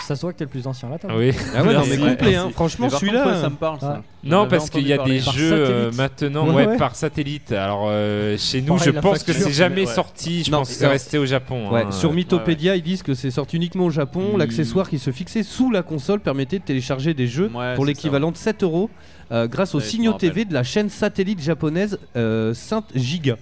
ça 0.07 0.17
se 0.17 0.21
voit 0.23 0.33
que 0.33 0.39
t'es 0.39 0.45
le 0.45 0.51
plus 0.51 0.67
ancien 0.67 0.89
là. 0.89 0.99
toi. 0.99 1.11
Oui. 1.17 1.33
Ah 1.55 1.63
ouais, 1.63 1.75
non, 1.75 1.83
mais 1.89 1.97
complet, 1.97 2.35
hein. 2.37 2.51
Franchement, 2.53 2.89
celui-là. 2.91 3.23
contre, 3.23 3.35
ouais, 3.37 3.41
ça 3.41 3.51
me 3.51 3.57
parle, 3.57 3.81
ça. 3.81 3.97
Ah. 4.01 4.03
Non, 4.25 4.49
parce 4.49 4.71
qu'il 4.71 4.87
y 4.87 4.93
a 4.93 4.99
des 4.99 5.19
jeux 5.21 5.53
euh, 5.53 5.93
maintenant 5.93 6.47
Ouais, 6.49 6.55
ouais, 6.55 6.67
ouais. 6.69 6.77
par 6.77 6.95
satellite. 6.97 7.53
Alors 7.53 7.87
euh, 7.89 8.37
chez 8.39 8.63
nous, 8.63 8.77
Pareil, 8.77 8.93
je 8.95 9.01
pense 9.01 9.23
que 9.23 9.33
c'est 9.33 9.53
jamais 9.53 9.83
Ouais. 9.87 9.95
sorti. 9.95 10.45
Je 10.45 10.51
Non, 10.51 10.59
pense 10.59 10.71
que 10.71 10.75
c'est 10.75 10.87
resté 10.87 11.19
au 11.19 11.27
Japon. 11.27 11.71
Ouais, 11.71 11.83
hein. 11.83 11.91
sur 11.93 12.11
Ouais, 12.11 12.17
Mythopédia, 12.17 12.75
ils 12.77 12.83
disent 12.83 13.03
que 13.03 13.15
c'est 13.15 13.31
sorti 13.31 13.57
uniquement 13.57 13.85
au 13.85 13.91
Japon. 13.91 14.35
Mm. 14.35 14.39
L'accessoire 14.39 14.89
qui 14.89 14.99
se 14.99 15.11
fixait 15.11 15.43
sous 15.43 15.71
la 15.71 15.83
console 15.83 16.21
permettait 16.21 16.59
de 16.59 16.65
télécharger 16.65 17.13
des 17.15 17.27
jeux 17.27 17.51
Ouais, 17.55 17.75
pour 17.75 17.85
l'équivalent 17.85 18.31
de 18.33 18.37
7 18.37 18.63
euros 18.63 18.91
euh, 19.31 19.47
grâce 19.47 19.75
aux 19.75 19.81
je 19.81 19.87
signaux. 19.87 20.15
TV 20.15 20.45
de 20.45 20.55
la 20.55 20.63
chaîne 20.63 20.89
satellite 20.91 21.41
japonaise 21.43 21.99
euh, 22.17 22.55
Saint 22.55 22.85
Giga. 22.95 23.37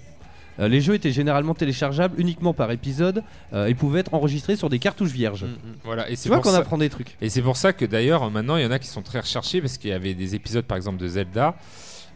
Euh, 0.60 0.68
les 0.68 0.80
jeux 0.80 0.94
étaient 0.94 1.12
généralement 1.12 1.54
téléchargeables 1.54 2.20
uniquement 2.20 2.52
par 2.54 2.70
épisode 2.70 3.22
euh, 3.54 3.66
et 3.66 3.74
pouvaient 3.74 4.00
être 4.00 4.12
enregistrés 4.14 4.56
sur 4.56 4.68
des 4.68 4.78
cartouches 4.78 5.10
vierges. 5.12 5.44
Mm, 5.44 5.46
mm. 5.48 5.74
Voilà, 5.84 6.08
et 6.08 6.12
Tu 6.12 6.16
c'est 6.18 6.28
vois 6.28 6.40
qu'on 6.40 6.50
ça- 6.50 6.58
apprend 6.58 6.78
des 6.78 6.90
trucs. 6.90 7.16
Et 7.22 7.28
c'est 7.28 7.42
pour 7.42 7.56
ça 7.56 7.72
que 7.72 7.84
d'ailleurs 7.84 8.30
maintenant 8.30 8.56
il 8.56 8.62
y 8.62 8.66
en 8.66 8.70
a 8.70 8.78
qui 8.78 8.88
sont 8.88 9.02
très 9.02 9.20
recherchés 9.20 9.60
parce 9.60 9.78
qu'il 9.78 9.90
y 9.90 9.94
avait 9.94 10.14
des 10.14 10.34
épisodes 10.34 10.64
par 10.64 10.76
exemple 10.76 10.98
de 10.98 11.08
Zelda, 11.08 11.54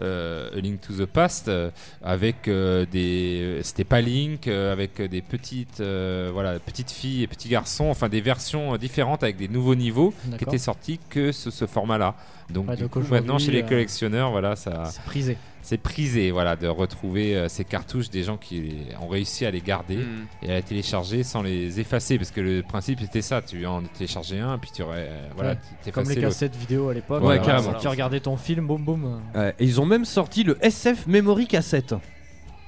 euh, 0.02 0.50
A 0.54 0.60
Link 0.60 0.80
to 0.82 0.92
the 0.92 1.06
Past, 1.06 1.48
euh, 1.48 1.70
avec 2.04 2.48
euh, 2.48 2.84
des, 2.92 3.60
c'était 3.62 3.84
pas 3.84 4.02
Link, 4.02 4.46
euh, 4.46 4.70
avec 4.72 5.00
des 5.00 5.22
petites, 5.22 5.80
euh, 5.80 6.28
voilà, 6.32 6.58
petites 6.58 6.90
filles 6.90 7.22
et 7.22 7.26
petits 7.26 7.48
garçons, 7.48 7.86
enfin 7.86 8.10
des 8.10 8.20
versions 8.20 8.74
euh, 8.74 8.78
différentes 8.78 9.22
avec 9.22 9.36
des 9.38 9.48
nouveaux 9.48 9.74
niveaux 9.74 10.12
qui 10.36 10.44
étaient 10.44 10.58
sortis 10.58 11.00
que 11.08 11.32
ce, 11.32 11.50
ce 11.50 11.66
format-là. 11.66 12.14
Donc, 12.50 12.68
Ouais, 12.68 12.76
du 12.76 12.82
donc 12.82 12.92
coup, 12.92 13.02
maintenant 13.10 13.38
chez 13.38 13.50
les 13.50 13.62
euh, 13.62 13.66
collectionneurs, 13.66 14.30
voilà, 14.30 14.54
ça, 14.54 14.84
C'est 14.86 15.02
prisé. 15.02 15.36
c'est 15.62 15.78
prisé, 15.78 16.30
voilà, 16.30 16.54
de 16.54 16.68
retrouver 16.68 17.34
euh, 17.36 17.48
ces 17.48 17.64
cartouches 17.64 18.08
des 18.08 18.22
gens 18.22 18.36
qui 18.36 18.72
ont 19.02 19.08
réussi 19.08 19.44
à 19.46 19.50
les 19.50 19.60
garder 19.60 19.96
Mm. 19.96 20.26
et 20.42 20.52
à 20.52 20.54
les 20.56 20.62
télécharger 20.62 21.24
sans 21.24 21.42
les 21.42 21.80
effacer 21.80 22.18
parce 22.18 22.30
que 22.30 22.40
le 22.40 22.62
principe 22.62 23.00
c'était 23.00 23.20
ça 23.22 23.42
tu 23.42 23.66
en 23.66 23.82
téléchargeais 23.82 24.38
un 24.38 24.58
puis 24.58 24.70
tu 24.72 24.82
aurais 24.82 25.08
euh, 25.10 25.28
voilà 25.34 25.50
Ouais. 25.50 25.58
tu 25.84 25.90
Comme 25.90 26.08
les 26.08 26.16
cassettes 26.20 26.54
vidéo 26.54 26.88
à 26.88 26.94
l'époque. 26.94 27.22
Ouais, 27.24 27.40
carrément. 27.40 27.74
Tu 27.74 27.88
regardais 27.88 28.20
ton 28.20 28.36
film, 28.36 28.66
boum 28.68 28.84
boum. 28.84 29.20
Ouais, 29.34 29.54
et 29.58 29.64
ils 29.64 29.80
ont 29.80 29.86
même 29.86 30.04
sorti 30.04 30.44
le 30.44 30.56
SF 30.64 31.06
Memory 31.08 31.48
Cassette. 31.48 31.94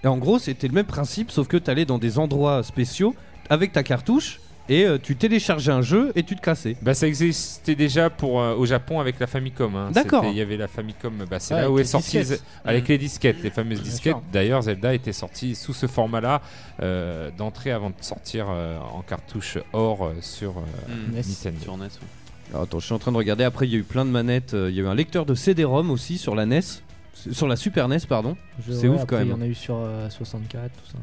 Et 0.02 0.06
en 0.08 0.16
gros, 0.16 0.38
c'était 0.38 0.68
le 0.68 0.74
même 0.74 0.86
principe, 0.86 1.30
sauf 1.30 1.46
que 1.48 1.56
tu 1.56 1.70
allais 1.70 1.84
dans 1.84 1.98
des 1.98 2.18
endroits 2.18 2.62
spéciaux 2.64 3.14
avec 3.50 3.72
ta 3.72 3.82
cartouche 3.82 4.40
et 4.68 4.84
euh, 4.84 4.98
tu 5.02 5.16
téléchargeais 5.16 5.72
un 5.72 5.82
jeu 5.82 6.12
et 6.14 6.22
tu 6.22 6.36
te 6.36 6.40
cassais. 6.40 6.76
Bah 6.82 6.94
ça 6.94 7.06
existait 7.06 7.74
déjà 7.74 8.10
pour 8.10 8.40
euh, 8.40 8.54
au 8.54 8.66
Japon 8.66 9.00
avec 9.00 9.18
la 9.20 9.26
Famicom. 9.26 9.74
hein. 9.76 9.90
D'accord. 9.92 10.24
Il 10.26 10.34
y 10.36 10.40
avait 10.40 10.56
la 10.56 10.68
Famicom, 10.68 11.24
bah, 11.30 11.38
c'est 11.40 11.54
là 11.54 11.70
où 11.70 11.78
est 11.78 11.82
les 11.82 11.88
sorti 11.88 12.18
disquettes. 12.18 12.42
avec 12.64 12.88
les 12.88 12.98
disquettes, 12.98 13.42
les 13.42 13.50
fameuses 13.50 13.80
Bien 13.80 13.90
disquettes. 13.90 14.16
D'ailleurs, 14.32 14.62
Zelda 14.62 14.94
était 14.94 15.12
sorti 15.12 15.54
sous 15.54 15.72
ce 15.72 15.86
format-là 15.86 16.42
euh, 16.82 17.30
d'entrée 17.36 17.70
avant 17.72 17.90
de 17.90 17.94
sortir 18.00 18.46
euh, 18.50 18.78
en 18.94 19.02
cartouche 19.02 19.58
or 19.72 20.12
sur 20.20 20.58
euh, 20.58 20.62
Mm. 20.88 21.12
NES. 21.14 21.22
Nintendo. 21.28 21.60
Sur 21.62 21.76
NES, 21.76 21.84
ouais. 21.84 21.90
Alors, 22.50 22.62
attends, 22.62 22.78
je 22.78 22.84
suis 22.86 22.94
en 22.94 22.98
train 22.98 23.12
de 23.12 23.16
regarder. 23.18 23.44
Après, 23.44 23.66
il 23.66 23.72
y 23.72 23.76
a 23.76 23.78
eu 23.78 23.82
plein 23.82 24.04
de 24.04 24.10
manettes. 24.10 24.54
euh, 24.54 24.70
Il 24.70 24.76
y 24.76 24.80
a 24.80 24.84
eu 24.84 24.86
un 24.86 24.94
lecteur 24.94 25.26
de 25.26 25.34
CD-ROM 25.34 25.90
aussi 25.90 26.16
sur 26.18 26.34
la 26.34 26.46
NES. 26.46 26.60
Sur 27.32 27.48
la 27.48 27.56
Super 27.56 27.88
NES, 27.88 27.98
pardon. 28.08 28.36
C'est 28.64 28.86
ouais, 28.86 28.88
ouf 28.94 29.02
après, 29.02 29.16
quand 29.16 29.22
Il 29.22 29.26
y 29.26 29.30
même. 29.30 29.38
en 29.40 29.44
a 29.44 29.46
eu 29.48 29.54
sur 29.54 29.74
euh, 29.76 30.08
64, 30.08 30.70
tout 30.72 30.90
ça. 30.92 30.98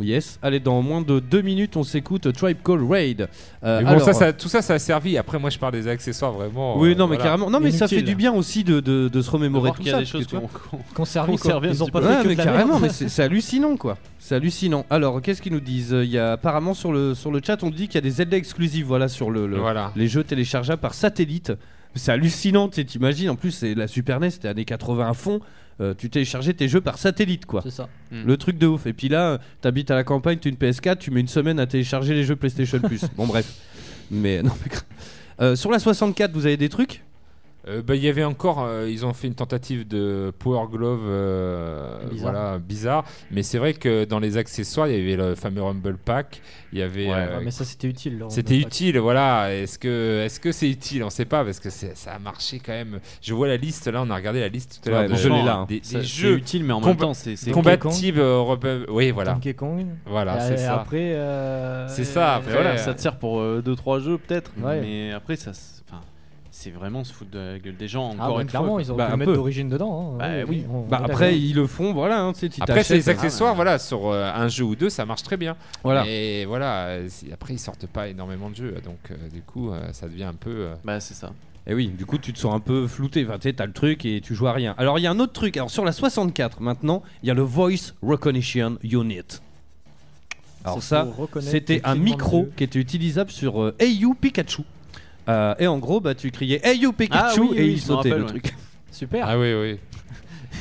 Yes. 0.00 0.38
Allez, 0.42 0.60
dans 0.60 0.80
moins 0.82 1.00
de 1.00 1.18
deux 1.20 1.42
minutes, 1.42 1.76
on 1.76 1.82
s'écoute 1.82 2.32
Tribe 2.32 2.58
Call 2.64 2.84
Raid. 2.84 3.28
Euh, 3.64 3.78
Mais 3.78 3.84
bon, 3.84 3.90
alors- 3.90 4.02
ça, 4.02 4.12
ça- 4.12 4.32
tout 4.32 4.48
ça, 4.48 4.62
ça 4.62 4.74
a 4.74 4.78
servi. 4.78 5.16
Après, 5.18 5.38
moi, 5.38 5.50
je 5.50 5.58
parle 5.58 5.72
des 5.72 5.88
accessoires 5.88 6.32
vraiment. 6.32 6.78
Oui, 6.78 6.90
euh, 6.90 6.94
non, 6.94 7.06
mais 7.06 7.16
voilà. 7.16 7.24
carrément. 7.30 7.50
Non, 7.50 7.60
mais 7.60 7.70
ça 7.70 7.88
fait 7.88 8.02
du 8.02 8.14
bien 8.14 8.32
aussi 8.32 8.64
de, 8.64 8.80
de, 8.80 9.08
de 9.08 9.22
se 9.22 9.30
remémorer 9.30 9.68
voir 9.70 9.74
tout 9.76 9.82
qu'il 9.82 9.90
y 9.90 9.94
a 9.94 9.96
ça. 9.96 10.00
des 10.00 10.06
choses 10.06 10.26
tu 10.26 10.36
vois- 10.36 10.48
qu'on- 10.70 10.78
un 10.78 11.26
Ils 11.70 11.82
ont 11.82 11.86
pas 11.88 12.00
fait 12.02 12.06
Ouais, 12.08 12.22
que 12.22 12.28
mais 12.28 12.34
de 12.34 12.38
la 12.38 12.44
carrément, 12.44 12.78
mais 12.80 12.88
c'est 12.90 13.22
hallucinant 13.22 13.76
quoi. 13.76 13.96
C'est 14.18 14.34
hallucinant. 14.34 14.84
Alors, 14.90 15.20
qu'est-ce 15.22 15.40
qu'ils 15.42 15.52
nous 15.52 15.60
disent? 15.60 15.94
Il 15.98 16.10
y 16.10 16.18
a 16.18 16.32
apparemment 16.32 16.74
sur 16.74 16.92
le 16.92 17.14
sur 17.14 17.30
le 17.30 17.40
chat, 17.44 17.62
on 17.62 17.70
dit 17.70 17.86
qu'il 17.86 17.94
y 17.94 17.98
a 17.98 18.02
des 18.02 18.10
Zelda 18.10 18.36
exclusives, 18.36 18.86
voilà, 18.86 19.08
sur 19.08 19.30
le, 19.30 19.46
le- 19.46 19.58
Voilà. 19.58 19.92
les 19.96 20.06
jeux 20.08 20.24
téléchargeables 20.24 20.80
par 20.80 20.94
satellite. 20.94 21.52
C'est 21.94 22.12
hallucinant, 22.12 22.68
tu 22.68 22.76
sais, 22.76 22.84
t'imagines. 22.84 23.30
En 23.30 23.36
plus, 23.36 23.50
c'est 23.50 23.74
la 23.74 23.88
Super 23.88 24.20
NES, 24.20 24.30
c'était 24.30 24.48
années 24.48 24.64
80 24.66 25.08
à 25.08 25.14
fond. 25.14 25.40
Euh, 25.80 25.94
tu 25.96 26.10
téléchargeais 26.10 26.54
tes 26.54 26.68
jeux 26.68 26.80
par 26.80 26.98
satellite, 26.98 27.46
quoi. 27.46 27.60
C'est 27.62 27.70
ça. 27.70 27.88
Mm. 28.10 28.22
Le 28.26 28.36
truc 28.36 28.58
de 28.58 28.66
ouf. 28.66 28.86
Et 28.86 28.92
puis 28.92 29.08
là, 29.08 29.38
t'habites 29.60 29.90
à 29.90 29.94
la 29.94 30.04
campagne, 30.04 30.38
tu 30.38 30.48
as 30.48 30.50
une 30.50 30.56
PS4, 30.56 30.98
tu 30.98 31.10
mets 31.10 31.20
une 31.20 31.28
semaine 31.28 31.60
à 31.60 31.66
télécharger 31.66 32.14
les 32.14 32.24
jeux 32.24 32.36
PlayStation 32.36 32.80
Plus. 32.80 33.02
bon, 33.16 33.26
bref. 33.26 33.46
Mais 34.10 34.42
non, 34.42 34.52
mais 34.64 34.72
Euh, 35.40 35.54
sur 35.54 35.70
la 35.70 35.78
64, 35.78 36.32
vous 36.32 36.46
avez 36.46 36.56
des 36.56 36.68
trucs? 36.68 37.04
Euh, 37.68 37.82
bah, 37.82 37.94
il 37.96 38.02
y 38.02 38.08
avait 38.08 38.24
encore, 38.24 38.62
euh, 38.64 38.88
ils 38.88 39.04
ont 39.04 39.12
fait 39.12 39.26
une 39.26 39.34
tentative 39.34 39.86
de 39.86 40.32
Power 40.38 40.66
Glove, 40.70 41.00
euh, 41.04 41.98
Bizarre. 42.10 42.32
voilà, 42.32 42.58
bizarre. 42.58 43.04
Mais 43.30 43.42
c'est 43.42 43.58
vrai 43.58 43.74
que 43.74 44.04
dans 44.04 44.18
les 44.18 44.36
accessoires, 44.38 44.88
il 44.88 44.98
y 44.98 45.00
avait 45.02 45.16
le 45.16 45.34
fameux 45.34 45.62
Rumble 45.62 45.96
Pack. 45.98 46.40
Il 46.72 46.78
y 46.78 46.82
avait. 46.82 47.06
Ouais, 47.08 47.14
euh, 47.14 47.40
mais 47.42 47.50
ça 47.50 47.64
c'était 47.64 47.88
utile. 47.88 48.18
le 48.18 48.26
c'était 48.28 48.56
Pack. 48.58 48.66
utile, 48.66 48.98
voilà. 48.98 49.54
Est-ce 49.54 49.78
que, 49.78 50.22
est-ce 50.24 50.40
que 50.40 50.52
c'est 50.52 50.68
utile? 50.68 51.02
On 51.04 51.10
sait 51.10 51.24
pas 51.24 51.44
parce 51.44 51.60
que 51.60 51.70
ça 51.70 51.88
a 52.12 52.18
marché 52.18 52.58
quand 52.64 52.72
même. 52.72 53.00
Je 53.22 53.34
vois 53.34 53.48
la 53.48 53.56
liste 53.56 53.86
là, 53.88 54.02
on 54.02 54.10
a 54.10 54.14
regardé 54.16 54.40
la 54.40 54.48
liste 54.48 54.80
tout 54.82 54.88
à 54.88 54.92
l'heure. 55.02 55.10
Ouais, 55.10 55.16
je 55.16 55.28
l'ai 55.28 55.42
là, 55.42 55.56
hein. 55.56 55.66
Des, 55.68 55.80
Ça- 55.82 56.00
jeux 56.00 56.40
mais 56.62 56.72
en 56.72 56.80
même 56.80 56.96
temps, 56.96 57.14
c'est 57.14 57.50
compatibles. 57.50 58.20
euh, 58.20 58.84
Oui, 58.88 59.10
voilà. 59.10 59.32
Donkey 59.34 59.54
Kong. 59.54 59.86
Voilà, 60.06 60.40
c'est 60.40 60.56
ça. 60.56 60.80
Après. 60.80 61.12
euh, 61.14 61.86
C'est 61.88 62.04
ça, 62.04 62.34
après, 62.36 62.52
voilà, 62.52 62.76
ça 62.78 62.94
te 62.94 63.00
sert 63.00 63.16
pour 63.18 63.40
2-3 63.42 64.00
jeux 64.00 64.18
peut-être, 64.18 64.52
Ouais. 64.62 64.80
mais 64.80 65.12
après 65.12 65.36
ça, 65.36 65.52
c'est 66.60 66.70
vraiment 66.70 67.04
se 67.04 67.12
foutre 67.12 67.30
de 67.30 67.38
la 67.38 67.58
gueule 67.60 67.76
des 67.76 67.86
gens 67.86 68.10
Ah, 68.18 68.24
encore 68.24 68.36
bah, 68.36 68.42
une 68.42 68.48
clairement, 68.48 68.68
fois. 68.72 68.82
ils 68.82 68.92
ont 68.92 68.96
Bah, 68.96 69.10
pu 69.12 69.16
mettre 69.16 69.30
peu. 69.30 69.36
d'origine 69.36 69.68
dedans. 69.68 70.14
hein. 70.14 70.18
Bah, 70.18 70.44
oui. 70.48 70.64
on- 70.68 70.80
Bah 70.88 70.98
on 71.00 71.04
après, 71.04 71.38
ils 71.38 71.54
le 71.54 71.66
font, 71.68 71.92
voilà. 71.92 72.20
hein, 72.20 72.32
tu 72.32 72.40
sais, 72.40 72.48
tu 72.48 72.60
Après, 72.60 72.82
c'est 72.82 72.94
les 72.96 73.02
t'achètes, 73.02 73.18
accessoires, 73.22 73.54
voilà, 73.54 73.78
sur 73.78 74.08
euh, 74.08 74.28
un 74.34 74.48
jeu 74.48 74.64
ou 74.64 74.74
deux, 74.74 74.90
ça 74.90 75.06
marche 75.06 75.22
très 75.22 75.36
bien. 75.36 75.56
Voilà. 75.84 76.04
Et 76.08 76.44
voilà, 76.46 76.86
euh, 76.86 77.08
après, 77.32 77.54
ils 77.54 77.58
sortent 77.58 77.86
pas 77.86 78.08
énormément 78.08 78.50
de 78.50 78.56
jeux, 78.56 78.74
donc 78.84 78.98
euh, 79.10 79.14
du 79.32 79.40
coup, 79.42 79.70
euh, 79.70 79.80
ça 79.92 80.08
devient 80.08 80.24
un 80.24 80.34
peu. 80.34 80.50
euh, 80.50 80.74
Bah 80.84 80.98
c'est 81.00 81.14
ça. 81.14 81.32
Et 81.66 81.74
oui, 81.74 81.88
du 81.88 82.06
coup, 82.06 82.18
tu 82.18 82.32
te 82.32 82.38
sens 82.38 82.54
un 82.54 82.60
peu 82.60 82.86
flouté. 82.86 83.24
Enfin, 83.28 83.38
tu 83.38 83.42
sais, 83.48 83.52
t'as 83.52 83.66
le 83.66 83.72
truc 83.72 84.04
et 84.06 84.20
tu 84.22 84.34
joues 84.34 84.48
à 84.48 84.52
rien. 84.52 84.74
Alors, 84.78 84.98
il 84.98 85.02
y 85.02 85.06
a 85.06 85.10
un 85.10 85.20
autre 85.20 85.34
truc. 85.34 85.56
Alors, 85.58 85.70
sur 85.70 85.84
la 85.84 85.92
64, 85.92 86.60
maintenant, 86.62 87.02
il 87.22 87.28
y 87.28 87.30
a 87.30 87.34
le 87.34 87.42
Voice 87.42 87.92
Recognition 88.02 88.78
Unit. 88.82 89.22
Alors, 90.64 90.82
ça, 90.82 91.06
c'était 91.40 91.80
un 91.84 91.94
micro 91.94 92.48
qui 92.56 92.64
était 92.64 92.78
utilisable 92.78 93.30
sur 93.30 93.62
euh, 93.62 93.74
You 93.80 94.14
Pikachu. 94.14 94.62
Euh, 95.28 95.54
et 95.58 95.66
en 95.66 95.78
gros, 95.78 96.00
bah, 96.00 96.14
tu 96.14 96.30
criais 96.30 96.60
Hey 96.62 96.78
You 96.78 96.92
Pikachu 96.92 97.22
Ah 97.22 97.34
oui, 97.40 97.48
et 97.56 97.60
oui, 97.62 97.72
il 97.72 97.80
sautait 97.80 98.10
rappelle, 98.10 98.12
le 98.12 98.24
ouais. 98.24 98.28
truc. 98.40 98.54
Super. 98.90 99.24
Ah 99.28 99.38
oui, 99.38 99.52
oui. 99.54 99.78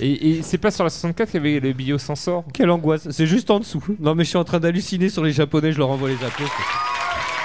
Et, 0.02 0.30
et 0.30 0.42
c'est 0.44 0.58
pas 0.58 0.70
sur 0.70 0.84
la 0.84 0.90
64 0.90 1.32
qu'il 1.32 1.44
y 1.44 1.48
avait 1.50 1.60
le 1.60 1.74
biosensor 1.74 2.44
Quelle 2.54 2.70
angoisse. 2.70 3.10
C'est 3.10 3.26
juste 3.26 3.50
en 3.50 3.60
dessous. 3.60 3.84
Non, 4.00 4.14
mais 4.14 4.24
je 4.26 4.30
suis 4.30 4.38
en 4.38 4.44
train 4.44 4.60
d'halluciner 4.60 5.10
sur 5.10 5.24
les 5.24 5.32
Japonais. 5.32 5.72
Je 5.72 5.78
leur 5.80 5.90
envoie 5.90 6.10
les 6.10 6.16
applaudissements. 6.16 6.97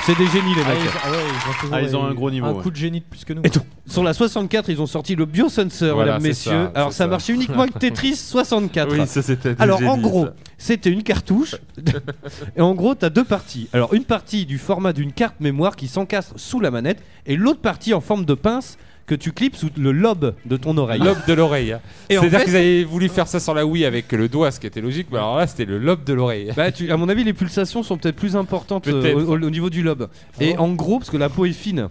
C'est 0.04 0.18
des 0.18 0.26
génies, 0.26 0.54
les 0.56 0.62
Ah, 0.66 0.70
mecs. 0.70 0.78
ils, 0.82 0.88
ah 1.04 1.10
ouais, 1.12 1.16
ils 1.28 1.48
ont 1.50 1.52
toujours 1.60 1.74
Ah, 1.76 1.82
ils 1.82 1.96
ont 1.96 2.04
un 2.04 2.12
gros 2.14 2.30
niveau, 2.30 2.46
Un 2.46 2.52
ouais. 2.54 2.62
coup 2.62 2.70
de 2.70 2.76
génie 2.76 3.00
de 3.00 3.04
plus 3.04 3.24
que 3.24 3.32
nous. 3.32 3.42
Et 3.44 3.48
donc, 3.50 3.62
sur 3.86 4.02
la 4.02 4.12
64, 4.12 4.68
ils 4.68 4.80
ont 4.82 4.86
sorti 4.86 5.14
le 5.14 5.26
biosensor, 5.26 5.94
Voilà, 5.94 6.14
mesdames, 6.14 6.22
messieurs. 6.28 6.50
ça, 6.50 6.72
Alors, 6.74 6.92
ça 6.92 6.98
ça. 6.98 7.06
marchait 7.06 7.32
uniquement 7.32 7.62
avec 7.62 7.78
Tetris 7.78 8.16
64. 8.16 9.06
ça 9.06 9.22
c'était. 9.22 9.54
Alors 9.60 9.80
en 9.86 9.98
gros, 9.98 10.26
c'était 10.58 10.90
une 10.90 11.04
cartouche. 11.04 11.54
et 12.56 12.60
en 12.60 12.74
gros, 12.74 12.94
tu 12.96 13.04
as 13.04 13.10
deux 13.10 13.24
parties. 13.24 13.68
Alors 13.72 13.94
une 13.94 14.04
partie 14.04 14.44
du 14.44 14.58
format 14.58 14.92
d'une 14.92 15.12
carte 15.12 15.36
mémoire 15.40 15.76
qui 15.76 15.86
s'encastre 15.86 16.34
sous 16.36 16.58
la 16.60 16.70
manette 16.72 17.02
et 17.26 17.36
l'autre 17.36 17.60
partie 17.60 17.94
en 17.94 18.00
forme 18.00 18.24
de 18.24 18.34
pince 18.34 18.78
que 19.06 19.14
tu 19.14 19.32
clips 19.32 19.56
sous 19.56 19.68
le 19.76 19.92
lobe 19.92 20.34
de 20.46 20.56
ton 20.56 20.76
oreille. 20.78 21.00
Lobe 21.00 21.18
de 21.26 21.32
l'oreille. 21.32 21.72
hein. 21.72 21.80
C'est-à-dire 22.08 22.38
fait- 22.40 22.44
qu'ils 22.46 22.56
avaient 22.56 22.84
voulu 22.84 23.08
faire 23.08 23.26
ça 23.26 23.40
sur 23.40 23.52
la 23.54 23.66
Wii 23.66 23.84
avec 23.84 24.10
le 24.12 24.28
doigt, 24.28 24.50
ce 24.50 24.60
qui 24.60 24.66
était 24.66 24.80
logique, 24.80 25.08
mais 25.10 25.18
alors 25.18 25.36
là, 25.36 25.46
c'était 25.46 25.64
le 25.64 25.78
lobe 25.78 26.04
de 26.04 26.12
l'oreille. 26.12 26.52
Bah, 26.56 26.70
tu- 26.72 26.90
à 26.90 26.96
mon 26.96 27.08
avis, 27.08 27.24
les 27.24 27.32
pulsations 27.32 27.82
sont 27.82 27.98
peut-être 27.98 28.16
plus 28.16 28.36
importantes 28.36 28.86
euh, 28.88 29.00
Peut-être. 29.02 29.16
au, 29.16 29.32
au- 29.36 29.42
au 29.42 29.50
niveau 29.50 29.70
du 29.70 29.82
lobe. 29.82 30.08
Et 30.40 30.54
Oh. 30.58 30.62
en 30.62 30.72
gros, 30.72 30.98
parce 30.98 31.10
que 31.10 31.16
la 31.16 31.28
peau 31.28 31.44
est 31.46 31.52
fine, 31.52 31.88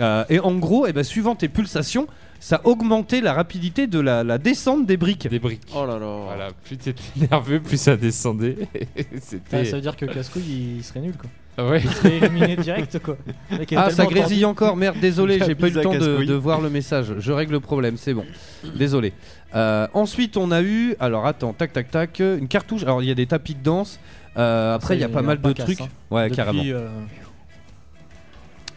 euh, 0.00 0.24
et 0.28 0.38
en 0.40 0.54
gros, 0.54 0.86
eh 0.86 0.92
ben, 0.92 1.02
suivant 1.02 1.34
tes 1.34 1.48
pulsations, 1.48 2.06
ça 2.40 2.60
augmentait 2.64 3.20
la 3.20 3.32
rapidité 3.34 3.86
de 3.86 4.00
la, 4.00 4.24
la 4.24 4.38
descente 4.38 4.86
des 4.86 4.96
briques. 4.96 5.28
Des 5.28 5.38
briques. 5.38 5.60
Oh 5.74 5.86
là 5.86 5.98
là. 5.98 6.16
Voilà, 6.24 6.48
plus 6.64 6.76
t'étais 6.78 7.02
nerveux, 7.30 7.60
plus 7.60 7.80
ça 7.80 7.96
descendait. 7.96 8.56
Ah, 9.52 9.64
ça 9.64 9.76
veut 9.76 9.82
dire 9.82 9.96
que 9.96 10.06
Cascouille 10.06 10.76
il 10.78 10.82
serait 10.84 11.00
nul 11.00 11.14
quoi. 11.16 11.28
Ah 11.58 11.66
ouais. 11.66 11.80
Il 11.84 11.90
serait 11.90 12.16
éliminé 12.16 12.56
direct 12.56 12.98
quoi. 13.00 13.16
Ah, 13.76 13.90
ça 13.90 14.06
grésille 14.06 14.44
encore, 14.44 14.76
merde, 14.76 14.96
désolé, 15.00 15.38
j'ai 15.46 15.54
pas 15.54 15.68
eu 15.68 15.72
le 15.72 15.82
temps 15.82 15.92
de, 15.94 16.34
voir 16.34 16.60
le 16.60 16.70
message. 16.70 17.14
Je 17.18 17.32
règle 17.32 17.52
le 17.52 17.60
problème, 17.60 17.96
c'est 17.96 18.14
bon. 18.14 18.24
Désolé. 18.76 19.12
Euh, 19.54 19.86
ensuite, 19.94 20.36
on 20.36 20.50
a 20.52 20.62
eu, 20.62 20.94
alors 21.00 21.26
attends, 21.26 21.52
tac 21.52 21.72
tac 21.72 21.90
tac, 21.90 22.20
une 22.20 22.48
cartouche. 22.48 22.82
Alors, 22.84 23.02
il 23.02 23.08
y 23.08 23.10
a 23.10 23.14
des 23.14 23.26
tapis 23.26 23.54
de 23.54 23.62
danse. 23.62 23.98
Euh, 24.36 24.74
après, 24.76 24.96
il 24.96 25.00
y 25.00 25.04
a 25.04 25.08
pas 25.08 25.22
mal 25.22 25.40
de 25.40 25.52
trucs. 25.52 25.80
hein. 25.80 25.88
Ouais, 26.10 26.24
Depuis, 26.24 26.36
carrément. 26.36 26.62
euh, 26.64 26.88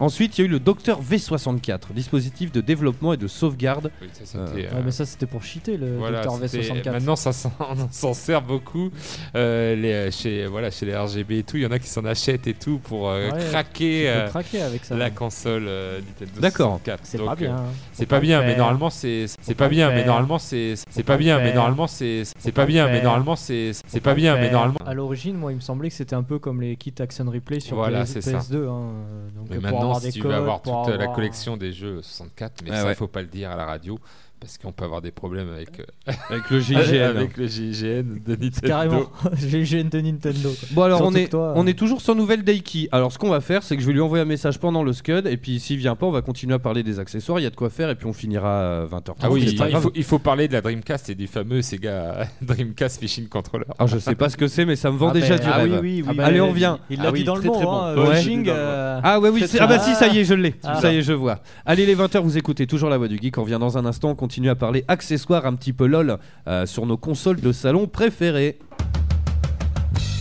Ensuite, 0.04 0.36
il 0.36 0.42
y 0.42 0.44
a 0.44 0.46
eu 0.46 0.50
le 0.50 0.60
Docteur 0.60 1.00
V64, 1.02 1.92
dispositif 1.94 2.52
de 2.52 2.60
développement 2.60 3.14
et 3.14 3.16
de 3.16 3.26
sauvegarde. 3.26 3.90
Oui, 4.02 4.08
ça, 4.12 4.20
c'était, 4.26 4.38
Euh, 4.38 4.46
euh, 4.70 4.76
Ouais, 4.76 4.82
mais 4.84 4.90
ça 4.90 5.06
c'était 5.06 5.24
pour 5.24 5.42
cheater 5.42 5.78
le 5.78 5.96
Voilà, 5.96 6.22
Docteur 6.22 6.46
c'était- 6.48 6.62
V64. 6.74 6.92
Maintenant, 6.92 7.16
ça 7.16 7.32
s'en- 7.32 7.52
on 7.60 7.88
s'en 7.90 8.12
sert 8.12 8.42
beaucoup. 8.42 8.90
Euh, 9.34 9.74
les, 9.76 10.10
chez, 10.10 10.46
voilà, 10.46 10.70
chez 10.70 10.84
les 10.84 10.94
RGB 10.94 11.38
et 11.38 11.42
tout, 11.42 11.56
il 11.56 11.62
y 11.62 11.66
en 11.66 11.70
a 11.70 11.78
qui 11.78 11.88
s'en 11.88 12.04
achètent 12.04 12.46
et 12.46 12.52
tout 12.52 12.78
pour 12.84 13.08
euh, 13.08 13.30
Ouais, 13.30 13.38
craquer, 13.50 14.08
euh, 14.10 14.28
craquer 14.28 14.60
avec 14.60 14.84
ça. 14.84 14.94
la 14.94 15.08
console 15.10 15.64
euh, 15.68 16.00
Nintendo 16.00 16.40
D'accord. 16.40 16.68
64. 16.84 17.00
C'est 17.04 17.16
Donc, 17.18 17.26
pas 17.28 17.34
bien, 17.36 17.54
euh, 17.54 17.58
hein. 17.60 17.64
C'est 17.94 18.04
pas 18.06 18.16
pas 18.16 18.20
bien, 18.20 18.42
mais 18.42 18.56
normalement 18.56 18.90
c'est 18.90 19.24
c'est 19.40 19.54
pas 19.54 19.68
bien, 19.68 19.88
mais 19.90 20.04
normalement 20.04 20.38
c'est 20.38 20.74
c'est 20.90 21.02
pas 21.02 21.16
bien, 21.16 21.38
mais 21.38 21.54
normalement 21.54 21.86
c'est 21.86 22.22
c'est 22.38 22.52
pas 22.52 22.66
bien, 22.66 22.88
mais 22.88 23.02
normalement 23.02 23.36
c'est 23.36 23.72
c'est 23.88 24.00
pas 24.00 24.14
bien, 24.14 24.36
mais 24.36 24.50
normalement. 24.50 24.76
À 24.86 24.92
l'origine, 24.92 25.36
moi, 25.36 25.50
il 25.52 25.56
me 25.56 25.60
semblait 25.60 25.88
que 25.88 25.94
c'était 25.94 26.14
un 26.14 26.22
peu 26.22 26.38
comme 26.38 26.60
les 26.60 26.76
kits 26.76 26.92
Action 26.98 27.24
Replay 27.30 27.60
sur 27.60 27.76
Voilà, 27.76 28.02
PS- 28.04 28.06
c'est 28.06 28.20
ça. 28.20 28.38
PS2. 28.38 28.68
hein, 28.68 28.92
Donc, 29.36 29.46
Mais 29.50 29.58
maintenant, 29.58 29.93
avoir 29.96 30.00
si 30.00 30.06
des 30.06 30.12
tu 30.12 30.20
codes, 30.22 30.30
veux 30.30 30.36
avoir 30.36 30.62
toute 30.62 30.88
la 30.94 31.06
collection 31.08 31.56
des 31.56 31.72
jeux 31.72 32.02
64, 32.02 32.62
mais 32.62 32.70
Ouais, 32.70 32.76
ça, 32.76 32.84
ouais. 32.84 32.92
il 32.92 32.96
faut 32.96 33.08
pas 33.08 33.22
le 33.22 33.28
dire 33.28 33.50
à 33.50 33.56
la 33.56 33.64
radio. 33.66 33.98
Parce 34.44 34.58
qu'on 34.58 34.72
peut 34.72 34.84
avoir 34.84 35.00
des 35.00 35.10
problèmes 35.10 35.48
avec, 35.50 35.80
euh, 35.80 36.12
Avec 36.30 36.50
le 36.50 36.60
GIGN. 36.60 37.02
avec 37.02 37.36
le 37.38 37.46
GIGN 37.46 38.02
de 38.26 38.36
Nintendo. 38.36 38.60
Carrément, 38.66 39.02
j'ai 39.38 39.58
le 39.58 39.64
GN 39.64 39.88
de 39.88 40.00
Nintendo. 40.00 40.50
quoi. 40.50 40.68
Bon 40.72 40.82
alors 40.82 41.00
on 41.02 41.14
est, 41.14 41.28
toi, 41.30 41.54
on 41.56 41.64
euh, 41.64 41.70
est 41.70 41.74
toujours 41.78 42.00
sans 42.02 42.14
nouvelles 42.14 42.44
d'Aiki. 42.44 42.88
Alors 42.92 43.10
ce 43.10 43.18
qu'on 43.18 43.30
va 43.30 43.40
faire 43.40 43.62
c'est 43.62 43.74
que 43.76 43.82
je 43.82 43.86
vais 43.86 43.94
lui 43.94 44.00
envoyer 44.02 44.22
un 44.22 44.26
message 44.26 44.58
pendant 44.60 44.82
le 44.82 44.92
Scud 44.92 45.26
et 45.26 45.36
puis 45.38 45.58
s'il 45.60 45.78
vient 45.78 45.96
pas 45.96 46.04
on 46.06 46.10
va 46.10 46.20
continuer 46.20 46.54
à 46.54 46.58
parler 46.58 46.82
des 46.82 46.98
accessoires, 46.98 47.40
il 47.40 47.44
y 47.44 47.46
a 47.46 47.50
de 47.50 47.56
quoi 47.56 47.70
faire 47.70 47.88
et 47.88 47.94
puis 47.94 48.06
on 48.06 48.12
finira 48.12 48.82
à 48.82 48.84
20h30. 48.84 49.14
Ah 49.22 49.30
oui, 49.30 49.56
il 49.70 49.76
faut, 49.78 49.92
il 49.94 50.04
faut 50.04 50.18
parler 50.18 50.46
de 50.46 50.52
la 50.52 50.60
Dreamcast 50.60 51.08
et 51.08 51.14
du 51.14 51.26
fameux 51.26 51.62
Sega 51.62 52.26
Dreamcast 52.42 53.00
Fishing 53.00 53.28
Controller. 53.28 53.64
Alors 53.78 53.88
je 53.88 53.98
sais 53.98 54.14
pas 54.14 54.28
ce 54.28 54.36
que 54.36 54.46
c'est 54.46 54.66
mais 54.66 54.76
ça 54.76 54.90
me 54.90 54.96
vend 54.98 55.08
Ah 55.08 55.14
déjà 55.14 55.36
ben, 55.38 55.44
du 55.44 55.50
ah 55.50 55.56
rêve. 55.56 55.70
oui, 55.72 55.78
oui, 55.80 56.02
oui. 56.02 56.06
Ah 56.10 56.12
bah, 56.14 56.22
Ah 56.26 56.28
Allez 56.28 56.38
ben, 56.38 56.44
on 56.44 56.48
revient. 56.50 56.76
Il 56.90 56.98
l'a 56.98 57.08
Ah 57.08 57.12
oui, 57.12 57.20
dit 57.20 57.24
dans 57.24 57.34
très, 57.34 57.44
le 57.44 57.48
mot, 57.50 57.54
très 57.56 57.64
bon. 57.64 57.72
hein, 57.72 57.94
Ouais. 57.96 58.16
Wishing, 58.18 58.44
euh, 58.48 59.00
Ah 59.02 59.20
ouais 59.20 59.30
oui, 59.30 59.44
ah 59.58 59.66
bah 59.66 59.78
si 59.78 59.94
ça 59.94 60.08
y 60.08 60.18
est 60.18 60.24
je 60.24 60.34
l'ai. 60.34 60.54
Ah. 60.62 60.80
Ça 60.80 60.92
y 60.92 60.98
est 60.98 61.02
je 61.02 61.12
vois. 61.14 61.38
Allez 61.64 61.86
les 61.86 61.96
20h 61.96 62.20
vous 62.20 62.36
écoutez 62.36 62.66
toujours 62.66 62.90
la 62.90 62.98
voix 62.98 63.08
du 63.08 63.18
geek. 63.18 63.38
On 63.38 63.42
revient 63.42 63.58
dans 63.60 63.78
un 63.78 63.86
instant, 63.86 64.10
on 64.10 64.14
continue 64.14 64.33
à 64.48 64.54
parler 64.54 64.84
accessoires 64.88 65.46
un 65.46 65.54
petit 65.54 65.72
peu 65.72 65.86
lol 65.86 66.18
euh, 66.48 66.66
sur 66.66 66.86
nos 66.86 66.96
consoles 66.96 67.40
de 67.40 67.52
salon 67.52 67.86
préférées. 67.86 68.58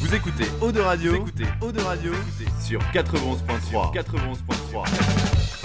Vous 0.01 0.13
écoutez 0.13 0.45
Eau 0.61 0.71
de 0.71 0.79
Radio, 0.79 1.11
vous 1.11 1.17
écoutez 1.17 1.45
Eau 1.61 1.71
de 1.71 1.79
Radio 1.81 2.11
sur 2.61 2.79
91.3. 2.93 3.93
91.3. 3.93 5.62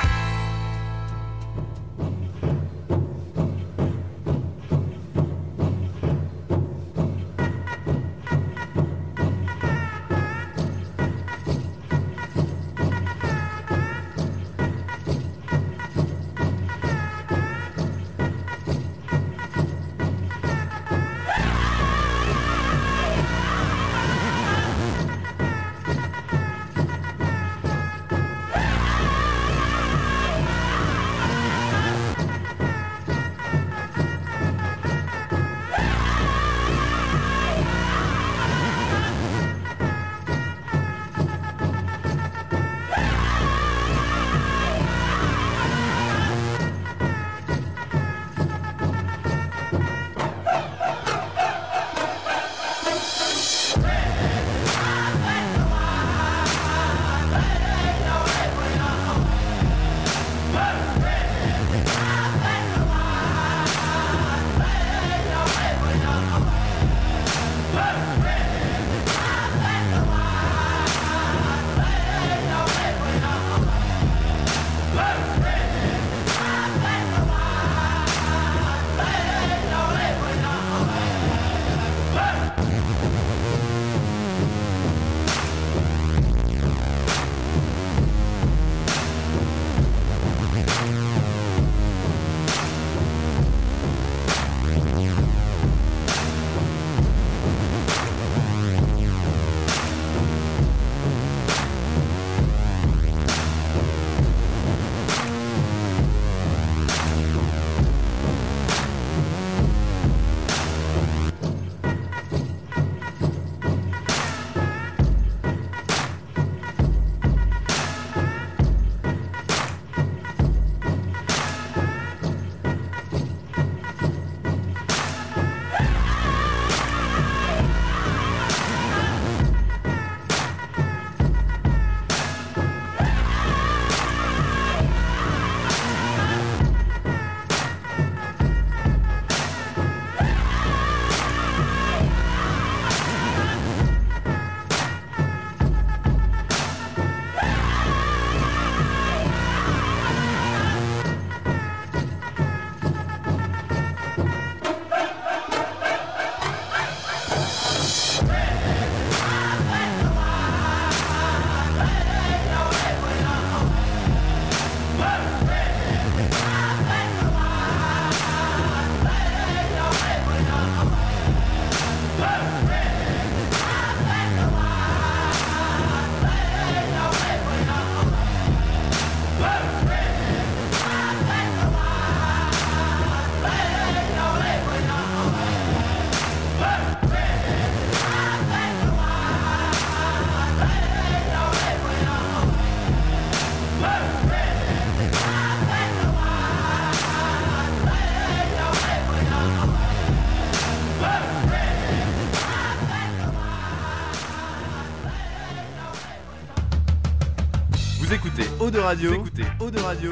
Radio, 208.81 209.11
vous 209.11 209.17
écoutez 209.17 209.43
Eau 209.61 209.71
de 209.71 209.79
Radio 209.81 210.11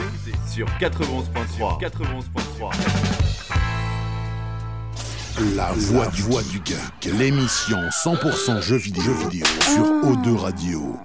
sur 0.53 0.67
91.3. 0.81 1.81
91.3. 1.81 2.75
La 5.55 5.71
voix 5.73 6.07
du, 6.09 6.23
voix 6.23 6.43
du 6.43 6.61
geek, 6.64 7.12
l'émission 7.19 7.77
100% 7.77 8.62
jeux 8.62 8.77
vidéo, 8.77 9.03
jeux 9.03 9.29
vidéo 9.29 9.47
sur 9.61 9.85
O2 9.85 10.37
Radio. 10.37 10.97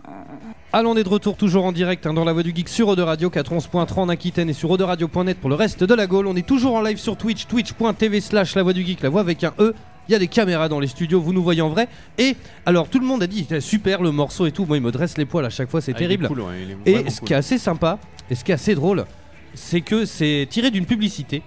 Allons, 0.73 0.91
on 0.91 0.95
est 0.95 1.03
de 1.03 1.09
retour 1.09 1.35
toujours 1.37 1.65
en 1.65 1.71
direct 1.71 2.07
hein, 2.07 2.13
dans 2.13 2.23
la 2.23 2.33
voix 2.33 2.43
du 2.43 2.53
geek 2.55 2.69
sur 2.69 2.87
Eau 2.87 2.95
de 2.95 3.01
Radio 3.01 3.29
411.3 3.29 3.99
en 3.99 4.09
Aquitaine 4.09 4.49
et 4.49 4.53
sur 4.53 4.75
Radio.net 4.77 5.37
pour 5.39 5.49
le 5.49 5.55
reste 5.55 5.83
de 5.83 5.93
la 5.93 6.07
Gaule. 6.07 6.27
On 6.27 6.35
est 6.35 6.47
toujours 6.47 6.75
en 6.75 6.81
live 6.81 6.97
sur 6.97 7.17
Twitch, 7.17 7.45
twitch.tv 7.47 8.21
slash 8.21 8.55
la 8.55 8.63
voix 8.63 8.73
du 8.73 8.85
geek, 8.85 9.01
la 9.01 9.09
voix 9.09 9.21
avec 9.21 9.43
un 9.43 9.53
E. 9.59 9.75
Il 10.11 10.13
y 10.13 10.15
a 10.15 10.19
des 10.19 10.27
caméras 10.27 10.67
dans 10.67 10.81
les 10.81 10.87
studios, 10.87 11.21
vous 11.21 11.31
nous 11.31 11.41
voyez 11.41 11.61
en 11.61 11.69
vrai. 11.69 11.87
Et 12.17 12.35
alors 12.65 12.89
tout 12.89 12.99
le 12.99 13.05
monde 13.05 13.23
a 13.23 13.27
dit 13.27 13.47
super 13.61 14.01
le 14.01 14.11
morceau 14.11 14.45
et 14.45 14.51
tout. 14.51 14.65
Moi 14.65 14.75
il 14.75 14.83
me 14.83 14.91
dresse 14.91 15.17
les 15.17 15.23
poils 15.23 15.45
à 15.45 15.49
chaque 15.49 15.69
fois, 15.69 15.79
c'est 15.79 15.93
Ah, 15.95 15.99
terrible. 15.99 16.27
cool, 16.27 16.41
ouais, 16.41 16.67
et 16.85 17.09
ce 17.09 17.19
cool. 17.19 17.27
qui 17.29 17.33
est 17.33 17.37
assez 17.37 17.57
sympa 17.57 17.97
et 18.29 18.35
ce 18.35 18.43
qui 18.43 18.51
est 18.51 18.55
assez 18.55 18.75
drôle, 18.75 19.05
c'est 19.53 19.79
que 19.79 20.03
c'est 20.03 20.47
tiré 20.49 20.69
d'une 20.69 20.85
publicité. 20.85 21.43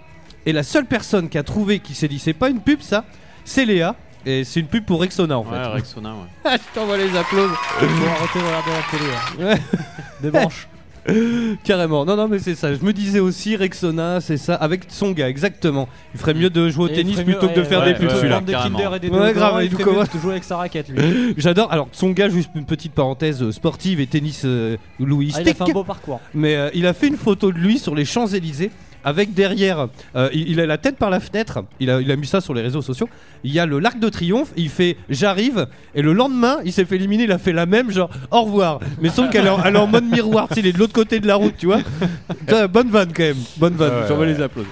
Et 0.46 0.52
la 0.54 0.62
seule 0.62 0.86
personne 0.86 1.28
qui 1.28 1.36
a 1.36 1.42
trouvé 1.42 1.78
qui 1.80 1.94
s'est 1.94 2.08
dit 2.08 2.18
c'est 2.18 2.32
pas 2.32 2.48
une 2.48 2.60
pub 2.60 2.80
ça, 2.80 3.04
c'est 3.44 3.66
Léa. 3.66 3.96
Et 4.24 4.44
c'est 4.44 4.60
une 4.60 4.66
pub 4.68 4.86
pour 4.86 5.00
Rexona 5.02 5.38
en 5.38 5.42
Ouais, 5.44 5.50
fait. 5.50 5.66
Rexona, 5.66 6.14
ouais. 6.14 6.52
Je 6.56 6.74
t'envoie 6.74 6.96
les 6.96 7.14
applaudissements. 7.14 7.58
Il 7.82 7.88
faut 7.88 8.06
arrêter 8.06 8.38
de 8.38 8.44
regarder 8.46 8.70
la 8.70 8.98
télé. 8.98 9.10
hein. 9.12 9.44
Ouais. 9.44 9.80
Des 10.22 10.30
branches. 10.30 10.68
Carrément. 11.64 12.04
Non, 12.04 12.16
non, 12.16 12.28
mais 12.28 12.38
c'est 12.38 12.54
ça. 12.54 12.74
Je 12.74 12.80
me 12.82 12.92
disais 12.92 13.20
aussi, 13.20 13.56
Rexona, 13.56 14.20
c'est 14.20 14.36
ça. 14.36 14.54
Avec 14.54 14.84
son 14.88 15.10
gars, 15.12 15.28
exactement. 15.28 15.88
Il 16.14 16.20
ferait 16.20 16.34
mieux 16.34 16.50
de 16.50 16.68
jouer 16.70 16.84
au 16.84 16.88
Et 16.88 16.92
il 16.92 16.96
tennis 16.96 17.14
ferait 17.14 17.24
plutôt 17.24 17.48
que 17.48 17.54
de 17.54 17.60
ouais, 17.60 17.64
faire 17.66 17.80
ouais, 17.80 17.92
des 17.92 17.98
pubs. 17.98 18.08
ouais, 18.08 18.14
celui-là. 18.16 18.34
vendre 18.36 18.46
des 18.46 18.52
Kinder 18.52 18.94
et 18.96 19.00
des 19.00 19.08
Ouais, 19.10 19.32
grave. 19.32 19.64
il 19.64 19.70
ferait 19.70 19.84
mieux 19.84 20.04
de 20.04 20.18
jouer 20.18 20.32
avec 20.32 20.44
sa 20.44 20.56
raquette, 20.56 20.88
lui. 20.88 21.34
J'adore. 21.36 21.70
Alors, 21.72 21.88
son 21.92 22.10
gars, 22.10 22.28
juste 22.28 22.50
une 22.54 22.64
petite 22.64 22.92
parenthèse 22.92 23.42
euh, 23.42 23.52
sportive 23.52 24.00
et 24.00 24.06
tennis 24.06 24.42
euh, 24.44 24.76
Louis 24.98 25.32
Ah, 25.34 25.42
il 25.42 25.48
a 25.48 25.54
fait 25.54 25.62
un 25.62 25.72
beau 25.72 25.84
parcours. 25.84 26.20
Mais 26.34 26.56
euh, 26.56 26.70
il 26.74 26.86
a 26.86 26.92
fait 26.94 27.08
une 27.08 27.16
photo 27.16 27.52
de 27.52 27.58
lui 27.58 27.78
sur 27.78 27.94
les 27.94 28.04
Champs-Élysées. 28.04 28.70
Avec 29.04 29.34
derrière, 29.34 29.88
euh, 30.16 30.28
il, 30.32 30.48
il 30.50 30.60
a 30.60 30.66
la 30.66 30.78
tête 30.78 30.96
par 30.96 31.10
la 31.10 31.20
fenêtre, 31.20 31.64
il 31.80 31.90
a, 31.90 32.00
il 32.00 32.10
a 32.10 32.16
mis 32.16 32.26
ça 32.26 32.40
sur 32.40 32.54
les 32.54 32.62
réseaux 32.62 32.82
sociaux. 32.82 33.08
Il 33.44 33.52
y 33.52 33.58
a 33.58 33.66
le 33.66 33.78
l'Arc 33.78 33.98
de 33.98 34.08
Triomphe, 34.08 34.52
il 34.56 34.68
fait 34.70 34.96
j'arrive, 35.10 35.66
et 35.94 36.00
le 36.02 36.12
lendemain, 36.12 36.58
il 36.64 36.72
s'est 36.72 36.84
fait 36.84 36.96
éliminer, 36.96 37.24
il 37.24 37.32
a 37.32 37.38
fait 37.38 37.52
la 37.52 37.66
même, 37.66 37.90
genre 37.90 38.10
au 38.30 38.42
revoir. 38.42 38.80
Mais 39.02 39.10
sauf 39.10 39.28
qu'elle 39.30 39.46
est, 39.46 39.50
en- 39.50 39.62
elle 39.62 39.74
est 39.76 39.78
en 39.78 39.86
mode 39.86 40.04
miroir, 40.04 40.48
il 40.56 40.66
est 40.66 40.72
de 40.72 40.78
l'autre 40.78 40.92
côté 40.94 41.20
de 41.20 41.26
la 41.26 41.34
route, 41.36 41.54
tu 41.58 41.66
vois. 41.66 41.80
Putain, 42.38 42.66
bonne 42.66 42.88
vanne 42.90 43.12
quand 43.14 43.22
même, 43.24 43.36
bonne 43.58 43.74
vanne, 43.74 43.92
Ouais, 43.92 44.08
j'en 44.08 44.16
vais 44.16 44.26
ouais. 44.26 44.32
les 44.34 44.40
applaudir. 44.42 44.70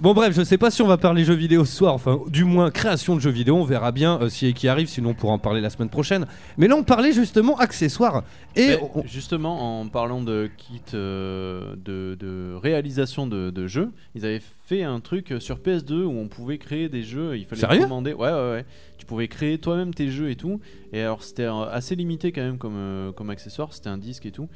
Bon 0.00 0.14
bref, 0.14 0.34
je 0.34 0.42
sais 0.42 0.58
pas 0.58 0.72
si 0.72 0.82
on 0.82 0.88
va 0.88 0.96
parler 0.96 1.24
jeux 1.24 1.34
vidéo 1.34 1.64
ce 1.64 1.76
soir, 1.76 1.94
enfin 1.94 2.18
du 2.26 2.42
moins 2.42 2.72
création 2.72 3.14
de 3.14 3.20
jeux 3.20 3.30
vidéo, 3.30 3.54
on 3.58 3.62
verra 3.64 3.92
bien 3.92 4.18
euh, 4.20 4.28
si 4.28 4.52
qui 4.52 4.66
arrive, 4.66 4.88
sinon 4.88 5.10
on 5.10 5.14
pourra 5.14 5.34
en 5.34 5.38
parler 5.38 5.60
la 5.60 5.70
semaine 5.70 5.90
prochaine. 5.90 6.26
Mais 6.58 6.66
là 6.66 6.74
on 6.74 6.82
parlait 6.82 7.12
justement 7.12 7.56
accessoires. 7.58 8.24
Et 8.56 8.66
Mais 8.68 8.80
on- 8.96 9.04
justement, 9.06 9.80
en 9.80 9.86
parlant 9.86 10.20
de 10.20 10.50
kit 10.56 10.80
euh, 10.94 11.76
de, 11.76 12.16
de 12.18 12.52
réalisation 12.60 13.28
de, 13.28 13.50
de 13.50 13.66
jeux, 13.68 13.92
ils 14.16 14.24
avaient 14.24 14.42
fait 14.66 14.82
un 14.82 14.98
truc 14.98 15.34
sur 15.38 15.58
PS2 15.58 16.02
où 16.02 16.10
on 16.18 16.26
pouvait 16.26 16.58
créer 16.58 16.88
des 16.88 17.04
jeux. 17.04 17.36
Il 17.38 17.44
fallait 17.46 17.60
Sérieux? 17.60 17.82
commander. 17.82 18.12
Ouais, 18.12 18.32
ouais, 18.32 18.50
ouais. 18.50 18.66
Tu 18.98 19.06
pouvais 19.06 19.28
créer 19.28 19.58
toi-même 19.58 19.94
tes 19.94 20.08
jeux 20.10 20.30
et 20.30 20.36
tout. 20.36 20.58
Et 20.92 21.00
alors, 21.00 21.22
c'était 21.22 21.44
euh, 21.44 21.68
assez 21.70 21.94
limité 21.94 22.32
quand 22.32 22.42
même 22.42 22.58
comme, 22.58 22.74
euh, 22.76 23.12
comme 23.12 23.30
accessoire. 23.30 23.72
C'était 23.72 23.88
un 23.90 23.98
disque 23.98 24.26
et 24.26 24.32
tout. 24.32 24.48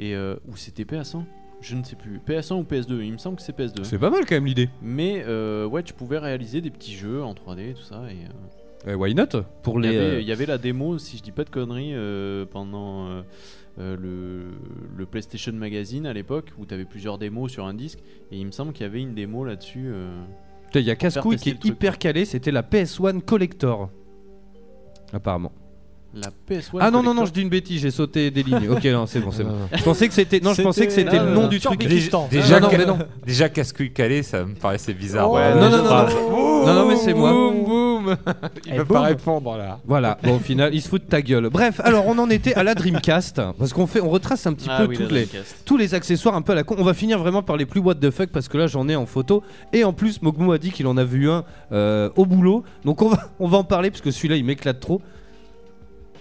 Et 0.00 0.16
euh, 0.16 0.34
ou 0.48 0.56
c'était 0.56 0.82
PS1 0.84 1.22
je 1.60 1.74
ne 1.76 1.82
sais 1.84 1.96
plus. 1.96 2.18
PS1 2.26 2.54
ou 2.60 2.62
PS2 2.62 3.02
Il 3.04 3.12
me 3.12 3.18
semble 3.18 3.36
que 3.36 3.42
c'est 3.42 3.56
PS2. 3.56 3.84
C'est 3.84 3.98
pas 3.98 4.10
mal 4.10 4.24
quand 4.26 4.34
même 4.36 4.46
l'idée. 4.46 4.68
Mais 4.82 5.22
euh, 5.26 5.66
ouais, 5.66 5.82
tu 5.82 5.92
pouvais 5.94 6.18
réaliser 6.18 6.60
des 6.60 6.70
petits 6.70 6.94
jeux 6.94 7.22
en 7.22 7.34
3D 7.34 7.70
et 7.70 7.74
tout 7.74 7.82
ça. 7.82 8.02
Et, 8.10 8.24
euh, 8.88 8.92
Eh, 8.92 8.94
why 8.94 9.14
not 9.14 9.26
Pour 9.62 9.80
il, 9.80 9.88
les. 9.88 9.94
y 9.94 9.96
avait, 9.98 10.06
euh, 10.16 10.20
il 10.20 10.26
y 10.28 10.32
avait 10.32 10.46
la 10.46 10.58
démo, 10.58 10.98
si 10.98 11.16
je 11.18 11.22
dis 11.22 11.32
pas 11.32 11.44
de 11.44 11.50
conneries, 11.50 11.92
euh, 11.94 12.44
pendant 12.46 13.08
euh, 13.08 13.22
euh, 13.80 13.96
le, 13.96 14.44
le 14.96 15.06
PlayStation 15.06 15.52
Magazine 15.52 16.06
à 16.06 16.12
l'époque, 16.12 16.52
où 16.58 16.64
tu 16.66 16.74
avais 16.74 16.84
plusieurs 16.84 17.18
démos 17.18 17.50
sur 17.50 17.66
un 17.66 17.74
disque, 17.74 17.98
et 18.30 18.38
il 18.38 18.46
me 18.46 18.52
semble 18.52 18.72
qu'il 18.72 18.84
y 18.84 18.88
avait 18.88 19.00
une 19.02 19.14
démo 19.14 19.44
là-dessus. 19.44 19.86
euh, 19.88 20.22
Putain, 20.66 20.80
Il 20.80 20.86
y 20.86 20.90
a 20.90 20.96
Cascouille 20.96 21.36
qui 21.36 21.50
est 21.50 21.64
hyper 21.64 21.98
calé, 21.98 22.24
c'était 22.24 22.50
la 22.52 22.62
PS1 22.62 23.20
Collector. 23.20 23.90
Apparemment. 25.12 25.52
La 26.14 26.28
PS1 26.50 26.78
Ah 26.80 26.90
non, 26.90 27.02
non, 27.02 27.12
non, 27.12 27.26
je 27.26 27.32
dis 27.32 27.42
une 27.42 27.50
bêtise, 27.50 27.82
j'ai 27.82 27.90
sauté 27.90 28.30
des 28.30 28.42
lignes. 28.42 28.68
Ok, 28.70 28.82
non, 28.86 29.06
c'est 29.06 29.20
bon, 29.20 29.30
c'est 29.30 29.44
bon. 29.44 29.52
Je 29.76 29.82
pensais 29.82 30.08
que 30.08 30.14
c'était. 30.14 30.40
Non, 30.40 30.54
je 30.54 30.62
pensais 30.62 30.86
que 30.86 30.92
c'était 30.92 31.18
le 31.18 31.30
nom 31.32 31.44
euh, 31.44 31.48
du 31.48 31.60
truc. 31.60 31.78
Déjà, 31.78 32.60
non, 32.60 32.70
non, 32.70 32.76
mais 32.78 32.86
non. 32.86 32.98
déjà 33.26 33.48
casse-couille 33.50 33.92
calé, 33.92 34.22
ça 34.22 34.44
me 34.44 34.54
paraissait 34.54 34.94
bizarre. 34.94 35.30
Ouais, 35.30 35.54
non, 35.54 35.68
non, 35.68 35.82
non, 35.84 35.90
Ah. 35.90 36.08
non. 36.30 36.74
Non, 36.74 36.88
mais 36.88 36.96
c'est 36.96 37.12
moi. 37.14 37.30
Boum, 37.32 37.64
boum. 37.64 38.16
Il 38.66 38.72
Eh, 38.74 38.78
veut 38.78 38.84
boum. 38.84 38.96
pas 38.96 39.02
répondre 39.02 39.56
là. 39.58 39.78
Voilà, 39.86 40.16
bon, 40.22 40.36
au 40.36 40.38
final, 40.38 40.74
il 40.74 40.80
se 40.80 40.88
fout 40.88 41.04
de 41.04 41.08
ta 41.08 41.20
gueule. 41.20 41.50
Bref, 41.50 41.80
alors 41.84 42.06
on 42.06 42.16
en 42.18 42.30
était 42.30 42.54
à 42.54 42.62
la 42.62 42.74
Dreamcast, 42.74 43.42
parce 43.58 43.72
qu'on 43.74 43.86
fait, 43.86 44.00
on 44.00 44.08
retrace 44.08 44.46
un 44.46 44.54
petit 44.54 44.68
Ah 44.70 44.78
peu 44.82 44.88
oui, 44.88 44.96
toutes 44.96 45.12
la 45.12 45.20
les, 45.20 45.28
tous 45.66 45.76
les 45.76 45.94
accessoires 45.94 46.34
un 46.34 46.42
peu 46.42 46.52
à 46.52 46.54
la 46.54 46.62
con. 46.64 46.74
On 46.78 46.84
va 46.84 46.94
finir 46.94 47.18
vraiment 47.18 47.42
par 47.42 47.56
les 47.58 47.66
plus 47.66 47.80
what 47.80 47.96
the 47.96 48.10
fuck, 48.10 48.30
parce 48.30 48.48
que 48.48 48.56
là 48.56 48.66
j'en 48.66 48.88
ai 48.88 48.96
en 48.96 49.04
photo. 49.06 49.42
Et 49.74 49.84
en 49.84 49.92
plus, 49.92 50.22
Mogmou 50.22 50.52
a 50.52 50.58
dit 50.58 50.70
qu'il 50.70 50.86
en 50.86 50.96
a 50.96 51.04
vu 51.04 51.28
un 51.30 51.44
euh, 51.72 52.08
au 52.16 52.24
boulot. 52.24 52.64
Donc 52.84 53.02
on 53.02 53.08
va, 53.10 53.28
on 53.38 53.46
va 53.46 53.58
en 53.58 53.64
parler, 53.64 53.90
parce 53.90 54.00
que 54.00 54.10
celui-là 54.10 54.36
il 54.36 54.44
m'éclate 54.44 54.80
trop. 54.80 55.02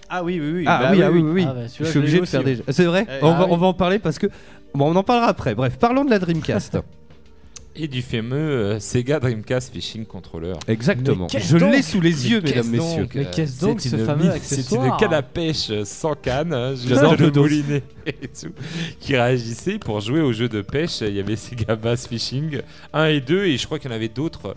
Ah 0.10 0.24
oui, 0.24 0.40
oui, 0.42 0.52
oui. 0.58 0.64
Ah 0.68 0.80
bah 0.82 0.90
oui, 0.94 1.02
ah 1.04 1.12
oui, 1.12 1.22
oui, 1.22 1.32
oui. 1.32 1.46
Ah 1.48 1.54
bah, 1.54 1.62
je 1.68 1.84
suis 1.86 1.98
obligé 2.00 2.20
de 2.20 2.26
faire 2.26 2.44
des. 2.44 2.60
C'est 2.70 2.86
vrai 2.86 3.06
Eh, 3.10 3.24
on, 3.24 3.34
ah 3.34 3.40
va, 3.40 3.46
oui. 3.46 3.52
on 3.52 3.58
va 3.58 3.68
en 3.68 3.74
parler 3.74 4.00
parce 4.00 4.20
que. 4.20 4.28
Bon, 4.74 4.92
on 4.92 4.96
en 4.96 5.04
parlera 5.04 5.28
après. 5.28 5.56
Bref, 5.56 5.78
parlons 5.80 6.06
de 6.06 6.10
la 6.10 6.20
Dreamcast. 6.20 6.78
Et 7.80 7.88
du 7.88 8.02
fameux 8.02 8.36
euh, 8.38 8.80
Sega 8.80 9.20
Dreamcast 9.20 9.72
Fishing 9.72 10.04
Controller. 10.06 10.54
Exactement. 10.68 11.28
Je 11.30 11.58
l'ai 11.58 11.84
sous 11.84 12.02
les 12.02 12.28
yeux, 12.28 12.42
Mais 12.44 12.50
mesdames, 12.50 12.70
messieurs. 12.72 13.02
donc, 13.04 13.14
Mais 13.14 13.26
qu'est-ce 13.32 13.62
donc 13.62 13.82
ce 13.82 13.98
fameux 13.98 14.32
accessoire 14.32 14.82
C'est 14.82 14.90
une 14.90 14.98
canne 14.98 15.14
à 15.14 15.22
pêche 15.22 15.70
euh, 15.70 15.86
sans 15.86 16.16
canne, 16.16 16.54
hein, 16.54 16.74
juste 16.74 16.90
le 17.20 17.30
moulinet 17.32 17.84
et 18.08 18.14
tout, 18.14 18.50
qui 19.00 19.16
réagissait 19.16 19.78
pour 19.78 20.00
jouer 20.02 20.22
au 20.22 20.34
jeu 20.34 20.50
de 20.50 20.62
pêche. 20.62 21.02
Il 21.02 21.14
y 21.14 21.20
avait 21.20 21.36
Sega 21.36 21.76
Bass 21.76 22.08
Fishing 22.08 22.62
1 22.94 23.06
et 23.06 23.22
2 23.22 23.46
et 23.46 23.58
je 23.58 23.66
crois 23.68 23.78
qu'il 23.78 23.92
y 23.92 23.94
en 23.94 23.96
avait 23.96 24.08
d'autres. 24.10 24.56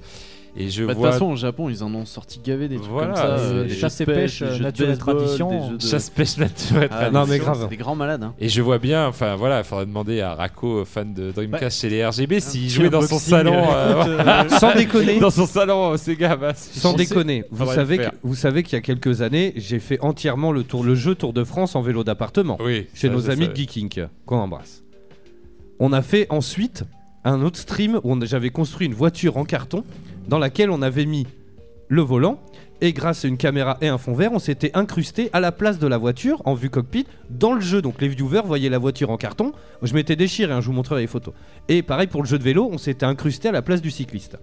Et 0.57 0.69
je 0.69 0.83
Bah, 0.83 0.89
De 0.89 0.93
toute 0.95 0.99
vois 1.03 1.13
façon, 1.13 1.27
au 1.27 1.37
Japon, 1.37 1.69
ils 1.69 1.85
en 1.85 1.95
ont 1.95 2.05
sorti 2.05 2.41
gavé 2.45 2.67
des 2.69 2.77
trucs 2.77 2.91
Voilà, 2.91 3.09
comme 3.15 3.17
ça. 3.17 3.27
euh, 3.39 3.65
des 3.69 3.75
chasse 3.75 4.01
et 4.01 4.05
pêche, 4.05 4.43
euh, 4.43 4.59
de 4.59 4.63
nature 4.65 4.91
et 4.91 4.97
tradition. 4.99 5.71
de- 5.71 5.81
chasse 5.81 6.11
pêche 6.11 6.37
nature 6.39 6.83
et 6.83 6.87
Ah, 6.87 6.89
tradition. 6.89 7.13
non, 7.21 7.27
mais 7.27 7.39
grave. 7.39 7.59
C'est 7.63 7.69
des 7.69 7.77
grands 7.77 7.95
malades. 7.95 8.23
hein. 8.25 8.35
Et 8.41 8.49
je 8.49 8.61
vois 8.61 8.79
bien, 8.79 9.07
enfin 9.07 9.37
voilà, 9.37 9.59
il 9.59 9.65
faudrait 9.65 9.87
demander 9.87 10.21
à 10.21 10.35
Rako, 10.35 10.85
fan 10.85 11.15
de 11.15 11.31
Dreamcast 11.31 11.81
chez 11.81 11.89
les 11.89 12.05
RGB, 12.05 12.41
s'il 12.41 12.69
jouait 12.69 12.91
dans 12.91 13.03
son 13.03 13.19
salon. 13.21 13.55
euh, 13.73 14.19
euh. 14.19 14.49
Sans 14.59 14.75
déconner. 14.75 15.21
Dans 15.21 15.31
son 15.31 15.47
salon 15.47 15.93
euh, 15.93 15.97
Sega 15.97 16.35
Bass 16.37 16.71
Sans 16.73 16.95
déconner, 16.95 17.45
vous 17.53 17.67
savez, 17.73 17.99
que, 17.99 18.03
vous 18.23 18.35
savez 18.35 18.63
qu'il 18.65 18.73
y 18.73 18.79
a 18.79 18.83
quelques 18.83 19.23
années, 19.23 19.53
j'ai 19.57 19.79
fait 19.79 20.01
entièrement 20.01 20.51
le 20.51 20.65
tour, 20.65 20.83
le 20.83 20.95
jeu 20.97 21.15
Tour 21.15 21.33
de 21.33 21.45
France 21.45 21.77
en 21.77 21.83
vélo 21.83 22.03
d'appartement 22.03 22.59
Oui, 22.61 22.87
chez 22.93 23.07
ça, 23.07 23.13
nos 23.15 23.31
amis 23.31 23.47
de 23.49 23.55
Geeking 23.55 24.07
qu'on 24.27 24.39
embrasse. 24.39 24.83
On 25.79 25.93
a 25.93 26.03
fait 26.03 26.27
ensuite 26.31 26.85
un 27.25 27.43
autre 27.43 27.59
stream 27.59 28.01
où 28.03 28.19
j'avais 28.25 28.51
construit 28.51 28.87
une 28.87 28.95
voiture 28.95 29.37
en 29.37 29.45
carton 29.45 29.85
dans 30.29 30.39
laquelle 30.39 30.71
on 30.71 30.83
avait 30.83 31.07
mis 31.07 31.27
le 31.89 32.03
volant 32.03 32.41
et 32.81 32.93
grâce 32.93 33.25
à 33.25 33.29
une 33.29 33.37
caméra 33.37 33.77
et 33.81 33.89
un 33.89 33.99
fond 33.99 34.15
vert, 34.15 34.33
on 34.33 34.39
s'était 34.39 34.71
incrusté 34.75 35.29
à 35.33 35.41
la 35.41 35.53
place 35.53 35.79
de 35.79 35.87
la 35.87 35.99
voiture 35.99 36.41
en 36.47 36.55
vue 36.55 36.71
cockpit 36.71 37.07
dans 37.29 37.53
le 37.53 37.61
jeu. 37.61 37.83
Donc 37.83 38.01
les 38.01 38.09
viewers 38.09 38.43
voyaient 38.45 38.71
la 38.71 38.79
voiture 38.79 39.11
en 39.11 39.19
carton. 39.19 39.53
Je 39.83 39.93
m'étais 39.93 40.17
déchiré, 40.17 40.53
hein, 40.53 40.61
je 40.61 40.67
vous 40.67 40.73
montrerai 40.73 41.03
les 41.03 41.07
photos. 41.07 41.35
Et 41.69 41.83
pareil 41.83 42.07
pour 42.07 42.23
le 42.23 42.27
jeu 42.27 42.39
de 42.39 42.43
vélo, 42.43 42.69
on 42.73 42.79
s'était 42.79 43.05
incrusté 43.05 43.49
à 43.49 43.53
la 43.53 43.61
place 43.61 43.83
du 43.83 43.91
cycliste. 43.91 44.39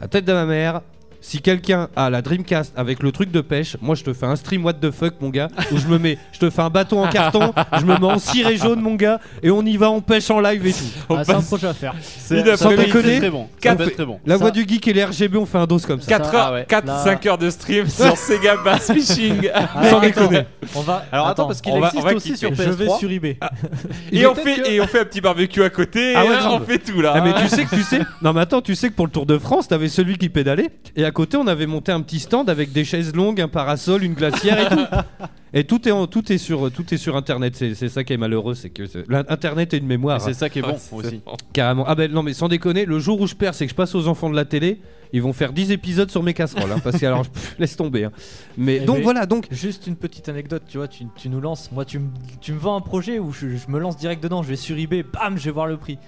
La 0.00 0.08
tête 0.08 0.24
de 0.24 0.32
ma 0.32 0.46
mère. 0.46 0.80
Si 1.24 1.40
quelqu'un 1.40 1.88
a 1.94 2.10
la 2.10 2.20
Dreamcast 2.20 2.72
avec 2.76 3.00
le 3.00 3.12
truc 3.12 3.30
de 3.30 3.40
pêche, 3.40 3.76
moi 3.80 3.94
je 3.94 4.02
te 4.02 4.12
fais 4.12 4.26
un 4.26 4.34
stream 4.34 4.64
what 4.64 4.72
the 4.74 4.90
fuck 4.90 5.14
mon 5.20 5.28
gars, 5.28 5.46
où 5.70 5.78
je 5.78 5.86
me 5.86 5.96
mets, 5.96 6.18
je 6.32 6.40
te 6.40 6.50
fais 6.50 6.62
un 6.62 6.68
bâton 6.68 7.04
en 7.04 7.08
carton, 7.08 7.54
je 7.78 7.84
me 7.84 7.96
mets 7.96 8.04
en 8.06 8.18
ciré 8.18 8.56
jaune 8.56 8.80
mon 8.80 8.96
gars, 8.96 9.20
et 9.40 9.50
on 9.52 9.62
y 9.64 9.76
va, 9.76 9.88
on 9.90 10.00
pêche 10.00 10.28
en 10.32 10.40
live 10.40 10.66
et 10.66 10.72
tout. 10.72 10.78
Ah, 11.08 11.22
c'est 11.24 11.32
un 11.34 11.40
projet 11.40 11.68
à 11.68 11.74
faire. 11.74 11.94
C'est 12.02 12.56
Sans 12.56 12.70
déconner, 12.74 13.20
très, 13.20 13.30
bon. 13.30 13.48
Quatre- 13.60 13.88
très 13.94 14.04
bon. 14.04 14.18
La 14.26 14.34
Ça- 14.34 14.40
voix 14.40 14.50
du 14.50 14.66
geek 14.66 14.88
et 14.88 14.92
les 14.92 15.04
RGB 15.04 15.36
on 15.36 15.46
fait 15.46 15.58
un 15.58 15.66
dos 15.66 15.78
comme 15.78 16.00
ça. 16.00 16.08
4 16.08 16.32
Ça, 16.32 16.46
heures, 16.48 16.52
ouais. 16.54 16.66
4, 16.68 16.86
Là- 16.86 16.98
5 17.04 17.24
heures 17.26 17.38
de 17.38 17.50
stream 17.50 17.86
sur 17.88 18.16
Sega 18.16 18.56
Bass 18.56 18.92
Fishing. 18.92 19.48
Ah, 19.54 19.68
Sans 19.90 20.00
déconner. 20.00 20.42
On 20.74 20.80
va. 20.80 21.04
Alors 21.12 21.28
attends, 21.28 21.46
parce 21.46 21.60
qu'il 21.60 21.72
on 21.72 21.78
va- 21.78 21.86
existe 21.88 22.02
on 22.04 22.08
va 22.08 22.14
aussi 22.16 22.36
sur 22.36 22.52
je 22.52 22.62
vais 22.62 22.86
PS3. 22.86 22.98
sur 22.98 23.10
eBay. 23.12 23.38
et, 24.12 24.26
on 24.26 24.34
fait, 24.34 24.72
et 24.72 24.80
on 24.80 24.86
fait 24.88 25.00
un 25.00 25.04
petit 25.04 25.20
barbecue 25.20 25.62
à 25.62 25.70
côté. 25.70 26.14
Ah 26.16 26.24
et 26.24 26.28
ouais, 26.28 26.34
grave. 26.36 26.60
on 26.62 26.66
fait 26.66 26.78
tout 26.78 27.00
là. 27.00 27.12
Ah 27.14 27.20
mais 27.20 27.32
tu 27.40 27.46
sais 27.48 27.64
que 27.64 27.76
tu 27.76 27.82
sais 27.82 28.00
Non 28.22 28.32
mais 28.32 28.40
attends 28.40 28.60
tu 28.60 28.74
sais 28.74 28.88
que 28.88 28.94
pour 28.94 29.06
le 29.06 29.12
Tour 29.12 29.24
de 29.26 29.38
France 29.38 29.68
t'avais 29.68 29.88
celui 29.88 30.18
qui 30.18 30.28
pédalait 30.28 30.70
et 30.96 31.04
à 31.04 31.11
côté 31.12 31.36
on 31.36 31.46
avait 31.46 31.66
monté 31.66 31.92
un 31.92 32.00
petit 32.00 32.18
stand 32.18 32.50
avec 32.50 32.72
des 32.72 32.84
chaises 32.84 33.14
longues, 33.14 33.40
un 33.40 33.48
parasol, 33.48 34.02
une 34.02 34.14
glacière 34.14 34.58
et 34.72 34.74
tout. 34.74 34.84
Et 35.54 35.64
tout 35.64 35.86
est 35.86 35.92
en, 35.92 36.06
tout 36.06 36.32
est 36.32 36.38
sur 36.38 36.72
tout 36.72 36.94
est 36.94 36.96
sur 36.96 37.14
internet 37.14 37.54
c'est 37.54 37.74
ça 37.90 38.04
qui 38.04 38.14
est 38.14 38.16
malheureux 38.16 38.54
c'est 38.54 38.70
que 38.70 38.84
l'internet 39.06 39.74
est 39.74 39.76
une 39.76 39.86
mémoire 39.86 40.18
C'est 40.18 40.32
ça 40.32 40.48
qui 40.48 40.60
est 40.60 40.62
bon 40.62 40.78
Ouais, 40.92 41.04
aussi. 41.06 41.20
carrément. 41.52 41.84
Ah 41.86 41.94
ben 41.94 42.10
non 42.10 42.22
mais 42.22 42.32
sans 42.32 42.48
déconner 42.48 42.86
le 42.86 42.98
jour 42.98 43.20
où 43.20 43.26
je 43.26 43.34
perds 43.34 43.52
c'est 43.54 43.66
que 43.66 43.70
je 43.70 43.74
passe 43.76 43.94
aux 43.94 44.08
enfants 44.08 44.30
de 44.30 44.34
la 44.34 44.46
télé 44.46 44.80
ils 45.12 45.20
vont 45.20 45.34
faire 45.34 45.52
10 45.52 45.70
épisodes 45.70 46.10
sur 46.10 46.22
mes 46.22 46.32
casseroles 46.32 46.72
hein, 46.72 46.80
parce 46.82 46.98
que 46.98 47.04
alors 47.04 47.28
pff, 47.28 47.54
laisse 47.58 47.76
tomber 47.76 48.04
hein. 48.04 48.12
Mais 48.56 48.78
Eh 48.82 48.86
donc 48.86 49.02
voilà 49.02 49.26
donc 49.26 49.46
Juste 49.50 49.86
une 49.86 49.96
petite 49.96 50.30
anecdote, 50.30 50.62
tu 50.66 50.78
vois, 50.78 50.88
tu, 50.88 51.04
tu 51.16 51.28
nous 51.28 51.42
lances. 51.42 51.70
Moi, 51.70 51.84
tu, 51.84 51.98
me- 51.98 52.08
tu 52.40 52.54
me 52.54 52.58
vends 52.58 52.76
un 52.76 52.80
projet 52.80 53.18
où 53.18 53.30
je, 53.30 53.48
je 53.50 53.68
me 53.70 53.78
lance 53.78 53.98
direct 53.98 54.22
dedans. 54.22 54.42
Je 54.42 54.48
vais 54.48 54.56
sur 54.56 54.78
eBay, 54.78 55.02
bam, 55.02 55.36
je 55.36 55.44
vais 55.44 55.50
voir 55.50 55.66
le 55.66 55.76
prix. 55.76 55.98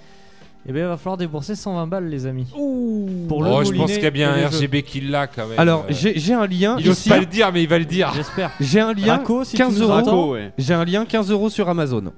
Et 0.67 0.73
bien, 0.73 0.83
il 0.83 0.87
va 0.87 0.97
falloir 0.97 1.17
débourser 1.17 1.53
120 1.55 1.85
balles, 1.87 2.07
les 2.09 2.25
amis. 2.25 2.47
Pour 3.27 3.43
le 3.43 3.49
Oh, 3.51 3.63
je 3.63 3.71
pense 3.71 3.91
qu'il 3.91 4.01
y 4.01 4.05
a 4.07 4.09
bien 4.11 4.31
un 4.33 4.49
jeux. 4.49 4.57
RGB 4.57 4.81
qui 4.83 4.99
l'a 5.01 5.27
quand 5.27 5.47
même. 5.47 5.59
alors 5.59 5.81
Euh, 5.81 5.91
j'ai 5.93 6.17
j'ai 6.19 6.33
un 6.33 6.47
lien 6.47 6.75
Il 6.79 6.87
ici 6.87 7.07
pas 7.09 7.19
le 7.19 7.25
dire, 7.27 7.51
mais 7.53 7.61
il 7.63 7.69
va 7.69 7.77
le 7.77 7.85
dire. 7.85 8.11
J'espère. 8.15 8.51
j'ai 8.59 8.79
un 8.79 8.93
lien 8.93 9.17
Raco, 9.17 9.43
si 9.43 9.55
15 9.57 9.75
tu 9.75 9.81
nous 9.81 9.87
euros 9.89 10.33
ouais. 10.33 10.51
j'ai 10.57 10.73
un 10.73 10.83
lien 10.83 11.05
15 11.05 11.29
euros 11.29 11.49
sur 11.51 11.69
Amazon 11.69 12.11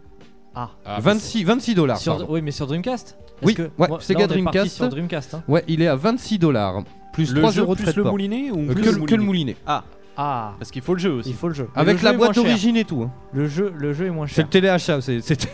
Ah. 0.56 0.70
Ah, 0.86 1.00
26 1.02 1.44
26 1.44 1.76
dollars. 1.76 2.00
Oui, 2.30 2.42
mais 2.42 2.52
sur 2.52 2.68
Dreamcast 2.68 3.18
Oui, 3.44 3.54
que 3.54 3.64
ouais, 3.64 3.70
moi, 3.90 4.00
Sega 4.00 4.22
là, 4.22 4.26
on 4.30 4.38
est 4.38 4.44
parti 4.44 4.58
Dreamcast. 4.60 4.76
sur 4.78 4.90
Dreamcast. 4.90 5.34
hein. 5.34 5.44
Ouais, 5.50 5.64
il 5.68 5.82
est 5.82 5.88
à 5.88 5.96
26 5.98 6.40
dollars. 6.40 6.84
Plus 7.14 7.34
Le 7.34 7.42
3 7.42 7.52
jeu 7.52 7.62
euros 7.64 7.76
de 7.76 7.82
plus 7.82 7.92
frais 7.92 8.02
le 8.02 8.10
moulinet 8.10 8.50
ou 8.52 8.60
Euh, 8.70 8.74
plus 8.74 8.82
que, 8.84 8.90
le 8.92 8.96
le- 9.00 9.06
que 9.06 9.16
le 9.16 9.24
moulinet. 9.24 9.56
Ah, 9.66 9.84
Ah, 10.16 10.54
parce 10.58 10.72
qu'il 10.72 10.82
faut 10.82 10.94
le 10.94 11.00
jeu 11.00 11.12
aussi. 11.12 11.30
il 11.32 11.36
faut 11.36 11.48
le 11.50 11.54
jeu. 11.54 11.68
Avec 11.76 12.00
le 12.00 12.06
la 12.06 12.14
boîte 12.14 12.34
d'origine 12.36 12.78
et 12.78 12.86
tout. 12.86 13.02
hein. 13.04 13.12
Le 13.34 13.48
jeu, 13.48 13.74
le 13.78 13.92
jeu 13.94 14.06
est 14.06 14.10
moins 14.10 14.26
C'est 14.26 14.36
cher. 14.36 14.46
le 14.46 14.50
téléachat. 14.50 15.02
c'est-. 15.02 15.20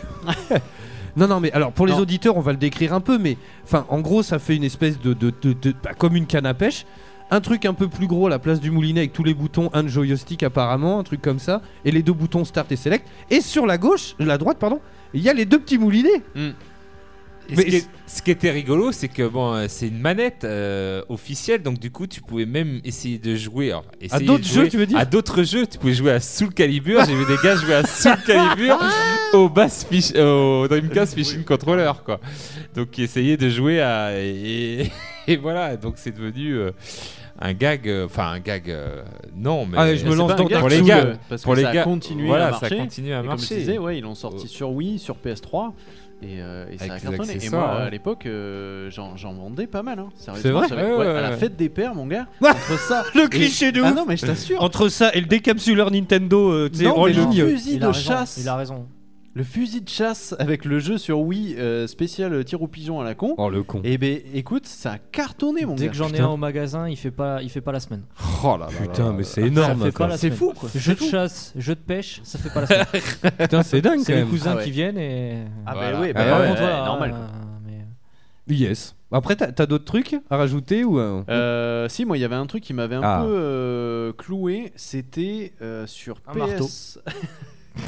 non, 1.16 1.28
non, 1.28 1.40
mais 1.40 1.52
alors 1.52 1.72
pour 1.72 1.86
les 1.86 1.92
Non. 1.92 2.00
auditeurs, 2.00 2.36
on 2.36 2.40
va 2.40 2.52
le 2.52 2.58
décrire 2.58 2.92
un 2.92 3.00
peu, 3.00 3.18
mais 3.18 3.36
enfin, 3.64 3.86
en 3.88 4.00
gros, 4.00 4.22
ça 4.22 4.38
fait 4.38 4.56
une 4.56 4.64
espèce 4.64 4.98
de, 5.00 5.12
de, 5.14 5.32
de- 5.42 5.52
de- 5.52 5.74
bah, 5.82 5.94
comme 5.96 6.16
une 6.16 6.26
canne 6.26 6.46
à 6.46 6.54
pêche. 6.54 6.84
Un 7.30 7.40
truc 7.40 7.64
un 7.64 7.72
peu 7.72 7.88
plus 7.88 8.06
gros 8.06 8.26
à 8.26 8.30
la 8.30 8.38
place 8.38 8.60
du 8.60 8.70
moulinet 8.70 9.00
avec 9.00 9.12
tous 9.14 9.24
les 9.24 9.32
boutons, 9.32 9.70
un 9.72 9.86
joystick 9.88 10.42
apparemment, 10.42 10.98
un 10.98 11.02
truc 11.04 11.22
comme 11.22 11.38
ça, 11.38 11.62
et 11.84 11.90
les 11.90 12.02
deux 12.02 12.12
boutons 12.12 12.44
start 12.44 12.70
et 12.70 12.76
select. 12.76 13.08
Et 13.30 13.40
sur 13.40 13.64
la 13.66 13.78
gauche, 13.78 14.14
la 14.18 14.36
droite, 14.38 14.58
pardon, 14.58 14.80
il 15.14 15.22
y 15.22 15.28
a 15.30 15.32
les 15.32 15.46
deux 15.46 15.58
petits 15.58 15.78
moulinets. 15.78 16.22
Et 16.36 16.52
Mais 17.50 17.56
ce, 17.56 17.76
qui 17.76 17.86
ce 18.06 18.30
était 18.30 18.50
rigolo, 18.50 18.92
c'est 18.92 19.08
que 19.08 19.26
bon, 19.26 19.52
euh, 19.54 19.66
c'est 19.68 19.88
une 19.88 19.98
manette 19.98 20.44
euh, 20.44 21.02
officielle, 21.08 21.62
donc 21.62 21.78
du 21.78 21.90
coup, 21.90 22.06
tu 22.06 22.20
pouvais 22.20 22.46
même 22.46 22.80
essayer 22.84 23.18
de 23.18 23.36
jouer. 23.36 23.70
alors, 23.70 23.84
essayer 24.00 24.26
d'autres 24.26 24.44
jeux, 24.44 24.68
tu 24.68 24.76
veux 24.78 24.86
dire 24.86 24.98
À 24.98 25.04
d'autres 25.04 25.42
jeux, 25.42 25.66
tu 25.66 25.78
pouvais 25.78 25.92
jouer 25.94 26.12
à 26.12 26.20
Soul 26.20 26.52
Calibur. 26.54 27.04
J'ai 27.04 27.14
vu 27.14 27.24
des 27.26 27.36
gars 27.42 27.56
jouer 27.56 27.74
à 27.74 27.86
Soul 27.86 28.16
Calibur 28.26 28.78
au 29.32 29.48
Bass 29.48 29.84
Fish, 29.84 30.12
au 30.16 30.66
Dreamcast 30.68 31.14
Fishing 31.14 31.44
Controller, 31.44 31.92
quoi. 32.04 32.20
Donc, 32.74 32.98
essayer 32.98 33.36
de 33.36 33.48
jouer 33.48 33.80
à 33.80 34.12
et, 34.18 34.90
et 35.26 35.36
voilà. 35.36 35.76
Donc, 35.76 35.94
c'est 35.96 36.12
devenu 36.16 36.54
euh, 36.54 36.70
un 37.40 37.52
gag, 37.52 37.88
euh, 37.88 38.06
enfin 38.06 38.28
un 38.28 38.38
gag, 38.40 38.70
euh, 38.70 39.02
non, 39.36 39.66
mais 39.66 39.76
Ah 39.76 39.84
ouais, 39.84 39.96
je 39.96 40.06
me 40.06 40.14
lance 40.14 40.34
dans 40.36 40.46
pour 40.46 40.68
les 40.68 40.82
gars, 40.82 41.16
pour 41.42 41.54
les 41.54 41.62
ça 41.62 41.68
a 41.70 41.74
gars, 41.74 41.82
continué 41.82 42.26
voilà, 42.26 42.54
à 42.54 42.58
ça 42.60 42.70
continué 42.70 43.12
à 43.12 43.18
Et 43.20 43.22
Comme 43.22 43.30
je 43.38 43.42
marcher. 43.42 43.56
disais, 43.56 43.78
ouais, 43.78 43.98
ils 43.98 44.02
l'ont 44.02 44.14
sorti 44.14 44.44
Oh. 44.44 44.48
sur 44.48 44.70
Wii, 44.70 44.98
sur 44.98 45.16
PS3. 45.16 45.72
Et, 46.24 46.40
euh, 46.40 46.64
et 46.70 46.78
ça 46.78 46.94
a 46.94 46.98
cartonné. 46.98 47.36
Et 47.44 47.50
moi, 47.50 47.82
à 47.82 47.90
l'époque, 47.90 48.24
euh, 48.24 48.88
j'en 48.90 49.14
vendais 49.34 49.66
pas 49.66 49.82
mal. 49.82 49.98
Hein. 49.98 50.08
C'est 50.16 50.50
vrai 50.50 50.66
Ouais, 50.72 50.96
ouais, 50.96 51.06
À 51.06 51.20
la 51.20 51.36
fête 51.36 51.54
des 51.56 51.68
pères, 51.68 51.94
mon 51.94 52.06
gars. 52.06 52.26
Entre 52.40 52.78
ça. 52.78 53.04
le 53.14 53.24
et- 53.24 53.28
cliché 53.28 53.72
de 53.72 53.82
Ah 53.82 53.90
ouf. 53.90 53.96
non, 53.96 54.04
mais 54.06 54.16
je 54.16 54.24
t'assure. 54.26 54.62
Entre 54.62 54.88
ça 54.88 55.12
et 55.14 55.20
le 55.20 55.26
décapsuleur 55.26 55.90
Nintendo, 55.90 56.50
euh, 56.50 56.70
tu 56.72 56.78
sais, 56.78 56.84
mais 56.84 57.12
le 57.12 57.48
fusil 57.50 57.74
Il 57.74 57.76
a 57.84 57.86
de 57.88 57.92
raison, 57.92 58.00
chasse. 58.10 58.38
Il 58.40 58.48
a 58.48 58.56
raison. 58.56 58.86
Le 59.36 59.42
fusil 59.42 59.80
de 59.80 59.88
chasse 59.88 60.32
avec 60.38 60.64
le 60.64 60.78
jeu 60.78 60.96
sur 60.96 61.18
Wii 61.20 61.56
euh, 61.58 61.88
spécial 61.88 62.44
tir 62.44 62.62
au 62.62 62.68
pigeon 62.68 63.00
à 63.00 63.04
la 63.04 63.16
con. 63.16 63.34
Oh 63.36 63.50
le 63.50 63.64
con. 63.64 63.80
Et 63.82 63.98
ben 63.98 64.20
écoute, 64.32 64.64
ça 64.66 64.92
a 64.92 64.98
cartonné 64.98 65.66
mon 65.66 65.74
Dès 65.74 65.86
gars. 65.86 65.90
que 65.90 65.96
j'en 65.96 66.08
ai 66.10 66.20
un 66.20 66.28
au 66.28 66.36
magasin, 66.36 66.88
il 66.88 66.96
fait 66.96 67.10
pas, 67.10 67.42
il 67.42 67.50
fait 67.50 67.60
pas 67.60 67.72
la 67.72 67.80
semaine. 67.80 68.02
Oh 68.44 68.56
là 68.56 68.66
là. 68.66 68.80
Putain, 68.80 69.12
mais 69.12 69.24
c'est 69.24 69.40
Ça 69.40 69.46
énorme. 69.48 69.82
fait 69.82 69.90
quoi. 69.92 70.06
pas 70.06 70.12
la 70.12 70.18
C'est 70.18 70.30
fou 70.30 70.52
quoi. 70.56 70.68
Jeu 70.72 70.94
de 70.94 71.00
chasse, 71.00 71.52
jeu 71.56 71.74
de 71.74 71.80
pêche, 71.80 72.20
ça 72.22 72.38
fait 72.38 72.48
pas 72.50 72.60
la 72.60 72.66
semaine. 72.68 73.32
Putain, 73.38 73.62
c'est 73.64 73.80
dingue 73.82 73.98
quand 73.98 74.04
C'est 74.04 74.12
les 74.14 74.20
même. 74.20 74.28
cousins 74.30 74.50
Ah 74.52 74.56
ouais. 74.58 74.64
qui 74.64 74.70
viennent 74.70 74.98
et. 74.98 75.38
Ah 75.66 75.72
Voilà. 75.74 75.92
bah 75.92 75.98
oui, 76.02 76.12
Ah 76.14 76.24
bah 76.24 76.84
normal. 76.84 77.10
euh, 77.10 77.14
quoi. 77.16 77.26
mais- 77.66 78.54
Yes. 78.56 78.94
Après, 79.10 79.34
t'as 79.34 79.50
t'as 79.50 79.66
d'autres 79.66 79.84
trucs 79.84 80.16
à 80.30 80.36
rajouter 80.36 80.84
ou 80.84 80.98
euh, 81.00 81.22
Euh, 81.28 81.88
si, 81.88 82.04
moi 82.04 82.16
il 82.16 82.20
y 82.20 82.24
avait 82.24 82.34
un 82.36 82.46
truc 82.46 82.62
qui 82.62 82.72
m'avait 82.72 82.96
un 82.96 83.00
Ah. 83.02 83.22
peu 83.24 83.34
euh, 83.36 84.12
cloué, 84.12 84.72
c'était 84.76 85.52
euh, 85.60 85.86
sur 85.88 86.18
Un 86.28 86.34
PS. 86.34 87.00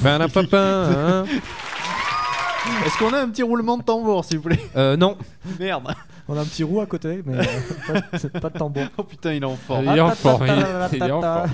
Ben, 0.03 0.21
hein 0.21 1.25
Est-ce 2.85 2.99
qu'on 2.99 3.13
a 3.13 3.21
un 3.21 3.29
petit 3.29 3.43
roulement 3.45 3.79
de 3.79 3.83
tambour 3.85 4.25
s'il 4.25 4.39
vous 4.39 4.45
plaît? 4.49 4.59
Euh, 4.77 4.97
non. 4.97 5.17
Merde. 5.61 5.95
On 6.29 6.37
a 6.37 6.41
un 6.41 6.45
petit 6.45 6.65
roux 6.65 6.81
à 6.81 6.87
côté, 6.87 7.23
mais 7.25 7.39
euh, 7.39 8.01
pas, 8.33 8.41
pas 8.41 8.51
de 8.51 8.59
tambour. 8.59 8.83
Oh 8.99 9.05
putain, 9.05 9.35
il 9.35 9.43
est 9.43 9.47
en 9.47 9.55
forme. 9.55 9.85
Il 9.85 9.97
est 9.97 10.01
en 10.01 10.11
forme, 10.11 10.47
il 10.47 10.53
est- 10.53 10.93
il 10.97 11.03
est 11.03 11.11
en 11.13 11.23
forme. 11.23 11.51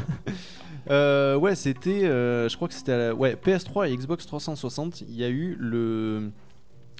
Euh, 0.91 1.37
ouais, 1.37 1.55
c'était, 1.55 2.05
euh, 2.05 2.49
je 2.49 2.57
crois 2.57 2.69
que 2.69 2.75
c'était 2.75 2.93
à 2.93 2.99
la- 2.99 3.15
ouais, 3.15 3.37
PS3 3.37 3.91
et 3.91 3.97
Xbox 3.97 4.25
360. 4.27 5.03
Il 5.03 5.15
y 5.15 5.25
a 5.25 5.29
eu 5.29 5.57
le 5.61 6.31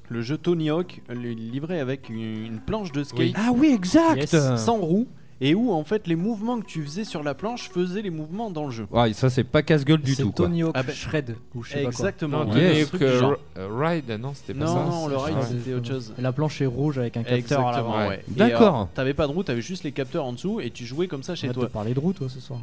le 0.09 0.21
jeu 0.21 0.37
Tony 0.37 0.69
Hawk 0.69 1.01
le- 1.09 1.31
livré 1.31 1.81
avec 1.81 2.11
une, 2.11 2.45
une 2.45 2.61
planche 2.61 2.93
de 2.93 3.03
skate 3.03 3.19
Oui. 3.19 3.35
Ah 3.37 3.49
oui, 3.55 3.73
exact. 3.75 4.31
Yes. 4.33 4.57
sans 4.57 4.77
roue 4.77 5.09
et 5.45 5.55
où 5.57 5.73
en 5.73 5.83
fait 5.83 6.07
les 6.07 6.15
mouvements 6.17 6.61
que 6.61 6.65
tu 6.67 6.83
faisais 6.85 7.05
sur 7.05 7.23
la 7.23 7.35
planche 7.35 7.69
faisaient 7.69 8.01
les 8.01 8.11
mouvements 8.11 8.49
dans 8.49 8.65
le 8.65 8.71
jeu. 8.71 8.87
Ouais, 8.93 9.13
ça 9.13 9.29
c'est 9.29 9.45
pas 9.45 9.63
casse-gueule 9.63 10.01
du 10.01 10.15
C'est 10.15 10.23
tout. 10.23 10.31
Quoi. 10.33 10.47
Tony 10.47 10.63
Hawk 10.63 10.73
Ah 10.75 10.83
ben, 10.85 10.95
Shred 10.95 11.37
ou 11.55 11.63
je 11.65 11.71
sais 11.71 11.75
pas 11.77 11.81
quoi. 11.83 11.91
Exactement. 11.91 12.45
Non, 12.45 12.53
ouais, 12.53 12.77
Yes. 12.77 12.89
Truc 12.89 13.03
euh, 13.03 13.19
genre. 13.21 13.37
Euh, 13.59 13.69
Ride, 13.79 14.19
non, 14.21 14.33
c'était 14.35 14.55
pas 14.59 14.65
Non, 14.67 14.75
ça. 14.75 14.85
non, 14.85 15.09
le 15.09 15.17
ride 15.17 15.35
Ouais. 15.37 15.43
c'était 15.51 15.75
autre 15.75 15.89
chose. 15.89 16.15
La 16.19 16.33
planche 16.33 16.61
est 16.63 16.67
rouge 16.67 16.99
avec 16.99 17.17
un 17.17 17.23
capteur 17.25 17.67
à 17.67 17.71
Exactement, 17.71 17.97
l'avant. 17.99 18.09
ouais. 18.11 18.25
Et, 18.31 18.39
D'accord. 18.39 18.81
euh, 18.83 18.85
T'avais 18.95 19.15
pas 19.15 19.27
de 19.27 19.33
roue, 19.33 19.43
t'avais 19.43 19.61
juste 19.63 19.83
les 19.85 19.93
capteurs 19.93 20.25
en 20.25 20.33
dessous 20.33 20.61
et 20.61 20.71
tu 20.71 20.85
jouais 20.87 21.09
comme 21.09 21.23
ça 21.25 21.35
chez 21.35 21.49
On 21.49 21.51
va 21.51 21.55
toi. 21.55 21.67
te 21.67 21.73
parler 21.73 21.93
de 21.95 21.99
roue 22.01 22.13
toi 22.13 22.29
ce 22.31 22.39
soir. 22.41 22.61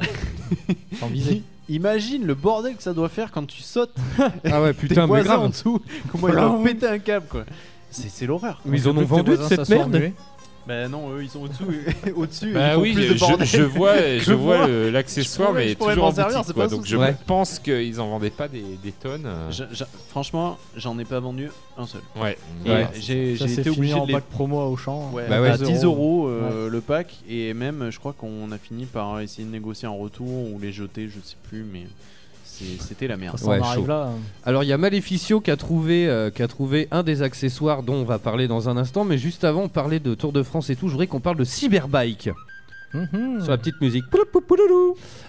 Sans 0.99 1.07
viser. 1.07 1.43
Imagine 1.67 2.25
le 2.25 2.33
bordel 2.33 2.75
que 2.75 2.81
ça 2.83 2.93
doit 2.93 3.09
faire 3.09 3.31
quand 3.31 3.45
tu 3.45 3.61
sautes 3.61 3.93
Ah 4.45 4.61
ouais, 4.61 4.73
tes 4.73 4.87
putain, 4.87 5.01
mais 5.01 5.07
voisins 5.07 5.35
en 5.35 5.37
grave. 5.39 5.51
dessous. 5.51 5.81
Comment 6.11 6.29
ils 6.29 6.33
doivent 6.33 6.63
péter 6.63 6.87
un 6.87 6.99
câble 6.99 7.25
quoi. 7.29 7.43
C'est 7.91 8.09
c'est 8.09 8.25
l'horreur. 8.25 8.61
Mais 8.65 8.77
ils 8.79 8.87
en 8.87 8.95
ont 8.97 9.03
vendu 9.03 9.31
de 9.31 9.43
cette 9.43 9.67
merde. 9.69 10.11
Bah 10.69 10.87
non, 10.87 11.11
eux 11.15 11.23
ils 11.23 11.29
sont 11.29 11.41
au-dessous. 11.41 11.65
au-dessus. 12.15 12.53
Bah 12.53 12.69
ils 12.69 12.73
font 12.75 12.81
oui, 12.81 12.93
plus 12.93 13.03
je, 13.03 13.13
de 13.13 13.43
je 13.43 13.61
vois, 13.63 13.97
je 14.19 14.33
vois 14.33 14.67
le- 14.67 14.91
l'accessoire, 14.91 15.51
mais 15.51 15.69
je 15.69 15.73
toujours 15.73 16.03
en 16.05 16.11
servir, 16.11 16.37
boutique, 16.37 16.53
quoi. 16.53 16.67
Donc 16.67 16.85
je 16.85 16.95
Ouais. 16.95 17.15
pense 17.25 17.57
qu'ils 17.57 17.99
en 17.99 18.07
vendaient 18.07 18.29
pas 18.29 18.47
des, 18.47 18.63
des 18.83 18.91
tonnes. 18.91 19.25
euh. 19.25 19.49
Je- 19.51 19.63
je- 19.73 19.83
franchement, 20.09 20.59
j'en 20.77 20.99
ai 20.99 21.05
pas 21.05 21.19
vendu 21.19 21.49
un 21.75 21.87
seul. 21.87 22.01
Ouais. 22.21 22.37
J'ai 22.99 23.33
été 23.33 23.63
fini 23.63 23.69
obligé 23.75 23.93
en 23.95 24.03
de 24.03 24.07
les 24.09 24.13
pack 24.13 24.25
promo 24.25 24.59
à 24.59 24.67
Auchan. 24.67 25.09
Ouais, 25.11 25.25
Bah 25.27 25.41
ouais. 25.41 25.49
à 25.49 25.57
10 25.57 25.63
10 25.63 25.83
euros. 25.85 26.27
euh, 26.27 26.69
le 26.69 26.81
pack 26.81 27.15
et 27.27 27.53
même 27.55 27.87
je 27.89 27.97
crois 27.97 28.13
qu'on 28.13 28.51
a 28.51 28.57
fini 28.59 28.85
par 28.85 29.19
essayer 29.21 29.45
de 29.47 29.51
négocier 29.51 29.87
en 29.87 29.97
retour 29.97 30.27
ou 30.53 30.59
les 30.61 30.71
jeter, 30.71 31.07
je 31.09 31.19
sais 31.23 31.35
plus, 31.49 31.63
mais 31.63 31.87
c'était 32.79 33.07
la 33.07 33.17
merde. 33.17 33.37
Ça 33.37 33.45
s'en 33.45 33.51
Ouais, 33.51 33.59
arrive 33.61 33.81
chaud. 33.81 33.87
là. 33.87 34.09
Alors 34.45 34.63
il 34.63 34.67
y 34.67 34.73
a 34.73 34.77
Maleficio 34.77 35.39
qui 35.41 35.51
a 35.51 35.57
trouvé 35.57 36.07
euh, 36.07 36.29
qui 36.29 36.43
a 36.43 36.47
trouvé 36.47 36.87
un 36.91 37.03
des 37.03 37.21
accessoires 37.21 37.83
dont 37.83 37.95
on 37.95 38.03
va 38.03 38.19
parler 38.19 38.47
dans 38.47 38.69
un 38.69 38.77
instant, 38.77 39.03
mais 39.05 39.17
juste 39.17 39.43
avant 39.43 39.63
on 39.63 39.69
parlait 39.69 39.99
de 39.99 40.13
Tour 40.15 40.31
de 40.33 40.43
France 40.43 40.69
et 40.69 40.75
tout, 40.75 40.87
je 40.87 40.91
voudrais 40.93 41.07
qu'on 41.07 41.19
parle 41.19 41.37
de 41.37 41.43
Cyberbike 41.43 42.29
Mhm. 42.93 43.41
sur 43.41 43.51
la 43.51 43.57
petite 43.59 43.79
musique. 43.81 44.03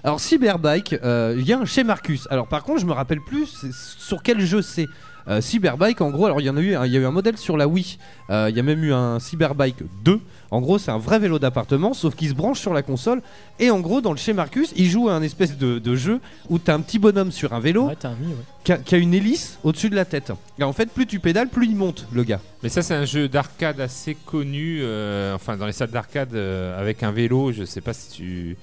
Alors 0.02 0.18
Cyberbike, 0.18 0.94
euh, 1.04 1.34
il 1.38 1.46
y 1.46 1.52
a 1.52 1.58
un 1.58 1.64
chez 1.66 1.84
Marcus. 1.84 2.26
Alors 2.30 2.48
par 2.48 2.64
contre 2.64 2.80
je 2.80 2.86
me 2.86 2.92
rappelle 2.92 3.20
plus 3.20 3.54
sur 3.72 4.22
quel 4.22 4.40
jeu 4.40 4.62
c'est. 4.62 4.86
Euh, 5.28 5.40
Cyberbike 5.40 6.00
en 6.00 6.10
gros, 6.10 6.26
alors 6.26 6.40
il 6.40 6.44
y 6.46 6.50
en 6.50 6.56
a 6.56 6.60
eu, 6.60 6.74
un- 6.74 6.86
il 6.86 6.92
y 6.92 6.96
a 6.96 7.00
eu 7.00 7.04
un 7.04 7.10
modèle 7.10 7.36
sur 7.36 7.56
la 7.56 7.68
Wii. 7.68 7.98
Euh, 8.30 8.48
Il 8.50 8.56
y 8.56 8.60
a 8.60 8.62
même 8.62 8.82
eu 8.84 8.92
un 8.92 9.18
Cyberbike 9.18 9.76
2. 10.04 10.20
En 10.50 10.60
gros 10.60 10.78
c'est 10.78 10.90
un 10.90 10.98
vrai 10.98 11.18
vélo 11.18 11.38
d'appartement, 11.38 11.94
sauf 11.94 12.14
qu'il 12.16 12.28
se 12.28 12.34
branche 12.34 12.58
sur 12.60 12.72
la 12.72 12.82
console. 12.82 13.22
Et 13.58 13.70
en 13.70 13.80
gros 13.80 14.00
dans 14.00 14.12
le 14.12 14.18
chez 14.18 14.32
Marcus, 14.32 14.72
il 14.76 14.86
joue 14.88 15.08
à 15.08 15.14
un 15.14 15.22
espèce 15.22 15.56
de, 15.58 15.78
de 15.78 15.94
jeu 15.96 16.20
où 16.48 16.58
t'as 16.58 16.74
un 16.74 16.80
petit 16.80 16.98
bonhomme 16.98 17.30
sur 17.32 17.52
un 17.52 17.60
vélo 17.60 17.86
Ouais, 17.88 17.96
t'as 17.98 18.10
mis, 18.14 18.28
ouais. 18.28 18.34
qui 18.64 18.72
a, 18.72 18.78
qui 18.78 18.94
a 18.94 18.98
une 18.98 19.14
hélice 19.14 19.58
au-dessus 19.62 19.90
de 19.90 19.94
la 19.96 20.04
tête. 20.04 20.32
Et 20.58 20.64
en 20.64 20.72
fait, 20.72 20.90
plus 20.90 21.06
tu 21.06 21.20
pédales, 21.20 21.48
plus 21.48 21.66
il 21.66 21.76
monte, 21.76 22.06
le 22.12 22.24
gars. 22.24 22.40
Mais 22.62 22.68
ça, 22.68 22.82
c'est 22.82 22.94
un 22.94 23.04
jeu 23.04 23.28
d'arcade 23.28 23.80
assez 23.80 24.14
connu, 24.26 24.80
euh, 24.82 25.34
enfin 25.34 25.56
dans 25.56 25.66
les 25.66 25.72
salles 25.72 25.90
d'arcade 25.90 26.34
euh, 26.34 26.78
avec 26.80 27.02
un 27.02 27.12
vélo. 27.12 27.52
Je 27.52 27.64
sais 27.64 27.80
pas 27.80 27.92
si 27.92 28.10
tu, 28.10 28.56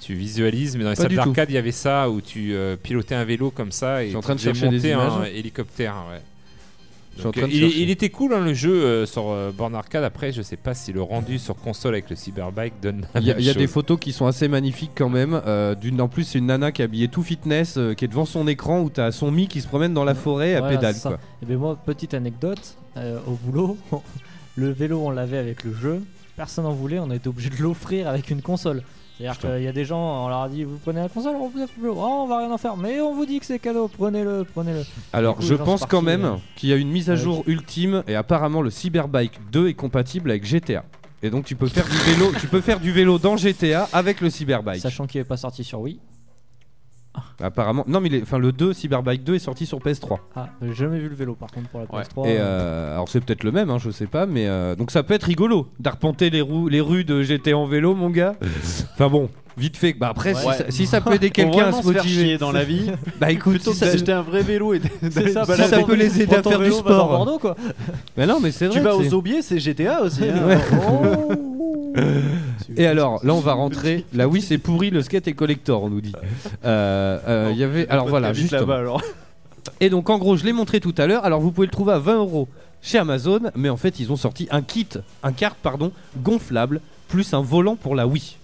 tu 0.00 0.14
visualises, 0.14 0.76
mais 0.76 0.84
dans 0.84 0.90
les 0.90 0.96
Pas 0.96 1.02
salles 1.02 1.14
d'arcade, 1.14 1.50
il 1.50 1.54
y 1.54 1.58
avait 1.58 1.72
ça 1.72 2.08
où 2.10 2.20
tu 2.20 2.54
euh, 2.54 2.76
pilotais 2.76 3.14
un 3.14 3.24
vélo 3.24 3.50
comme 3.50 3.72
ça 3.72 4.02
et 4.04 4.08
suis 4.08 4.16
en 4.16 4.20
tu 4.20 4.24
train 4.24 4.34
de 4.34 4.40
faisais 4.40 4.54
chercher 4.54 4.68
des 4.68 4.76
monter 4.76 4.92
un 4.92 5.16
images. 5.18 5.32
hélicoptère. 5.34 5.94
Ouais. 6.10 6.20
Je 7.14 7.22
suis 7.22 7.26
en 7.26 7.30
Donc, 7.30 7.34
train 7.38 7.48
de 7.48 7.52
euh, 7.52 7.70
il, 7.76 7.90
était 7.90 8.10
cool 8.10 8.32
hein, 8.32 8.44
le 8.44 8.54
jeu 8.54 8.72
euh, 8.72 9.04
sur 9.04 9.30
euh, 9.30 9.50
borne 9.50 9.74
arcade. 9.74 10.04
Après, 10.04 10.30
je 10.30 10.40
sais 10.40 10.56
pas 10.56 10.72
si 10.74 10.92
le 10.92 11.02
rendu 11.02 11.38
sur 11.40 11.56
console 11.56 11.94
avec 11.94 12.10
le 12.10 12.14
Cyberbike 12.14 12.74
donne 12.80 13.08
Il 13.16 13.24
y 13.24 13.32
a, 13.32 13.40
y 13.40 13.52
des 13.54 13.66
photos 13.66 13.98
qui 13.98 14.12
sont 14.12 14.26
assez 14.26 14.46
magnifiques 14.46 14.92
quand 14.94 15.08
même. 15.08 15.40
Euh, 15.44 15.74
d'une, 15.74 16.00
en 16.00 16.06
plus, 16.06 16.22
c'est 16.22 16.38
une 16.38 16.46
nana 16.46 16.70
qui 16.70 16.82
est 16.82 16.84
habillée 16.84 17.08
tout 17.08 17.24
fitness, 17.24 17.74
euh, 17.76 17.94
qui 17.94 18.04
est 18.04 18.08
devant 18.08 18.24
son 18.24 18.46
écran 18.46 18.82
où 18.82 18.90
t'as 18.90 19.10
son 19.10 19.32
mi 19.32 19.48
qui 19.48 19.60
se 19.60 19.66
promène 19.66 19.94
dans 19.94 20.04
la 20.04 20.14
forêt 20.14 20.54
à 20.54 20.60
Voilà, 20.60 20.76
pédale. 20.76 20.94
Quoi. 21.02 21.18
Et 21.42 21.46
ben 21.46 21.58
moi, 21.58 21.76
petite 21.84 22.14
anecdote, 22.14 22.76
euh, 22.96 23.18
au 23.26 23.32
boulot, 23.32 23.76
le 24.56 24.70
vélo 24.70 25.00
on 25.04 25.10
l'avait 25.10 25.38
avec 25.38 25.64
le 25.64 25.74
jeu, 25.74 26.02
personne 26.36 26.66
en 26.66 26.72
voulait, 26.72 27.00
on 27.00 27.10
a 27.10 27.16
été 27.16 27.28
obligé 27.28 27.50
de 27.50 27.60
l'offrir 27.60 28.06
avec 28.06 28.30
une 28.30 28.42
console. 28.42 28.84
C'est-à-dire 29.18 29.38
qu'il 29.40 29.62
y 29.64 29.68
a 29.68 29.72
des 29.72 29.84
gens, 29.84 30.26
on 30.26 30.28
leur 30.28 30.42
a 30.42 30.48
dit 30.48 30.62
vous 30.62 30.78
prenez 30.78 31.00
la 31.00 31.08
console, 31.08 31.34
on 31.36 31.48
vous 31.48 31.58
le 31.58 31.66
vélo. 31.80 31.94
Oh, 31.98 32.22
on 32.22 32.26
va 32.26 32.38
rien 32.38 32.50
en 32.52 32.58
faire, 32.58 32.76
mais 32.76 33.00
on 33.00 33.14
vous 33.14 33.26
dit 33.26 33.40
que 33.40 33.46
c'est 33.46 33.58
cadeau, 33.58 33.88
prenez-le, 33.88 34.46
prenez-le. 34.54 34.84
Alors, 35.12 35.36
coup, 35.36 35.42
je 35.42 35.54
pense 35.54 35.84
quand 35.86 36.02
même 36.02 36.24
euh, 36.24 36.36
qu'il 36.54 36.68
y 36.68 36.72
a 36.72 36.76
une 36.76 36.90
mise 36.90 37.10
à 37.10 37.16
jour 37.16 37.42
ultime 37.46 38.04
et 38.06 38.14
apparemment 38.14 38.62
le 38.62 38.70
Cyberbike 38.70 39.40
2 39.50 39.68
est 39.68 39.74
compatible 39.74 40.30
avec 40.30 40.44
GTA. 40.44 40.84
Et 41.20 41.30
donc 41.30 41.46
tu 41.46 41.56
peux 41.56 41.66
faire 41.66 41.84
du 41.84 41.96
vélo, 41.96 42.32
tu 42.40 42.46
peux 42.46 42.60
faire 42.60 42.78
du 42.78 42.92
vélo 42.92 43.18
dans 43.18 43.36
GTA 43.36 43.88
avec 43.92 44.20
le 44.20 44.30
Cyberbike. 44.30 44.80
Sachant 44.80 45.08
qu'il 45.08 45.20
n'est 45.20 45.24
pas 45.24 45.36
sorti 45.36 45.64
sur 45.64 45.80
Wii. 45.80 45.98
Apparemment, 47.40 47.84
non 47.88 48.00
mais 48.00 48.08
il 48.08 48.14
est- 48.16 48.22
enfin 48.22 48.38
le 48.38 48.52
2 48.52 48.72
Cyberbike 48.72 49.24
2 49.24 49.34
est 49.34 49.38
sorti 49.40 49.66
sur 49.66 49.78
PS3. 49.80 50.18
Ah, 50.36 50.48
j'ai 50.62 50.72
jamais 50.74 50.98
vu 50.98 51.08
le 51.08 51.14
vélo 51.16 51.34
par 51.34 51.50
contre 51.50 51.68
pour 51.68 51.80
la 51.80 51.86
PS3. 51.86 52.28
Et 52.28 52.36
euh, 52.38 52.92
alors 52.94 53.08
c'est 53.08 53.20
peut-être 53.20 53.42
le 53.44 53.50
même, 53.52 53.70
hein, 53.70 53.78
je 53.78 53.90
sais 53.90 54.06
pas, 54.06 54.26
mais 54.26 54.46
euh, 54.46 54.74
donc 54.76 54.90
ça 54.92 55.02
peut 55.02 55.14
être 55.14 55.24
rigolo 55.24 55.68
d'arpenter 55.80 56.30
les, 56.30 56.40
roues, 56.40 56.68
les 56.68 56.80
rues 56.80 57.04
de 57.04 57.22
GT 57.22 57.54
en 57.54 57.66
vélo, 57.66 57.94
mon 57.94 58.10
gars. 58.10 58.34
enfin 58.94 59.08
bon, 59.08 59.30
vite 59.56 59.76
fait. 59.76 59.94
Bah 59.94 60.08
après, 60.10 60.34
si, 60.34 60.46
Ouais. 60.46 60.54
ça, 60.54 60.64
si 60.70 60.86
ça 60.86 61.00
peut 61.00 61.14
aider 61.14 61.30
quelqu'un 61.32 61.58
à 61.66 61.70
vraiment 61.70 61.82
se 61.82 61.88
se 61.88 61.92
faire 61.92 62.02
motiver 62.04 62.24
chier 62.24 62.38
dans 62.38 62.52
la 62.52 62.64
vie. 62.64 62.90
bah 63.20 63.30
écoute, 63.32 63.54
Plutôt 63.54 63.72
si 63.72 63.80
que 63.80 63.86
ça, 63.86 63.92
d'acheter 63.92 64.12
un 64.12 64.22
vrai 64.22 64.42
vélo 64.42 64.74
et 64.74 64.80
C'est 65.02 65.10
ça, 65.30 65.44
se 65.44 65.52
si 65.52 65.58
balader. 65.58 65.76
ça 65.76 65.82
peut 65.82 65.94
les 65.94 66.22
aider 66.22 66.36
à 66.36 66.42
faire 66.42 66.60
du 66.60 66.70
sport. 66.70 67.08
Bordeaux 67.08 67.38
quoi. 67.38 67.56
Mais 68.16 68.26
non, 68.26 68.38
mais 68.40 68.52
c'est 68.52 68.66
vrai. 68.66 68.76
Tu 68.76 68.82
vas 68.84 68.92
c'est- 68.92 69.08
aux 69.08 69.14
aubiers, 69.14 69.42
c'est 69.42 69.58
GTA 69.58 70.02
aussi. 70.02 70.22
hein. 70.24 70.46
Ouais. 70.46 70.58
Oh. 70.72 71.32
Et 72.76 72.86
alors, 72.86 73.24
là 73.24 73.34
on 73.34 73.40
va 73.40 73.52
rentrer. 73.54 74.04
Là 74.12 74.28
oui, 74.28 74.40
c'est 74.42 74.58
pourri, 74.58 74.90
le 74.90 75.02
skate 75.02 75.28
est 75.28 75.32
collector, 75.32 75.82
on 75.82 75.90
nous 75.90 76.00
dit. 76.00 76.12
Euh, 76.64 77.18
euh, 77.26 77.48
Il 77.52 77.58
y 77.58 77.64
avait. 77.64 77.88
Alors 77.88 78.08
voilà, 78.08 78.32
alors. 78.70 79.02
Et 79.80 79.90
donc 79.90 80.10
en 80.10 80.18
gros, 80.18 80.36
je 80.36 80.44
l'ai 80.44 80.52
montré 80.52 80.80
tout 80.80 80.94
à 80.98 81.06
l'heure. 81.06 81.24
Alors 81.24 81.40
vous 81.40 81.52
pouvez 81.52 81.66
le 81.66 81.70
trouver 81.72 81.92
à 81.92 81.98
20 81.98 82.16
euros 82.18 82.48
chez 82.82 82.98
Amazon, 82.98 83.40
mais 83.56 83.68
en 83.68 83.76
fait 83.76 84.00
ils 84.00 84.10
ont 84.12 84.16
sorti 84.16 84.48
un 84.50 84.62
kit, 84.62 84.88
un 85.22 85.32
kart 85.32 85.56
pardon, 85.62 85.92
gonflable 86.22 86.80
plus 87.08 87.32
un 87.34 87.40
volant 87.42 87.76
pour 87.76 87.94
la 87.94 88.06
Wii. 88.06 88.36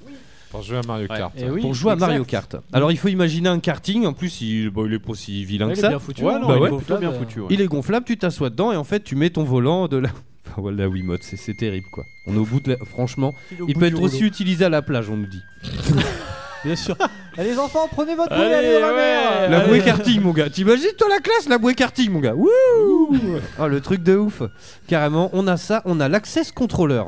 Pour 0.51 0.63
jouer 0.63 0.79
à 0.79 0.83
Mario 0.87 1.09
Kart. 1.09 1.33
Oui, 1.51 1.61
pour 1.63 1.75
jouer 1.75 1.91
à 1.91 1.95
exact. 1.95 2.07
Mario 2.07 2.25
Kart. 2.25 2.57
Alors 2.73 2.93
il 2.93 2.97
faut 2.97 3.09
imaginer 3.09 3.49
un 3.49 3.59
karting. 3.59 4.07
En 4.07 4.13
plus, 4.13 4.41
il, 4.41 4.71
bon, 4.71 4.87
il 4.87 4.93
est 4.95 4.99
pas 5.01 5.15
si 5.15 5.45
vilain 5.45 5.67
Ouais, 5.67 5.73
que 5.73 5.79
il 5.79 5.81
est 5.81 5.83
ça. 5.83 5.89
bien 5.89 5.99
foutu, 5.99 6.23
Ouais, 6.25 6.35
hein. 6.35 6.39
non, 6.39 6.47
Bah 6.49 6.55
il 6.57 6.63
ouais. 6.63 6.69
est 6.73 6.77
plutôt 6.77 6.97
bien 6.99 7.13
foutu. 7.13 7.41
ouais. 7.41 7.47
Il 7.51 7.61
est 7.61 7.67
gonflable, 7.67 8.07
tu 8.07 8.17
t'assois 8.17 8.51
dedans 8.51 8.71
et 8.71 8.77
en 8.77 8.85
fait 8.85 9.03
tu 9.03 9.17
mets 9.17 9.31
ton 9.31 9.43
volant 9.43 9.89
de 9.89 9.97
la. 9.97 10.11
Voilà, 10.63 10.85
la 10.85 10.89
Wiimote, 10.89 11.23
c'est 11.23 11.37
c'est 11.37 11.55
terrible 11.55 11.89
quoi. 11.91 12.05
On 12.27 12.35
est 12.35 12.39
au 12.39 12.45
bout 12.45 12.61
de 12.61 12.73
la... 12.73 12.77
Franchement, 12.85 13.35
Il 13.69 13.75
peut 13.77 13.87
être 13.87 14.01
aussi 14.01 14.17
rouleau. 14.17 14.29
utilisé 14.29 14.65
à 14.65 14.69
la 14.69 14.83
plage, 14.83 15.11
on 15.11 15.17
nous 15.17 15.27
dit. 15.27 15.43
Bien 16.65 16.77
sûr. 16.77 16.97
Allez, 17.37 17.51
les 17.51 17.59
enfants, 17.59 17.89
prenez 17.91 18.15
votre 18.15 18.35
bouée, 18.35 18.45
Allez, 18.47 18.55
allez 18.55 18.73
dans 18.75 18.81
la 18.81 18.89
ouais. 18.89 18.97
mer. 18.97 19.51
La 19.51 19.59
Allez. 19.59 19.69
bouée 19.69 19.83
karting, 19.83 20.21
mon 20.23 20.31
gars. 20.33 20.49
T'imagines, 20.49 20.89
toi, 20.97 21.09
la 21.11 21.19
classe, 21.19 21.47
la 21.49 21.59
bouée 21.59 21.75
karting, 21.75 22.11
mon 22.11 22.21
gars. 22.21 22.35
Wouh 22.35 22.49
Oh, 23.61 23.67
le 23.69 23.81
truc 23.83 24.03
de 24.03 24.17
ouf. 24.17 24.43
Carrément, 24.87 25.29
on 25.35 25.47
a 25.47 25.57
ça, 25.59 25.83
on 25.85 26.01
a 26.01 26.09
l'Access 26.09 26.53
Controller. 26.53 27.03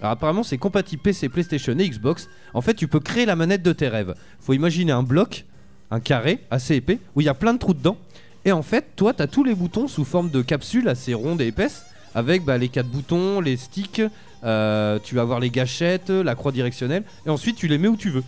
Alors, 0.00 0.12
apparemment, 0.12 0.44
c'est 0.44 0.58
compatible 0.58 1.02
PC, 1.02 1.28
PlayStation 1.28 1.76
et 1.78 1.88
Xbox. 1.88 2.28
En 2.54 2.60
fait, 2.60 2.74
tu 2.74 2.86
peux 2.86 3.00
créer 3.00 3.26
la 3.26 3.34
manette 3.34 3.62
de 3.62 3.72
tes 3.72 3.88
rêves. 3.88 4.14
Faut 4.38 4.52
imaginer 4.52 4.92
un 4.92 5.02
bloc, 5.02 5.46
un 5.90 5.98
carré 5.98 6.38
assez 6.52 6.76
épais, 6.76 6.98
où 7.16 7.20
il 7.22 7.24
y 7.24 7.28
a 7.28 7.34
plein 7.34 7.54
de 7.54 7.58
trous 7.58 7.74
dedans. 7.74 7.96
Et 8.44 8.52
en 8.52 8.62
fait, 8.62 8.94
toi, 8.94 9.12
t'as 9.14 9.26
tous 9.26 9.42
les 9.42 9.54
boutons 9.54 9.88
sous 9.88 10.04
forme 10.04 10.30
de 10.30 10.42
capsules 10.42 10.86
assez 10.88 11.12
rondes 11.14 11.40
et 11.40 11.46
épaisses, 11.48 11.84
avec 12.14 12.44
bah, 12.44 12.58
les 12.58 12.68
quatre 12.68 12.88
boutons, 12.88 13.40
les 13.40 13.56
sticks. 13.56 14.02
euh, 14.44 14.98
tu 15.02 15.14
vas 15.14 15.22
avoir 15.22 15.38
les 15.40 15.50
gâchettes, 15.50 16.10
la 16.10 16.34
croix 16.34 16.52
directionnelle, 16.52 17.04
et 17.26 17.30
ensuite 17.30 17.56
tu 17.56 17.68
les 17.68 17.78
mets 17.78 17.88
où 17.88 17.96
tu 17.96 18.10
veux, 18.10 18.24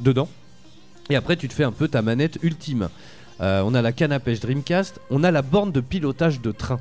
dedans. 0.00 0.28
Et 1.10 1.16
après, 1.16 1.36
tu 1.36 1.48
te 1.48 1.52
fais 1.54 1.64
un 1.64 1.72
peu 1.72 1.88
ta 1.88 2.02
manette 2.02 2.38
ultime. 2.42 2.88
Euh, 3.40 3.62
on 3.64 3.74
a 3.74 3.82
la 3.82 3.92
canne 3.92 4.12
à 4.12 4.20
pêche 4.20 4.40
Dreamcast, 4.40 5.00
on 5.10 5.24
a 5.24 5.30
la 5.30 5.42
borne 5.42 5.72
de 5.72 5.80
pilotage 5.80 6.40
de 6.40 6.52
train. 6.52 6.78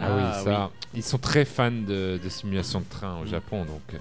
Ah, 0.00 0.08
oui, 0.16 0.44
ça. 0.44 0.70
Ils 0.94 1.02
sont 1.02 1.18
très 1.18 1.44
fans 1.44 1.70
de, 1.70 2.18
de 2.22 2.28
simulation 2.28 2.80
de 2.80 2.84
train 2.88 3.18
au 3.22 3.26
Japon, 3.26 3.64
donc. 3.64 3.80
euh, 3.94 3.98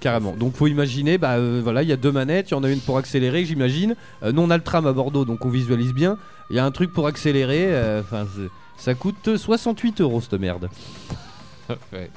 Carrément. 0.00 0.32
Donc 0.32 0.56
faut 0.56 0.66
imaginer, 0.66 1.16
bah 1.16 1.34
euh, 1.34 1.60
voilà, 1.62 1.82
il 1.82 1.88
y 1.88 1.92
a 1.92 1.96
deux 1.96 2.10
manettes, 2.10 2.50
il 2.50 2.54
y 2.54 2.56
en 2.56 2.64
a 2.64 2.68
une 2.70 2.80
pour 2.80 2.98
accélérer, 2.98 3.44
j'imagine. 3.44 3.94
Euh, 4.24 4.32
nous 4.32 4.42
on 4.42 4.50
a 4.50 4.56
le 4.56 4.62
tram 4.62 4.84
à 4.86 4.92
Bordeaux, 4.92 5.24
donc 5.24 5.44
on 5.44 5.48
visualise 5.48 5.92
bien. 5.92 6.18
Il 6.50 6.56
y 6.56 6.58
a 6.58 6.64
un 6.64 6.72
truc 6.72 6.92
pour 6.92 7.06
accélérer. 7.06 8.00
Enfin, 8.00 8.26
ça 8.82 8.94
coûte 8.94 9.36
68 9.36 10.00
euros 10.00 10.20
cette 10.20 10.34
merde. 10.34 10.68
ouais. 11.92 12.10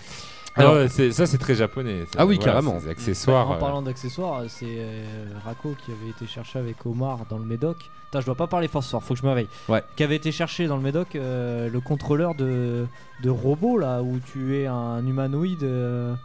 Alors- 0.57 0.75
Alors, 0.75 0.89
c'est- 0.89 1.11
ça, 1.11 1.25
c'est 1.25 1.37
très 1.37 1.53
japonais. 1.55 2.05
ça. 2.05 2.19
Ah 2.19 2.25
oui, 2.25 2.35
Voilà, 2.37 2.53
carrément. 2.53 2.79
ces 2.79 2.87
accessoires. 2.89 3.49
En 3.51 3.55
euh, 3.55 3.59
parlant 3.59 3.81
d'accessoires, 3.81 4.43
c'est 4.47 4.65
euh, 4.69 5.03
Rako 5.43 5.75
qui 5.85 5.91
avait 5.91 6.09
été 6.11 6.25
cherché 6.27 6.57
avec 6.59 6.85
Omar 6.85 7.25
dans 7.29 7.37
le 7.37 7.43
Médoc. 7.45 7.77
Putain, 8.05 8.21
je 8.21 8.25
dois 8.25 8.35
pas 8.35 8.47
parler 8.47 8.69
fort 8.69 8.81
ce 8.81 8.91
soir, 8.91 9.03
faut 9.03 9.13
que 9.15 9.19
je 9.19 9.25
me 9.25 9.29
réveille. 9.29 9.49
Ouais. 9.67 9.83
Qui 9.97 10.03
avait 10.03 10.15
été 10.15 10.31
cherché 10.31 10.67
dans 10.67 10.77
le 10.77 10.81
Médoc 10.83 11.15
euh, 11.15 11.69
le 11.69 11.79
contrôleur 11.81 12.35
de, 12.35 12.85
de 13.21 13.29
robot 13.29 13.77
là 13.77 14.01
où 14.01 14.19
tu 14.31 14.57
es 14.57 14.65
un 14.65 15.05
humanoïde. 15.05 15.63
euh, 15.63 16.15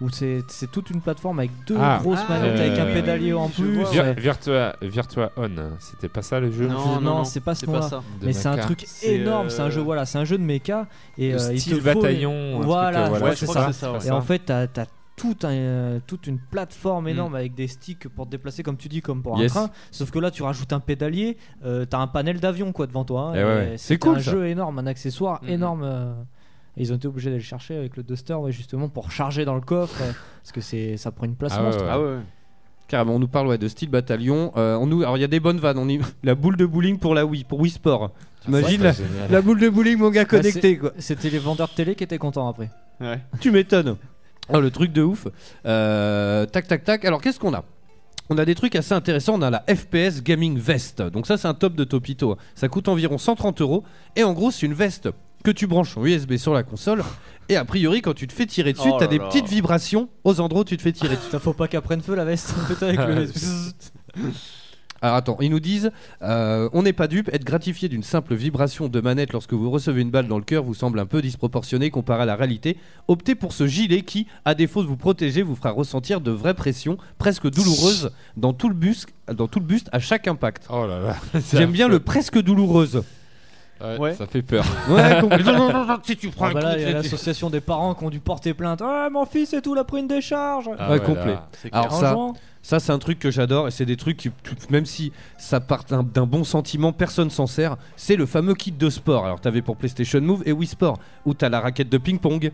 où 0.00 0.10
c'est 0.10 0.44
c'est 0.48 0.70
toute 0.70 0.90
une 0.90 1.00
plateforme 1.00 1.38
avec 1.38 1.50
deux 1.66 1.76
Ah. 1.80 1.98
grosses 2.02 2.18
Ah, 2.28 2.32
manettes 2.38 2.60
avec 2.60 2.78
un 2.78 2.86
euh, 2.86 2.92
pédalier 2.94 3.32
en 3.32 3.48
plus. 3.48 3.76
vois, 3.76 3.90
Vir- 3.90 4.02
ouais. 4.04 4.14
Virtua, 4.14 4.76
Virtua 4.82 5.32
On, 5.36 5.48
c'était 5.78 6.08
pas 6.08 6.22
ça 6.22 6.38
le 6.40 6.50
jeu 6.50 6.66
Non, 6.68 6.96
non, 6.96 7.00
non, 7.00 7.24
c'est 7.24 7.40
pas 7.40 7.54
ce 7.54 7.64
pas 7.66 7.82
ça. 7.82 8.02
De 8.20 8.26
Mais 8.26 8.32
c'est 8.32 8.48
un 8.48 8.58
truc 8.58 8.86
énorme, 9.02 9.48
c'est 9.50 9.62
un 9.62 9.66
euh, 9.66 9.70
jeu 9.70 9.80
voilà, 9.80 10.04
c'est 10.06 10.18
un 10.18 10.24
jeu 10.24 10.36
de 10.38 10.42
mecha 10.44 10.86
et 11.16 11.32
Le 11.32 11.40
euh, 11.40 11.52
il 11.52 11.60
style 11.60 11.78
te 11.78 11.78
faut- 11.80 11.84
bataillon, 12.00 12.54
truc, 12.56 12.66
Voilà, 12.66 13.06
euh, 13.06 13.08
voilà, 13.08 13.24
ouais, 13.26 13.30
je 13.32 13.36
c'est 13.46 13.46
ça. 13.72 13.92
ouais. 13.92 14.06
Et 14.06 14.10
en 14.10 14.20
fait, 14.20 14.40
t'as 14.46 14.62
as 14.64 14.86
tout 15.16 15.34
un, 15.44 15.48
euh, 15.50 15.98
toute 16.06 16.26
une 16.26 16.38
plateforme 16.38 17.08
énorme 17.08 17.32
Mm. 17.32 17.36
avec 17.36 17.54
des 17.54 17.68
sticks 17.68 18.06
pour 18.06 18.26
te 18.26 18.32
déplacer, 18.32 18.62
comme 18.62 18.76
tu 18.76 18.88
dis, 18.88 19.00
comme 19.00 19.22
pour 19.22 19.38
Yes. 19.40 19.50
un 19.56 19.68
train. 19.68 19.70
Sauf 19.90 20.10
que 20.10 20.18
là, 20.18 20.30
tu 20.30 20.42
rajoutes 20.42 20.74
un 20.74 20.80
pédalier, 20.80 21.38
euh, 21.64 21.86
t'as 21.86 21.96
un 22.00 22.06
panel 22.06 22.38
d'avion 22.38 22.70
quoi 22.72 22.86
devant 22.86 23.06
toi. 23.06 23.30
hein, 23.30 23.32
Eh 23.34 23.42
ouais. 23.44 23.74
C'est 23.78 23.96
cool, 23.96 24.16
un 24.16 24.20
ça. 24.20 24.30
jeu 24.32 24.46
énorme, 24.46 24.78
un 24.78 24.86
accessoire 24.86 25.42
Mm. 25.42 25.48
énorme. 25.48 26.16
Et 26.76 26.82
ils 26.82 26.92
ont 26.92 26.96
été 26.96 27.08
obligés 27.08 27.30
d'aller 27.30 27.38
le 27.40 27.44
chercher 27.44 27.76
avec 27.76 27.96
le 27.96 28.02
Duster, 28.02 28.34
ouais, 28.34 28.52
justement, 28.52 28.88
pour 28.88 29.10
charger 29.10 29.44
dans 29.44 29.54
le 29.54 29.60
coffre. 29.60 30.00
euh, 30.02 30.12
parce 30.42 30.52
que 30.52 30.60
c'est 30.60 30.96
ça 30.96 31.10
prend 31.10 31.26
une 31.26 31.36
place 31.36 31.52
Ah 31.54 31.58
ouais, 31.60 31.64
monstre. 31.66 31.82
ouais. 31.82 31.88
Ah 31.90 32.00
ouais. 32.00 32.18
Carrément, 32.88 33.16
on 33.16 33.18
nous 33.18 33.26
parle 33.28 33.48
ouais, 33.48 33.58
de 33.58 33.66
style 33.66 33.90
bataillon. 33.90 34.52
Euh, 34.56 34.76
on 34.76 34.86
nous... 34.86 35.02
Alors 35.02 35.16
il 35.16 35.20
y 35.20 35.24
a 35.24 35.28
des 35.28 35.40
bonnes 35.40 35.58
vannes. 35.58 35.78
On 35.78 35.88
y... 35.88 35.98
La 36.22 36.34
boule 36.36 36.56
de 36.56 36.64
bowling 36.66 36.98
pour 36.98 37.14
la 37.14 37.26
Wii, 37.26 37.42
pour 37.44 37.58
Wii 37.60 37.72
Sport. 37.72 38.12
T'imagines 38.44 38.80
la... 38.82 38.92
la 39.28 39.42
boule 39.42 39.58
de 39.58 39.68
bowling, 39.68 39.98
mon 39.98 40.10
gars, 40.10 40.22
Bah, 40.22 40.28
connecté 40.28 40.78
quoi. 40.78 40.92
C'était 40.98 41.30
les 41.30 41.38
vendeurs 41.40 41.66
de 41.68 41.72
télé 41.74 41.94
qui 41.96 42.04
étaient 42.04 42.18
contents 42.18 42.48
après. 42.48 42.70
Ouais. 43.00 43.20
Tu 43.40 43.50
m'étonnes. 43.50 43.96
Oh, 44.52 44.60
le 44.60 44.70
truc 44.70 44.92
de 44.92 45.02
ouf. 45.02 45.26
Euh, 45.66 46.46
tac, 46.46 46.68
tac, 46.68 46.84
tac. 46.84 47.04
Alors, 47.04 47.20
qu'est-ce 47.20 47.40
qu'on 47.40 47.54
a? 47.54 47.64
On 48.30 48.38
a 48.38 48.44
des 48.44 48.54
trucs 48.54 48.76
assez 48.76 48.94
intéressants. 48.94 49.34
On 49.34 49.42
a 49.42 49.50
la 49.50 49.64
FPS 49.68 50.22
Gaming 50.22 50.56
Vest. 50.56 51.02
Donc, 51.02 51.26
ça, 51.26 51.36
c'est 51.36 51.48
un 51.48 51.54
top 51.54 51.74
de 51.74 51.82
Topito. 51.82 52.36
Ça 52.54 52.68
coûte 52.68 52.86
environ 52.88 53.18
130 53.18 53.60
euros. 53.60 53.82
Et 54.14 54.22
en 54.22 54.32
gros, 54.32 54.52
c'est 54.52 54.64
une 54.66 54.74
veste 54.74 55.08
que 55.44 55.50
tu 55.50 55.66
branches 55.66 55.96
en 55.96 56.04
USB 56.04 56.36
sur 56.36 56.54
la 56.54 56.62
console. 56.62 57.02
Et 57.48 57.56
a 57.56 57.64
priori, 57.64 58.02
quand 58.02 58.14
tu 58.14 58.26
te 58.26 58.32
fais 58.32 58.46
tirer 58.46 58.72
dessus, 58.72 58.88
Oh 58.90 58.96
t'as 58.98 59.04
là 59.04 59.10
des 59.10 59.18
là. 59.18 59.28
petites 59.28 59.48
vibrations 59.48 60.08
aux 60.24 60.40
endroits 60.40 60.62
où 60.62 60.64
tu 60.64 60.76
te 60.76 60.82
fais 60.82 60.92
tirer 60.92 61.14
dessus. 61.16 61.30
Ça 61.30 61.38
faut 61.38 61.52
pas 61.52 61.68
qu'elle 61.68 61.82
prenne 61.82 62.02
feu 62.02 62.14
la 62.14 62.24
veste. 62.24 62.54
Avec 62.82 62.98
le. 62.98 63.28
Alors 65.02 65.16
attends, 65.16 65.36
ils 65.40 65.50
nous 65.50 65.60
disent 65.60 65.90
euh, 66.22 66.70
on 66.72 66.82
n'est 66.82 66.94
pas 66.94 67.06
dupe, 67.06 67.28
être 67.32 67.44
gratifié 67.44 67.88
d'une 67.88 68.02
simple 68.02 68.34
vibration 68.34 68.88
de 68.88 69.00
manette 69.00 69.32
lorsque 69.32 69.52
vous 69.52 69.70
recevez 69.70 70.00
une 70.00 70.10
balle 70.10 70.26
dans 70.26 70.38
le 70.38 70.44
cœur 70.44 70.64
vous 70.64 70.72
semble 70.74 70.98
un 70.98 71.04
peu 71.04 71.20
disproportionné 71.20 71.90
comparé 71.90 72.22
à 72.22 72.26
la 72.26 72.34
réalité. 72.34 72.78
Optez 73.06 73.34
pour 73.34 73.52
ce 73.52 73.66
gilet 73.66 74.00
qui, 74.02 74.26
à 74.46 74.54
défaut 74.54 74.82
de 74.82 74.88
vous 74.88 74.96
protéger, 74.96 75.42
vous 75.42 75.54
fera 75.54 75.70
ressentir 75.70 76.22
de 76.22 76.30
vraies 76.30 76.54
pressions 76.54 76.96
presque 77.18 77.48
douloureuses 77.48 78.10
dans 78.38 78.54
tout 78.54 78.70
le 78.70 78.74
buste, 78.74 79.08
dans 79.32 79.48
tout 79.48 79.60
le 79.60 79.66
buste 79.66 79.90
à 79.92 80.00
chaque 80.00 80.26
impact. 80.28 80.66
Oh 80.70 80.86
là 80.86 80.98
là. 80.98 81.16
J'aime 81.52 81.72
bien 81.72 81.88
le 81.88 82.00
presque 82.00 82.40
douloureuse. 82.40 83.02
Ouais, 83.80 83.98
Ouais. 83.98 84.14
Ça 84.14 84.26
fait 84.26 84.42
peur. 84.42 84.64
Ouais, 84.88 85.18
complètement. 85.20 85.98
si 86.02 86.16
tu 86.16 86.28
prends 86.30 86.46
Ah 86.46 86.50
un 86.50 86.52
bah 86.54 86.60
là, 86.60 86.74
coup, 86.74 86.80
il 86.80 86.82
y 86.82 86.86
a 86.86 86.92
l'association 86.92 87.50
des 87.50 87.60
parents 87.60 87.94
qui 87.94 88.04
ont 88.04 88.10
dû 88.10 88.20
porter 88.20 88.54
plainte. 88.54 88.80
Ah, 88.82 89.08
mon 89.12 89.26
fils 89.26 89.52
et 89.52 89.60
tout, 89.60 89.74
il 89.74 89.78
a 89.78 89.84
pris 89.84 90.00
une 90.00 90.08
décharge. 90.08 90.70
Ah 90.78 90.90
Ouais, 90.90 90.98
ouais, 90.98 91.04
complet. 91.04 91.32
là. 91.34 91.48
Alors 91.72 91.92
ça, 91.92 92.16
ça 92.62 92.80
c'est 92.80 92.92
un 92.92 92.98
truc 92.98 93.18
que 93.18 93.30
j'adore 93.30 93.68
et 93.68 93.70
c'est 93.70 93.84
des 93.86 93.96
trucs 93.96 94.16
qui, 94.16 94.30
tout- 94.42 94.54
même 94.70 94.86
si 94.86 95.12
ça 95.38 95.60
part 95.60 95.84
d'un 95.84 96.26
bon 96.26 96.42
sentiment, 96.44 96.92
personne 96.92 97.30
s'en 97.30 97.46
sert. 97.46 97.76
C'est 97.96 98.16
le 98.16 98.26
fameux 98.26 98.54
kit 98.54 98.72
de 98.72 98.88
sport. 98.90 99.24
Alors 99.26 99.40
t'avais 99.40 99.62
pour 99.62 99.76
PlayStation 99.76 100.20
Move 100.20 100.42
et 100.46 100.52
Wii 100.52 100.66
Sport 100.68 100.98
où 101.26 101.34
t'as 101.34 101.48
la 101.48 101.60
raquette 101.60 101.88
de 101.90 101.98
ping-pong, 101.98 102.52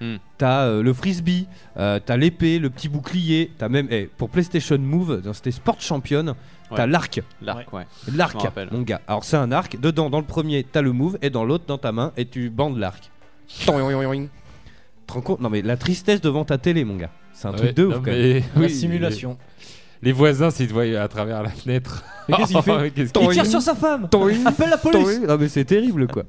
Hmm. 0.00 0.16
t'as 0.36 0.62
euh, 0.64 0.82
le 0.82 0.92
frisbee, 0.92 1.46
euh, 1.76 2.00
t'as 2.04 2.16
l'épée, 2.16 2.58
le 2.58 2.70
petit 2.70 2.88
bouclier, 2.88 3.52
t'as 3.56 3.68
même 3.68 3.86
eh, 3.90 4.10
pour 4.16 4.30
PlayStation 4.30 4.76
Move, 4.78 5.20
dans- 5.22 5.32
c'était 5.32 5.52
Sport 5.52 5.76
T'as 6.76 6.86
l'arc. 6.86 7.20
L'arc, 7.40 7.72
ouais. 7.72 7.86
L'arc, 8.14 8.36
mon 8.70 8.82
gars. 8.82 9.00
Alors 9.06 9.24
c'est 9.24 9.36
un 9.36 9.52
arc. 9.52 9.78
Dedans, 9.80 10.10
dans 10.10 10.18
le 10.20 10.24
premier, 10.26 10.64
t'as 10.64 10.82
le 10.82 10.92
move 10.92 11.18
et 11.22 11.30
dans 11.30 11.44
l'autre, 11.44 11.64
dans 11.66 11.78
ta 11.78 11.92
main, 11.92 12.12
et 12.16 12.26
tu 12.26 12.50
bandes 12.50 12.78
l'arc. 12.78 13.10
Te 15.06 15.12
rends 15.12 15.20
compte? 15.20 15.40
Non 15.40 15.50
mais 15.50 15.62
la 15.62 15.76
tristesse 15.76 16.20
devant 16.20 16.44
ta 16.44 16.58
télé, 16.58 16.84
mon 16.84 16.96
gars. 16.96 17.10
C'est 17.32 17.48
un 17.48 17.52
Ouais, 17.52 17.56
truc 17.58 17.74
de 17.76 17.84
ouf 17.86 17.94
quand 17.96 18.02
même. 18.12 18.42
La 18.54 18.60
oui, 18.62 18.70
simulation. 18.70 19.36
Les, 20.02 20.12
voisins, 20.12 20.50
s'ils 20.50 20.66
te 20.68 20.72
voient 20.72 20.82
à 21.00 21.06
travers 21.08 21.42
la 21.42 21.48
fenêtre. 21.50 22.02
Mais 22.28 22.36
qu'est-ce 22.36 22.52
qu'il 22.52 22.62
fait? 22.62 22.90
Qu'est-ce 22.90 23.12
Il 23.14 23.20
qu'il- 23.20 23.30
tire 23.30 23.46
sur 23.46 23.62
sa 23.62 23.74
femme 23.74 24.08
Appelle 24.46 24.70
la 24.70 24.76
police. 24.78 25.20
Non 25.26 25.36
mais 25.38 25.48
c'est 25.48 25.64
terrible 25.64 26.06
quoi. 26.08 26.24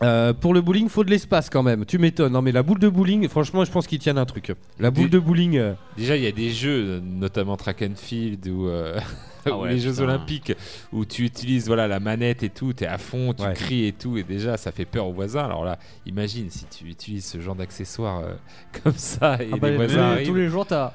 Euh, 0.00 0.32
pour 0.32 0.52
le 0.54 0.60
bowling, 0.60 0.88
faut 0.88 1.04
de 1.04 1.10
l'espace 1.10 1.48
quand 1.50 1.62
même. 1.62 1.84
Tu 1.84 1.98
m'étonnes. 1.98 2.32
Non 2.32 2.42
mais 2.42 2.50
la 2.52 2.62
boule 2.62 2.78
de 2.78 2.88
bowling, 2.88 3.28
franchement, 3.28 3.64
je 3.64 3.70
pense 3.70 3.86
qu'ils 3.86 3.98
tiennent 4.00 4.18
un 4.18 4.24
truc. 4.24 4.52
La 4.80 4.90
boule 4.90 5.04
Du- 5.04 5.10
de 5.10 5.18
bowling. 5.18 5.56
euh, 5.58 5.74
Déjà, 5.96 6.16
il 6.16 6.22
y 6.22 6.26
a 6.26 6.32
des 6.32 6.50
jeux, 6.50 7.00
notamment 7.00 7.56
Track 7.56 7.82
and 7.82 7.94
Field 7.96 8.46
ou, 8.48 8.66
euh, 8.68 8.98
Ah 9.46 9.56
ou 9.58 9.62
ouais, 9.62 9.70
les 9.72 9.78
Jeux 9.80 9.90
putain. 9.90 10.04
Olympiques, 10.04 10.52
où 10.92 11.04
tu 11.04 11.24
utilises 11.24 11.66
voilà 11.66 11.88
la 11.88 11.98
manette 12.00 12.42
et 12.44 12.48
tout, 12.48 12.72
t'es 12.72 12.86
à 12.86 12.96
fond, 12.98 13.34
tu 13.34 13.42
Ouais. 13.44 13.52
cries 13.54 13.86
et 13.86 13.92
tout, 13.92 14.16
et 14.16 14.22
déjà 14.22 14.56
ça 14.56 14.70
fait 14.72 14.84
peur 14.84 15.06
aux 15.08 15.12
voisins. 15.12 15.44
Alors 15.44 15.64
là, 15.64 15.78
imagine 16.06 16.48
si 16.48 16.64
tu 16.66 16.84
utilises 16.86 17.24
ce 17.26 17.40
genre 17.40 17.56
d'accessoires 17.56 18.20
euh, 18.20 18.34
comme 18.84 18.94
ça 18.96 19.38
et 19.42 19.48
Ah 19.52 19.56
bah, 19.56 19.70
les 19.70 19.76
voisins 19.76 19.94
tous- 19.94 20.00
arrivent. 20.00 20.28
Tous 20.28 20.34
les 20.34 20.48
jours, 20.48 20.66
t'as. 20.66 20.92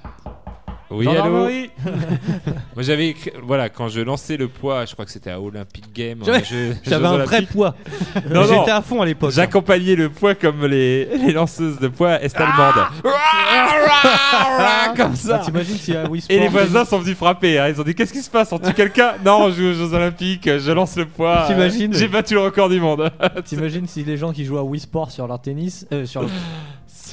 Oui, 0.89 1.05
allô 1.07 1.47
Moi 2.76 2.84
j'avais 2.84 3.09
écrit, 3.09 3.31
voilà, 3.43 3.68
quand 3.69 3.89
je 3.89 3.99
lançais 4.01 4.38
le 4.38 4.47
poids, 4.47 4.85
je 4.85 4.93
crois 4.93 5.03
que 5.05 5.11
c'était 5.11 5.31
à 5.31 5.39
Olympic 5.41 5.93
Game. 5.93 6.19
J'avais- 6.26 6.43
euh, 6.53 7.05
un 7.05 7.18
vrai 7.26 7.41
poids. 7.43 7.76
Non, 8.30 8.41
non. 8.47 8.59
J'étais 8.59 8.72
à 8.72 8.81
fond 8.81 9.01
à 9.01 9.05
l'époque. 9.05 9.31
J'accompagnais 9.31 9.95
le 9.95 10.09
poids 10.09 10.34
comme 10.35 10.65
les, 10.65 11.05
les 11.18 11.34
lanceuses 11.34 11.77
de 11.80 11.88
poids 11.89 12.22
est-allemandes. 12.22 12.85
comme 14.95 15.15
ça. 15.15 15.39
Ah, 15.41 15.45
T'imagines 15.45 15.76
s'il 15.77 15.93
y 15.93 15.97
a 15.97 16.09
Wii 16.09 16.22
Sport 16.22 16.35
Et 16.35 16.39
les 16.39 16.47
voisins 16.47 16.85
sont 16.85 16.99
venus 16.99 17.18
frapper. 17.18 17.59
hein. 17.59 17.68
Ils 17.69 17.80
ont 17.80 17.84
dit 17.84 17.93
Qu'est-ce 17.95 18.14
qui 18.14 18.22
se 18.22 18.30
passe? 18.30 18.51
On 18.51 18.59
tue 18.59 18.73
quelqu'un? 18.73 19.14
Non, 19.26 19.43
on 19.43 19.51
joue 19.51 19.68
aux 19.69 19.73
Jeux 19.73 19.93
Olympiques. 19.93 20.49
Je 20.57 20.72
lance 20.72 20.95
le 20.95 21.05
poids. 21.05 21.43
T'imagines 21.47 21.93
J'ai 21.93 22.07
battu 22.07 22.34
le 22.34 22.41
record 22.41 22.69
du 22.69 22.80
monde. 22.80 23.11
T'imagines 23.45 23.88
si 23.88 24.03
les 24.03 24.18
gens 24.18 24.31
qui 24.31 24.45
jouent 24.45 24.57
à 24.57 24.64
Wii 24.64 24.80
Sport 24.81 25.11
sur 25.11 25.27
leur 25.27 25.41
tennis, 25.41 25.85
euh, 25.91 26.05
sur 26.05 26.22
le, 26.22 26.27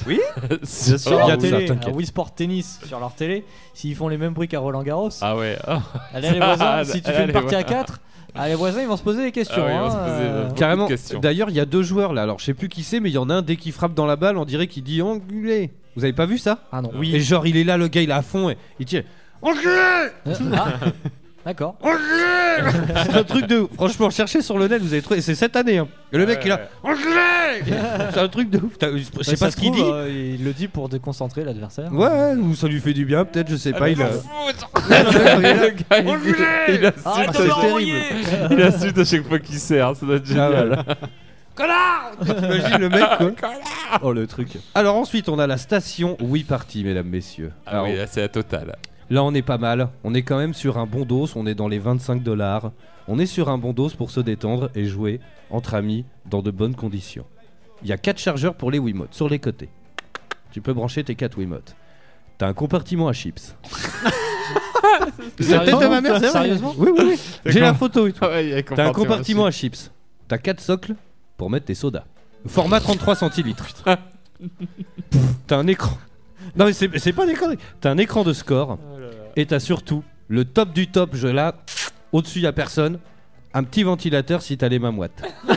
Oui 0.07 0.19
Bien 0.49 0.97
sûr, 0.97 1.11
leur 1.17 1.27
il 1.27 1.29
y 1.29 1.31
a 1.31 1.37
de 1.37 1.41
ça, 1.41 1.49
télé, 1.49 1.65
t'inquiète. 1.65 1.93
à 1.93 1.95
Wii 1.95 2.05
Sport 2.07 2.33
tennis 2.33 2.79
sur 2.85 2.99
leur 2.99 3.13
télé, 3.13 3.45
s'ils 3.73 3.95
font 3.95 4.07
les 4.07 4.17
mêmes 4.17 4.33
bruits 4.33 4.47
qu'à 4.47 4.59
Roland 4.59 4.83
Garros, 4.83 5.09
Ah 5.21 5.35
ouais. 5.35 5.57
Oh. 5.67 5.73
allez 6.13 6.31
les 6.31 6.39
voisins, 6.39 6.65
Ah, 6.79 6.83
si 6.85 7.01
tu 7.01 7.11
fais 7.11 7.25
une 7.25 7.31
partie 7.31 7.55
à 7.55 7.61
voilà. 7.61 7.83
4, 7.83 8.01
ah, 8.37 8.49
les 8.49 8.55
voisins 8.55 8.81
ils 8.81 8.87
vont 8.87 8.97
se 8.97 9.03
poser 9.03 9.23
des 9.23 9.31
questions. 9.31 9.63
Ah 9.65 9.65
oui, 9.65 9.71
ils 9.73 9.79
vont 9.79 9.85
hein, 9.85 9.91
se 9.91 9.95
poser, 9.97 10.23
euh, 10.29 10.43
Beaucoup 10.43 10.55
Carrément. 10.55 10.89
D'ailleurs, 11.21 11.49
il 11.49 11.55
y 11.55 11.59
a 11.61 11.65
deux 11.65 11.83
joueurs 11.83 12.11
là. 12.13 12.23
Alors, 12.23 12.37
je 12.39 12.43
sais 12.45 12.53
plus 12.53 12.67
qui 12.67 12.83
c'est, 12.83 12.99
mais 12.99 13.09
il 13.09 13.13
y 13.13 13.17
en 13.17 13.29
a 13.29 13.35
un 13.35 13.41
dès 13.41 13.55
qu'il 13.55 13.71
frappe 13.71 13.93
dans 13.93 14.05
la 14.05 14.17
balle, 14.17 14.37
on 14.37 14.43
dirait 14.43 14.67
qu'il 14.67 14.83
dit 14.83 15.01
enculé. 15.01 15.71
Vous 15.95 16.03
avez 16.03 16.11
pas 16.11 16.25
vu 16.25 16.37
ça? 16.37 16.59
Ah 16.73 16.81
non. 16.81 16.91
Et 17.01 17.21
genre, 17.21 17.47
il 17.47 17.55
est 17.55 17.63
là, 17.63 17.77
le 17.77 17.87
gars, 17.87 18.01
il 18.01 18.09
est 18.09 18.13
à 18.13 18.21
fond 18.21 18.49
et 18.49 18.57
il 18.79 18.85
tire. 18.85 19.03
Enculé 19.41 20.09
Ah, 20.53 20.67
D'accord. 21.45 21.75
c'est 23.05 23.15
un 23.17 23.23
truc 23.23 23.45
de. 23.47 23.67
Franchement, 23.75 24.09
cherchez 24.09 24.41
sur 24.41 24.57
le 24.57 24.67
net, 24.67 24.81
vous 24.81 24.93
allez 24.93 25.01
trouver. 25.01 25.21
C'est 25.21 25.35
cette 25.35 25.55
année. 25.55 25.77
Hein. 25.77 25.87
Et 26.11 26.17
le 26.17 26.25
mec, 26.25 26.41
il 26.45 26.51
a. 26.51 26.61
C'est 28.11 28.19
un 28.19 28.27
truc 28.27 28.49
de 28.49 28.57
ouf. 28.57 28.77
T'as- 28.77 28.89
Je 28.95 29.23
sais 29.23 29.37
pas 29.37 29.49
ce 29.49 29.55
qu'il 29.55 29.71
dit. 29.71 29.81
euh, 29.81 30.35
il 30.37 30.43
le 30.43 30.51
dit 30.51 30.67
pour 30.67 30.89
déconcentrer 30.89 31.45
l'adversaire. 31.45 31.91
Ouais, 31.93 32.33
ou 32.35 32.53
ça 32.53 32.67
lui 32.67 32.79
fait 32.81 32.91
du 32.93 33.05
bien, 33.05 33.23
peut-être, 33.23 33.49
je 33.49 33.55
sais 33.55 33.71
pas. 33.71 33.89
Il 33.89 34.01
a. 34.01 34.07
Le 34.89 35.69
gars, 35.69 35.99
il- 35.99 36.75
il 36.75 36.85
insulte. 36.85 37.01
Ah, 37.05 37.25
c'est 37.31 37.47
terrible. 37.61 37.97
Il 38.51 38.61
insulte 38.61 38.97
à 38.97 39.05
chaque 39.05 39.27
fois 39.27 39.39
qu'il 39.39 39.55
sert, 39.59 39.95
ça 39.95 40.05
doit 40.05 40.15
être 40.17 40.25
Ah 40.37 40.49
ouais. 40.49 40.57
génial. 40.57 40.85
Connard 41.55 42.11
T'imagines 42.25 42.77
le 42.79 42.89
mec 42.89 43.05
quoi 43.17 43.31
Oh 44.01 44.11
le 44.11 44.27
truc. 44.27 44.49
Alors 44.73 44.97
ensuite 44.97 45.29
on 45.29 45.39
a 45.39 45.47
la 45.47 45.57
station 45.57 46.17
Oui 46.19 46.43
Party 46.43 46.83
mesdames 46.83 47.07
messieurs. 47.07 47.53
Ah 47.65 47.71
Alors, 47.71 47.85
oui, 47.85 47.95
là 47.95 48.07
c'est 48.07 48.19
la 48.19 48.27
totale. 48.27 48.75
Là 49.09 49.23
on 49.23 49.33
est 49.33 49.41
pas 49.41 49.57
mal. 49.57 49.89
On 50.03 50.13
est 50.13 50.23
quand 50.23 50.37
même 50.37 50.53
sur 50.53 50.77
un 50.77 50.85
bon 50.85 51.05
dos. 51.05 51.27
On 51.35 51.45
est 51.45 51.55
dans 51.55 51.67
les 51.67 51.79
25 51.79 52.23
dollars. 52.23 52.71
On 53.07 53.19
est 53.19 53.25
sur 53.25 53.49
un 53.49 53.57
bon 53.57 53.73
dos 53.73 53.89
pour 53.89 54.09
se 54.11 54.19
détendre 54.19 54.69
et 54.75 54.85
jouer 54.85 55.19
entre 55.51 55.75
amis 55.75 56.05
dans 56.25 56.41
de 56.41 56.51
bonnes 56.51 56.75
conditions. 56.75 57.25
Il 57.83 57.89
y 57.89 57.91
a 57.91 57.97
4 57.97 58.17
chargeurs 58.17 58.55
pour 58.55 58.71
les 58.71 58.79
Wiimotes 58.79 59.13
sur 59.13 59.29
les 59.29 59.39
côtés. 59.39 59.69
Tu 60.51 60.61
peux 60.61 60.73
brancher 60.73 61.03
tes 61.03 61.15
4 61.15 61.37
Wiimotes. 61.37 61.75
T'as 62.37 62.47
un 62.47 62.53
compartiment 62.53 63.07
à 63.07 63.13
chips. 63.13 63.55
C'est 65.39 65.51
la 65.51 65.65
tête 65.65 65.79
de 65.79 65.87
ma 65.87 66.01
mère, 66.01 66.19
Sérieusement 66.19 66.73
Oui, 66.77 66.89
oui, 66.97 67.03
oui. 67.09 67.19
J'ai 67.45 67.59
la 67.59 67.73
photo 67.73 68.07
et 68.07 68.13
tout. 68.13 68.19
Ah 68.23 68.29
ouais, 68.29 68.63
T'as 68.63 68.73
un 68.87 68.91
compartiment 68.91 68.93
compartiment 68.93 69.45
à 69.45 69.51
chips. 69.51 69.91
T'as 70.27 70.37
4 70.37 70.59
socles 70.59 70.95
pour 71.37 71.49
mettre 71.49 71.65
tes 71.65 71.75
sodas. 71.75 72.05
Format 72.47 72.79
33 72.79 73.15
centilitres. 73.15 73.67
T'as 75.47 75.57
un 75.57 75.67
écran. 75.67 75.97
Non 76.57 76.65
mais 76.65 76.73
c'est 76.73 77.13
pas 77.13 77.25
des 77.25 77.33
conneries. 77.33 77.57
T'as 77.81 77.91
un 77.91 77.97
écran 77.97 78.23
de 78.23 78.33
score. 78.33 78.77
Et 79.35 79.45
t'as 79.45 79.59
surtout 79.59 80.03
le 80.27 80.45
top 80.45 80.73
du 80.73 80.87
top. 80.87 81.11
Je 81.13 81.27
là, 81.27 81.55
au-dessus 82.11 82.39
y 82.39 82.47
a 82.47 82.53
personne. 82.53 82.99
Un 83.53 83.63
petit 83.63 83.83
ventilateur 83.83 84.41
si 84.41 84.57
t'as 84.57 84.67
les 84.67 84.79
mains 84.79 84.91
moites. 84.91 85.23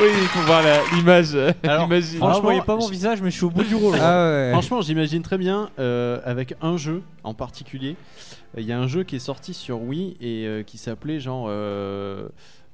Oui, 0.00 0.08
il 0.20 0.28
faut 0.28 0.40
voir 0.40 0.62
l'image. 0.94 1.36
Franchement, 1.62 1.88
Franchement, 1.88 2.32
vous 2.34 2.42
voyez 2.42 2.60
pas 2.60 2.76
mon 2.76 2.88
visage, 2.88 3.22
mais 3.22 3.30
je 3.30 3.36
suis 3.36 3.44
au 3.44 3.50
bout 3.50 3.62
du 3.62 3.74
rouleau. 3.74 3.98
Ah 4.00 4.24
ouais. 4.30 4.50
Franchement, 4.52 4.82
j'imagine 4.82 5.22
très 5.22 5.38
bien 5.38 5.70
euh, 5.78 6.20
avec 6.24 6.54
un 6.60 6.76
jeu 6.76 7.02
en 7.24 7.34
particulier. 7.34 7.96
Il 8.56 8.64
y 8.64 8.72
a 8.72 8.78
un 8.78 8.88
jeu 8.88 9.04
qui 9.04 9.16
est 9.16 9.20
sorti 9.20 9.54
sur 9.54 9.80
Wii 9.82 10.16
et 10.20 10.46
euh, 10.46 10.62
qui 10.62 10.76
s'appelait 10.76 11.20
genre 11.20 11.46
euh, 11.48 12.28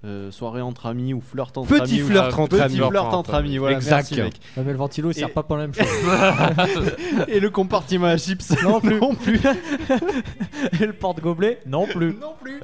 euh, 0.07 0.31
soirée 0.31 0.61
entre 0.63 0.87
amis 0.87 1.13
ou 1.15 1.21
flirt 1.21 1.57
entre 1.59 1.69
Petit 1.69 1.95
amis. 1.99 2.09
flirt 2.09 2.39
entre 2.39 2.57
petit 2.57 2.63
amis. 2.63 2.77
flirt 2.89 3.13
entre 3.13 3.35
amis. 3.35 3.59
Voilà, 3.59 3.77
Exact. 3.77 3.97
merci, 4.11 4.15
mec. 4.23 4.35
Ouais, 4.57 4.63
mais 4.65 4.73
le 4.73 4.79
ventilo, 4.79 5.11
il 5.11 5.15
sert 5.15 5.29
Et- 5.29 5.33
pas 5.33 5.43
pour 5.43 5.57
la 5.57 5.67
même 5.67 5.75
chose. 5.75 5.87
et 7.29 7.41
le 7.41 7.51
compartiment 7.51 8.07
à 8.07 8.17
chips 8.17 8.51
Non 8.63 8.81
plus. 8.81 9.01
non 9.01 9.15
plus. 9.15 9.41
Et 10.81 10.87
le 10.87 10.93
porte-gobelet 10.93 11.61
Non 11.67 11.87
plus. 11.87 12.15
non 12.21 12.35
plus. 12.41 12.61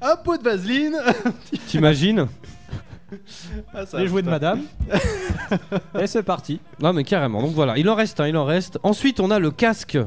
Un 0.00 0.16
pot 0.16 0.36
de 0.36 0.42
vaseline. 0.42 0.96
T'imagines 1.66 2.26
Ah, 3.74 3.84
ça, 3.86 3.98
Les 3.98 4.06
jouets 4.06 4.22
de 4.22 4.30
madame. 4.30 4.62
Et 6.00 6.06
c'est 6.06 6.22
parti. 6.22 6.60
Non 6.80 6.92
mais 6.92 7.04
carrément. 7.04 7.42
Donc 7.42 7.52
voilà, 7.52 7.76
il 7.78 7.88
en 7.88 7.94
reste 7.94 8.20
un, 8.20 8.28
il 8.28 8.36
en 8.36 8.44
reste. 8.44 8.78
Ensuite, 8.82 9.20
on 9.20 9.30
a 9.30 9.38
le 9.38 9.50
casque 9.50 9.98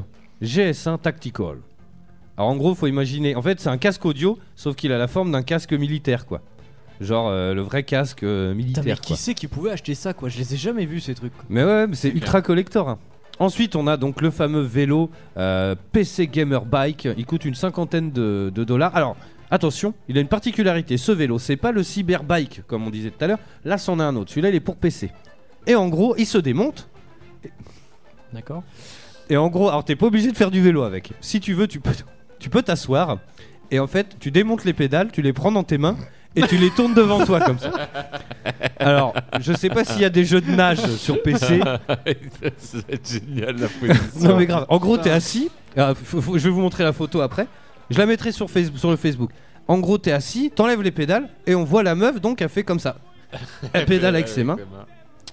GS1 0.42 0.98
Tactical. 1.00 1.56
Alors 2.36 2.50
en 2.50 2.56
gros, 2.56 2.74
faut 2.74 2.86
imaginer. 2.86 3.34
En 3.36 3.42
fait, 3.42 3.60
c'est 3.60 3.68
un 3.70 3.78
casque 3.78 4.04
audio, 4.04 4.38
sauf 4.56 4.76
qu'il 4.76 4.92
a 4.92 4.98
la 4.98 5.08
forme 5.08 5.32
d'un 5.32 5.42
casque 5.42 5.72
militaire, 5.72 6.26
quoi. 6.26 6.42
Genre 7.00 7.28
euh, 7.28 7.54
le 7.54 7.60
vrai 7.60 7.82
casque 7.82 8.22
euh, 8.22 8.52
Putain, 8.52 8.56
militaire. 8.56 8.84
mais 8.84 8.92
quoi. 8.94 9.00
qui 9.02 9.16
c'est 9.16 9.34
qui 9.34 9.46
pouvait 9.48 9.70
acheter 9.70 9.94
ça 9.94 10.14
quoi? 10.14 10.28
Je 10.28 10.38
les 10.38 10.54
ai 10.54 10.56
jamais 10.56 10.86
vus 10.86 11.00
ces 11.00 11.14
trucs. 11.14 11.32
Mais 11.48 11.62
ouais, 11.64 11.86
mais 11.86 11.94
c'est 11.96 12.08
ultra 12.08 12.40
collector. 12.42 12.88
hein. 12.88 12.98
Ensuite, 13.38 13.76
on 13.76 13.86
a 13.86 13.96
donc 13.98 14.22
le 14.22 14.30
fameux 14.30 14.62
vélo 14.62 15.10
euh, 15.36 15.74
PC 15.92 16.26
Gamer 16.26 16.64
Bike. 16.64 17.06
Il 17.18 17.26
coûte 17.26 17.44
une 17.44 17.54
cinquantaine 17.54 18.10
de, 18.10 18.50
de 18.54 18.64
dollars. 18.64 18.96
Alors, 18.96 19.14
attention, 19.50 19.92
il 20.08 20.16
a 20.16 20.22
une 20.22 20.28
particularité. 20.28 20.96
Ce 20.96 21.12
vélo, 21.12 21.38
c'est 21.38 21.56
pas 21.56 21.70
le 21.70 21.82
Cyber 21.82 22.24
Bike, 22.24 22.62
comme 22.66 22.86
on 22.86 22.90
disait 22.90 23.10
tout 23.10 23.22
à 23.22 23.26
l'heure. 23.26 23.38
Là, 23.66 23.76
c'en 23.76 24.00
est 24.00 24.02
un 24.02 24.16
autre. 24.16 24.30
Celui-là, 24.30 24.48
il 24.48 24.54
est 24.54 24.60
pour 24.60 24.76
PC. 24.76 25.10
Et 25.66 25.74
en 25.74 25.88
gros, 25.88 26.14
il 26.16 26.24
se 26.24 26.38
démonte. 26.38 26.88
D'accord 28.32 28.62
Et 29.28 29.36
en 29.36 29.48
gros, 29.48 29.68
alors 29.68 29.84
t'es 29.84 29.96
pas 29.96 30.06
obligé 30.06 30.32
de 30.32 30.36
faire 30.36 30.50
du 30.50 30.60
vélo 30.62 30.82
avec. 30.82 31.12
Si 31.20 31.38
tu 31.40 31.52
veux, 31.54 31.66
tu 31.68 31.80
peux, 31.80 31.92
tu 32.38 32.48
peux 32.50 32.62
t'asseoir. 32.62 33.18
Et 33.70 33.78
en 33.80 33.86
fait, 33.86 34.16
tu 34.18 34.30
démontes 34.30 34.64
les 34.64 34.72
pédales, 34.72 35.10
tu 35.12 35.22
les 35.22 35.32
prends 35.32 35.52
dans 35.52 35.64
tes 35.64 35.76
mains 35.78 35.96
et 36.36 36.42
tu 36.42 36.56
les 36.58 36.70
tournes 36.70 36.94
devant 36.94 37.24
toi 37.24 37.40
comme 37.40 37.58
ça. 37.58 37.70
Alors, 38.78 39.14
je 39.40 39.52
sais 39.52 39.68
pas 39.68 39.84
s'il 39.84 40.02
y 40.02 40.04
a 40.04 40.10
des 40.10 40.24
jeux 40.24 40.40
de 40.40 40.50
nage 40.50 40.84
sur 40.96 41.20
PC. 41.22 41.60
ça 41.60 41.78
va 41.86 42.82
être 42.90 43.08
génial 43.10 43.56
la 43.56 43.68
position. 43.68 44.28
Non 44.28 44.36
mais 44.36 44.46
grave. 44.46 44.66
En 44.68 44.78
gros, 44.78 44.96
t'es 44.98 45.10
assis. 45.10 45.50
Ah, 45.76 45.94
faut- 45.94 46.20
faut- 46.20 46.38
je 46.38 46.44
vais 46.44 46.50
vous 46.50 46.60
montrer 46.60 46.84
la 46.84 46.92
photo 46.92 47.20
après. 47.20 47.46
Je 47.90 47.98
la 47.98 48.06
mettrai 48.06 48.32
sur, 48.32 48.50
Facebook, 48.50 48.78
sur 48.78 48.90
le 48.90 48.96
Facebook. 48.96 49.30
En 49.68 49.78
gros, 49.78 49.98
t'es 49.98 50.12
assis, 50.12 50.52
t'enlèves 50.54 50.82
les 50.82 50.90
pédales 50.92 51.28
et 51.46 51.54
on 51.54 51.64
voit 51.64 51.82
la 51.82 51.94
meuf 51.94 52.20
donc 52.20 52.40
elle 52.40 52.48
fait 52.48 52.62
comme 52.64 52.78
ça. 52.80 52.96
Elle 53.72 53.84
pédale 53.86 54.14
avec 54.14 54.28
ses 54.28 54.44
mains. 54.44 54.56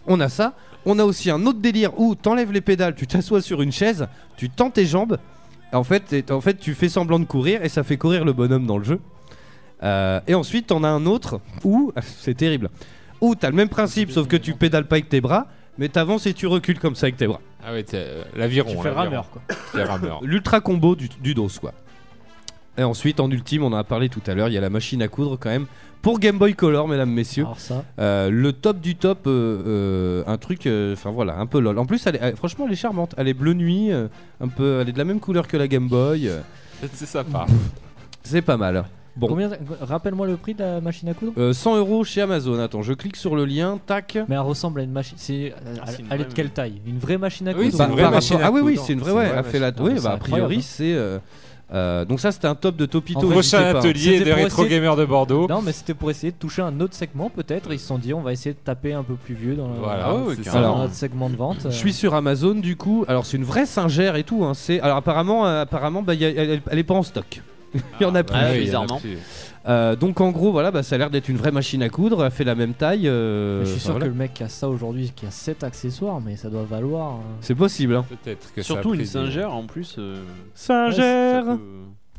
On 0.08 0.20
a 0.20 0.30
ça. 0.30 0.54
On 0.86 1.00
a 1.00 1.04
aussi 1.06 1.30
un 1.32 1.46
autre 1.46 1.60
délire 1.60 1.98
où 2.00 2.14
t'enlèves 2.16 2.52
les 2.52 2.60
pédales, 2.62 2.96
tu 2.96 3.08
t'assois 3.08 3.42
sur 3.42 3.62
une 3.62 3.72
chaise, 3.72 4.08
tu 4.36 4.50
tends 4.50 4.70
tes 4.70 4.86
jambes. 4.86 5.18
En 5.72 5.84
fait, 5.84 6.02
t'es- 6.02 6.32
en 6.32 6.42
fait, 6.42 6.56
tu 6.60 6.74
fais 6.74 6.90
semblant 6.90 7.20
de 7.20 7.26
courir 7.26 7.64
et 7.64 7.70
ça 7.70 7.84
fait 7.84 7.98
courir 7.98 8.26
le 8.26 8.34
bonhomme 8.34 8.66
dans 8.68 8.78
le 8.78 8.84
jeu. 8.84 9.00
Euh, 9.84 10.20
et 10.28 10.34
ensuite, 10.36 10.68
t'en 10.68 10.84
as 10.84 10.88
un 10.90 11.06
autre 11.06 11.40
où 11.64 11.92
c'est 12.02 12.36
terrible. 12.36 12.70
Où 13.22 13.36
t'as 13.36 13.50
le 13.50 13.56
même 13.56 13.70
principe, 13.70 14.12
sauf 14.12 14.28
que 14.28 14.38
tu 14.38 14.54
pédales 14.54 14.86
pas 14.88 14.96
avec 14.96 15.10
tes 15.10 15.22
bras, 15.22 15.48
mais 15.78 15.90
t'avances 15.90 16.26
et 16.26 16.34
tu 16.34 16.48
recules 16.48 16.80
comme 16.80 16.96
ça 16.96 17.06
avec 17.06 17.18
tes 17.18 17.28
bras. 17.28 17.40
Ah 17.66 17.72
ouais, 17.72 17.84
t'es, 17.84 17.98
euh, 17.98 18.24
l'aviron. 18.36 18.70
Tu 18.72 18.78
fais 18.78 18.84
l'aviron. 18.94 19.04
rameur 19.04 19.30
quoi. 19.30 19.42
Rameur. 19.86 20.20
L'ultra 20.24 20.60
combo 20.62 20.96
du, 20.96 21.10
du 21.22 21.34
dos, 21.34 21.48
quoi. 21.62 21.74
Et 22.78 22.84
ensuite, 22.84 23.20
en 23.20 23.30
ultime, 23.30 23.64
on 23.64 23.68
en 23.68 23.74
a 23.78 23.84
parlé 23.84 24.10
tout 24.10 24.22
à 24.28 24.34
l'heure, 24.34 24.48
il 24.50 24.54
y 24.54 24.58
a 24.58 24.62
la 24.62 24.70
machine 24.70 25.02
à 25.02 25.08
coudre 25.08 25.38
quand 25.40 25.50
même. 25.50 25.68
Pour 26.02 26.20
Game 26.20 26.38
Boy 26.38 26.54
Color, 26.54 26.88
mesdames, 26.90 27.12
messieurs. 27.12 27.44
Alors 27.44 27.60
ça. 27.60 27.86
Euh, 28.00 28.30
le 28.30 28.52
top 28.52 28.82
du 28.82 28.96
top, 28.96 29.20
euh, 29.28 29.62
euh, 29.66 30.24
un 30.28 30.38
truc, 30.38 30.66
euh, 30.68 30.94
enfin 30.94 31.12
voilà, 31.12 31.38
un 31.38 31.46
peu 31.46 31.60
lol. 31.60 31.78
En 31.80 31.86
plus, 31.86 32.06
elle 32.08 32.16
est- 32.16 32.20
elle- 32.22 32.36
franchement, 32.36 32.66
elle 32.68 32.74
est 32.74 32.78
charmante. 32.78 33.14
Elle 33.18 33.28
est 33.30 33.34
bleu 33.34 33.54
nuit, 33.54 33.92
euh, 33.94 34.08
un 34.42 34.48
peu, 34.50 34.80
elle 34.82 34.90
est 34.90 34.92
de 34.92 34.98
la 34.98 35.06
même 35.06 35.20
couleur 35.22 35.48
que 35.48 35.56
la 35.56 35.68
Game 35.70 35.88
Boy. 35.88 36.28
euh, 36.28 36.42
C'est 36.94 37.06
sympa. 37.06 37.46
c'est 38.24 38.42
pas 38.42 38.58
mal. 38.58 38.84
Bon, 39.16 39.28
Combien 39.28 39.52
Rappelle-moi 39.82 40.26
le 40.26 40.38
prix 40.38 40.56
de 40.56 40.62
la 40.64 40.82
machine 40.82 41.08
à 41.10 41.14
coudre. 41.14 41.34
Euh, 41.38 41.54
100 41.54 41.78
euros 41.78 42.04
chez 42.04 42.22
Amazon. 42.22 42.60
Attends, 42.60 42.82
je 42.82 42.94
clique 42.94 43.16
sur 43.16 43.36
le 43.36 43.46
lien, 43.46 43.80
tac. 43.86 44.18
Mais 44.28 44.34
elle 44.36 44.42
ressemble 44.42 44.80
à 44.80 44.84
une 44.84 44.92
machine. 44.92 45.16
C'est. 45.20 45.54
Ah, 45.56 45.84
c'est 45.86 46.00
une 46.00 46.08
Elle 46.10 46.14
est 46.14 46.18
vraie 46.24 46.30
de 46.30 46.34
quelle 46.34 46.50
taille? 46.50 46.82
Une 46.88 46.98
vraie 46.98 47.20
machine 47.20 47.48
à 47.48 47.52
Oui, 47.52 47.66
coudre 47.66 47.72
c'est 47.74 47.78
Bah, 47.78 47.86
une 47.86 47.92
ou- 47.92 47.96
vraie 47.96 48.10
machine 48.12 48.38
à 48.42 48.46
Ah 48.48 48.52
oui, 48.52 48.62
oui, 48.64 48.74
coudre. 48.74 48.86
c'est 48.88 48.94
une 48.94 49.00
vraie, 49.00 49.12
C'est 49.12 49.18
ouais. 49.18 49.32
Elle 49.38 49.44
fait 49.44 49.60
la. 49.60 49.68
Oui, 49.68 49.74
Ah, 49.78 49.94
bah, 49.94 50.00
c'est 50.02 50.08
a 50.08 50.18
priori, 50.18 50.62
c'est. 50.64 50.94
euh, 50.96 51.20
euh, 51.76 52.06
donc 52.06 52.20
ça, 52.22 52.32
c'était 52.32 52.48
un 52.48 52.56
top 52.56 52.76
de 52.76 52.88
Topito. 52.88 53.20
En 53.20 53.22
fait, 53.22 53.28
Prochain 53.30 53.64
atelier 53.76 54.20
des 54.24 54.34
rétro 54.34 54.64
essayer- 54.64 54.78
gamers 54.78 54.96
de 54.96 55.06
Bordeaux. 55.06 55.48
Non, 55.48 55.62
mais 55.62 55.74
c'était 55.74 55.94
pour 55.94 56.10
essayer 56.10 56.32
de 56.32 56.38
toucher 56.38 56.64
un 56.64 56.80
autre 56.80 56.96
segment, 56.96 57.30
peut-être. 57.30 57.72
Ils 57.72 57.80
se 57.80 57.86
sont 57.86 58.00
dit, 58.00 58.16
on 58.16 58.22
va 58.22 58.32
essayer 58.34 58.54
de 58.54 58.60
taper 58.64 58.94
un 58.94 59.04
peu 59.04 59.14
plus 59.14 59.36
vieux 59.36 59.54
dans, 59.56 59.68
Voilà, 59.68 60.06
Ah 60.08 60.16
ouais, 60.16 60.34
c'est 60.38 60.44
carrément. 60.44 60.64
ça. 60.64 60.70
dans 60.70 60.78
notre 60.80 60.96
segment 60.96 61.30
de 61.30 61.36
vente. 61.36 61.58
Je 61.66 61.70
suis 61.70 61.94
sur 61.94 62.16
Amazon 62.16 62.56
du 62.56 62.76
coup. 62.76 63.06
Alors 63.08 63.28
c'est 63.28 63.38
une 63.38 63.44
vraie 63.44 63.68
singère 63.68 64.16
et 64.16 64.24
tout. 64.24 64.44
Hein. 64.44 64.54
C'est 64.56 64.80
alors 64.82 64.98
apparemment, 64.98 65.46
euh, 65.46 65.62
apparemment, 65.62 66.02
bah, 66.02 66.16
y 66.16 66.26
a- 66.26 66.30
elle, 66.30 66.62
elle 66.70 66.80
est 66.80 66.84
pas 66.84 66.96
en 66.96 67.04
stock. 67.04 67.42
Il 68.00 68.04
y 68.04 68.06
en 68.06 68.16
a 68.16 68.24
plus. 68.24 68.36
Ah, 68.38 68.50
oui, 68.52 68.58
a 68.58 68.62
bizarrement. 68.62 69.00
plus. 69.00 69.18
Euh, 69.66 69.96
donc 69.96 70.20
en 70.20 70.32
gros, 70.32 70.52
voilà, 70.52 70.72
bah, 70.72 70.84
ça 70.84 70.96
a 70.96 70.98
l'air 70.98 71.10
d'être 71.10 71.30
une 71.30 71.38
vraie 71.38 71.52
machine 71.52 71.82
à 71.84 71.90
coudre. 71.90 72.24
Elle 72.26 72.32
fait 72.32 72.44
la 72.44 72.56
même 72.56 72.74
taille. 72.74 73.08
euh, 73.08 73.60
Mais 73.62 73.66
je 73.66 73.70
suis 73.72 73.76
enfin, 73.78 73.84
sûr 73.84 73.92
voilà. 73.94 74.06
que 74.08 74.12
le 74.12 74.18
mec 74.18 74.34
qui 74.34 74.44
a 74.44 74.50
ça 74.50 74.68
aujourd'hui, 74.70 75.12
qui 75.16 75.26
a 75.26 75.32
7 75.32 75.64
accessoires, 75.64 76.20
mais 76.22 76.36
ça 76.36 76.50
doit 76.50 76.64
valoir. 76.64 77.14
euh, 77.14 77.20
C'est 77.42 77.56
possible. 77.56 77.96
Hein. 77.96 78.06
Peut-être 78.10 78.54
que 78.54 78.62
Surtout 78.62 78.90
ça 78.90 78.90
a 78.90 78.94
une 78.94 79.00
pris- 79.00 79.08
singère 79.08 79.54
en 79.54 79.64
plus. 79.66 79.96
euh, 80.00 80.22
Singère. 80.54 81.46
ça 81.46 81.52
peut, 81.52 81.60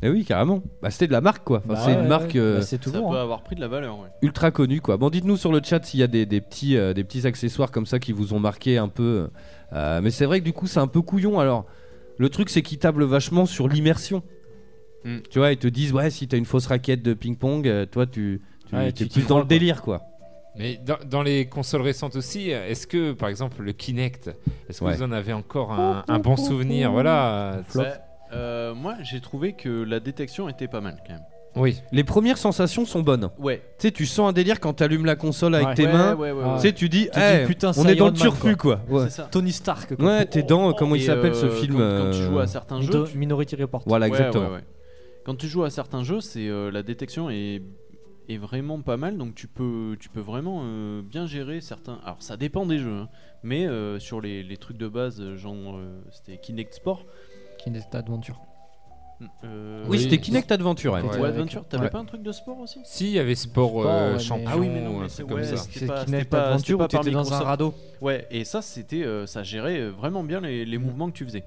Eh 0.01 0.09
oui, 0.09 0.25
carrément. 0.25 0.61
Bah, 0.81 0.89
c'était 0.91 1.07
de 1.07 1.11
la 1.11 1.21
marque 1.21 1.43
quoi. 1.43 1.59
Enfin, 1.65 1.73
bah 1.73 1.79
c'est 1.85 1.95
ouais, 1.95 2.01
une 2.01 2.07
marque 2.07 2.33
ouais, 2.33 2.39
euh, 2.39 2.55
bah, 2.57 2.61
c'est 2.63 2.77
ça 2.77 2.81
toujours. 2.83 3.11
peut 3.11 3.17
hein. 3.17 3.21
avoir 3.21 3.43
pris 3.43 3.55
de 3.55 3.61
la 3.61 3.67
valeur. 3.67 3.99
Ouais. 3.99 4.07
ultra 4.23 4.49
connue 4.51 4.81
quoi. 4.81 4.97
Bon, 4.97 5.09
dites-nous 5.09 5.37
sur 5.37 5.51
le 5.51 5.61
chat 5.63 5.83
s'il 5.85 5.99
y 5.99 6.03
a 6.03 6.07
des, 6.07 6.25
des 6.25 6.41
petits, 6.41 6.77
euh, 6.77 6.93
des 6.93 7.03
petits 7.03 7.25
accessoires 7.27 7.71
comme 7.71 7.85
ça 7.85 7.99
qui 7.99 8.11
vous 8.11 8.33
ont 8.33 8.39
marqué 8.39 8.77
un 8.77 8.87
peu. 8.87 9.27
Euh, 9.73 10.01
mais 10.01 10.11
c'est 10.11 10.25
vrai 10.25 10.39
que 10.39 10.45
du 10.45 10.53
coup, 10.53 10.67
c'est 10.67 10.79
un 10.79 10.87
peu 10.87 11.01
couillon. 11.01 11.39
Alors, 11.39 11.65
le 12.17 12.29
truc, 12.29 12.49
c'est 12.49 12.61
qu'ils 12.61 12.77
tablent 12.79 13.03
vachement 13.03 13.45
sur 13.45 13.67
l'immersion. 13.67 14.23
Mm. 15.05 15.17
Tu 15.29 15.39
vois, 15.39 15.51
ils 15.51 15.57
te 15.57 15.67
disent, 15.67 15.93
ouais, 15.93 16.09
si 16.09 16.27
t'as 16.27 16.37
une 16.37 16.45
fausse 16.45 16.65
raquette 16.67 17.01
de 17.03 17.13
ping-pong, 17.13 17.67
euh, 17.67 17.85
toi, 17.85 18.05
tu, 18.05 18.41
tu 18.67 18.75
Ouais, 18.75 18.89
es 18.89 18.91
tu 18.91 19.05
plus 19.07 19.21
dans 19.21 19.25
crois, 19.25 19.37
le 19.37 19.43
quoi. 19.43 19.47
délire 19.49 19.81
quoi. 19.81 20.01
Mais 20.57 20.79
dans, 20.85 20.97
dans 21.09 21.21
les 21.21 21.45
consoles 21.47 21.81
récentes 21.81 22.15
aussi, 22.15 22.49
est-ce 22.49 22.87
que 22.87 23.11
par 23.11 23.29
exemple 23.29 23.61
le 23.61 23.71
Kinect, 23.73 24.31
est-ce 24.69 24.79
que 24.79 24.85
Ouais. 24.85 24.95
vous 24.95 25.03
en 25.03 25.11
avez 25.11 25.33
encore 25.33 25.71
un, 25.73 26.03
un 26.07 26.19
bon 26.19 26.37
souvenir 26.37 26.91
Voilà. 26.91 27.59
Bah, 27.75 27.83
euh, 28.33 28.73
moi, 28.73 28.95
j'ai 29.03 29.19
trouvé 29.21 29.53
que 29.53 29.69
la 29.83 29.99
détection 29.99 30.49
était 30.49 30.67
pas 30.67 30.81
mal 30.81 30.97
quand 31.05 31.13
même. 31.13 31.23
Oui. 31.57 31.77
Les 31.91 32.03
premières 32.03 32.37
sensations 32.37 32.85
sont 32.85 33.01
bonnes. 33.01 33.29
Ouais. 33.39 33.61
Tu 33.79 33.87
sais, 33.87 33.91
tu 33.91 34.05
sens 34.05 34.29
un 34.29 34.33
délire 34.33 34.59
quand 34.59 34.73
t'allumes 34.73 35.05
la 35.05 35.15
console 35.15 35.55
avec 35.55 35.67
Ouais. 35.69 35.73
tes 35.75 35.85
Ouais, 35.85 35.93
mains. 35.93 36.15
ouais, 36.15 36.31
ouais, 36.31 36.43
ouais. 36.43 36.55
Tu 36.55 36.61
sais, 36.63 36.73
tu 36.73 36.89
dis, 36.89 37.05
Tu 37.05 37.11
te 37.11 37.19
Eh, 37.19 37.39
dis, 37.41 37.45
putain, 37.47 37.71
on 37.77 37.83
est 37.85 37.95
dans 37.95 38.05
Iron 38.05 38.05
le 38.07 38.11
Man, 38.11 38.21
turfu 38.21 38.55
quoi. 38.57 38.79
Ouais, 38.89 39.03
C'est 39.05 39.09
ça. 39.11 39.27
Tony 39.31 39.51
Stark. 39.53 39.95
quoi. 39.95 40.05
ouais 40.05 40.25
t'es 40.25 40.43
dans, 40.43 40.73
comment 40.73 40.95
il 40.95 41.01
Et, 41.01 41.05
s'appelle 41.05 41.35
ce 41.35 41.45
euh, 41.45 41.51
film 41.51 41.73
quand, 41.75 41.79
quand 41.79 42.11
tu 42.11 42.17
euh, 42.17 42.29
joues 42.29 42.39
à 42.39 42.47
certains 42.47 42.81
jeux, 42.81 43.05
tu- 43.09 43.17
Minority 43.17 43.55
Report. 43.57 43.83
Voilà, 43.85 44.05
Ouais, 44.07 44.11
exactement. 44.17 44.47
ouais, 44.47 44.53
ouais. 44.55 44.63
Quand 45.25 45.35
tu 45.35 45.47
joues 45.47 45.63
à 45.63 45.69
certains 45.69 46.03
jeux, 46.03 46.21
c'est 46.21 46.47
euh, 46.47 46.69
la 46.71 46.83
détection 46.83 47.29
est, 47.31 47.61
est 48.29 48.37
vraiment 48.37 48.79
pas 48.81 48.95
mal, 48.97 49.17
donc 49.17 49.33
tu 49.35 49.47
peux, 49.47 49.97
tu 49.99 50.07
peux 50.09 50.19
vraiment 50.19 50.61
euh, 50.63 51.01
bien 51.01 51.25
gérer 51.25 51.61
certains. 51.61 51.99
Alors 52.05 52.21
ça 52.21 52.37
dépend 52.37 52.65
des 52.65 52.77
jeux, 52.77 52.93
hein, 52.95 53.09
mais 53.43 53.65
euh, 53.65 53.99
sur 53.99 54.21
les, 54.21 54.43
les 54.43 54.57
trucs 54.57 54.77
de 54.77 54.87
base, 54.87 55.35
genre 55.35 55.77
euh, 55.77 55.99
c'était 56.11 56.37
Kinect 56.37 56.75
Sport, 56.75 57.05
Kinect 57.57 57.93
Adventure. 57.95 58.39
Euh, 59.45 59.85
Oui, 59.87 59.99
c'était 60.01 60.19
Kinect 60.19 60.51
Adventure. 60.51 60.93
ouais. 60.93 61.01
Kinect 61.01 61.19
Ouais. 61.19 61.27
Adventure, 61.29 61.65
t'avais 61.67 61.85
Ouais. 61.85 61.89
pas 61.89 61.99
un 61.99 62.05
truc 62.05 62.21
de 62.21 62.31
sport 62.33 62.59
aussi? 62.59 62.79
Si, 62.83 63.05
il 63.05 63.11
y 63.13 63.19
avait 63.19 63.33
sport, 63.33 63.69
Sport, 63.69 63.85
euh, 63.87 64.19
champion 64.19 64.45
Ah 64.51 64.57
oui, 64.57 64.67
mais 64.69 64.81
non, 64.81 64.91
ou 64.91 64.99
un 64.99 65.03
mais 65.03 65.07
truc 65.07 65.11
c'est 65.11 65.23
comme 65.23 65.37
ouais, 65.39 65.43
ça. 65.43 65.57
c'était 65.57 66.05
Kinect 66.05 66.29
pas- 66.29 66.47
Adventure 66.49 66.75
où 66.75 66.79
pas 66.79 66.87
par 66.89 67.01
t'étais 67.01 67.13
dans 67.13 67.33
un 67.33 67.39
radeau. 67.39 67.73
Ouais, 68.01 68.27
et 68.29 68.43
ça, 68.43 68.61
c'était, 68.61 69.03
euh, 69.03 69.25
ça 69.25 69.41
gérait 69.41 69.89
vraiment 69.89 70.23
bien 70.23 70.41
les, 70.41 70.65
les 70.65 70.77
mouvements 70.77 71.07
que 71.09 71.15
tu 71.17 71.25
faisais. 71.25 71.45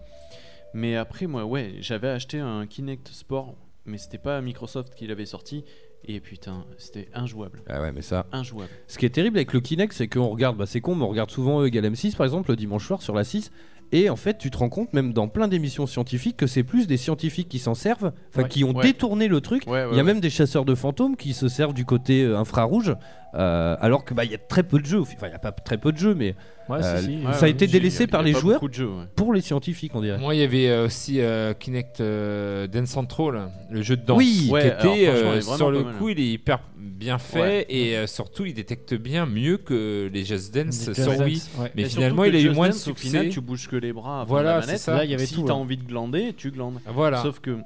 Mais 0.74 0.96
après, 0.96 1.26
moi, 1.26 1.44
ouais, 1.44 1.74
j'avais 1.80 2.08
acheté 2.08 2.38
un 2.40 2.66
Kinect 2.66 3.08
Sport, 3.08 3.54
mais 3.88 3.98
c'était 3.98 4.18
pas 4.18 4.40
Microsoft 4.40 4.94
qui 4.94 5.06
l'avait 5.06 5.26
sorti. 5.26 5.64
Et 6.04 6.20
putain, 6.20 6.64
c'était 6.78 7.08
injouable. 7.12 7.62
Ah 7.68 7.80
ouais, 7.82 7.90
mais 7.90 8.02
ça. 8.02 8.26
Injouable. 8.30 8.70
Ce 8.86 8.98
qui 8.98 9.06
est 9.06 9.10
terrible 9.10 9.36
avec 9.38 9.52
le 9.52 9.60
Kinect, 9.60 9.92
c'est 9.92 10.06
qu'on 10.06 10.28
regarde, 10.28 10.56
bah 10.56 10.66
c'est 10.66 10.80
con, 10.80 10.94
mais 10.94 11.04
on 11.04 11.08
regarde 11.08 11.30
souvent 11.30 11.60
E 11.62 11.66
égale 11.66 11.86
M6 11.86 12.14
par 12.16 12.24
exemple 12.24 12.50
le 12.50 12.56
dimanche 12.56 12.86
soir 12.86 13.02
sur 13.02 13.14
la 13.14 13.24
6. 13.24 13.50
Et 13.90 14.10
en 14.10 14.16
fait, 14.16 14.36
tu 14.36 14.50
te 14.50 14.58
rends 14.58 14.68
compte, 14.68 14.92
même 14.92 15.14
dans 15.14 15.28
plein 15.28 15.48
d'émissions 15.48 15.86
scientifiques, 15.86 16.36
que 16.36 16.46
c'est 16.46 16.62
plus 16.62 16.86
des 16.86 16.98
scientifiques 16.98 17.48
qui 17.48 17.58
s'en 17.58 17.74
servent, 17.74 18.12
enfin 18.28 18.42
Ouais. 18.42 18.48
qui 18.48 18.62
ont 18.62 18.74
Ouais. 18.76 18.84
détourné 18.84 19.28
le 19.28 19.40
truc. 19.40 19.64
Ouais, 19.66 19.86
il 19.90 19.96
y 19.96 20.00
a 20.00 20.02
même 20.04 20.20
des 20.20 20.28
chasseurs 20.28 20.66
de 20.66 20.74
fantômes 20.74 21.16
qui 21.16 21.32
se 21.32 21.48
servent 21.48 21.72
du 21.72 21.86
côté 21.86 22.22
euh, 22.22 22.36
infrarouge, 22.38 22.94
euh, 23.34 23.76
alors 23.80 24.04
que 24.04 24.14
bah 24.14 24.24
il 24.24 24.30
y 24.30 24.34
a 24.34 24.38
très 24.38 24.62
peu 24.62 24.78
de 24.78 24.86
jeux. 24.86 25.00
Enfin, 25.00 25.26
il 25.28 25.30
y 25.30 25.34
a 25.34 25.38
pas 25.38 25.52
très 25.52 25.78
peu 25.78 25.92
de 25.92 25.98
jeux, 25.98 26.14
mais 26.14 26.34
Ouais, 26.68 26.80
euh, 26.82 26.98
si, 27.00 27.04
si. 27.06 27.22
ça 27.22 27.30
Ouais, 27.30 27.44
a 27.44 27.48
été 27.48 27.66
délaissé 27.66 28.04
il 28.04 28.06
y 28.06 28.10
a- 28.10 28.12
par 28.12 28.22
y 28.22 28.26
les 28.26 28.32
joueurs 28.38 28.56
beaucoup 28.56 28.68
de 28.68 28.74
jeux, 28.74 28.88
ouais. 28.88 29.04
pour 29.16 29.32
les 29.32 29.40
scientifiques, 29.40 29.92
on 29.94 30.02
dirait. 30.02 30.18
Moi, 30.18 30.34
il 30.34 30.40
y 30.40 30.44
avait 30.44 30.68
euh, 30.68 30.84
aussi 30.86 31.20
euh, 31.20 31.54
Kinect 31.54 32.00
euh, 32.02 32.66
Dance 32.66 32.88
Central, 32.90 33.50
le 33.70 33.80
jeu 33.82 33.96
de 33.96 34.04
danse, 34.04 34.18
Oui. 34.18 34.48
qui 34.50 34.56
était 34.56 35.08
alors, 35.08 35.32
euh, 35.32 35.40
sur 35.40 35.70
le 35.70 35.84
mal, 35.84 35.94
coup, 35.94 36.08
il 36.10 36.20
est 36.20 36.26
hyper 36.28 36.60
bien 36.76 37.16
fait 37.18 37.40
Ouais. 37.40 37.66
et 37.70 37.96
euh, 37.96 38.06
surtout, 38.06 38.44
il 38.44 38.52
détecte 38.54 38.92
bien 38.94 39.24
mieux 39.24 39.56
que 39.56 40.10
les 40.12 40.24
Just 40.26 40.52
Dance 40.54 40.88
Les 40.88 40.94
sur 40.94 41.18
Wii. 41.18 41.42
Mais 41.74 41.82
Et 41.82 41.84
finalement, 41.86 42.24
il 42.24 42.36
a 42.36 42.40
eu 42.40 42.50
moins 42.50 42.68
de 42.68 42.74
Au 42.74 42.76
succès. 42.76 43.08
final, 43.08 43.28
tu 43.30 43.40
bouges 43.40 43.66
que 43.68 43.76
les 43.76 43.92
bras 43.94 44.24
Voilà, 44.26 44.54
la 44.56 44.60
manette. 44.60 44.78
ça. 44.78 44.94
Là, 44.94 45.04
il 45.04 45.10
y 45.10 45.14
avait 45.14 45.24
si 45.26 45.34
tout, 45.36 45.42
t'as 45.44 45.54
ouais. 45.54 45.58
envie 45.60 45.76
de 45.78 45.84
glander, 45.84 46.34
tu 46.36 46.50
glandes. 46.50 46.80
Voilà. 46.86 47.22
Sauf 47.22 47.40
que 47.40 47.56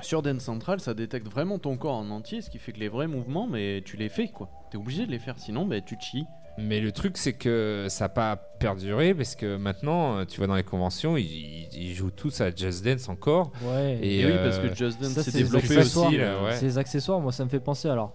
sur 0.00 0.22
Dance 0.22 0.40
Central, 0.42 0.80
ça 0.80 0.94
détecte 0.94 1.28
vraiment 1.28 1.58
ton 1.58 1.76
corps 1.76 1.96
en 1.96 2.10
entier, 2.10 2.40
ce 2.40 2.50
qui 2.50 2.58
fait 2.58 2.72
que 2.72 2.80
les 2.80 2.88
vrais 2.88 3.06
mouvements, 3.06 3.46
mais 3.46 3.82
tu 3.84 3.96
les 3.96 4.08
fais 4.08 4.28
quoi. 4.28 4.48
T'es 4.70 4.76
obligé 4.78 5.06
de 5.06 5.10
les 5.10 5.18
faire, 5.18 5.38
sinon 5.38 5.64
bah, 5.66 5.80
tu 5.80 5.96
te 5.96 6.02
chies. 6.02 6.24
Mais 6.58 6.80
le 6.80 6.92
truc, 6.92 7.16
c'est 7.16 7.32
que 7.32 7.86
ça 7.88 8.04
n'a 8.04 8.08
pas 8.10 8.36
perduré 8.36 9.14
parce 9.14 9.36
que 9.36 9.56
maintenant, 9.56 10.18
euh, 10.18 10.24
tu 10.26 10.38
vas 10.40 10.46
dans 10.46 10.54
les 10.54 10.62
conventions, 10.64 11.16
ils, 11.16 11.24
ils- 11.24 11.68
ils 11.72 11.94
jouent 11.94 12.10
tous 12.10 12.40
à 12.42 12.54
Just 12.54 12.84
Dance 12.84 13.08
encore. 13.08 13.52
Ouais. 13.62 13.98
Et, 14.02 14.20
Et 14.20 14.26
oui, 14.26 14.32
euh, 14.34 14.44
parce 14.44 14.58
que 14.58 14.74
Just 14.74 15.00
Dance 15.00 15.12
ça, 15.12 15.22
s'est 15.22 15.30
développé 15.38 15.64
accessoires. 15.78 16.08
aussi. 16.08 16.18
là, 16.18 16.24
euh, 16.24 16.44
ouais. 16.46 16.56
Ces 16.56 16.76
accessoires, 16.76 17.20
moi, 17.20 17.32
ça 17.32 17.44
me 17.44 17.48
fait 17.48 17.60
penser. 17.60 17.88
Alors, 17.88 18.12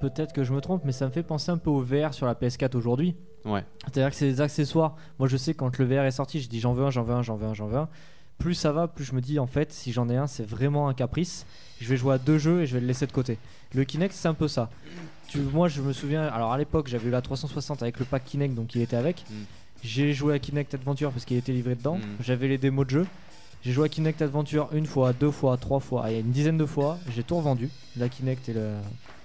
peut-être 0.00 0.32
que 0.32 0.42
je 0.42 0.52
me 0.52 0.60
trompe, 0.60 0.82
mais 0.84 0.90
ça 0.92 1.06
me 1.06 1.12
fait 1.12 1.22
penser 1.22 1.52
un 1.52 1.58
peu 1.58 1.70
au 1.70 1.80
VR 1.80 2.12
sur 2.12 2.26
la 2.26 2.34
PS4 2.34 2.76
aujourd'hui. 2.76 3.16
Ouais. 3.44 3.64
C'est-à-dire 3.84 4.10
que 4.10 4.16
c'est 4.16 4.26
des 4.26 4.40
accessoires. 4.40 4.96
Moi, 5.20 5.28
je 5.28 5.36
sais 5.36 5.54
quand 5.54 5.78
le 5.78 5.84
VR 5.84 6.04
est 6.06 6.10
sorti, 6.10 6.40
je 6.40 6.48
dis 6.48 6.58
j'en 6.58 6.72
veux 6.72 6.84
un, 6.84 6.90
j'en 6.90 7.04
veux 7.04 7.14
un, 7.14 7.22
j'en 7.22 7.36
veux 7.36 7.46
un, 7.46 7.54
j'en 7.54 7.66
veux 7.68 7.78
un. 7.78 7.88
Plus 8.38 8.54
ça 8.54 8.72
va, 8.72 8.88
plus 8.88 9.04
je 9.04 9.14
me 9.14 9.20
dis 9.20 9.38
en 9.38 9.46
fait, 9.46 9.72
si 9.72 9.92
j'en 9.92 10.08
ai 10.08 10.16
un, 10.16 10.26
c'est 10.26 10.44
vraiment 10.44 10.88
un 10.88 10.94
caprice. 10.94 11.46
Je 11.80 11.88
vais 11.88 11.96
jouer 11.96 12.14
à 12.14 12.18
deux 12.18 12.38
jeux 12.38 12.62
et 12.62 12.66
je 12.66 12.74
vais 12.74 12.80
le 12.80 12.86
laisser 12.86 13.06
de 13.06 13.12
côté. 13.12 13.38
Le 13.74 13.84
Kinect, 13.84 14.14
c'est 14.14 14.28
un 14.28 14.34
peu 14.34 14.48
ça. 14.48 14.70
Tu, 15.28 15.38
moi, 15.38 15.68
je 15.68 15.80
me 15.80 15.92
souviens. 15.92 16.26
Alors 16.26 16.52
à 16.52 16.58
l'époque, 16.58 16.88
j'avais 16.88 17.08
eu 17.08 17.10
la 17.10 17.22
360 17.22 17.82
avec 17.82 17.98
le 17.98 18.04
pack 18.04 18.24
Kinect, 18.24 18.54
donc 18.54 18.74
il 18.74 18.82
était 18.82 18.96
avec. 18.96 19.24
Mm. 19.28 19.34
J'ai 19.82 20.12
joué 20.12 20.34
à 20.34 20.38
Kinect 20.38 20.74
Adventure 20.74 21.10
parce 21.10 21.24
qu'il 21.24 21.36
était 21.36 21.52
livré 21.52 21.74
dedans. 21.74 21.96
Mm. 21.96 22.02
J'avais 22.20 22.48
les 22.48 22.58
démos 22.58 22.86
de 22.86 22.90
jeu. 22.90 23.06
J'ai 23.64 23.72
joué 23.72 23.86
à 23.86 23.88
Kinect 23.88 24.20
Adventure 24.20 24.68
une 24.72 24.86
fois, 24.86 25.14
deux 25.14 25.30
fois, 25.30 25.56
trois 25.56 25.80
fois, 25.80 26.04
il 26.08 26.12
y 26.12 26.16
a 26.16 26.20
une 26.20 26.30
dizaine 26.30 26.58
de 26.58 26.66
fois. 26.66 26.98
J'ai 27.14 27.22
tout 27.22 27.36
revendu, 27.36 27.70
la 27.96 28.10
Kinect 28.10 28.50
et 28.50 28.52
le, 28.52 28.74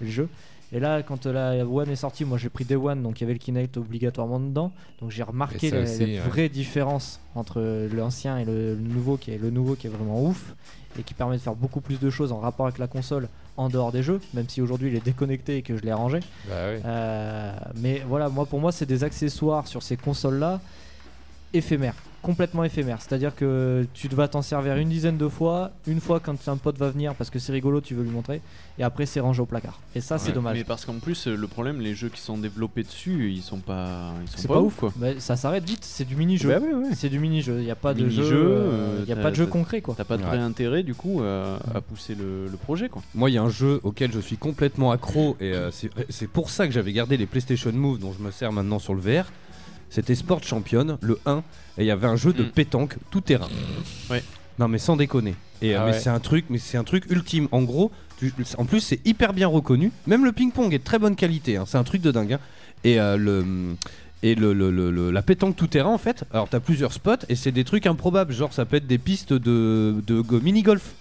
et 0.02 0.06
le 0.06 0.10
jeu. 0.10 0.30
Et 0.72 0.80
là, 0.80 1.02
quand 1.02 1.26
la 1.26 1.66
One 1.66 1.90
est 1.90 1.96
sortie, 1.96 2.26
moi 2.26 2.38
j'ai 2.38 2.50
pris 2.50 2.64
Day 2.64 2.76
One, 2.76 3.02
donc 3.02 3.20
il 3.20 3.24
y 3.24 3.26
avait 3.26 3.34
le 3.34 3.40
Kinect 3.40 3.78
obligatoirement 3.78 4.40
dedans. 4.40 4.72
Donc 5.02 5.10
j'ai 5.10 5.24
remarqué 5.24 5.72
la, 5.72 5.82
aussi, 5.82 6.00
la 6.00 6.06
ouais. 6.06 6.30
vraie 6.30 6.50
différence 6.50 7.20
entre 7.34 7.88
l'ancien 7.94 8.38
et 8.38 8.46
le, 8.46 8.76
le 8.76 8.82
nouveau, 8.82 9.18
qui 9.18 9.32
est 9.32 9.38
le 9.38 9.50
nouveau 9.50 9.76
qui 9.76 9.88
est 9.88 9.90
vraiment 9.90 10.24
ouf 10.24 10.56
et 11.00 11.04
qui 11.04 11.14
permet 11.14 11.38
de 11.38 11.42
faire 11.42 11.56
beaucoup 11.56 11.82
plus 11.82 12.00
de 12.00 12.10
choses 12.10 12.32
en 12.32 12.40
rapport 12.40 12.66
avec 12.66 12.78
la 12.78 12.88
console 12.88 13.30
en 13.58 13.70
dehors 13.70 13.92
des 13.92 14.04
jeux, 14.04 14.22
même 14.34 14.48
si 14.48 14.62
aujourd'hui 14.62 14.90
il 14.90 14.96
est 14.96 15.04
déconnecté 15.04 15.58
et 15.58 15.62
que 15.62 15.76
je 15.76 15.82
l'ai 15.82 15.94
rangé. 15.94 16.20
Bah 16.48 16.56
oui. 16.72 16.82
Euh, 16.86 17.54
mais 17.78 18.04
voilà, 18.08 18.30
moi 18.30 18.46
pour 18.46 18.60
moi 18.60 18.72
c'est 18.72 18.86
des 18.86 19.04
accessoires 19.04 19.68
sur 19.68 19.84
ces 19.84 19.98
consoles 19.98 20.40
là 20.40 20.62
éphémères, 21.54 21.96
complètement 22.22 22.64
éphémères. 22.64 23.02
C'est-à-dire 23.02 23.36
que 23.36 23.86
tu 23.94 24.08
vas 24.10 24.28
t'en 24.28 24.42
servir 24.42 24.76
une 24.78 24.90
dizaine 24.90 25.18
de 25.18 25.28
fois, 25.28 25.72
une 25.88 26.00
fois 26.02 26.20
quand 26.20 26.36
un 26.48 26.58
pote 26.58 26.78
va 26.78 26.90
venir 26.90 27.14
parce 27.16 27.30
que 27.30 27.40
c'est 27.40 27.52
rigolo, 27.52 27.82
tu 27.82 27.94
veux 27.96 28.04
lui 28.04 28.10
montrer, 28.12 28.42
et 28.78 28.84
après 28.84 29.06
c'est 29.06 29.20
rangé 29.20 29.42
au 29.42 29.46
placard. 29.46 29.80
Et 29.96 30.02
ça 30.02 30.18
c'est 30.18 30.32
dommage. 30.32 30.58
Mais 30.58 30.64
parce 30.64 30.86
qu'en 30.86 31.00
plus, 31.00 31.28
euh, 31.28 31.36
le 31.36 31.48
problème, 31.48 31.80
les 31.82 31.96
jeux 31.96 32.10
qui 32.10 32.22
sont 32.22 32.38
développés 32.38 32.84
dessus, 32.84 33.32
ils 33.32 33.42
sont 33.42 33.60
pas, 33.60 34.14
ils 34.22 34.42
sont 34.42 34.48
pas, 34.48 34.54
pas 34.56 34.62
ouf 34.62 34.76
quoi. 34.76 34.94
Mais 35.00 35.20
ça 35.20 35.36
s'arrête 35.36 35.68
vite, 35.68 35.84
c'est 35.86 36.06
du 36.06 36.16
mini-jeu. 36.16 36.50
Bah 36.50 36.60
ouais, 36.60 36.74
ouais. 36.74 36.96
C'est 36.96 37.10
du 37.10 37.20
mini-jeu, 37.20 37.60
il 37.60 37.66
n'y 37.66 37.72
a 37.72 37.76
pas 37.76 37.94
de 37.94 38.04
Mini-jeu, 38.04 38.24
jeu, 38.24 38.46
euh, 38.48 39.00
il 39.04 39.10
y 39.10 39.14
a 39.14 39.16
pas 39.16 39.32
de 39.32 39.36
jeu 39.36 39.46
t'as- 39.46 39.52
concret 39.52 39.82
quoi. 39.82 39.96
T'as 39.98 40.04
pas 40.04 40.18
de 40.18 40.24
Ouais. 40.24 40.28
vrai 40.30 40.38
intérêt 40.40 40.84
du 40.84 40.94
coup 40.96 41.22
euh, 41.22 41.58
à 41.74 41.82
pousser 41.82 42.16
le, 42.16 42.48
le 42.48 42.58
projet 42.58 42.90
quoi. 42.90 43.02
Moi, 43.16 43.30
il 43.30 43.34
y 43.34 43.38
a 43.38 43.44
un 43.44 43.50
jeu 43.50 43.80
auquel 43.84 44.12
je 44.12 44.20
suis 44.20 44.38
complètement 44.38 44.92
accro 44.92 45.38
et 45.40 45.54
euh, 45.54 45.72
c'est 45.72 45.90
c'est 46.10 46.28
pour 46.28 46.50
ça 46.50 46.68
que 46.68 46.74
j'avais 46.74 46.92
gardé 46.94 47.18
les 47.18 47.26
PlayStation 47.26 47.72
Move 47.72 48.00
dont 48.00 48.14
je 48.18 48.24
me 48.24 48.32
sers 48.32 48.52
maintenant 48.52 48.80
sur 48.80 48.94
le 48.94 49.02
VR. 49.02 49.26
C'était 49.90 50.16
Sport 50.16 50.44
Champion, 50.44 50.98
le 51.02 51.20
1, 51.26 51.38
et 51.78 51.84
il 51.84 51.86
y 51.86 51.92
avait 51.92 52.08
un 52.08 52.16
jeu 52.16 52.32
de 52.34 52.44
Mm. 52.44 52.50
pétanque 52.52 52.96
tout 53.10 53.22
terrain. 53.22 53.48
Ouais. 54.10 54.24
Non 54.60 54.68
mais 54.68 54.78
sans 54.78 54.96
déconner. 54.98 55.36
Et 55.62 55.76
euh, 55.76 55.80
Ah 55.82 55.86
mais 55.86 55.92
ouais. 55.94 56.00
c'est 56.00 56.10
un 56.10 56.20
truc, 56.20 56.46
mais 56.50 56.58
c'est 56.58 56.78
un 56.78 56.84
truc 56.84 57.06
ultime. 57.10 57.48
En 57.52 57.64
gros, 57.64 57.92
tu- 58.18 58.34
en 58.58 58.66
plus 58.66 58.82
c'est 58.82 59.00
hyper 59.06 59.34
bien 59.34 59.48
reconnu. 59.48 59.92
Même 60.08 60.26
le 60.26 60.32
ping-pong 60.32 60.74
est 60.74 60.80
de 60.80 60.84
très 60.84 61.00
bonne 61.00 61.16
qualité. 61.16 61.58
hein. 61.58 61.64
C'est 61.68 61.78
un 61.78 61.84
truc 61.84 62.02
de 62.02 62.12
dingue. 62.12 62.34
hein. 62.34 62.40
Et 62.84 63.00
euh, 63.00 63.18
le 63.18 63.76
et 64.22 64.36
le, 64.36 64.52
le- 64.54 64.70
le- 64.70 64.92
le- 64.92 65.12
la 65.12 65.22
pétanque 65.22 65.56
tout 65.56 65.68
terrain 65.68 65.90
en 65.92 65.98
fait. 65.98 66.26
Alors 66.34 66.50
t'as 66.50 66.60
plusieurs 66.60 66.92
spots 66.94 67.26
et 67.30 67.36
c'est 67.36 67.52
des 67.54 67.64
trucs 67.64 67.86
improbables. 67.88 68.34
Genre 68.34 68.52
ça 68.54 68.66
peut 68.66 68.76
être 68.78 68.88
des 68.88 68.98
pistes 68.98 69.32
de, 69.34 69.96
de 70.06 70.20
go- 70.22 70.42
mini-golf. 70.42 70.94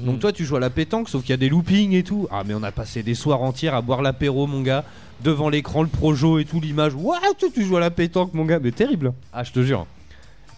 Donc 0.00 0.20
toi 0.20 0.30
tu 0.32 0.44
joues 0.44 0.56
à 0.56 0.60
la 0.60 0.68
pétanque 0.68 1.08
sauf 1.08 1.22
qu'il 1.22 1.30
y 1.30 1.32
a 1.32 1.38
des 1.38 1.48
loopings 1.48 1.92
et 1.94 2.02
tout. 2.02 2.28
Ah 2.30 2.42
mais 2.46 2.52
on 2.52 2.62
a 2.62 2.70
passé 2.72 3.02
des 3.02 3.14
soirs 3.14 3.40
entières 3.42 3.74
à 3.74 3.80
boire 3.80 4.02
l'apéro 4.02 4.46
mon 4.46 4.60
gars 4.60 4.84
devant 5.22 5.48
l'écran 5.48 5.82
le 5.82 5.88
projo 5.88 6.38
et 6.38 6.44
tout 6.44 6.60
l'image. 6.60 6.94
Waouh 6.94 7.18
tu, 7.38 7.50
tu 7.50 7.64
joues 7.64 7.76
à 7.76 7.80
la 7.80 7.90
pétanque 7.90 8.34
mon 8.34 8.44
gars 8.44 8.58
mais 8.62 8.72
terrible. 8.72 9.12
Ah 9.32 9.44
je 9.44 9.52
te 9.52 9.62
jure. 9.62 9.86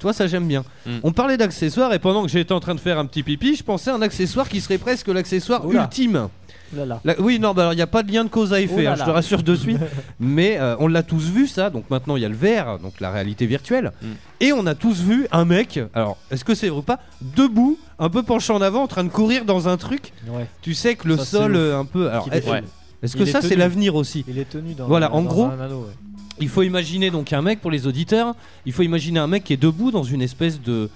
Toi 0.01 0.13
ça 0.13 0.27
j'aime 0.27 0.47
bien. 0.47 0.65
Mm. 0.87 0.99
On 1.03 1.13
parlait 1.13 1.37
d'accessoires 1.37 1.93
et 1.93 1.99
pendant 1.99 2.23
que 2.23 2.29
j'étais 2.29 2.53
en 2.53 2.61
train 2.61 2.75
de 2.75 2.81
faire 2.81 2.99
un 2.99 3.07
petit 3.07 3.23
pipi, 3.23 3.57
je 3.57 3.63
pensais 3.65 3.91
à 3.91 3.95
un 3.95 4.03
accessoire 4.03 4.49
qui 4.49 4.61
serait 4.61 4.79
presque 4.79 5.09
l'accessoire 5.09 5.69
ultime. 5.71 6.29
Là, 6.77 6.85
là. 6.85 7.01
La- 7.03 7.19
oui, 7.19 7.39
non, 7.39 7.55
bah 7.55 7.63
alors 7.63 7.73
il 7.73 7.77
n'y 7.77 7.83
a 7.83 7.87
pas 7.87 8.03
de 8.03 8.13
lien 8.13 8.25
de 8.25 8.29
cause 8.29 8.53
à 8.53 8.61
effet, 8.61 8.75
Oh 8.77 8.83
là 8.83 8.93
hein, 8.93 8.97
je 8.99 9.05
te 9.05 9.09
rassure 9.11 9.43
de 9.43 9.55
suite. 9.57 9.79
Mais 10.21 10.59
euh, 10.61 10.77
on 10.81 10.87
l'a 10.87 11.03
tous 11.03 11.31
vu 11.31 11.47
ça, 11.47 11.71
donc 11.71 11.89
maintenant 11.89 12.17
il 12.17 12.23
y 12.23 12.27
a 12.27 12.29
le 12.29 12.35
VR, 12.37 12.79
donc 12.79 13.01
la 13.01 13.11
réalité 13.11 13.47
virtuelle. 13.47 13.91
Mm. 14.03 14.07
Et 14.41 14.53
on 14.53 14.67
a 14.67 14.75
tous 14.75 15.01
vu 15.01 15.27
un 15.33 15.47
mec, 15.47 15.81
alors 15.95 16.19
est-ce 16.31 16.45
que 16.45 16.55
c'est 16.55 16.69
vrai 16.69 16.79
ou 16.81 16.83
pas, 16.83 17.01
debout, 17.23 17.79
un 17.99 18.11
peu 18.11 18.23
penché 18.23 18.53
en 18.53 18.61
avant, 18.61 18.83
en 18.83 18.87
train 18.87 19.03
de 19.05 19.09
courir 19.09 19.47
dans 19.47 19.67
un 19.67 19.79
truc. 19.79 20.13
Ouais. 20.29 20.47
Tu 20.61 20.75
sais 20.75 20.95
que 20.95 21.09
le 21.09 21.17
Ça, 21.17 21.25
sol 21.25 21.57
euh, 21.57 21.79
un 21.79 21.87
peu. 21.87 22.11
Alors, 22.11 22.25
Qu'il 22.25 22.35
est 22.35 22.39
est- 22.47 22.65
est-ce 23.03 23.17
Il 23.17 23.25
que 23.25 23.29
est 23.29 23.33
ça 23.33 23.43
c'est 23.43 23.57
l'avenir 23.57 23.95
aussi 23.95 24.25
Il 24.29 24.39
est 24.39 24.49
tenu 24.49 24.75
dans, 24.75 24.87
Voilà, 24.87 25.13
en 25.13 25.23
dans 25.23 25.29
gros, 25.29 25.45
un 25.47 25.61
anneau, 25.61 25.81
ouais. 25.81 25.93
il 26.41 26.49
faut 26.49 26.63
imaginer 26.63 27.11
donc 27.11 27.33
un 27.33 27.43
mec 27.43 27.61
pour 27.61 27.71
les 27.71 27.87
auditeurs. 27.87 28.35
Il 28.67 28.73
faut 28.73 28.83
imaginer 28.83 29.21
un 29.21 29.27
mec 29.27 29.45
qui 29.45 29.53
est 29.53 29.57
debout 29.59 29.91
dans 29.91 30.03
une 30.03 30.23
espèce 30.23 30.61
de, 30.61 30.91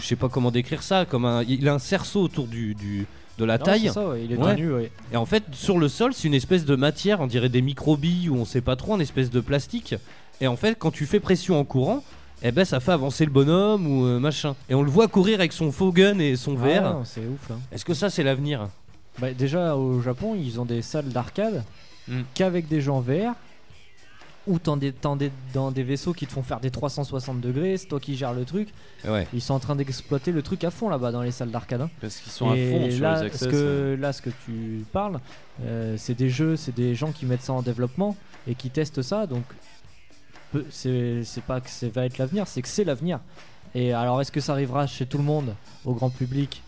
je 0.00 0.06
sais 0.06 0.16
pas 0.16 0.28
comment 0.28 0.50
décrire 0.50 0.82
ça, 0.82 1.04
comme 1.04 1.24
un, 1.24 1.42
il 1.44 1.68
a 1.68 1.74
un 1.74 1.78
cerceau 1.78 2.22
autour 2.22 2.46
du, 2.46 2.74
du- 2.74 3.06
de 3.38 3.44
la 3.44 3.58
Non, 3.58 3.64
taille. 3.64 3.90
ça, 3.92 4.08
ouais, 4.08 4.22
il 4.24 4.32
est 4.32 4.36
Ouais. 4.36 4.54
tenu, 4.54 4.72
ouais. 4.72 4.92
Et 5.12 5.16
en 5.16 5.26
fait, 5.26 5.42
sur 5.52 5.78
le 5.78 5.88
sol, 5.88 6.12
c'est 6.14 6.28
une 6.28 6.34
espèce 6.34 6.64
de 6.64 6.76
matière, 6.76 7.20
on 7.20 7.26
dirait 7.26 7.48
des 7.48 7.62
microbilles 7.62 8.28
ou 8.28 8.36
on 8.36 8.44
sait 8.44 8.60
pas 8.60 8.76
trop, 8.76 8.94
une 8.94 9.00
espèce 9.00 9.30
de 9.30 9.40
plastique. 9.40 9.96
Et 10.40 10.46
en 10.46 10.54
fait, 10.54 10.76
quand 10.78 10.92
tu 10.92 11.04
fais 11.04 11.18
pression 11.18 11.58
en 11.58 11.64
courant, 11.64 12.04
eh 12.44 12.52
ben 12.52 12.64
ça 12.64 12.78
fait 12.78 12.92
avancer 12.92 13.24
le 13.24 13.32
bonhomme 13.32 13.86
ou 13.88 14.04
euh, 14.06 14.20
machin. 14.20 14.54
Et 14.68 14.74
on 14.74 14.82
le 14.82 14.90
voit 14.90 15.08
courir 15.08 15.38
avec 15.40 15.52
son 15.52 15.72
faux 15.72 15.90
gun 15.92 16.18
et 16.20 16.36
son 16.36 16.56
Ah, 16.60 16.64
verre. 16.64 16.96
c'est 17.04 17.20
ouf 17.22 17.48
là. 17.48 17.56
Est-ce 17.72 17.84
que 17.84 17.94
ça 17.94 18.08
c'est 18.10 18.22
l'avenir? 18.22 18.68
Bah, 19.18 19.32
déjà 19.32 19.76
au 19.76 20.00
Japon, 20.00 20.34
ils 20.34 20.60
ont 20.60 20.64
des 20.64 20.82
salles 20.82 21.08
d'arcade 21.08 21.62
Mm. 22.06 22.20
qu'avec 22.34 22.68
des 22.68 22.82
gens 22.82 23.00
VR 23.00 23.32
ou 24.46 24.58
t'en 24.58 24.76
des, 24.76 24.92
dans 25.02 25.16
des 25.70 25.82
vaisseaux 25.82 26.12
qui 26.12 26.26
te 26.26 26.32
font 26.34 26.42
faire 26.42 26.60
des 26.60 26.70
360 26.70 27.40
degrés, 27.40 27.78
c'est 27.78 27.86
toi 27.86 27.98
qui 27.98 28.14
gères 28.14 28.34
le 28.34 28.44
truc. 28.44 28.68
Ouais. 29.08 29.26
Ils 29.32 29.40
sont 29.40 29.54
en 29.54 29.58
train 29.58 29.74
d'exploiter 29.74 30.30
le 30.30 30.42
truc 30.42 30.64
à 30.64 30.70
fond 30.70 30.90
là-bas 30.90 31.12
dans 31.12 31.22
les 31.22 31.30
salles 31.30 31.50
d'arcade. 31.50 31.80
hein. 31.80 31.90
Parce 32.02 32.16
qu'ils 32.18 32.30
sont 32.30 32.50
à 32.50 32.56
fond 32.56 32.90
sur 32.90 33.02
là, 33.02 33.20
les 33.22 33.26
access. 33.28 33.40
Ce 33.44 33.48
que, 33.48 33.96
là, 33.98 34.12
ce 34.12 34.20
que 34.20 34.28
tu 34.44 34.84
parles, 34.92 35.18
euh, 35.62 35.94
c'est 35.96 36.12
des 36.12 36.28
jeux, 36.28 36.56
c'est 36.56 36.74
des 36.74 36.94
gens 36.94 37.10
qui 37.10 37.24
mettent 37.24 37.40
ça 37.40 37.54
en 37.54 37.62
développement 37.62 38.14
et 38.46 38.54
qui 38.54 38.68
testent 38.68 39.00
ça. 39.00 39.26
Donc, 39.26 39.44
c'est 40.70 41.24
pas 41.46 41.60
que 41.62 41.70
ça 41.70 41.88
va 41.88 42.04
être 42.04 42.18
l'avenir, 42.18 42.46
c'est 42.46 42.60
que 42.60 42.68
c'est 42.68 42.84
l'avenir. 42.84 43.20
Et 43.74 43.92
alors, 43.94 44.20
est-ce 44.20 44.30
que 44.30 44.40
ça 44.40 44.52
arrivera 44.52 44.86
chez 44.86 45.06
tout 45.06 45.16
le 45.18 45.24
monde, 45.24 45.54
au 45.86 45.94
grand 45.94 46.10
public 46.10 46.62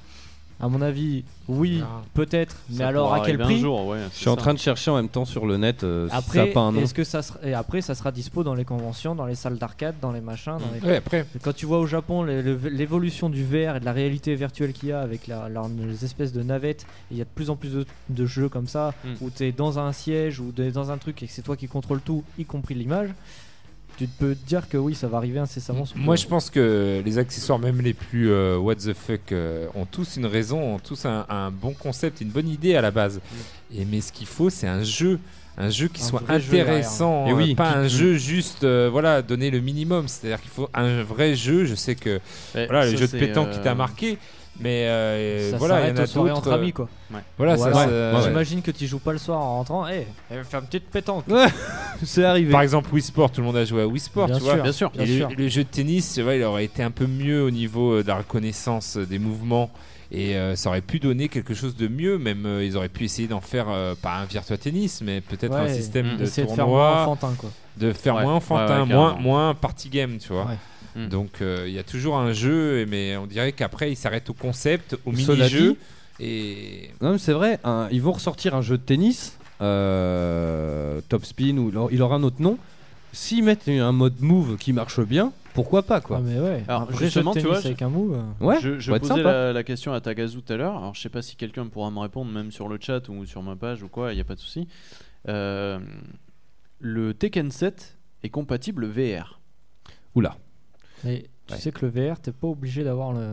À 0.59 0.69
mon 0.69 0.81
avis, 0.81 1.23
oui, 1.49 1.83
peut-être. 2.15 2.57
Mais 2.71 2.77
Ça 2.79 2.89
alors, 2.89 3.13
à 3.13 3.21
quel 3.21 3.37
prix 3.37 3.61
jour, 3.61 3.87
ouais, 3.89 3.99
Je 4.15 4.17
suis 4.21 4.29
en 4.31 4.37
train 4.37 4.55
de 4.55 4.59
chercher 4.59 4.91
en 4.91 4.97
même 4.97 5.11
temps 5.11 5.27
sur 5.27 5.45
le 5.45 5.59
net 5.59 5.85
euh, 5.85 6.07
si 6.07 6.13
ça 6.13 6.17
Après, 6.17 6.39
a 6.39 6.47
pas 6.55 6.61
un 6.61 6.73
nom. 6.73 6.81
est-ce 6.81 6.95
que 6.95 7.05
ça 7.05 7.21
sera... 7.21 7.39
et 7.45 7.53
après, 7.53 7.83
ça 7.83 7.95
sera 7.95 8.11
dispo 8.11 8.43
dans 8.43 8.55
les 8.55 8.65
conventions, 8.65 9.15
dans 9.15 9.27
les 9.27 9.35
salles 9.35 9.59
d'arcade, 9.59 9.97
dans 10.01 10.13
les 10.13 10.23
machins. 10.23 10.57
Dans 10.59 10.71
les... 10.73 10.81
Ouais, 10.81 10.97
après. 10.97 11.27
Quand 11.43 11.55
tu 11.55 11.67
vois 11.67 11.79
au 11.79 11.87
Japon 11.87 12.23
l'évolution 12.25 13.29
du 13.29 13.45
VR 13.45 13.77
et 13.77 13.81
de 13.81 13.85
la 13.85 13.93
réalité 13.93 14.35
virtuelle 14.35 14.73
qu'il 14.73 14.89
y 14.89 14.93
a 14.93 15.01
avec 15.01 15.27
la- 15.27 15.49
la- 15.49 15.67
les 15.79 16.05
espèces 16.05 16.33
de 16.33 16.43
navettes, 16.43 16.83
et 17.11 17.15
il 17.15 17.17
y 17.19 17.21
a 17.21 17.25
de 17.25 17.31
plus 17.35 17.51
en 17.51 17.57
plus 17.57 17.71
de, 17.73 17.87
de 18.09 18.27
jeux 18.27 18.49
comme 18.49 18.67
ça 18.67 18.95
Mm. 19.05 19.09
où 19.21 19.31
tu 19.31 19.45
es 19.45 19.53
dans 19.53 19.79
un 19.79 19.93
siège 19.93 20.41
ou 20.41 20.53
t'es 20.53 20.71
dans 20.71 20.91
un 20.91 20.97
truc 20.99 21.23
et 21.23 21.27
que 21.27 21.33
c'est 21.33 21.43
toi 21.43 21.57
qui 21.57 21.69
contrôle 21.69 22.01
tout, 22.01 22.25
y 22.39 22.45
compris 22.45 22.75
l'image. 22.75 23.11
Tu 23.97 24.07
peux 24.07 24.35
te 24.35 24.47
dire 24.47 24.69
que 24.69 24.77
oui, 24.77 24.95
ça 24.95 25.09
va 25.09 25.17
arriver 25.19 25.39
incessamment. 25.39 25.85
Moi, 25.95 26.17
je 26.17 26.27
pense 26.27 26.51
que 26.51 27.03
les 27.05 27.19
accessoires, 27.19 27.59
même 27.59 27.81
les 27.81 27.95
plus 27.95 28.31
euh, 28.31 28.57
what 28.59 28.77
the 28.77 28.93
fuck, 28.95 29.33
euh, 29.33 29.67
ont 29.75 29.87
tous 29.87 30.17
une 30.17 30.27
raison, 30.27 30.75
ont 30.75 30.79
tous 30.79 31.05
un, 31.07 31.25
un 31.29 31.51
bon 31.51 31.73
concept, 31.73 32.21
une 32.21 32.29
bonne 32.29 32.49
idée 32.49 32.77
à 32.77 32.81
la 32.83 32.91
base. 32.91 33.21
Et 33.75 33.85
mais 33.85 34.01
ce 34.01 34.13
qu'il 34.13 34.27
faut, 34.27 34.51
c'est 34.51 34.69
un 34.69 34.83
jeu. 34.83 35.19
Un 35.59 35.71
jeu 35.71 35.89
qui 35.89 36.03
Un 36.03 36.07
soit 36.07 36.21
jeu 36.29 36.35
intéressant, 36.35 37.27
Et 37.27 37.31
euh, 37.31 37.35
oui, 37.35 37.55
pas 37.55 37.73
qui- 37.73 37.79
un 37.79 37.89
jeu 37.89 38.15
juste, 38.19 38.65
euh, 38.65 38.91
voilà, 38.93 39.23
donner 39.23 39.51
le 39.51 39.61
minimum. 39.61 40.07
C'est-à-dire 40.07 40.41
qu'il 40.43 40.51
faut 40.51 40.69
un 40.75 41.03
vrai 41.03 41.35
jeu. 41.35 41.65
Je 41.65 41.75
sais 41.75 41.95
que 41.95 42.21
Ouais, 42.55 42.67
voilà, 42.67 42.85
le 42.91 42.95
jeu 42.97 43.09
de 43.09 43.17
pétanque 43.19 43.49
euh, 43.49 43.53
qui 43.55 43.61
t'a 43.61 43.75
marqué, 43.75 44.19
mais 44.61 44.87
euh, 44.87 45.51
Ça 45.51 45.57
voilà, 45.59 45.81
il 45.83 45.89
y 45.89 45.93
en 45.93 45.97
a 46.03 46.07
d'autres. 46.07 46.31
entre 46.31 46.53
amis 46.53 46.69
euh, 46.71 46.73
quoi. 46.73 46.89
Voilà, 47.39 47.55
Ou 47.55 47.59
ça, 47.59 47.67
alors, 47.67 48.23
ça- 48.23 48.29
J'imagine 48.29 48.63
que 48.63 48.71
tu 48.71 48.87
joues 48.87 48.99
pas 48.99 49.13
le 49.13 49.19
soir 49.19 49.39
en 49.41 49.57
rentrant. 49.59 49.87
Eh, 49.89 50.07
eh, 50.31 50.35
fais 50.45 50.57
une 50.59 50.65
petite 50.65 50.91
pétanque. 50.91 51.25
c'est 52.03 52.25
arrivé. 52.25 52.51
Par 52.53 52.63
exemple, 52.63 52.89
Wii 52.93 53.03
Sport, 53.03 53.31
tout 53.31 53.41
le 53.41 53.47
monde 53.47 53.57
a 53.57 53.65
joué 53.65 53.83
à 53.83 53.87
Wii 53.87 54.01
Sport, 54.01 54.27
Bien 54.27 54.39
tu 54.39 54.43
vois. 54.45 54.55
sûr, 54.55 54.63
Bien 54.63 54.73
sûr, 54.73 54.91
Et 54.95 54.99
bien 54.99 55.07
le, 55.07 55.19
sûr. 55.19 55.29
le 55.37 55.49
jeu 55.49 55.63
de 55.65 55.69
tennis, 55.69 56.15
tu 56.15 56.23
vois, 56.23 56.35
il 56.35 56.43
aurait 56.43 56.65
été 56.65 56.83
un 56.83 56.91
peu 56.91 57.07
mieux 57.07 57.43
au 57.45 57.51
niveau 57.51 57.95
euh, 57.95 58.03
de 58.03 58.09
la 58.09 58.17
reconnaissance 58.17 58.97
euh, 58.97 59.07
des 59.07 59.19
mouvements. 59.19 59.71
Et 60.13 60.37
euh, 60.37 60.55
ça 60.55 60.69
aurait 60.69 60.83
pu 60.83 61.01
donner 61.01 61.29
quelque 61.29 61.53
chose 61.53 61.75
de 61.77 61.89
mieux, 61.89 62.17
même 62.17 62.47
euh, 62.47 62.65
ils 62.65 62.77
auraient 62.77 62.89
pu 62.89 63.05
essayer 63.05 63.27
d'en 63.27 63.41
faire 63.41 63.67
euh, 63.69 63.95
pas 64.01 64.15
un 64.19 64.25
Virtua 64.25 64.57
Tennis, 64.57 65.01
mais 65.05 65.21
peut-être 65.21 65.53
un 65.57 65.65
Ouais, 65.65 65.75
système 65.75 66.17
de 66.17 66.23
Essayer 66.23 66.47
de 66.47 66.55
tournoi, 66.55 66.65
faire 66.93 66.95
moins 66.95 67.03
enfantin, 67.13 67.35
quoi. 67.37 67.51
de 67.77 67.93
faire 67.93 68.15
Ouais, 68.15 68.23
moins 68.23 68.31
ouais, 68.33 68.37
enfantin, 68.37 68.81
ouais, 68.83 68.87
moins, 68.87 69.17
moins 69.17 69.55
party 69.55 69.89
game, 69.89 70.19
tu 70.19 70.33
vois. 70.33 70.47
Mm. 70.97 71.09
Donc 71.09 71.43
euh, 71.43 71.65
il 71.69 71.75
y 71.75 71.79
a 71.79 71.83
toujours 71.83 72.17
un 72.19 72.33
jeu, 72.33 72.87
mais 72.87 73.17
on 73.17 73.27
dirait 73.27 73.53
qu'après 73.53 73.93
il 73.93 73.97
s'arrête 73.97 74.31
au 74.31 74.35
concept, 74.35 74.97
au 75.05 75.13
mini-jeu. 75.13 75.77
Et 76.19 76.91
Non, 77.03 77.13
mais 77.13 77.19
c'est 77.19 77.35
vrai, 77.35 77.61
ils 77.93 78.01
vont 78.01 78.13
ressortir 78.13 78.55
un 78.55 78.63
jeu 78.63 78.79
de 78.79 78.83
tennis, 78.83 79.39
euh, 79.61 81.01
Top 81.09 81.25
Spin, 81.25 81.57
ou 81.59 81.71
il 81.93 82.03
aura- 82.03 82.17
un 82.17 82.23
autre 82.23 82.41
nom. 82.41 82.59
S'ils 83.13 83.45
mettent 83.45 83.69
un 83.69 83.93
mode 83.93 84.21
move 84.21 84.57
qui 84.59 84.73
marche 84.73 85.01
bien, 85.01 85.33
pourquoi 85.55 85.83
pas 85.83 86.01
quoi 86.03 86.19
Ah, 86.19 86.23
mais 86.25 86.39
ouais. 86.39 86.65
Alors, 86.69 86.83
un 86.83 86.85
vrai 86.87 86.95
jeu 86.95 87.01
de 87.01 87.05
justement, 87.07 87.33
tu 87.33 87.41
tennis 87.41 87.57
vois, 87.59 87.67
avec 87.67 87.81
un 87.83 87.89
move. 87.89 88.15
euh. 88.41 88.45
Ouais, 88.45 88.59
je, 88.61 88.79
je 88.79 88.91
posais 88.99 89.15
la, 89.23 89.53
la 89.55 89.63
question 89.65 89.93
à 89.95 90.01
Tagazu 90.03 90.43
tout 90.43 90.53
à 90.53 90.57
l'heure. 90.57 90.77
Alors, 90.77 90.95
je 90.95 91.01
sais 91.01 91.09
pas 91.09 91.23
si 91.23 91.37
quelqu'un 91.37 91.67
pourra 91.67 91.91
me 91.91 91.99
répondre, 91.99 92.31
même 92.31 92.51
sur 92.53 92.69
le 92.69 92.79
chat 92.81 93.09
ou 93.09 93.25
sur 93.25 93.43
ma 93.43 93.57
page 93.57 93.83
ou 93.83 93.89
quoi, 93.89 94.13
il 94.13 94.17
n'y 94.17 94.21
a 94.21 94.25
pas 94.25 94.35
de 94.35 94.41
souci. 94.41 94.69
Euh, 95.29 95.79
le 96.81 97.15
Tekken 97.15 97.51
7 97.51 97.97
est 98.23 98.29
compatible 98.29 98.87
VR. 98.87 99.41
Oula. 100.15 100.37
Mais 101.05 101.27
tu 101.47 101.55
Ouais. 101.55 101.61
sais 101.61 101.71
que 101.73 101.87
le 101.87 101.93
VR, 101.93 102.19
t'es 102.21 102.33
pas 102.33 102.49
obligé 102.49 102.83
d'avoir 102.85 103.13
le. 103.13 103.27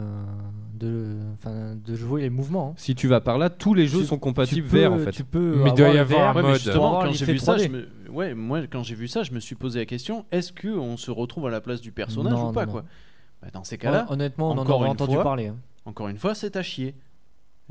De, 0.76 1.18
enfin, 1.34 1.76
de 1.76 1.96
jouer 1.96 2.22
les 2.22 2.30
mouvements. 2.30 2.70
hein. 2.72 2.74
Si 2.78 2.94
tu 2.96 3.08
vas 3.08 3.22
par 3.22 3.38
là, 3.38 3.50
tous 3.50 3.74
les 3.74 3.88
jeux 3.88 4.00
Tu- 4.02 4.06
sont 4.06 4.18
compatibles 4.20 4.68
peux- 4.68 4.86
VR 4.86 4.92
en 4.94 5.00
fait. 5.00 5.12
Tu 5.12 5.24
peux. 5.24 5.62
Mais 5.64 5.70
il 5.70 5.74
doit 5.76 5.90
y 5.90 5.98
avoir 5.98 6.36
un 6.38 6.42
mode. 6.42 6.54
justement, 6.56 7.02
quand 7.02 7.12
j'ai 7.12 7.26
vu 7.26 7.38
ça, 7.40 7.56
3D. 7.56 7.64
je 7.64 7.70
me... 7.70 7.88
ouais, 8.12 8.34
moi, 8.34 8.62
quand 8.70 8.84
j'ai 8.84 8.96
vu 8.96 9.08
ça, 9.08 9.24
je 9.24 9.32
me 9.32 9.40
suis 9.40 9.56
posé 9.56 9.80
la 9.80 9.86
question 9.86 10.26
est-ce 10.32 10.52
que 10.52 10.68
on 10.68 10.98
se 10.98 11.10
retrouve 11.12 11.48
à 11.48 11.52
la 11.52 11.62
place 11.62 11.80
du 11.82 11.92
personnage 11.92 12.34
Non, 12.34 12.50
ou 12.50 12.52
pas 12.52 12.66
non, 12.66 12.72
quoi? 12.72 12.82
non. 12.82 12.88
Bah, 13.42 13.48
Dans 13.54 13.64
ces 13.64 13.78
cas-là, 13.78 14.06
Hon- 14.10 14.14
Honnêtement, 14.14 14.52
on 14.52 14.58
en 14.58 14.84
une 14.86 14.90
entendu 14.92 15.14
fois, 15.16 15.24
parler. 15.24 15.48
hein. 15.48 15.56
Encore 15.86 16.08
une 16.10 16.18
fois, 16.18 16.34
c'est 16.36 16.56
à 16.56 16.64
chier. 16.64 16.96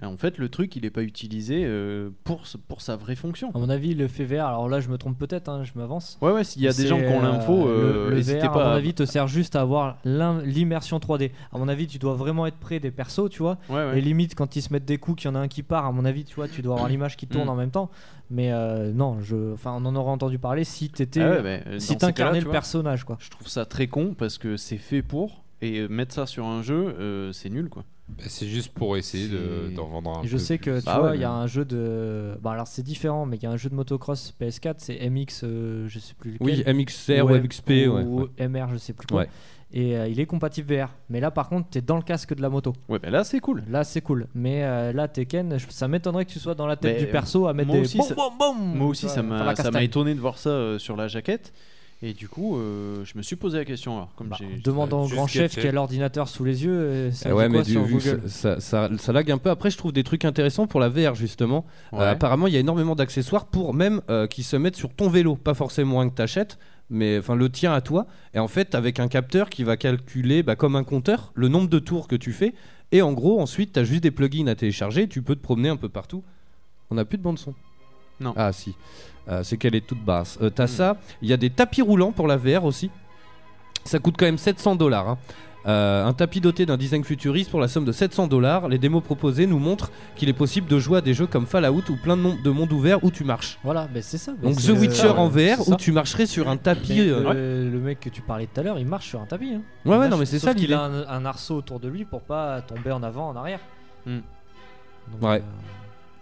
En 0.02 0.16
fait, 0.16 0.38
le 0.38 0.48
truc, 0.48 0.74
il 0.74 0.82
n'est 0.82 0.90
pas 0.90 1.02
utilisé 1.02 1.62
euh, 1.64 2.10
pour, 2.24 2.42
pour 2.66 2.80
sa 2.80 2.96
vraie 2.96 3.14
fonction. 3.14 3.50
À 3.54 3.58
mon 3.58 3.68
avis, 3.68 3.94
le 3.94 4.08
fait 4.08 4.24
VR, 4.24 4.46
alors 4.46 4.68
là 4.68 4.80
je 4.80 4.88
me 4.88 4.96
trompe 4.98 5.18
peut-être, 5.18 5.48
hein, 5.48 5.62
je 5.64 5.72
m'avance. 5.76 6.18
Ouais, 6.22 6.32
ouais, 6.32 6.42
s'il 6.44 6.62
y 6.62 6.66
a 6.66 6.72
des 6.72 6.86
gens 6.86 6.98
qui 6.98 7.06
ont 7.06 7.20
l'info, 7.20 7.68
euh, 7.68 8.06
euh, 8.06 8.10
le, 8.10 8.16
le 8.16 8.20
VR, 8.22 8.50
pas 8.52 8.64
à 8.64 8.68
mon 8.70 8.74
avis, 8.76 8.94
te 8.94 9.04
sert 9.04 9.28
juste 9.28 9.54
à 9.54 9.60
avoir 9.60 9.98
l'im- 10.04 10.40
l'immersion 10.44 10.98
3D. 10.98 11.30
À 11.52 11.58
mon 11.58 11.68
avis, 11.68 11.86
tu 11.86 11.98
dois 11.98 12.14
vraiment 12.14 12.46
être 12.46 12.56
près 12.56 12.80
des 12.80 12.90
persos, 12.90 13.28
tu 13.30 13.40
vois. 13.42 13.58
Ouais, 13.68 13.76
ouais. 13.76 13.98
Et 13.98 14.00
limite, 14.00 14.34
quand 14.34 14.56
ils 14.56 14.62
se 14.62 14.72
mettent 14.72 14.86
des 14.86 14.98
coups, 14.98 15.22
qu'il 15.22 15.30
y 15.30 15.32
en 15.32 15.36
a 15.36 15.40
un 15.40 15.48
qui 15.48 15.62
part, 15.62 15.84
à 15.86 15.92
mon 15.92 16.04
avis, 16.04 16.24
tu 16.24 16.34
vois, 16.34 16.48
tu 16.48 16.62
dois 16.62 16.74
avoir 16.76 16.88
l'image 16.90 17.16
qui 17.16 17.26
tourne 17.26 17.46
Mm. 17.46 17.50
en 17.50 17.56
même 17.56 17.70
temps. 17.70 17.90
Mais 18.30 18.50
euh, 18.50 18.92
non, 18.92 19.20
je, 19.20 19.52
enfin, 19.52 19.72
on 19.78 19.84
en 19.84 19.94
aurait 19.94 20.10
entendu 20.10 20.38
parler 20.38 20.64
si 20.64 20.88
t'étais, 20.88 21.20
Ah 21.20 21.42
ouais, 21.42 21.62
si 21.78 21.96
t'incarnais 21.98 22.38
le 22.40 22.44
vois, 22.46 22.52
personnage, 22.52 23.04
quoi. 23.04 23.18
Je 23.20 23.28
trouve 23.28 23.46
ça 23.46 23.66
très 23.66 23.88
con 23.88 24.14
parce 24.18 24.38
que 24.38 24.56
c'est 24.56 24.78
fait 24.78 25.02
pour. 25.02 25.41
Et 25.62 25.78
euh, 25.78 25.88
mettre 25.88 26.14
ça 26.14 26.26
sur 26.26 26.44
un 26.46 26.60
jeu, 26.62 26.94
euh, 26.98 27.32
c'est 27.32 27.48
nul 27.48 27.68
quoi. 27.70 27.84
bah, 28.08 28.24
c'est 28.26 28.46
juste 28.48 28.72
pour 28.74 28.96
essayer 28.96 29.28
de- 29.28 29.74
d'en 29.74 29.86
vendre 29.86 30.18
un 30.18 30.22
je 30.24 30.32
peu 30.32 30.38
sais 30.38 30.58
que 30.58 30.72
plus. 30.72 30.80
tu 30.80 30.86
Bah 30.86 30.98
vois, 30.98 31.10
ouais, 31.10 31.16
il 31.16 31.20
y 31.20 31.24
a 31.24 31.28
mais- 31.28 31.34
un 31.44 31.46
jeu 31.46 31.64
de. 31.64 32.34
Bah 32.42 32.50
alors 32.50 32.66
c'est 32.66 32.82
différent, 32.82 33.24
mais 33.26 33.36
il 33.36 33.42
y 33.42 33.46
a 33.46 33.50
un 33.50 33.56
jeu 33.56 33.70
de 33.70 33.74
motocross 33.74 34.34
PS4, 34.40 34.74
c'est 34.78 34.98
MX, 35.08 35.44
euh, 35.44 35.86
je 35.88 35.98
sais 35.98 36.14
plus 36.14 36.32
lequel. 36.32 36.46
Oui, 36.46 36.62
MXR 36.66 37.24
ou 37.24 37.28
MXP, 37.34 37.68
ouais, 37.70 37.86
ou 37.88 38.22
ouais. 38.38 38.48
MR, 38.48 38.68
je 38.72 38.76
sais 38.76 38.92
plus 38.92 39.06
quoi. 39.06 39.20
Ouais. 39.20 39.28
Et 39.74 39.96
euh, 39.96 40.06
il 40.06 40.20
est 40.20 40.26
compatible 40.26 40.74
VR. 40.74 40.90
Mais 41.08 41.18
là, 41.20 41.30
par 41.30 41.48
contre, 41.48 41.70
t'es 41.70 41.80
dans 41.80 41.96
le 41.96 42.02
casque 42.02 42.34
de 42.34 42.42
la 42.42 42.50
moto. 42.50 42.74
Ouais, 42.90 42.98
bah 42.98 43.08
là 43.08 43.24
c'est 43.24 43.40
cool. 43.40 43.62
Là, 43.70 43.84
c'est 43.84 44.02
cool. 44.02 44.26
Mais 44.34 44.64
euh, 44.64 44.92
là, 44.92 45.08
Tekken, 45.08 45.56
je- 45.58 45.64
ça 45.70 45.88
m'étonnerait 45.88 46.26
que 46.26 46.30
tu 46.32 46.38
sois 46.40 46.54
dans 46.54 46.66
la 46.66 46.76
tête 46.76 46.96
Mais, 46.98 47.06
du 47.06 47.10
perso 47.10 47.46
à 47.46 47.54
mettre 47.54 47.68
moi 47.68 47.76
des. 47.78 47.82
aussi, 47.84 47.96
boum, 47.96 48.06
ça- 48.06 48.14
boum, 48.14 48.32
boum 48.38 48.74
Moi 48.76 48.86
aussi, 48.88 49.08
ça 49.08 49.22
m'a 49.22 49.82
étonné 49.82 50.14
de 50.14 50.20
voir 50.20 50.36
ça 50.36 50.50
euh, 50.50 50.78
sur 50.78 50.94
la 50.96 51.08
jaquette. 51.08 51.54
Et 52.04 52.14
du 52.14 52.28
coup, 52.28 52.56
euh, 52.56 53.04
je 53.04 53.16
me 53.16 53.22
suis 53.22 53.36
posé 53.36 53.58
la 53.58 53.64
question. 53.64 53.94
Alors, 53.96 54.12
comme 54.16 54.26
Bah, 54.28 54.36
j'ai 54.38 54.60
demande 54.60 54.92
au 54.92 55.06
grand 55.06 55.28
chef 55.28 55.56
qui 55.56 55.68
a 55.68 55.70
l'ordinateur 55.70 56.28
sous 56.28 56.42
les 56.42 56.64
yeux. 56.64 57.06
et 57.08 57.12
ça 57.12 57.28
Eh 57.28 57.32
dit 57.32 57.36
ouais, 57.38 57.48
quoi 57.48 57.58
mais 57.58 57.62
du, 57.64 57.70
sur 57.72 57.84
vu 57.84 57.98
que 57.98 58.10
Google 58.16 58.28
ça, 58.28 58.60
ça, 58.60 58.88
ça, 58.88 58.98
ça 58.98 59.12
lag 59.12 59.30
un 59.30 59.38
peu. 59.38 59.50
Après, 59.50 59.70
je 59.70 59.78
trouve 59.78 59.92
des 59.92 60.02
trucs 60.02 60.24
intéressants 60.24 60.66
pour 60.66 60.80
la 60.80 60.88
VR 60.88 61.14
justement. 61.14 61.64
Euh, 61.92 62.10
apparemment, 62.10 62.48
il 62.48 62.54
y 62.54 62.56
a 62.56 62.60
énormément 62.60 62.96
d'accessoires 62.96 63.46
pour 63.46 63.72
même 63.72 64.02
euh, 64.10 64.26
qui 64.26 64.42
se 64.42 64.56
mettent 64.56 64.74
sur 64.74 64.92
ton 64.92 65.08
vélo, 65.08 65.36
pas 65.36 65.54
forcément 65.54 66.00
un 66.00 66.08
que 66.10 66.14
t'achètes, 66.16 66.58
mais 66.90 67.18
enfin 67.18 67.36
le 67.36 67.48
tien 67.48 67.72
à 67.72 67.80
toi. 67.80 68.08
Et 68.34 68.40
en 68.40 68.48
fait, 68.48 68.74
avec 68.74 68.98
un 68.98 69.06
capteur 69.06 69.48
qui 69.48 69.62
va 69.62 69.76
calculer, 69.76 70.42
bah, 70.42 70.56
comme 70.56 70.74
un 70.74 70.84
compteur, 70.84 71.30
le 71.36 71.46
nombre 71.46 71.68
de 71.68 71.78
tours 71.78 72.08
que 72.08 72.16
tu 72.16 72.32
fais. 72.32 72.52
Et 72.90 73.00
en 73.00 73.12
gros, 73.12 73.40
ensuite, 73.40 73.72
t'as 73.74 73.84
juste 73.84 74.02
des 74.02 74.10
plugins 74.10 74.48
à 74.48 74.56
télécharger. 74.56 75.06
Tu 75.08 75.22
peux 75.22 75.36
te 75.36 75.40
promener 75.40 75.68
un 75.68 75.76
peu 75.76 75.88
partout. 75.88 76.24
On 76.90 76.96
n'a 76.96 77.04
plus 77.04 77.16
de 77.16 77.22
bande 77.22 77.38
son. 77.38 77.54
Non. 78.20 78.34
Ah 78.36 78.52
si. 78.52 78.74
Euh, 79.28 79.42
c'est 79.44 79.56
qu'elle 79.56 79.74
est 79.74 79.86
toute 79.86 80.04
basse. 80.04 80.38
Euh, 80.42 80.48
Hmm. 80.48 80.52
T'as 80.54 80.66
ça. 80.66 80.96
Il 81.22 81.28
y 81.28 81.32
a 81.32 81.36
des 81.36 81.50
tapis 81.50 81.82
roulants 81.82 82.12
pour 82.12 82.26
la 82.26 82.36
VR 82.36 82.64
aussi. 82.64 82.90
Ça 83.84 83.98
coûte 83.98 84.14
quand 84.18 84.26
même 84.26 84.38
700 84.38 84.76
dollars. 84.76 85.08
hein. 85.08 85.18
Euh, 85.64 86.04
un 86.04 86.12
tapis 86.12 86.40
doté 86.40 86.66
d'un 86.66 86.76
design 86.76 87.04
futuriste 87.04 87.48
pour 87.48 87.60
la 87.60 87.68
somme 87.68 87.84
de 87.84 87.92
700 87.92 88.26
dollars. 88.26 88.68
Les 88.68 88.78
démos 88.78 89.00
proposées 89.02 89.46
nous 89.46 89.60
montrent 89.60 89.92
qu'il 90.16 90.28
est 90.28 90.32
possible 90.32 90.66
de 90.66 90.76
jouer 90.80 90.98
à 90.98 91.00
des 91.00 91.14
jeux 91.14 91.28
comme 91.28 91.46
Fallout 91.46 91.84
ou 91.88 91.94
plein 92.02 92.16
de, 92.16 92.22
mon- 92.22 92.34
de 92.34 92.50
mondes 92.50 92.72
ouverts 92.72 93.04
où 93.04 93.12
tu 93.12 93.22
marches. 93.22 93.60
Voilà, 93.62 93.86
mais 93.94 94.02
c'est 94.02 94.18
ça. 94.18 94.32
mais 94.42 94.48
Donc 94.48 94.60
c'est- 94.60 94.72
The 94.72 94.76
Witcher 94.76 95.06
euh, 95.06 95.12
en 95.14 95.28
VR 95.28 95.38
c'est 95.58 95.60
où 95.60 95.64
ça. 95.70 95.76
tu 95.76 95.92
marcherais 95.92 96.26
sur 96.26 96.48
un 96.48 96.56
tapis. 96.56 96.94
Mais 96.94 97.08
euh, 97.10 97.32
le, 97.32 97.70
le 97.70 97.78
mec 97.78 98.00
que 98.00 98.08
tu 98.08 98.22
parlais 98.22 98.48
tout 98.52 98.58
à 98.58 98.64
l'heure, 98.64 98.78
il 98.80 98.86
marche 98.86 99.06
sur 99.08 99.20
un 99.20 99.26
tapis. 99.26 99.52
hein. 99.54 99.58
Ouais, 99.58 99.62
Il 99.84 99.90
ouais, 99.92 99.98
marche- 99.98 100.10
non, 100.10 100.16
mais 100.16 100.26
c'est 100.26 100.40
sauf 100.40 100.48
ça 100.50 100.54
qu'il 100.54 100.62
l'idée. 100.64 100.74
a 100.74 100.80
un, 100.80 101.06
un 101.06 101.24
arceau 101.24 101.54
autour 101.54 101.78
de 101.78 101.86
lui 101.88 102.04
pour 102.04 102.22
pas 102.22 102.60
tomber 102.62 102.90
en 102.90 103.02
avant, 103.04 103.28
en 103.28 103.36
arrière. 103.36 103.60
Hmm. 104.04 104.18
Donc, 105.12 105.22
Ouais. 105.30 105.36
euh, 105.38 105.42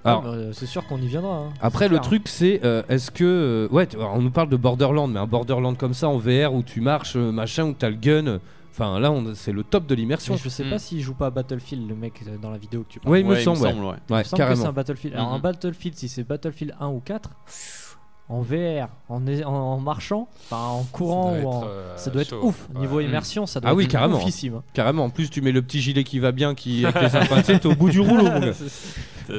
Alors- 0.05 0.24
ouais, 0.24 0.31
mais, 0.31 0.36
euh, 0.44 0.52
c'est 0.52 0.66
sûr 0.66 0.86
qu'on 0.86 0.98
y 0.98 1.06
viendra. 1.06 1.35
hein. 1.36 1.48
Après, 1.60 1.85
C'est 1.86 1.89
le 1.90 1.97
clair. 1.98 2.02
truc, 2.09 2.28
c'est 2.28 2.60
euh, 2.64 2.82
est-ce 2.89 3.10
que. 3.10 3.24
euh, 3.24 3.68
ouais, 3.74 3.86
tu- 3.86 3.97
alors, 3.97 4.14
on 4.14 4.22
nous 4.22 4.31
parle 4.31 4.48
de 4.48 4.56
Borderland, 4.56 5.10
mais 5.12 5.20
un 5.20 5.27
Borderland 5.27 5.77
comme 5.77 5.94
ça 5.94 6.09
en 6.09 6.16
VR 6.18 6.55
où 6.55 6.62
tu 6.62 6.81
marches, 6.81 7.16
euh, 7.16 7.31
machin, 7.32 7.64
où 7.64 7.72
t'as 7.74 7.90
le 7.90 7.97
gun. 7.97 8.27
euh, 8.27 8.39
Enfin, 8.72 8.98
là, 9.01 9.10
on- 9.10 9.35
c'est 9.35 9.52
le 9.52 9.62
top 9.64 9.86
de 9.86 9.94
l'immersion. 9.97 10.35
Mais 10.35 10.40
je 10.43 10.48
sais 10.48 10.64
Hmm. 10.64 10.70
pas 10.70 10.78
s'il 10.78 11.01
joue 11.02 11.12
pas 11.12 11.27
à 11.27 11.31
Battlefield, 11.31 11.86
le 11.89 11.94
mec 11.97 12.14
euh, 12.27 12.39
dans 12.40 12.51
la 12.51 12.56
vidéo 12.56 12.82
que 12.85 12.89
tu 12.89 13.01
parles. 13.01 13.12
Ouais, 13.12 13.20
il 13.20 13.27
me 13.27 13.31
Ouais, 13.32 13.43
il 13.43 13.51
me 13.51 13.55
semble, 13.56 13.66
ouais. 13.66 13.74
ouais. 13.74 13.89
Ouais, 13.89 13.89
Il 13.89 13.93
me 13.93 13.98
semble 14.09 14.22
que 14.22 14.28
c'est 14.28 14.36
carrément. 14.36 14.66
un 14.66 14.72
Battlefield. 14.72 15.14
Alors, 15.16 15.32
un 15.32 15.36
Mhm. 15.36 15.43
Battlefield, 15.43 15.97
si 15.98 16.09
c'est 16.09 16.22
Battlefield 16.22 16.74
1 16.81 16.89
ou 16.89 17.01
4, 17.05 17.31
en 18.28 18.40
VR, 18.43 18.89
en, 19.09 19.20
en, 19.27 19.44
en 19.52 19.81
marchant, 19.81 20.28
enfin 20.51 20.62
en 20.68 20.85
courant, 20.85 21.32
doit 21.32 21.40
ou 21.43 21.48
en- 21.48 21.59
être, 21.62 21.68
euh, 21.68 21.97
ça 21.97 22.10
doit 22.10 22.22
être 22.22 22.43
ouf. 22.43 22.68
Niveau 22.78 23.01
immersion, 23.01 23.44
ça 23.44 23.59
doit 23.60 23.70
Ah 23.70 23.74
oui, 23.74 23.85
être 23.85 23.90
carrément. 23.90 24.16
oufissime. 24.18 24.55
hein. 24.55 24.62
Carrément. 24.72 25.05
En 25.05 25.10
plus, 25.10 25.28
tu 25.31 25.43
mets 25.43 25.52
le 25.52 25.62
petit 25.62 25.81
gilet 25.81 26.05
qui 26.05 26.20
va 26.20 26.31
bien, 26.31 26.55
qui 26.55 26.86
avec 26.86 27.02
les 27.02 27.16
infras, 27.16 27.40
tu 27.40 27.47
sais, 27.47 27.59
t'es 27.59 27.66
au 27.66 27.74
bout 27.74 27.90
du 27.90 28.01
rouleau, 28.01 28.22
mon 28.31 28.39
gars. 28.40 28.52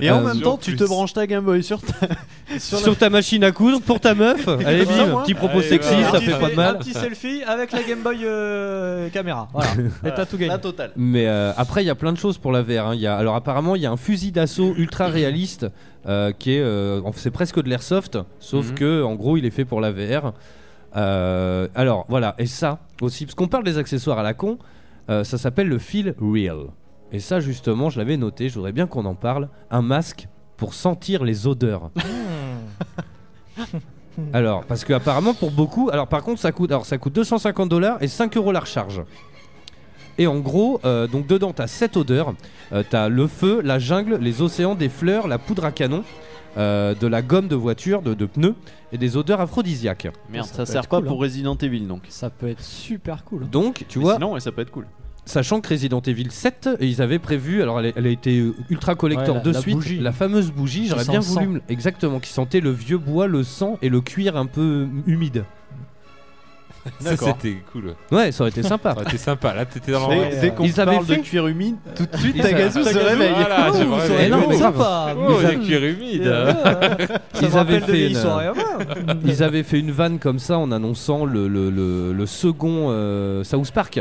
Et 0.01 0.09
en 0.11 0.21
même 0.21 0.41
temps, 0.41 0.57
tu 0.57 0.75
te 0.75 0.83
branches 0.83 1.13
ta 1.13 1.25
Game 1.27 1.43
Boy 1.43 1.63
sur 1.63 1.81
ta. 1.81 1.95
Sur, 2.59 2.97
ta 2.97 3.09
machine 3.09 3.45
à 3.45 3.51
coudre 3.53 3.79
pour 3.81 4.01
ta 4.01 4.13
meuf. 4.13 4.45
Allez, 4.65 4.83
bim, 4.85 5.07
moi. 5.07 5.23
petit 5.23 5.33
propos 5.33 5.59
Allez, 5.59 5.69
sexy, 5.69 5.93
voilà. 5.95 6.11
ça 6.11 6.19
fait 6.19 6.37
pas 6.39 6.49
de 6.49 6.55
mal. 6.55 6.75
Un 6.75 6.79
petit 6.79 6.91
selfie 6.93 7.43
avec 7.43 7.71
la 7.71 7.81
Game 7.81 8.01
Boy 8.01 8.19
euh, 8.25 9.07
caméra. 9.09 9.47
Voilà. 9.53 9.69
Et 10.05 10.09
t'as 10.13 10.25
tout 10.25 10.35
gagné. 10.37 10.49
La 10.51 10.57
totale. 10.57 10.91
Mais 10.97 11.27
euh, 11.27 11.53
après, 11.55 11.81
il 11.81 11.87
y 11.87 11.89
a 11.89 11.95
plein 11.95 12.11
de 12.11 12.17
choses 12.17 12.37
pour 12.37 12.51
la 12.51 12.61
VR. 12.61 12.87
hein. 12.87 12.95
Il 12.95 12.99
y 12.99 13.07
a, 13.07 13.15
alors 13.15 13.35
apparemment, 13.35 13.75
il 13.77 13.81
y 13.81 13.85
a 13.85 13.91
un 13.91 13.95
fusil 13.97 14.33
d'assaut 14.33 14.73
ultra 14.77 15.07
réaliste 15.07 15.65
euh, 16.07 16.33
qui 16.37 16.55
est, 16.55 16.59
euh, 16.61 16.99
en- 17.05 17.13
c'est 17.13 17.31
presque 17.31 17.61
de 17.63 17.69
l'airsoft, 17.69 18.17
sauf 18.39 18.69
Mhm. 18.71 18.75
que 18.75 19.03
en 19.03 19.15
gros, 19.15 19.37
il 19.37 19.45
est 19.45 19.51
fait 19.51 19.63
pour 19.65 19.79
la 19.79 19.91
VR. 19.91 20.33
Euh, 20.97 21.67
alors 21.73 22.05
voilà, 22.09 22.35
et 22.37 22.47
ça 22.47 22.79
aussi, 23.01 23.25
parce 23.25 23.35
qu'on 23.35 23.47
parle 23.47 23.63
des 23.63 23.77
accessoires 23.77 24.19
à 24.19 24.23
la 24.23 24.33
con, 24.33 24.57
euh, 25.09 25.23
ça 25.23 25.37
s'appelle 25.37 25.67
le 25.69 25.77
feel 25.79 26.15
real. 26.19 26.65
Et 27.11 27.19
ça, 27.19 27.39
justement, 27.39 27.89
je 27.89 27.97
l'avais 27.99 28.17
noté. 28.17 28.49
Je 28.49 28.55
voudrais 28.55 28.71
bien 28.71 28.87
qu'on 28.87 29.05
en 29.05 29.15
parle. 29.15 29.49
Un 29.69 29.81
masque 29.81 30.27
pour 30.57 30.73
sentir 30.73 31.23
les 31.23 31.47
odeurs. 31.47 31.89
Alors, 34.33 34.63
parce 34.65 34.83
que 34.83 34.93
apparemment 34.93 35.33
pour 35.33 35.51
beaucoup, 35.51 35.89
alors 35.89 36.07
par 36.07 36.21
contre 36.21 36.39
ça 36.39 36.51
coûte, 36.51 36.71
alors 36.71 36.85
ça 36.85 36.97
coûte 36.97 37.13
250 37.13 37.69
dollars 37.69 37.97
et 38.03 38.07
5 38.07 38.35
euros 38.37 38.51
la 38.51 38.59
recharge. 38.59 39.01
Et 40.17 40.27
en 40.27 40.39
gros, 40.39 40.79
euh, 40.85 41.07
donc 41.07 41.27
dedans 41.27 41.53
t'as 41.53 41.67
7 41.67 41.97
odeurs. 41.97 42.33
Euh, 42.73 42.83
t'as 42.87 43.07
le 43.09 43.25
feu, 43.27 43.61
la 43.63 43.79
jungle, 43.79 44.17
les 44.17 44.41
océans, 44.41 44.75
des 44.75 44.89
fleurs, 44.89 45.27
la 45.27 45.37
poudre 45.39 45.65
à 45.65 45.71
canon, 45.71 46.03
euh, 46.57 46.93
de 46.93 47.07
la 47.07 47.21
gomme 47.21 47.47
de 47.47 47.55
voiture, 47.55 48.01
de, 48.01 48.13
de 48.13 48.25
pneus 48.25 48.55
et 48.91 48.97
des 48.97 49.15
odeurs 49.17 49.39
aphrodisiaques. 49.39 50.09
Merde, 50.29 50.45
Ça 50.45 50.65
ça, 50.65 50.65
sert 50.65 50.87
pas 50.87 50.97
cool, 50.97 51.07
pour 51.07 51.19
Resident 51.19 51.55
Evil 51.55 51.87
donc? 51.87 52.03
Ça 52.09 52.29
peut 52.29 52.49
être 52.49 52.63
super 52.63 53.23
cool. 53.23 53.49
Donc 53.49 53.85
tu 53.87 53.97
Mais 53.99 54.03
vois, 54.05 54.13
Sinon, 54.15 54.33
ouais, 54.33 54.41
ça 54.41 54.51
peut 54.51 54.61
être 54.61 54.71
cool. 54.71 54.85
Sachant 55.31 55.61
que 55.61 55.69
Resident 55.69 56.01
Evil 56.01 56.29
7, 56.29 56.69
ils 56.79 57.01
avaient 57.01 57.19
prévu, 57.19 57.61
alors 57.61 57.79
elle, 57.79 57.87
a- 57.87 57.91
elle 57.95 58.05
a 58.05 58.09
été 58.09 58.43
ultra 58.69 58.95
collector 58.95 59.35
Ouais, 59.37 59.41
la- 59.43 59.49
de 59.49 59.51
la 59.51 59.59
suite, 59.59 59.75
bougie. 59.75 59.99
la 59.99 60.11
fameuse 60.11 60.51
bougie, 60.51 60.87
j'aurais 60.87 61.05
bien 61.05 61.21
sang. 61.21 61.41
voulu, 61.41 61.47
me- 61.55 61.61
exactement, 61.69 62.19
qui 62.19 62.31
sentait 62.31 62.59
le 62.59 62.71
vieux 62.71 62.97
bois, 62.97 63.27
le 63.27 63.43
sang 63.43 63.77
et 63.81 63.89
le 63.89 64.01
cuir 64.01 64.37
un 64.37 64.45
peu 64.45 64.87
humide. 65.07 65.43
Ça, 66.99 67.15
c'était 67.15 67.57
cool. 67.71 67.93
Ouais, 68.11 68.31
ça 68.31 68.41
aurait 68.41 68.49
été 68.49 68.63
sympa. 68.63 68.93
Ça 68.93 69.01
aurait 69.01 69.07
été 69.09 69.17
sympa. 69.19 69.53
Là, 69.53 69.65
t'étais 69.65 69.91
dans 69.91 70.09
Dès, 70.09 70.41
dès 70.41 70.49
qu'on 70.49 70.63
Ils 70.63 70.81
avaient 70.81 70.93
parle 70.93 71.05
de 71.05 71.13
fait- 71.13 71.21
cuir 71.21 71.45
humide, 71.45 71.75
tout 71.95 72.07
de 72.11 72.17
suite 72.17 72.35
Ils 72.37 72.41
Tagazu 72.41 72.79
avaient- 72.79 72.91
se 72.93 72.97
réveille. 72.97 73.33
Voilà, 73.35 73.71
Oh. 73.75 74.11
Eh 74.19 74.29
non, 74.29 74.51
sympa. 74.51 75.15
Oh, 75.15 75.33
les 75.47 75.59
cuirs 75.59 75.83
humides. 75.85 76.23
Ça 76.23 76.99
Ils 77.43 77.49
me 77.49 77.55
avaient 77.55 77.79
de 77.81 77.85
fait 77.85 78.09
une-. 78.09 78.17
Ils 79.25 79.43
avaient 79.43 79.61
fait 79.61 79.79
une 79.79 79.91
vanne 79.91 80.17
comme 80.17 80.39
ça 80.39 80.57
en 80.57 80.71
annonçant 80.71 81.23
le, 81.25 81.47
le, 81.47 81.69
le, 81.69 82.13
le 82.13 82.25
second 82.25 82.87
euh, 82.89 83.43
South 83.43 83.69
Park 83.71 83.99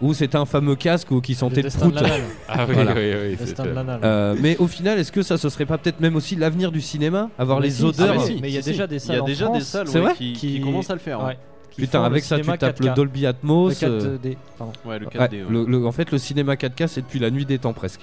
où 0.00 0.14
c'était 0.14 0.36
un 0.36 0.46
fameux 0.46 0.76
casque 0.76 1.10
où 1.10 1.20
qui 1.20 1.34
sentait 1.34 1.56
Le 1.56 1.62
le 1.62 1.68
destin 1.68 1.86
de 1.88 1.92
prout. 1.92 2.02
l'anal. 2.02 2.20
Ah 2.48 2.64
oui, 2.68 2.74
Voilà. 2.74 2.92
oui, 2.92 3.00
oui. 3.00 3.30
Le 3.32 3.36
c'est 3.38 3.44
destin 3.44 3.62
de 3.64 3.68
fait. 3.68 3.74
l'anal. 3.74 4.00
Euh, 4.02 4.34
mais 4.40 4.56
au 4.58 4.66
final, 4.66 4.98
est-ce 4.98 5.12
que 5.12 5.22
ça 5.22 5.36
ce 5.38 5.48
serait 5.48 5.66
pas 5.66 5.78
peut-être 5.78 6.00
même 6.00 6.16
aussi 6.16 6.36
l'avenir 6.36 6.72
du 6.72 6.80
cinéma 6.80 7.28
Avoir 7.38 7.60
Mais 7.60 7.66
les 7.66 7.72
si, 7.72 7.82
odeurs 7.84 8.08
ah, 8.10 8.14
mais 8.18 8.24
si, 8.26 8.34
il 8.38 8.50
y 8.50 8.58
a 8.58 8.62
si, 8.62 8.70
déjà 8.70 8.84
si. 8.84 8.88
des 8.88 8.96
Il 8.96 8.98
y 8.98 9.00
salles 9.06 9.16
a 9.18 9.22
en 9.22 9.26
déjà 9.26 9.44
France 9.46 9.58
des 9.58 9.64
salles 9.64 9.88
C'est 9.88 9.98
ouais, 9.98 10.04
vrai 10.04 10.14
qui, 10.14 10.32
qui- 10.32 10.52
qui 10.54 10.60
commencent 10.60 10.90
à 10.90 10.94
le 10.94 11.00
faire. 11.00 11.22
Ouais. 11.24 11.36
Putain, 11.76 12.02
avec 12.02 12.24
ça 12.24 12.38
tu 12.38 12.44
tapes 12.44 12.80
4K. 12.80 12.88
le 12.88 12.94
Dolby 12.94 13.26
Atmos. 13.26 13.80
Le 13.82 13.88
euh, 13.88 14.18
4D, 14.18 14.36
pardon. 14.58 14.72
Ouais, 14.84 14.98
le 14.98 15.06
ouais, 15.06 15.12
4D. 15.12 15.32
ouais. 15.32 15.44
le- 15.48 15.64
le- 15.64 15.86
en 15.86 15.92
fait, 15.92 16.10
le 16.10 16.18
cinéma 16.18 16.54
4K, 16.56 16.86
c'est 16.88 17.00
depuis 17.02 17.18
la 17.20 17.30
nuit 17.30 17.44
des 17.46 17.58
temps 17.58 17.72
presque. 17.72 18.00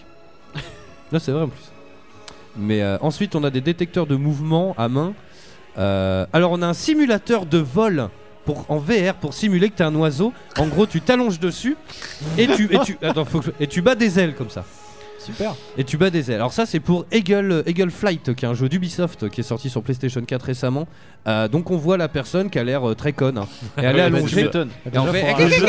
Là, 1.11 1.19
c'est 1.19 1.31
vrai 1.31 1.43
en 1.43 1.47
plus. 1.49 1.61
Mais 2.57 2.81
euh, 2.81 2.97
ensuite, 3.01 3.35
on 3.35 3.43
a 3.43 3.49
des 3.49 3.61
détecteurs 3.61 4.07
de 4.07 4.15
mouvement 4.15 4.73
à 4.77 4.87
main. 4.89 5.13
Euh, 5.77 6.25
alors, 6.33 6.51
on 6.53 6.61
a 6.61 6.67
un 6.67 6.73
simulateur 6.73 7.45
de 7.45 7.57
vol 7.59 8.09
pour, 8.47 8.65
en 8.69 8.77
VR 8.77 9.13
pour 9.21 9.33
simuler 9.35 9.69
que 9.69 9.75
t'es 9.75 9.83
un 9.83 9.93
oiseau. 9.93 10.33
En 10.57 10.65
gros, 10.67 10.87
tu 10.87 11.01
t'allonges 11.01 11.39
dessus 11.39 11.77
et 12.37 12.47
tu, 12.47 12.73
et, 12.73 12.79
tu, 12.79 12.97
attends, 13.03 13.25
faut 13.25 13.41
que 13.41 13.47
je- 13.47 13.51
et 13.63 13.67
tu 13.67 13.81
bats 13.83 13.93
des 13.95 14.17
ailes 14.19 14.33
comme 14.33 14.49
ça. 14.49 14.63
Super. 15.19 15.55
Et 15.77 15.83
tu 15.83 15.97
bats 15.97 16.09
des 16.09 16.31
ailes. 16.31 16.37
Alors 16.37 16.53
ça 16.53 16.65
c'est 16.65 16.79
pour 16.79 17.05
Eagle, 17.11 17.61
Eagle 17.67 17.91
Flight, 17.91 18.33
qui 18.33 18.45
est 18.45 18.47
un 18.47 18.53
jeu 18.53 18.69
d'Ubisoft 18.69 19.27
qui 19.29 19.41
est 19.41 19.43
sorti 19.43 19.69
sur 19.69 19.83
PlayStation 19.83 20.21
4 20.21 20.41
récemment. 20.41 20.87
Euh, 21.27 21.49
donc 21.49 21.69
on 21.69 21.75
voit 21.75 21.97
la 21.97 22.07
personne 22.07 22.49
qui 22.49 22.57
a 22.57 22.63
l'air 22.63 22.87
euh, 22.89 22.95
très 22.95 23.11
conne. 23.11 23.37
hein. 23.39 23.47
Et 23.77 23.81
elle 23.81 23.99
est 23.99 24.03
Ouais, 24.03 24.09
bah, 24.09 24.11
tu 24.11 24.15
allongée. 24.19 24.43
m'étonnes. 24.43 24.69
Et 24.85 24.97
en 24.97 25.01
Déjà, 25.05 25.13
fait, 25.13 25.31
pour 25.33 25.39
un 25.41 25.47
jeu- 25.49 25.65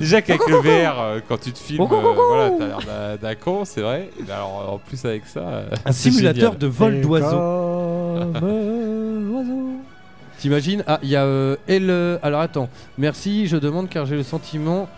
Déjà 0.00 0.22
qu'avec 0.22 0.48
le 0.48 0.56
VR, 0.56 1.00
euh, 1.00 1.20
quand 1.28 1.38
tu 1.38 1.52
te 1.52 1.58
filmes, 1.58 1.78
Coucou, 1.80 1.96
euh, 1.96 2.00
coucou. 2.00 2.20
voilà, 2.30 2.50
t'as 2.58 2.66
l'air 2.66 2.78
d'un- 2.78 3.16
d'un 3.28 3.34
con, 3.34 3.64
c'est 3.66 3.82
vrai. 3.82 4.08
Et 4.26 4.30
alors, 4.32 4.72
en 4.72 4.78
plus 4.78 5.04
avec 5.04 5.26
ça, 5.26 5.40
euh, 5.40 5.66
un 5.84 5.92
c'est 5.92 6.10
simulateur 6.10 6.52
génial. 6.52 6.58
de 6.58 6.66
vol. 6.66 6.92
Comme 6.94 7.02
l'oiseau. 7.10 7.36
T'imagines 10.38 10.84
Ah, 10.86 10.98
il 11.02 11.08
y 11.10 11.16
a 11.16 11.24
euh, 11.24 11.56
elle. 11.66 11.90
euh, 11.90 12.18
Alors 12.22 12.40
attends, 12.40 12.68
merci, 12.96 13.46
je 13.46 13.56
demande 13.56 13.88
car 13.88 14.06
j'ai 14.06 14.16
le 14.16 14.22
sentiment 14.22 14.88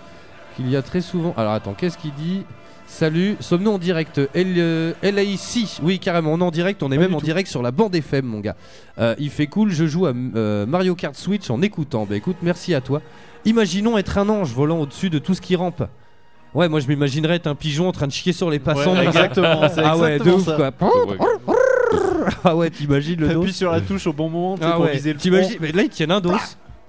qu'il 0.56 0.68
y 0.70 0.76
a 0.76 0.82
très 0.82 1.00
souvent. 1.00 1.34
Alors 1.36 1.52
attends, 1.52 1.74
qu'est-ce 1.74 1.96
qu'il 1.98 2.12
dit? 2.14 2.42
Salut, 2.86 3.36
sommes-nous 3.40 3.70
en 3.70 3.78
direct? 3.78 4.20
Elle, 4.34 4.54
euh, 4.58 4.92
LAIC, 5.02 5.78
oui 5.82 5.98
carrément, 6.00 6.32
on 6.32 6.40
est 6.40 6.42
en 6.42 6.50
direct, 6.50 6.82
on 6.82 6.90
est 6.90 6.96
Pas 6.96 7.02
même 7.02 7.14
en 7.14 7.20
tout. 7.20 7.24
direct 7.24 7.48
sur 7.48 7.62
la 7.62 7.70
bande 7.70 7.94
FM 7.94 8.26
mon 8.26 8.40
gars. 8.40 8.56
Euh, 8.98 9.14
il 9.18 9.30
fait 9.30 9.46
cool, 9.46 9.70
je 9.70 9.86
joue 9.86 10.06
à 10.06 10.12
euh, 10.12 10.66
Mario 10.66 10.94
Kart 10.96 11.14
Switch 11.14 11.48
en 11.50 11.62
écoutant. 11.62 12.04
Bah 12.04 12.16
écoute, 12.16 12.36
merci 12.42 12.74
à 12.74 12.80
toi. 12.80 13.00
Imaginons 13.44 13.96
être 13.96 14.18
un 14.18 14.28
ange 14.28 14.52
volant 14.52 14.80
au-dessus 14.80 15.08
de 15.08 15.18
tout 15.20 15.34
ce 15.34 15.40
qui 15.40 15.54
rampe. 15.56 15.84
Ouais, 16.52 16.68
moi 16.68 16.80
je 16.80 16.88
m'imaginerais 16.88 17.36
être 17.36 17.46
un 17.46 17.54
pigeon 17.54 17.86
en 17.88 17.92
train 17.92 18.08
de 18.08 18.12
chier 18.12 18.32
sur 18.32 18.50
les 18.50 18.58
passants. 18.58 18.94
Ouais, 18.96 19.06
exactement, 19.06 19.68
c'est 19.72 19.82
ah 19.84 19.96
ouais, 19.96 20.18
de 20.18 20.28
exactement 20.28 20.36
ouf 20.36 20.44
ça. 20.44 20.56
quoi. 21.46 21.56
Ah 22.44 22.56
ouais, 22.56 22.70
t'imagines 22.70 23.20
le 23.20 23.28
dos 23.28 23.40
T'appuies 23.40 23.52
sur 23.52 23.70
la 23.72 23.80
touche 23.80 24.06
au 24.06 24.12
bon 24.12 24.28
moment 24.28 24.56
ah 24.60 24.72
pour 24.72 24.84
ouais. 24.84 24.92
viser 24.92 25.12
le. 25.12 25.18
T'imagines 25.18 25.58
mais 25.60 25.72
là 25.72 25.82
ils 25.82 25.88
tiennent 25.88 26.10
un 26.10 26.20
dos. 26.20 26.32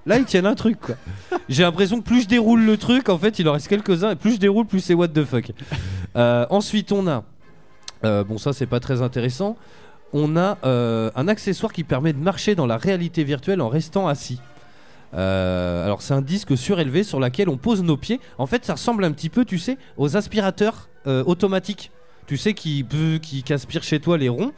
Là 0.05 0.17
ils 0.17 0.25
tiennent 0.25 0.45
un 0.45 0.55
truc 0.55 0.79
quoi. 0.79 0.95
J'ai 1.47 1.63
l'impression 1.63 1.99
que 1.99 2.05
plus 2.05 2.23
je 2.23 2.27
déroule 2.27 2.65
le 2.65 2.77
truc, 2.77 3.09
en 3.09 3.17
fait 3.17 3.39
il 3.39 3.47
en 3.47 3.53
reste 3.53 3.67
quelques-uns 3.67 4.11
et 4.11 4.15
plus 4.15 4.33
je 4.33 4.39
déroule 4.39 4.65
plus 4.65 4.79
c'est 4.79 4.93
what 4.93 5.09
the 5.09 5.23
fuck. 5.23 5.51
Euh, 6.15 6.45
ensuite 6.49 6.91
on 6.91 7.07
a, 7.07 7.23
euh, 8.03 8.23
bon 8.23 8.37
ça 8.37 8.51
c'est 8.51 8.65
pas 8.65 8.79
très 8.79 9.01
intéressant, 9.01 9.57
on 10.11 10.35
a 10.37 10.57
euh, 10.65 11.11
un 11.15 11.27
accessoire 11.27 11.71
qui 11.71 11.83
permet 11.83 12.13
de 12.13 12.17
marcher 12.17 12.55
dans 12.55 12.65
la 12.65 12.77
réalité 12.77 13.23
virtuelle 13.23 13.61
en 13.61 13.69
restant 13.69 14.07
assis. 14.07 14.39
Euh, 15.13 15.85
alors 15.85 16.01
c'est 16.01 16.13
un 16.13 16.21
disque 16.21 16.57
surélevé 16.57 17.03
sur 17.03 17.19
lequel 17.19 17.49
on 17.49 17.57
pose 17.57 17.83
nos 17.83 17.97
pieds. 17.97 18.19
En 18.37 18.47
fait 18.47 18.65
ça 18.65 18.73
ressemble 18.73 19.03
un 19.03 19.11
petit 19.11 19.29
peu 19.29 19.45
tu 19.45 19.59
sais 19.59 19.77
aux 19.97 20.17
aspirateurs 20.17 20.89
euh, 21.05 21.23
automatiques. 21.25 21.91
Tu 22.27 22.37
sais 22.37 22.53
qui, 22.53 22.85
qui, 23.21 23.43
qui 23.43 23.53
aspirent 23.53 23.83
chez 23.83 23.99
toi 23.99 24.17
les 24.17 24.29
ronds. 24.29 24.51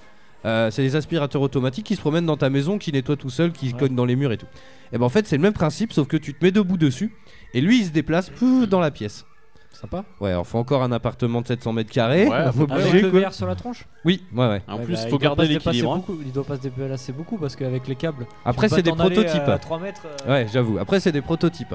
Euh, 0.45 0.69
c'est 0.71 0.81
des 0.83 0.95
aspirateurs 0.95 1.41
automatiques 1.41 1.85
qui 1.85 1.95
se 1.95 2.01
promènent 2.01 2.25
dans 2.25 2.37
ta 2.37 2.49
maison, 2.49 2.77
qui 2.77 2.91
nettoient 2.91 3.15
tout 3.15 3.29
seul, 3.29 3.51
qui 3.53 3.73
cognent 3.73 3.95
dans 3.95 4.05
les 4.05 4.15
murs 4.15 4.31
et 4.31 4.37
tout. 4.37 4.47
Et 4.91 4.97
ben 4.97 5.05
en 5.05 5.09
fait 5.09 5.25
c'est 5.25 5.37
le 5.37 5.41
même 5.41 5.53
principe 5.53 5.93
sauf 5.93 6.07
que 6.07 6.17
tu 6.17 6.33
te 6.33 6.43
mets 6.45 6.51
debout 6.51 6.77
dessus 6.77 7.15
et 7.53 7.61
lui 7.61 7.79
il 7.79 7.85
se 7.85 7.91
déplace 7.91 8.31
dans 8.69 8.79
la 8.79 8.91
pièce. 8.91 9.25
Sympa. 9.71 10.05
Ouais, 10.21 10.29
alors 10.29 10.45
faut 10.45 10.59
encore 10.59 10.83
un 10.83 10.91
appartement 10.91 11.41
de 11.41 11.47
700 11.47 11.73
mètres 11.73 11.91
carrés. 11.91 12.27
Ouais, 12.27 12.51
faut 12.53 12.67
Avec 12.71 13.01
le. 13.01 13.07
VR 13.09 13.33
sur 13.33 13.47
la 13.47 13.55
tronche 13.55 13.85
Oui, 14.05 14.23
ouais 14.33 14.47
ouais. 14.47 14.61
En 14.67 14.77
Ouais, 14.77 14.83
plus, 14.85 14.93
bah, 14.93 14.99
faut 15.01 15.07
il 15.07 15.09
doit 15.11 15.19
garder 15.19 15.35
pas 15.37 15.43
se 15.45 15.49
dépasser 15.49 15.69
l'équilibre. 15.71 15.93
hein. 15.93 15.95
beaucoup- 15.97 16.19
Il 16.25 16.31
doit 16.31 16.43
pas 16.43 16.55
se 16.57 16.61
déplacer 16.61 17.11
beaucoup 17.11 17.37
parce 17.37 17.55
qu'avec 17.55 17.87
les 17.87 17.95
câbles. 17.95 18.27
Après 18.45 18.69
c'est 18.69 18.83
des 18.83 18.91
t'en 18.91 18.99
aller, 18.99 19.15
prototypes. 19.15 19.41
euh, 19.47 19.55
à 19.55 19.57
3 19.57 19.79
mètres. 19.79 20.03
euh, 20.27 20.29
Ouais, 20.31 20.47
j'avoue. 20.53 20.77
Après, 20.77 20.99
c'est 20.99 21.11
des 21.11 21.21
prototypes. 21.21 21.73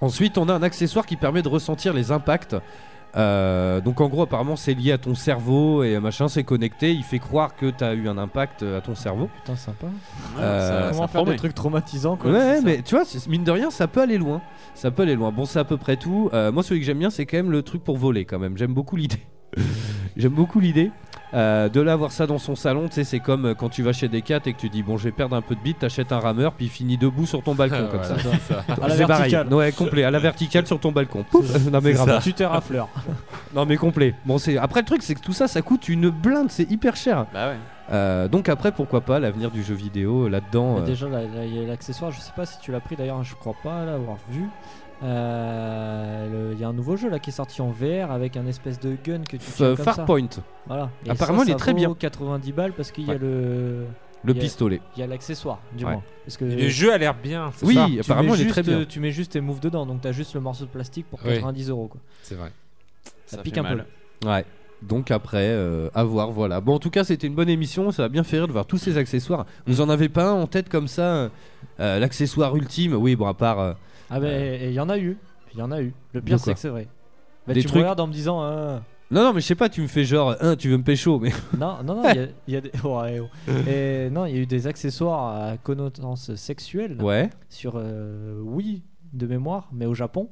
Ensuite, 0.00 0.38
on 0.38 0.48
a 0.48 0.52
un 0.54 0.62
accessoire 0.62 1.04
qui 1.06 1.16
permet 1.16 1.42
de 1.42 1.48
ressentir 1.48 1.92
les 1.92 2.12
impacts. 2.12 2.54
Euh, 3.16 3.80
donc, 3.80 4.00
en 4.00 4.08
gros, 4.08 4.22
apparemment, 4.22 4.56
c'est 4.56 4.74
lié 4.74 4.92
à 4.92 4.98
ton 4.98 5.14
cerveau 5.14 5.82
et 5.82 5.98
machin, 5.98 6.28
c'est 6.28 6.44
connecté. 6.44 6.92
Il 6.92 7.02
fait 7.02 7.18
croire 7.18 7.56
que 7.56 7.70
tu 7.70 7.82
as 7.84 7.94
eu 7.94 8.08
un 8.08 8.18
impact 8.18 8.62
euh, 8.62 8.78
à 8.78 8.80
ton 8.80 8.94
cerveau. 8.94 9.28
Putain, 9.42 9.56
sympa. 9.56 9.86
Euh, 10.38 10.90
Comment 10.92 11.08
faire 11.08 11.24
des 11.24 11.36
trucs 11.36 11.54
traumatisants 11.54 12.16
quoi 12.16 12.30
Ouais, 12.30 12.56
ça. 12.56 12.62
mais 12.64 12.82
tu 12.82 12.94
vois, 12.94 13.04
mine 13.28 13.44
de 13.44 13.50
rien, 13.50 13.70
ça 13.70 13.86
peut 13.88 14.02
aller 14.02 14.18
loin. 14.18 14.40
Ça 14.74 14.90
peut 14.90 15.02
aller 15.02 15.14
loin. 15.16 15.32
Bon, 15.32 15.44
c'est 15.44 15.58
à 15.58 15.64
peu 15.64 15.76
près 15.76 15.96
tout. 15.96 16.30
Euh, 16.32 16.52
moi, 16.52 16.62
celui 16.62 16.80
que 16.80 16.86
j'aime 16.86 16.98
bien, 16.98 17.10
c'est 17.10 17.26
quand 17.26 17.38
même 17.38 17.50
le 17.50 17.62
truc 17.62 17.82
pour 17.82 17.96
voler, 17.96 18.24
quand 18.24 18.38
même. 18.38 18.56
J'aime 18.56 18.74
beaucoup 18.74 18.96
l'idée. 18.96 19.22
j'aime 20.16 20.32
beaucoup 20.32 20.60
l'idée. 20.60 20.90
Euh, 21.34 21.68
de 21.68 21.80
l'avoir 21.82 22.10
ça 22.12 22.26
dans 22.26 22.38
son 22.38 22.56
salon, 22.56 22.88
tu 22.88 22.94
sais, 22.94 23.04
c'est 23.04 23.20
comme 23.20 23.46
euh, 23.46 23.54
quand 23.54 23.68
tu 23.68 23.82
vas 23.82 23.92
chez 23.92 24.08
Decat 24.08 24.40
et 24.46 24.54
que 24.54 24.58
tu 24.58 24.70
dis 24.70 24.82
bon, 24.82 24.96
je 24.96 25.04
vais 25.04 25.12
perdre 25.12 25.36
un 25.36 25.42
peu 25.42 25.54
de 25.54 25.60
bite, 25.60 25.80
t'achètes 25.80 26.10
un 26.10 26.20
rameur, 26.20 26.52
puis 26.54 26.66
il 26.66 26.70
finit 26.70 26.96
debout 26.96 27.26
sur 27.26 27.42
ton 27.42 27.54
balcon 27.54 27.86
comme 27.92 28.02
ça. 28.04 28.16
À 28.68 28.88
la 28.88 29.06
pareil. 29.06 29.06
verticale. 29.06 29.52
Ouais, 29.52 29.72
complet, 29.72 30.04
à 30.04 30.10
la 30.10 30.18
verticale 30.18 30.66
sur 30.66 30.80
ton 30.80 30.90
balcon. 30.90 31.24
Pouf. 31.30 31.66
non 31.70 31.80
mais 31.82 31.92
grave. 31.92 32.08
ça. 32.08 32.18
Tu 32.22 32.32
t'es 32.32 32.46
rafleur. 32.46 32.88
Non 33.54 33.64
mais 33.66 33.76
complet. 33.76 34.14
Bon, 34.26 34.38
c'est 34.38 34.56
après 34.58 34.80
le 34.80 34.86
truc, 34.86 35.02
c'est 35.02 35.14
que 35.14 35.20
tout 35.20 35.32
ça, 35.32 35.48
ça 35.48 35.62
coûte 35.62 35.88
une 35.88 36.10
blinde, 36.10 36.50
c'est 36.50 36.70
hyper 36.70 36.96
cher. 36.96 37.26
Bah 37.32 37.48
ouais. 37.48 37.56
Euh, 37.90 38.28
donc 38.28 38.48
après, 38.50 38.72
pourquoi 38.72 39.00
pas 39.00 39.18
l'avenir 39.18 39.50
du 39.50 39.62
jeu 39.62 39.74
vidéo 39.74 40.28
là-dedans. 40.28 40.78
Euh, 40.78 40.84
Déjà, 40.84 41.08
là, 41.08 41.20
là, 41.22 41.44
il 41.44 41.54
y 41.58 41.64
a 41.64 41.66
l'accessoire, 41.66 42.10
je 42.10 42.20
sais 42.20 42.32
pas 42.36 42.44
si 42.44 42.58
tu 42.60 42.72
l'as 42.72 42.80
pris 42.80 42.96
d'ailleurs, 42.96 43.24
je 43.24 43.34
crois 43.34 43.54
pas 43.62 43.84
l'avoir 43.86 44.16
vu. 44.30 44.44
Euh, 45.02 46.52
Il 46.54 46.60
y 46.60 46.64
a 46.64 46.68
un 46.68 46.72
nouveau 46.72 46.96
jeu 46.96 47.08
là 47.08 47.18
qui 47.18 47.30
est 47.30 47.32
sorti 47.32 47.60
en 47.62 47.70
VR 47.70 48.10
avec 48.10 48.36
un 48.36 48.46
espèce 48.46 48.80
de 48.80 48.96
gun 49.04 49.22
que 49.22 49.36
tu 49.36 49.44
F- 49.46 49.54
tiens 49.56 49.66
comme 49.76 49.84
ça. 49.84 49.92
Farpoint. 49.94 50.26
Voilà. 50.66 50.90
Et 51.06 51.10
Apparemment, 51.10 51.40
ça, 51.40 51.44
il 51.46 51.50
est 51.50 51.52
ça 51.52 51.58
très 51.58 51.74
bien. 51.74 51.94
90 51.94 52.52
balles 52.52 52.72
parce 52.72 52.90
qu'il 52.90 53.04
y 53.06 53.10
a 53.10 53.12
Ouais. 53.12 53.18
le 53.20 53.84
Le 54.24 54.32
il 54.34 54.38
a- 54.38 54.40
pistolet. 54.40 54.80
Il 54.96 55.00
y 55.00 55.02
a 55.02 55.06
l'accessoire, 55.06 55.60
du 55.76 55.84
Ouais. 55.84 55.92
moins. 55.92 56.02
Parce 56.24 56.36
que 56.36 56.44
le 56.44 56.68
jeu 56.68 56.92
a 56.92 56.98
l'air 56.98 57.14
bien. 57.14 57.50
Oui, 57.62 57.74
ça 57.74 57.86
apparemment, 58.00 58.34
il 58.34 58.40
est 58.42 58.46
très 58.48 58.62
bien. 58.62 58.80
euh, 58.80 58.84
Tu 58.86 58.98
mets 59.00 59.12
juste 59.12 59.32
tes 59.32 59.40
moves 59.40 59.60
dedans, 59.60 59.86
donc 59.86 60.00
t'as 60.00 60.12
juste 60.12 60.34
le 60.34 60.40
morceau 60.40 60.64
de 60.64 60.70
plastique 60.70 61.06
pour 61.08 61.20
Oui. 61.24 61.34
90 61.34 61.70
euros. 61.70 61.86
Quoi. 61.86 62.00
C'est 62.22 62.34
vrai. 62.34 62.50
Ça, 63.26 63.36
Ça 63.36 63.42
pique 63.42 63.54
fait 63.54 63.60
un 63.60 63.62
mal. 63.62 63.86
peu. 64.20 64.28
Ouais. 64.28 64.44
Donc 64.82 65.10
après, 65.10 65.38
euh, 65.48 65.90
à 65.94 66.04
voir, 66.04 66.30
voilà. 66.32 66.60
Bon, 66.60 66.74
en 66.74 66.78
tout 66.78 66.90
cas, 66.90 67.02
c'était 67.04 67.26
une 67.26 67.34
bonne 67.34 67.48
émission. 67.48 67.90
Ça 67.92 68.02
va 68.02 68.08
bien 68.08 68.22
faire 68.24 68.40
rire 68.40 68.48
de 68.48 68.52
voir 68.52 68.64
tous 68.66 68.78
ces 68.78 68.96
accessoires. 68.96 69.44
Vous 69.66 69.80
en 69.80 69.88
avez 69.88 70.08
pas 70.08 70.30
un 70.30 70.34
en 70.34 70.46
tête 70.46 70.68
comme 70.68 70.86
ça 70.88 71.02
euh, 71.02 71.28
euh, 71.80 71.98
L'accessoire 71.98 72.54
ultime? 72.56 72.94
Oui, 72.94 73.14
bon, 73.16 73.26
à 73.26 73.34
part. 73.34 73.58
euh, 73.60 73.72
Ah, 74.10 74.20
bah, 74.20 74.28
et 74.30 74.66
il 74.68 74.72
y 74.72 74.80
en 74.80 74.88
a 74.88 74.98
eu. 74.98 75.16
Il 75.54 75.58
y 75.58 75.62
en 75.62 75.70
a 75.70 75.80
eu. 75.80 75.92
Le 76.12 76.20
pire, 76.20 76.38
c'est 76.38 76.44
quoi 76.44 76.54
que 76.54 76.60
c'est 76.60 76.68
vrai. 76.68 76.88
Bah, 77.46 77.54
Des 77.54 77.60
tu 77.62 77.66
trucs- 77.66 77.76
me 77.76 77.82
regardes 77.82 78.00
en 78.00 78.06
me 78.06 78.12
disant. 78.12 78.40
ah, 78.42 78.82
Non, 79.10 79.22
non, 79.24 79.32
mais 79.32 79.40
je 79.40 79.46
sais 79.46 79.54
pas, 79.54 79.68
tu 79.68 79.80
me 79.80 79.86
fais 79.86 80.04
genre, 80.04 80.36
hein, 80.40 80.56
tu 80.56 80.68
veux 80.68 80.76
me 80.76 80.82
pécho, 80.82 81.18
mais. 81.18 81.30
Non, 81.58 81.76
non, 81.84 81.94
non, 82.02 82.02
il 82.10 82.16
y 82.16 82.18
a- 82.20 82.26
il 82.48 82.54
y, 82.54 82.56
a 82.56 82.60
des. 82.60 82.70
oh, 82.84 83.00
ouais, 83.00 83.20
oh. 83.20 83.50
Et 83.68 84.10
non, 84.10 84.26
il 84.26 84.34
y 84.34 84.38
a 84.38 84.42
eu 84.42 84.46
des 84.46 84.66
accessoires 84.66 85.34
à 85.52 85.56
connotation 85.56 86.14
sexuelle 86.36 87.00
Ouais. 87.02 87.30
sur 87.48 87.74
euh, 87.76 88.40
Wii 88.42 88.82
de 89.12 89.26
mémoire, 89.26 89.68
mais 89.72 89.86
au 89.86 89.94
Japon. 89.94 90.28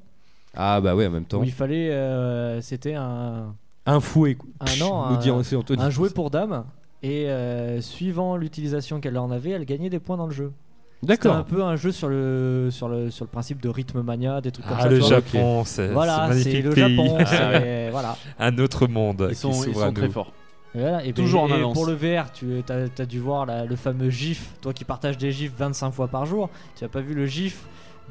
Ah, 0.54 0.80
bah 0.80 0.94
ouais, 0.94 1.06
en 1.06 1.10
même 1.10 1.24
temps. 1.24 1.40
Où 1.40 1.44
il 1.44 1.52
fallait. 1.52 1.90
euh, 1.90 2.60
C'était 2.60 2.94
un. 2.94 3.54
Un 3.86 4.00
fouet, 4.00 4.34
quoi. 4.34 4.48
Un 4.60 4.80
an. 4.82 5.10
Nous 5.10 5.16
un, 5.16 5.18
dit 5.18 5.30
aussi 5.30 5.54
Anthony. 5.56 5.80
un 5.82 5.90
jouet 5.90 6.10
pour 6.10 6.30
dame. 6.30 6.64
Et 7.02 7.28
euh, 7.30 7.80
suivant 7.82 8.36
l'utilisation 8.36 9.00
qu'elle 9.00 9.16
en 9.18 9.30
avait, 9.30 9.50
elle 9.50 9.64
gagnait 9.64 9.90
des 9.90 10.00
points 10.00 10.16
dans 10.16 10.26
le 10.26 10.32
jeu. 10.32 10.52
C'était 11.08 11.28
D'accord. 11.28 11.36
un 11.36 11.42
peu 11.42 11.62
un 11.62 11.76
jeu 11.76 11.92
sur 11.92 12.08
le, 12.08 12.68
sur 12.70 12.88
le, 12.88 13.10
sur 13.10 13.24
le 13.24 13.30
principe 13.30 13.60
de 13.62 13.68
rythme 13.68 14.02
mania, 14.02 14.40
des 14.40 14.50
trucs 14.50 14.66
comme 14.66 14.76
Ah, 14.78 14.82
ça. 14.82 14.88
le. 14.88 15.00
Japon, 15.00 15.62
c'est 15.64 15.88
Voilà, 15.88 16.28
c'est 16.32 16.38
c'est 16.42 16.62
magnifique 16.62 16.64
le 16.64 16.70
pays. 16.70 16.96
Japon, 16.96 17.18
c'est- 17.26 17.90
voilà. 17.90 18.16
Un 18.38 18.58
autre 18.58 18.86
monde. 18.86 19.26
Ils 19.30 19.36
sont, 19.36 19.50
qui 19.52 19.70
ils 19.70 19.78
à 19.78 19.86
sont 19.86 19.92
très 19.92 20.06
nous. 20.06 20.12
forts. 20.12 20.32
Et 20.74 20.80
voilà, 20.80 21.04
et 21.04 21.12
Toujours 21.14 21.46
ben- 21.46 21.54
en 21.54 21.56
et 21.56 21.60
avance. 21.60 21.74
pour 21.74 21.86
le 21.86 21.94
VR, 21.94 22.30
tu 22.32 22.62
as, 22.68 23.06
dû 23.06 23.18
voir 23.18 23.46
la- 23.46 23.64
le 23.64 23.76
fameux 23.76 24.10
GIF, 24.10 24.50
toi 24.60 24.72
qui 24.74 24.84
partages 24.84 25.16
des 25.16 25.32
GIFs 25.32 25.52
25 25.56 25.90
fois 25.90 26.08
par 26.08 26.26
jour, 26.26 26.50
tu 26.76 26.84
as 26.84 26.88
pas 26.88 27.00
vu 27.00 27.14
le 27.14 27.24
GIF 27.24 27.62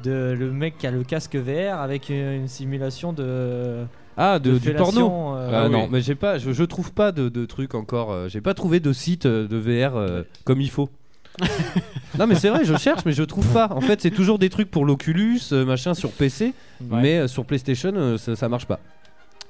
de 0.02 0.34
le 0.38 0.50
mec 0.50 0.76
qui 0.78 0.86
a 0.86 0.90
le 0.90 1.04
casque 1.04 1.36
VR 1.36 1.80
avec 1.80 2.08
une, 2.08 2.16
une 2.32 2.48
simulation 2.48 3.12
de. 3.12 3.84
Ah, 4.18 4.38
de, 4.38 4.52
de 4.52 4.58
du 4.58 4.72
porno 4.72 5.36
euh, 5.36 5.50
Ah 5.52 5.66
oui. 5.66 5.72
non, 5.72 5.88
mais 5.90 6.00
j'ai 6.00 6.14
pas, 6.14 6.38
je, 6.38 6.50
je 6.52 6.64
trouve 6.64 6.92
pas 6.92 7.12
de, 7.12 7.28
de 7.28 7.44
trucs 7.44 7.74
encore. 7.74 8.10
euh, 8.12 8.28
j'ai 8.28 8.40
pas 8.40 8.54
trouvé 8.54 8.80
de 8.80 8.92
site 8.92 9.26
euh, 9.26 9.46
de 9.46 9.56
VR 9.58 9.94
euh, 9.96 10.22
comme 10.44 10.60
il 10.60 10.70
faut. 10.70 10.88
non, 12.18 12.26
mais 12.26 12.34
c'est 12.34 12.48
vrai, 12.48 12.64
je 12.64 12.76
cherche, 12.76 13.04
mais 13.04 13.12
je 13.12 13.22
trouve 13.22 13.46
pas. 13.52 13.68
En 13.70 13.80
fait, 13.80 14.00
c'est 14.00 14.10
toujours 14.10 14.38
des 14.38 14.48
trucs 14.50 14.70
pour 14.70 14.84
l'Oculus, 14.84 15.40
euh, 15.52 15.64
machin 15.64 15.94
sur 15.94 16.10
PC, 16.10 16.52
Ouais. 16.80 17.00
mais 17.02 17.18
euh, 17.18 17.28
sur 17.28 17.44
PlayStation, 17.46 17.92
euh, 17.94 18.18
ça, 18.18 18.36
ça 18.36 18.48
marche 18.48 18.66
pas. 18.66 18.80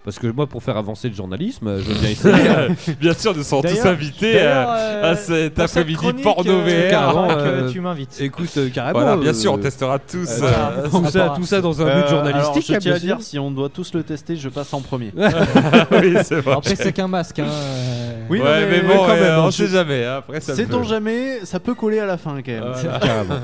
Parce 0.06 0.18
que 0.18 0.28
moi, 0.28 0.46
pour 0.46 0.62
faire 0.62 0.78
avancer 0.78 1.08
le 1.10 1.14
journalisme, 1.14 1.66
euh, 1.68 1.80
je 1.82 1.92
veux 1.92 1.94
bien 2.00 2.08
essayer. 2.10 2.48
hein. 2.48 2.68
Bien 2.98 3.12
sûr, 3.12 3.36
nous 3.36 3.42
serons 3.42 3.60
tous 3.60 3.84
invités 3.84 4.40
à, 4.40 4.74
euh, 4.76 5.12
à 5.12 5.16
cet 5.16 5.54
pour 5.54 5.68
cette 5.68 5.82
après-midi 5.82 6.22
porno 6.22 6.50
euh, 6.52 6.88
VR. 6.90 7.18
euh, 7.30 7.70
tu 7.70 7.80
m'invites. 7.80 8.16
Écoute, 8.20 8.48
euh, 8.56 8.70
carrément. 8.70 9.00
Voilà, 9.00 9.16
bien 9.18 9.30
euh, 9.30 9.34
sûr, 9.34 9.52
on 9.52 9.58
testera 9.58 9.98
tous. 9.98 10.40
euh, 10.40 10.44
euh, 10.44 10.88
tout, 10.90 11.04
ça, 11.10 11.34
tout 11.36 11.44
ça 11.44 11.60
dans 11.60 11.82
un 11.82 11.84
but 11.84 11.90
Euh, 11.90 11.94
alors, 11.96 12.08
journalistique. 12.08 12.66
je 12.68 12.74
hein, 12.74 12.78
tiens 12.80 12.94
à 12.94 12.98
dire, 13.00 13.16
si 13.20 13.38
on 13.38 13.50
doit 13.50 13.68
tous 13.68 13.92
le 13.92 14.02
tester, 14.04 14.36
je 14.36 14.48
passe 14.48 14.72
en 14.72 14.80
premier. 14.80 15.12
oui, 15.90 16.14
c'est 16.22 16.36
vrai. 16.40 16.54
Après, 16.54 16.76
c'est 16.76 16.92
qu'un 16.92 17.08
masque. 17.08 17.40
Hein. 17.40 17.46
euh. 17.48 18.12
Oui, 18.30 18.40
mais, 18.42 18.66
mais 18.70 18.80
bon, 18.82 18.96
quand 18.98 19.08
même, 19.08 19.22
euh, 19.22 19.36
hein, 19.40 19.44
on 19.46 19.50
je- 19.50 19.56
sait 19.56 19.68
jamais. 19.68 20.04
hein, 20.04 20.16
Après, 20.18 20.40
Sait-on 20.40 20.82
jamais, 20.84 21.40
ça 21.44 21.58
peut 21.60 21.74
coller 21.74 21.98
à 21.98 22.06
la 22.06 22.16
fin 22.16 22.36
quand 22.42 22.52
même. 22.52 23.42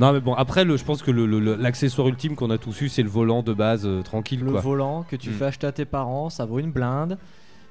Non 0.00 0.12
mais 0.12 0.20
bon 0.20 0.34
après 0.34 0.64
le, 0.64 0.76
je 0.76 0.84
pense 0.84 1.02
que 1.02 1.10
le- 1.10 1.26
le- 1.26 1.38
le- 1.40 1.56
l'accessoire 1.56 2.08
ultime 2.08 2.34
qu'on 2.34 2.50
a 2.50 2.58
tous 2.58 2.80
eu 2.80 2.88
c'est 2.88 3.02
le 3.02 3.08
volant 3.10 3.42
de 3.42 3.52
base 3.52 3.82
euh, 3.86 4.02
tranquille 4.02 4.40
Le 4.42 4.50
quoi. 4.52 4.60
volant 4.60 5.04
que 5.08 5.14
tu 5.14 5.30
Mm. 5.30 5.32
fais 5.34 5.44
acheter 5.44 5.66
à 5.66 5.72
tes 5.72 5.84
parents, 5.84 6.30
ça 6.30 6.44
vaut 6.46 6.58
une 6.58 6.72
blinde. 6.72 7.18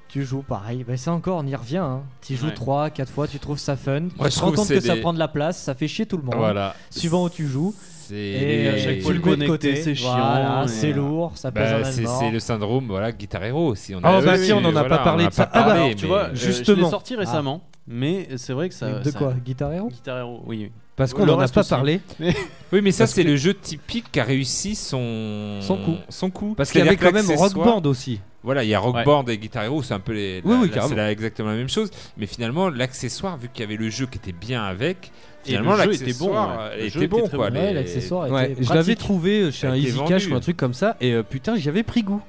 Tu 0.08 0.24
joues 0.24 0.42
pareil, 0.42 0.84
bah, 0.86 0.96
c'est 0.96 1.10
encore, 1.10 1.38
on 1.38 1.46
y 1.46 1.54
revient. 1.54 1.76
Hein. 1.76 2.02
Tu 2.20 2.34
joues 2.34 2.46
Ouais. 2.48 2.52
3, 2.54 2.90
4 2.90 3.12
fois, 3.12 3.28
tu 3.28 3.38
trouves 3.38 3.58
ça 3.60 3.76
fun. 3.76 4.00
Moi, 4.18 4.28
tu 4.28 4.38
te 4.38 4.44
rends 4.44 4.50
compte 4.50 4.68
que 4.68 4.80
ça 4.80 4.96
prend 4.96 5.12
de 5.12 5.20
la 5.20 5.28
place, 5.28 5.62
ça 5.62 5.74
fait 5.74 5.86
chier 5.86 6.04
tout 6.04 6.16
le 6.16 6.24
monde. 6.24 6.34
Voilà. 6.36 6.74
Suivant 6.90 7.24
où 7.24 7.30
tu 7.30 7.46
joues. 7.46 7.72
C'est 8.08 8.16
Et 8.16 8.68
à 8.68 8.76
chaque 8.78 8.96
tu 8.96 9.02
fois 9.02 9.12
le 9.12 9.20
connecter, 9.20 9.46
côté. 9.46 9.76
c'est 9.76 9.94
chiant, 9.94 10.10
Voilà, 10.10 10.64
et- 10.64 10.68
c'est 10.68 10.92
lourd, 10.92 11.32
ça 11.36 11.52
pèse 11.52 11.70
Bah, 11.70 11.88
un 11.88 11.92
c'est 11.92 12.30
le 12.32 12.40
syndrome 12.40 12.86
voilà 12.88 13.12
Guitar 13.12 13.44
Hero 13.44 13.68
aussi. 13.68 13.94
On 13.94 14.00
Ah, 14.02 14.16
a- 14.16 14.20
bah 14.20 14.32
oui, 14.36 14.46
si, 14.46 14.52
on 14.52 14.58
en 14.58 14.64
a 14.64 14.70
voilà, 14.72 14.88
pas 14.88 14.98
parlé 15.04 15.26
de 15.28 15.32
ça. 15.32 15.44
a 15.44 15.48
Ah, 15.52 15.62
bah, 15.62 15.72
alors, 15.74 15.90
Tu 15.94 16.02
mais- 16.02 16.08
vois, 16.08 16.22
euh, 16.24 16.30
je 16.34 16.46
justement. 16.46 16.76
l'ai 16.82 16.90
sorti 16.90 17.14
récemment, 17.14 17.62
mais 17.86 18.26
c'est 18.36 18.52
vrai 18.52 18.68
que 18.68 18.74
ça. 18.74 18.98
de 18.98 19.10
quoi 19.12 19.32
Guitar 19.34 19.72
Hero? 19.72 19.86
Guitar 19.88 20.18
Hero, 20.18 20.42
oui. 20.44 20.72
Parce 21.00 21.14
qu'on 21.14 21.24
Le 21.24 21.32
en 21.32 21.40
a 21.40 21.48
pas 21.48 21.60
aussi. 21.60 21.70
parlé. 21.70 22.00
Oui, 22.72 22.82
mais 22.82 22.92
ça, 22.92 23.06
c'est 23.08 23.24
que- 23.24 23.28
le 23.30 23.36
jeu 23.36 23.52
typique 23.54 24.12
qui 24.12 24.20
a 24.20 24.24
réussi 24.24 24.74
son 24.76 25.58
Son 25.60 25.76
coup. 25.78 25.96
Son 26.08 26.30
coup. 26.30 26.54
Parce 26.56 26.70
qu'il 26.70 26.84
y 26.84 26.86
avait 26.86 26.96
quand 26.96 27.10
même 27.10 27.26
Rock 27.36 27.54
Band 27.54 27.82
aussi. 27.86 28.20
Voilà, 28.44 28.62
il 28.64 28.68
y 28.70 28.74
a 28.74 28.78
Rock 28.78 28.94
Ouais. 28.96 29.04
Band 29.04 29.24
et 29.26 29.38
Guitar 29.38 29.64
Hero, 29.64 29.82
c'est 29.82 29.94
un 29.94 29.98
peu 29.98 30.12
les. 30.12 30.40
Oui, 30.44 30.54
la- 30.74 30.84
oui, 30.86 30.92
c'est 30.94 31.10
exactement 31.10 31.48
la 31.48 31.56
même 31.56 31.68
chose. 31.68 31.90
Mais 32.18 32.26
finalement, 32.26 32.68
l'accessoire, 32.68 33.36
vu 33.38 33.48
qu'il 33.52 33.62
y 33.62 33.66
avait 33.66 33.76
le 33.76 33.88
jeu 33.90 34.06
qui 34.06 34.18
était 34.18 34.30
bien 34.32 34.62
avec, 34.62 35.10
finalement, 35.42 35.72
le 35.74 35.84
jeu 35.84 35.94
était 35.94 36.04
l'accessoire 36.04 36.56
bon, 36.58 36.62
ouais. 36.64 36.76
Le 36.76 36.84
était 36.86 37.00
jeu 37.00 37.06
bon, 37.08 37.18
était 37.26 37.36
quoi. 37.36 37.50
bon. 37.50 37.58
Ouais, 37.58 37.72
l'accessoire 37.72 38.30
Ouais, 38.30 38.56
je 38.60 38.72
l'avais 38.74 38.94
trouvé 38.94 39.50
chez 39.50 39.66
un 39.66 39.74
Easy. 39.74 39.98
Cash 40.06 40.28
ou 40.28 40.34
un 40.34 40.40
truc 40.40 40.56
comme 40.56 40.74
ça 40.74 40.96
et 41.00 41.12
euh, 41.14 41.22
putain 41.22 41.56
j'y 41.56 41.68
avais 41.70 41.82
pris 41.82 42.02
goût. 42.02 42.20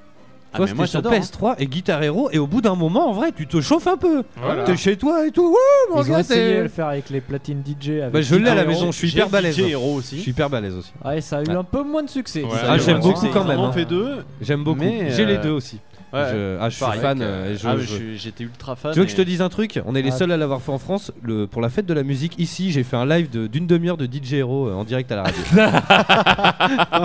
Ah, 0.53 0.57
Toi 0.57 0.65
mais 0.67 0.73
moi, 0.73 0.87
c'était 0.87 1.01
sur 1.01 1.11
hein. 1.45 1.53
PS3 1.53 1.55
et 1.59 1.67
Guitar 1.67 2.03
Hero 2.03 2.29
et 2.31 2.37
au 2.37 2.45
bout 2.47 2.59
d'un 2.61 2.75
moment 2.75 3.09
en 3.09 3.13
vrai 3.13 3.31
tu 3.31 3.47
te 3.47 3.61
chauffes 3.61 3.87
un 3.87 3.95
peu. 3.97 4.23
Voilà. 4.35 4.63
T'es 4.63 4.75
chez 4.75 4.97
toi 4.97 5.25
et 5.25 5.31
tout. 5.31 5.47
Wouh, 5.47 5.95
mon 5.95 6.03
Ils 6.03 6.11
ont 6.11 6.17
essayé 6.17 6.57
de 6.57 6.61
le 6.63 6.67
faire 6.67 6.87
avec 6.87 7.09
les 7.09 7.21
platines 7.21 7.63
DJ. 7.65 7.89
Avec 8.01 8.11
Bah, 8.13 8.21
je 8.21 8.35
l'ai 8.35 8.49
à 8.49 8.55
la 8.55 8.65
maison, 8.65 8.91
je 8.91 8.97
suis 8.97 9.09
hyper 9.09 9.29
balèze. 9.29 9.55
DJ 9.55 9.69
Hero 9.71 9.93
aussi. 9.95 10.17
Je 10.17 10.21
suis 10.21 10.31
hyper 10.31 10.49
balèze 10.49 10.75
aussi. 10.75 10.91
Ouais, 11.05 11.21
ça 11.21 11.37
a 11.37 11.41
eu 11.41 11.45
Ouais. 11.47 11.55
un 11.55 11.63
peu 11.63 11.83
moins 11.83 12.03
de 12.03 12.09
succès. 12.09 12.43
Ouais. 12.43 12.49
Ah, 12.67 12.77
j'aime 12.77 12.99
beaucoup 12.99 13.19
succès. 13.21 13.29
quand 13.33 13.45
même, 13.45 13.59
hein. 13.59 13.71
fait 13.71 13.85
deux. 13.85 14.25
J'aime 14.41 14.63
beaucoup. 14.63 14.79
Mais, 14.81 15.09
J'ai 15.11 15.25
les 15.25 15.35
euh, 15.37 15.41
deux 15.43 15.51
aussi. 15.51 15.79
Ouais. 16.13 16.25
Je, 16.31 16.57
ah, 16.59 16.69
je 16.69 16.75
suis 16.75 16.85
fan. 16.99 17.19
euh, 17.21 17.55
Ah, 17.63 17.75
suis- 17.79 18.17
j'étais 18.17 18.43
ultra 18.43 18.75
fan. 18.75 18.91
Tu 18.93 18.99
veux 18.99 19.05
que 19.05 19.11
je 19.11 19.15
te 19.15 19.21
dise 19.21 19.41
un 19.41 19.49
truc? 19.49 19.79
On 19.85 19.95
est 19.95 20.01
les 20.01 20.11
Ah. 20.11 20.17
seuls 20.17 20.31
à 20.31 20.37
l'avoir 20.37 20.61
fait 20.61 20.71
en 20.71 20.77
France. 20.77 21.11
Le, 21.23 21.47
pour 21.47 21.61
la 21.61 21.69
fête 21.69 21.85
de 21.85 21.93
la 21.93 22.03
musique, 22.03 22.33
ici, 22.37 22.71
j'ai 22.71 22.83
fait 22.83 22.97
un 22.97 23.05
live 23.05 23.29
de- 23.29 23.47
d'une 23.47 23.67
demi-heure 23.67 23.97
de 23.97 24.05
DJ 24.05 24.33
Hero 24.33 24.67
euh, 24.67 24.73
en 24.73 24.83
direct 24.83 25.11
à 25.11 25.15
la 25.15 25.23
radio. 25.23 25.41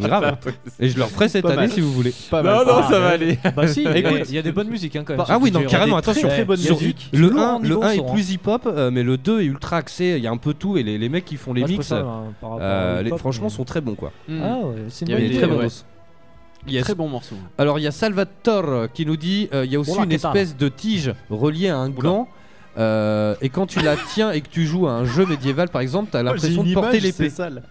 Grave. 0.00 0.36
Et 0.80 0.88
je 0.88 0.96
le 0.96 1.04
referai 1.04 1.28
cette 1.28 1.42
Pas 1.42 1.50
année 1.52 1.62
mal. 1.62 1.70
si 1.70 1.80
vous 1.80 1.92
voulez. 1.92 2.12
Pas 2.30 2.42
Non, 2.42 2.50
mal. 2.56 2.66
non, 2.66 2.72
Ah, 2.76 2.88
ça 2.90 3.00
va 3.00 3.08
aller. 3.10 3.38
Bah 3.56 3.66
si, 3.68 3.82
Écoute, 3.82 3.96
écoute, 3.96 4.20
il 4.28 4.34
y 4.34 4.38
a 4.38 4.42
des 4.42 4.52
bonnes 4.52 4.68
musiques 4.68 4.96
hein, 4.96 5.02
quand 5.04 5.14
même. 5.14 5.22
Ah 5.22 5.26
sur 5.34 5.42
oui, 5.42 5.50
non, 5.50 5.62
carrément, 5.64 5.96
attention. 5.96 6.28
très 6.28 6.44
bonnes 6.44 6.56
Sur- 6.56 6.76
musiques. 6.80 7.08
Le 7.12 7.28
Lourd 7.28 7.40
1, 7.40 7.52
en 7.54 7.58
le 7.58 7.68
niveau 7.68 7.82
1 7.82 7.90
est 7.90 7.96
son, 7.96 8.08
hein. 8.08 8.12
plus 8.12 8.30
hip-hop, 8.32 8.62
euh, 8.66 8.90
mais 8.90 9.02
le 9.02 9.16
2 9.16 9.40
est 9.40 9.44
ultra 9.44 9.76
axé. 9.78 10.14
Il 10.16 10.22
y 10.22 10.26
a 10.26 10.30
un 10.30 10.36
peu 10.36 10.54
tout 10.54 10.76
et 10.76 10.82
les, 10.82 10.98
les 10.98 11.08
mecs 11.08 11.24
qui 11.24 11.36
font 11.36 11.52
les 11.52 11.64
mix, 11.64 11.92
hein, 11.92 12.24
euh, 12.60 13.16
franchement, 13.18 13.48
sont 13.48 13.64
très 13.64 13.80
bons 13.80 13.94
quoi. 13.94 14.12
Mm. 14.28 14.40
Ah 14.42 14.58
ouais, 14.58 14.74
c'est 14.88 15.06
Il 15.06 15.12
une 15.12 15.18
y 15.18 15.20
bonne 15.20 15.24
est 15.24 15.28
des- 15.34 15.38
très 15.38 15.46
idée. 15.46 15.56
Yes. 16.66 16.84
Très 16.84 16.94
bon 16.94 17.08
morceau. 17.08 17.34
Alors 17.58 17.78
il 17.78 17.82
y 17.82 17.86
a 17.86 17.90
Salvatore 17.90 18.88
qui 18.92 19.04
nous 19.04 19.16
dit 19.16 19.48
euh, 19.52 19.64
il 19.64 19.72
y 19.72 19.76
a 19.76 19.80
aussi 19.80 19.96
une 19.98 20.08
¿qué 20.08 20.18
tal 20.18 20.36
espèce 20.36 20.56
de 20.56 20.68
tige 20.68 21.12
reliée 21.28 21.68
à 21.68 21.76
un 21.76 21.90
gland. 21.90 22.28
euh, 22.78 23.34
et 23.40 23.48
quand 23.48 23.66
tu 23.66 23.80
la 23.80 23.96
tiens 24.14 24.30
et 24.30 24.40
que 24.40 24.48
tu 24.48 24.64
joues 24.64 24.86
à 24.86 24.92
un 24.92 25.04
jeu 25.04 25.26
médiéval 25.26 25.68
par 25.70 25.80
exemple, 25.80 26.10
t'as 26.12 26.22
l'impression 26.22 26.62
de 26.62 26.72
porter 26.72 27.00
l'épée. 27.00 27.30
sale. 27.30 27.64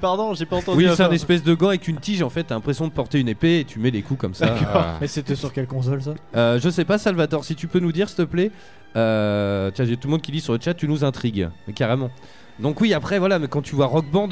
Pardon, 0.00 0.34
j'ai 0.34 0.44
pas 0.44 0.56
entendu. 0.56 0.78
Oui, 0.78 0.92
c'est 0.94 1.02
un 1.02 1.10
espèce 1.12 1.42
de 1.42 1.54
gant 1.54 1.68
avec 1.68 1.88
une 1.88 1.98
tige 1.98 2.22
en 2.22 2.30
fait, 2.30 2.44
t'as 2.44 2.54
l'impression 2.54 2.86
de 2.86 2.92
porter 2.92 3.20
une 3.20 3.28
épée 3.28 3.60
et 3.60 3.64
tu 3.64 3.78
mets 3.78 3.90
des 3.90 4.02
coups 4.02 4.20
comme 4.20 4.34
ça. 4.34 4.54
Ah. 4.74 4.96
Mais 5.00 5.06
c'était 5.06 5.34
sur 5.34 5.52
quelle 5.52 5.66
console 5.66 6.02
ça? 6.02 6.14
Euh, 6.36 6.58
je 6.60 6.68
sais 6.68 6.84
pas 6.84 6.98
Salvatore, 6.98 7.44
si 7.44 7.54
tu 7.54 7.68
peux 7.68 7.80
nous 7.80 7.92
dire 7.92 8.08
s'il 8.08 8.18
te 8.18 8.22
plaît. 8.22 8.50
Euh, 8.96 9.70
tiens, 9.74 9.84
j'ai 9.84 9.96
tout 9.96 10.06
le 10.08 10.12
monde 10.12 10.22
qui 10.22 10.30
lit 10.30 10.40
sur 10.40 10.52
le 10.52 10.60
chat, 10.60 10.74
tu 10.74 10.86
nous 10.86 11.02
intrigues, 11.04 11.48
mais 11.66 11.72
carrément. 11.72 12.10
Donc 12.60 12.80
oui, 12.80 12.94
après 12.94 13.18
voilà, 13.18 13.38
mais 13.38 13.48
quand 13.48 13.62
tu 13.62 13.74
vois 13.74 13.86
Rock 13.86 14.06
Band, 14.10 14.28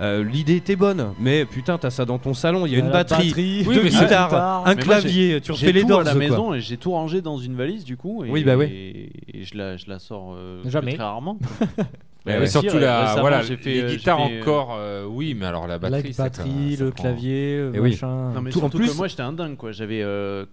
euh, 0.00 0.24
l'idée 0.24 0.56
était 0.56 0.76
bonne, 0.76 1.12
mais 1.20 1.44
putain, 1.44 1.78
t'as 1.78 1.90
ça 1.90 2.04
dans 2.04 2.18
ton 2.18 2.34
salon, 2.34 2.66
il 2.66 2.72
y 2.72 2.76
a 2.76 2.78
une 2.78 2.90
batterie, 2.90 3.28
batterie, 3.28 3.64
deux 3.64 3.82
guitares, 3.84 4.28
guitare. 4.28 4.66
un 4.66 4.74
Mais 4.74 4.74
moi, 4.74 4.82
clavier, 4.82 5.40
tu 5.40 5.52
refais 5.52 5.72
les 5.72 5.84
dents 5.84 6.00
à 6.00 6.04
la 6.04 6.10
quoi. 6.12 6.18
maison 6.18 6.54
et 6.54 6.60
j'ai 6.60 6.76
tout 6.76 6.90
rangé 6.92 7.20
dans 7.22 7.38
une 7.38 7.54
valise 7.54 7.84
du 7.84 7.96
coup. 7.96 8.24
Et, 8.24 8.30
Oui, 8.30 8.42
bah 8.44 8.56
ouais. 8.56 8.68
Et 8.70 9.44
je 9.44 9.56
la, 9.56 9.76
je 9.76 9.88
la 9.88 9.98
sors 9.98 10.34
euh, 10.36 10.62
Jamais. 10.66 10.94
très 10.94 11.02
rarement. 11.04 11.38
Mais 12.26 12.38
Ouais, 12.38 12.46
surtout 12.46 12.78
la, 12.78 13.16
voilà, 13.20 13.42
j'ai 13.42 13.58
fait, 13.58 13.70
les 13.74 13.82
euh, 13.82 13.88
guitares 13.96 14.26
fait, 14.26 14.38
euh, 14.38 14.40
encore, 14.40 14.76
euh, 14.78 15.04
oui, 15.06 15.34
mais 15.38 15.44
alors 15.44 15.66
la 15.66 15.74
La 15.74 15.78
batterie, 15.78 16.14
ça, 16.14 16.22
batterie, 16.24 16.76
ça 16.78 16.84
le 16.84 16.90
prend- 16.90 17.02
clavier, 17.02 17.56
le 17.70 17.80
oui. 17.80 17.90
machin. 17.90 18.30
Non 18.34 18.40
mais 18.40 18.50
Tout- 18.50 18.62
en 18.62 18.70
plus- 18.70 18.90
que 18.90 18.96
moi 18.96 19.08
j'étais 19.08 19.20
un 19.22 19.34
dingue 19.34 19.56
quoi. 19.58 19.72
J'avais 19.72 20.02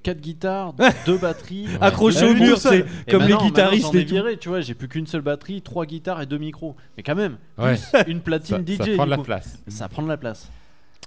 4 0.04 0.20
guitares, 0.20 0.74
2 1.06 1.18
batteries. 1.18 1.68
Accroché 1.82 2.26
au 2.30 2.34
mur, 2.34 2.58
c'est 2.58 2.86
comme 3.10 3.24
les 3.24 3.36
guitaristes 3.36 3.96
et 3.96 4.04
viré, 4.04 4.36
tu 4.38 4.50
vois, 4.50 4.60
j'ai 4.60 4.74
plus 4.74 4.90
qu'une 4.90 5.08
seule 5.08 5.22
batterie, 5.22 5.62
3 5.62 5.86
guitares 5.86 6.22
et 6.22 6.26
2 6.26 6.38
micros. 6.38 6.76
Mais 6.98 7.04
quand 7.04 7.16
même, 7.16 7.38
Ouais. 7.58 7.76
une 8.08 8.20
platine 8.20 8.58
Ça- 8.68 8.74
DJ. 8.74 8.78
ça 8.90 8.94
prend 8.96 9.06
de 9.06 9.10
la 9.12 9.18
coup. 9.18 9.24
place. 9.24 9.64
Ça 9.70 9.88
prend 9.88 10.02
de 10.04 10.08
la 10.10 10.18
place. 10.18 10.52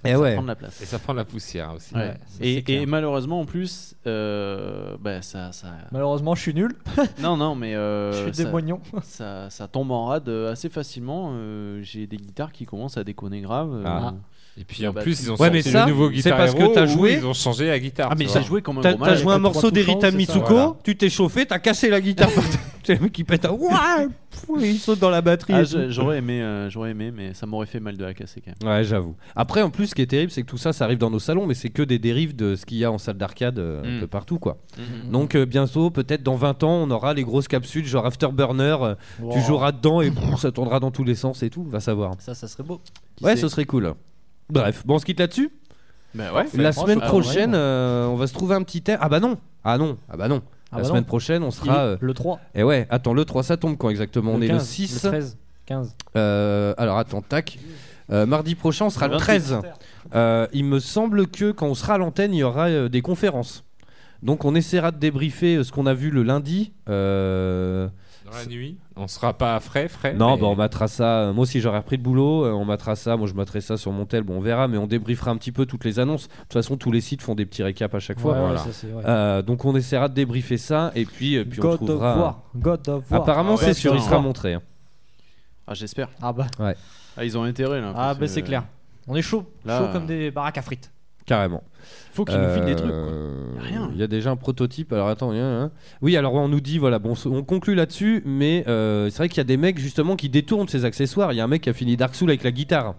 Et 0.05 0.13
ça 0.13 0.19
ouais. 0.19 0.33
prend 0.33 0.43
de 0.43 0.47
la 0.47 0.55
place. 0.55 0.81
Et 0.81 0.85
ça 0.85 0.99
prend 0.99 1.13
de 1.13 1.19
la 1.19 1.25
poussière 1.25 1.73
aussi. 1.73 1.93
Ouais. 1.93 2.01
Ouais, 2.01 2.07
ça, 2.27 2.37
c'est 2.39 2.69
et, 2.69 2.85
malheureusement 2.85 3.39
en 3.41 3.45
plus, 3.45 3.95
euh, 4.07 4.95
bah, 4.99 5.21
ça, 5.21 5.51
ça... 5.51 5.67
Malheureusement, 5.91 6.35
je 6.35 6.41
suis 6.41 6.53
nul. 6.53 6.75
non 7.21 7.37
non 7.37 7.55
mais 7.55 7.75
euh, 7.75 8.27
je 8.27 8.31
suis 8.33 8.45
moignons. 8.45 8.81
ça, 9.03 9.49
ça 9.49 9.67
tombe 9.67 9.91
en 9.91 10.05
rade 10.05 10.29
euh, 10.29 10.51
assez 10.51 10.69
facilement. 10.69 11.29
euh, 11.33 11.81
J'ai 11.81 12.07
des 12.07 12.17
guitares 12.17 12.51
qui 12.51 12.65
commencent 12.65 12.97
à 12.97 13.03
déconner 13.03 13.41
grave. 13.41 13.73
euh, 13.73 13.83
Ah. 13.85 14.13
Et 14.57 14.63
puis 14.63 14.83
La 14.83 14.89
en 14.89 14.93
batterie. 14.93 15.11
plus, 15.13 15.21
ils 15.23 15.31
ont 15.31 15.35
Ouais, 15.35 15.47
sorti 15.51 15.69
ça, 15.69 15.85
le 15.85 15.91
nouveau 15.91 16.07
c'est 16.09 16.15
Guitar 16.15 16.37
parce 16.37 16.53
que 16.53 16.61
Hero 16.61 16.71
t'as 16.73 16.85
où 16.85 16.87
joué- 16.87 17.13
Ils 17.19 17.25
ont 17.25 17.33
changé 17.33 17.67
la 17.67 17.77
guitare. 17.77 18.07
Ah 18.11 18.15
mais 18.17 18.25
j'ai 18.27 18.41
joué 18.41 18.61
comme 18.61 18.77
un 18.77 18.81
T'as 18.81 18.91
gros 18.93 18.99
t'as 18.99 19.05
malade. 19.07 19.21
joué 19.23 19.33
un 19.33 19.39
morceau 19.39 19.69
d'Erita. 19.69 20.11
Mitsuko, 20.11 20.45
Voilà. 20.47 20.73
tu 20.83 20.95
t'es 20.95 21.09
chauffé, 21.09 21.45
t'as 21.45 21.59
cassé 21.59 21.89
la 21.89 21.99
guitare. 21.99 22.29
C'est 22.85 22.93
le 22.95 22.99
mec 23.01 23.11
qui 23.13 23.23
pète 23.23 23.43
un 23.45 23.57
il 24.61 24.77
saute 24.77 24.99
dans 24.99 25.09
la 25.09 25.21
batterie. 25.21 25.53
Ah, 25.55 25.63
j'aurais 25.89 26.19
aimé, 26.19 26.41
euh, 26.41 26.69
j'aurais 26.69 26.91
aimé, 26.91 27.11
mais 27.11 27.33
ça 27.33 27.47
m'aurait 27.47 27.65
fait 27.65 27.79
mal 27.79 27.97
de 27.97 28.05
la 28.05 28.13
casser 28.13 28.41
quand 28.45 28.51
même. 28.63 28.71
Ouais, 28.77 28.83
j'avoue. 28.83 29.15
Après, 29.35 29.61
en 29.63 29.71
plus, 29.71 29.87
ce 29.87 29.95
qui 29.95 30.03
est 30.03 30.05
terrible, 30.05 30.31
c'est 30.31 30.43
que 30.43 30.47
tout 30.47 30.57
ça, 30.57 30.71
ça 30.71 30.85
arrive 30.85 30.99
dans 30.99 31.09
nos 31.09 31.17
salons, 31.19 31.47
mais 31.47 31.55
c'est 31.55 31.69
que 31.69 31.81
des 31.81 31.97
dérives 31.97 32.35
de 32.35 32.55
ce 32.55 32.63
qu'il 32.65 32.77
y 32.77 32.85
a 32.85 32.91
en 32.91 32.99
salle 32.99 33.17
d'arcade 33.17 33.57
euh, 33.57 33.81
un 33.83 33.97
Mm. 33.97 33.99
peu 34.01 34.07
partout, 34.07 34.37
quoi. 34.37 34.57
Mhm. 34.77 35.11
Donc, 35.11 35.33
euh, 35.35 35.45
bientôt, 35.47 35.89
peut-être 35.89 36.21
dans 36.21 36.35
20 36.35 36.61
ans, 36.63 36.75
on 36.83 36.91
aura 36.91 37.13
les 37.15 37.23
grosses 37.23 37.47
capsules, 37.47 37.85
genre 37.87 38.05
Afterburner. 38.05 38.77
euh, 38.81 38.95
Tu 39.33 39.39
joueras 39.41 39.71
dedans 39.71 40.01
et 40.01 40.11
ça 40.37 40.51
tournera 40.51 40.79
dans 40.79 40.91
tous 40.91 41.03
les 41.03 41.15
sens 41.15 41.41
et 41.41 41.49
tout, 41.49 41.63
va 41.63 41.79
savoir. 41.79 42.13
Ça, 42.19 42.35
ça 42.35 42.47
serait 42.47 42.63
beau. 42.63 42.79
Qui 43.15 43.23
Ouais, 43.25 43.35
ce 43.35 43.47
serait 43.47 43.65
cool. 43.65 43.93
Bref, 44.49 44.85
bon, 44.85 44.95
on 44.95 44.99
se 44.99 45.05
quitte 45.05 45.19
là-dessus. 45.19 45.51
Bah 46.13 46.33
ouais. 46.33 46.45
La 46.53 46.71
semaine 46.71 46.99
ah, 47.01 47.07
prochaine, 47.07 47.53
euh, 47.55 48.05
on 48.07 48.15
va 48.15 48.27
se 48.27 48.33
trouver 48.33 48.55
un 48.55 48.63
petit 48.63 48.81
thème. 48.81 48.97
Ah 49.01 49.09
bah 49.09 49.19
non, 49.19 49.37
ah 49.63 49.77
non, 49.77 49.97
ah 50.09 50.15
bah 50.17 50.27
non. 50.27 50.41
Ah 50.71 50.77
la 50.77 50.81
bah 50.83 50.87
semaine 50.87 51.01
non. 51.01 51.07
prochaine, 51.07 51.43
on 51.43 51.51
sera. 51.51 51.79
euh, 51.79 51.97
Le 51.99 52.13
3. 52.13 52.39
Et 52.55 52.63
ouais, 52.63 52.87
attends, 52.89 53.13
le 53.13 53.25
3, 53.25 53.43
ça 53.43 53.57
tombe 53.57 53.77
quand 53.77 53.89
exactement 53.89 54.31
On 54.33 54.41
est 54.41 54.47
le 54.47 54.53
15, 54.53 54.65
6. 54.67 55.03
Le 55.03 55.09
13. 55.09 55.37
15. 55.65 55.95
Euh, 56.15 56.73
alors 56.77 56.97
attends, 56.97 57.21
tac. 57.21 57.59
Euh, 58.11 58.25
mardi 58.25 58.55
prochain, 58.55 58.85
on 58.85 58.89
sera 58.89 59.07
le 59.07 59.13
28. 59.13 59.25
13. 59.25 59.59
Euh, 60.13 60.47
il 60.53 60.63
me 60.65 60.79
semble 60.79 61.27
que 61.27 61.51
quand 61.51 61.67
on 61.67 61.75
sera 61.75 61.95
à 61.95 61.97
l'antenne, 61.97 62.33
il 62.33 62.37
y 62.37 62.43
aura 62.43 62.67
euh, 62.67 62.87
des 62.87 63.01
conférences. 63.01 63.63
Donc 64.23 64.45
on 64.45 64.55
essaiera 64.55 64.91
de 64.91 64.97
débriefer 64.97 65.57
euh, 65.57 65.63
ce 65.63 65.71
qu'on 65.71 65.85
a 65.85 65.93
vu 65.93 66.11
le 66.11 66.23
lundi. 66.23 66.71
Euh, 66.87 67.87
Dans 68.25 68.31
la 68.31 68.45
nuit, 68.47 68.77
on 68.95 69.07
sera 69.07 69.33
pas 69.33 69.59
frais, 69.59 69.87
frais. 69.87 70.13
Non, 70.15 70.35
mais- 70.35 70.41
bah, 70.41 70.47
on 70.47 70.55
mettra 70.55 70.87
ça. 70.87 71.31
Moi 71.33 71.43
aussi, 71.43 71.59
j'aurais 71.61 71.77
repris 71.77 71.97
le 71.97 72.01
boulot. 72.01 72.45
euh, 72.45 72.51
on 72.53 72.65
mettra 72.65 72.95
ça. 72.95 73.15
Moi, 73.17 73.27
je 73.27 73.33
mettrai 73.35 73.61
ça 73.61 73.77
sur 73.77 73.91
mon 73.91 74.05
tel. 74.05 74.23
Bon, 74.23 74.37
on 74.37 74.41
verra, 74.41 74.67
mais 74.67 74.77
on 74.77 74.87
débriefera 74.87 75.29
un 75.29 75.37
petit 75.37 75.51
peu 75.51 75.67
toutes 75.67 75.85
les 75.85 75.99
annonces. 75.99 76.27
De 76.27 76.33
toute 76.43 76.53
façon, 76.53 76.75
tous 76.75 76.91
les 76.91 77.01
sites 77.01 77.21
font 77.21 77.35
des 77.35 77.45
petits 77.45 77.61
récaps 77.61 77.93
à 77.93 77.99
chaque 77.99 78.19
fois. 78.19 78.31
Ouais, 78.33 78.39
ouais, 78.39 78.45
Voilà. 78.45 78.59
ça. 78.59 78.87
Euh, 79.07 79.41
donc, 79.43 79.63
on 79.63 79.75
essaiera 79.75 80.09
de 80.09 80.15
débriefer 80.15 80.57
ça. 80.57 80.91
Et 80.95 81.05
puis, 81.05 81.35
euh, 81.37 81.45
puis 81.45 81.59
on 81.59 81.63
God 81.63 81.73
of 81.73 81.77
trouvera. 81.87 82.17
War. 82.17 82.41
God 82.55 82.89
of 82.89 83.11
War. 83.11 83.21
Apparemment, 83.21 83.55
Ah 83.59 83.61
ouais, 83.61 83.73
c'est 83.73 83.73
sûr. 83.75 83.93
Il 83.95 84.01
sera 84.01 84.19
montré. 84.19 84.53
hein. 84.55 84.61
Ah 85.67 85.73
j'espère. 85.73 86.09
Ah 86.21 86.31
bah, 86.33 86.47
Ah 87.17 87.23
ils 87.25 87.37
ont 87.37 87.43
intérêt 87.43 87.81
là. 87.81 87.91
ah 87.95 88.13
bah 88.13 88.19
que- 88.21 88.27
c'est 88.27 88.41
clair. 88.43 88.63
On 89.07 89.15
est 89.15 89.21
chaud. 89.21 89.45
Là, 89.65 89.79
chaud 89.79 89.87
comme 89.93 90.05
des 90.07 90.31
baraques 90.31 90.57
à 90.57 90.61
frites. 90.61 90.91
Carrément. 91.25 91.63
Faut 92.13 92.23
qu'ils 92.23 92.39
nous 92.39 92.49
filent 92.53 92.65
des 92.65 92.75
trucs. 92.75 92.91
Quoi. 92.91 92.99
Euh, 92.99 93.33
Y 93.55 93.59
a 93.59 93.61
rien. 93.63 93.89
Il 93.93 93.99
y 93.99 94.03
a 94.03 94.07
déjà 94.07 94.29
un 94.31 94.35
prototype. 94.35 94.93
Alors 94.93 95.07
attends, 95.09 95.33
il 95.33 95.37
y 95.37 95.41
a 95.41 95.45
un- 95.45 95.71
oui, 96.01 96.15
alors 96.17 96.33
on 96.35 96.47
nous 96.47 96.61
dit 96.61 96.77
voilà, 96.77 96.97
bon, 96.99 97.13
on 97.25 97.43
conclut 97.43 97.75
là-dessus, 97.75 98.21
mais 98.25 98.63
euh, 98.67 99.09
c'est 99.09 99.17
vrai 99.17 99.29
qu'il 99.29 99.37
y 99.39 99.41
a 99.41 99.43
des 99.45 99.57
mecs 99.57 99.77
justement 99.79 100.15
qui 100.15 100.29
détournent 100.29 100.67
ces 100.67 100.85
accessoires. 100.85 101.33
Il 101.33 101.35
y 101.35 101.41
a 101.41 101.43
un 101.43 101.47
mec 101.47 101.63
qui 101.63 101.69
a 101.69 101.73
fini 101.73 101.97
Dark 101.97 102.15
Souls 102.15 102.29
avec 102.29 102.43
la 102.43 102.51
guitare. 102.51 102.95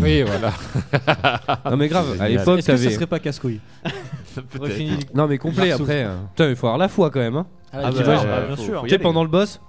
Oui, 0.00 0.22
voilà. 0.22 0.52
Non 1.70 1.76
mais 1.76 1.88
grave, 1.88 2.10
à 2.20 2.26
génial. 2.26 2.32
l'époque 2.32 2.58
Est-ce 2.58 2.66
que 2.66 2.76
ça 2.76 2.82
t'avais. 2.82 2.94
serait 2.94 3.06
pas 3.06 3.18
casse-couille 3.18 3.60
Non 5.14 5.26
mais 5.26 5.38
complet 5.38 5.68
Dark 5.68 5.78
Souls. 5.78 5.84
après. 5.86 6.02
hein. 6.04 6.28
Putain, 6.34 6.50
il 6.50 6.56
faut 6.56 6.66
avoir 6.66 6.78
la 6.78 6.88
foi 6.88 7.10
quand 7.10 7.20
même. 7.20 7.36
Hein. 7.36 7.46
Ah, 7.72 7.80
Ah 7.84 7.90
tu 7.90 7.98
bah, 7.98 8.04
vois, 8.04 8.14
ouais, 8.16 8.24
bah, 8.26 8.40
faut- 8.40 8.46
bien 8.46 8.56
sûr. 8.64 8.80
faut 8.80 8.86
y 8.86 8.88
Tu 8.88 8.88
sais 8.90 8.94
aller. 8.96 9.02
pendant 9.02 9.22
le 9.22 9.28
boss, 9.30 9.60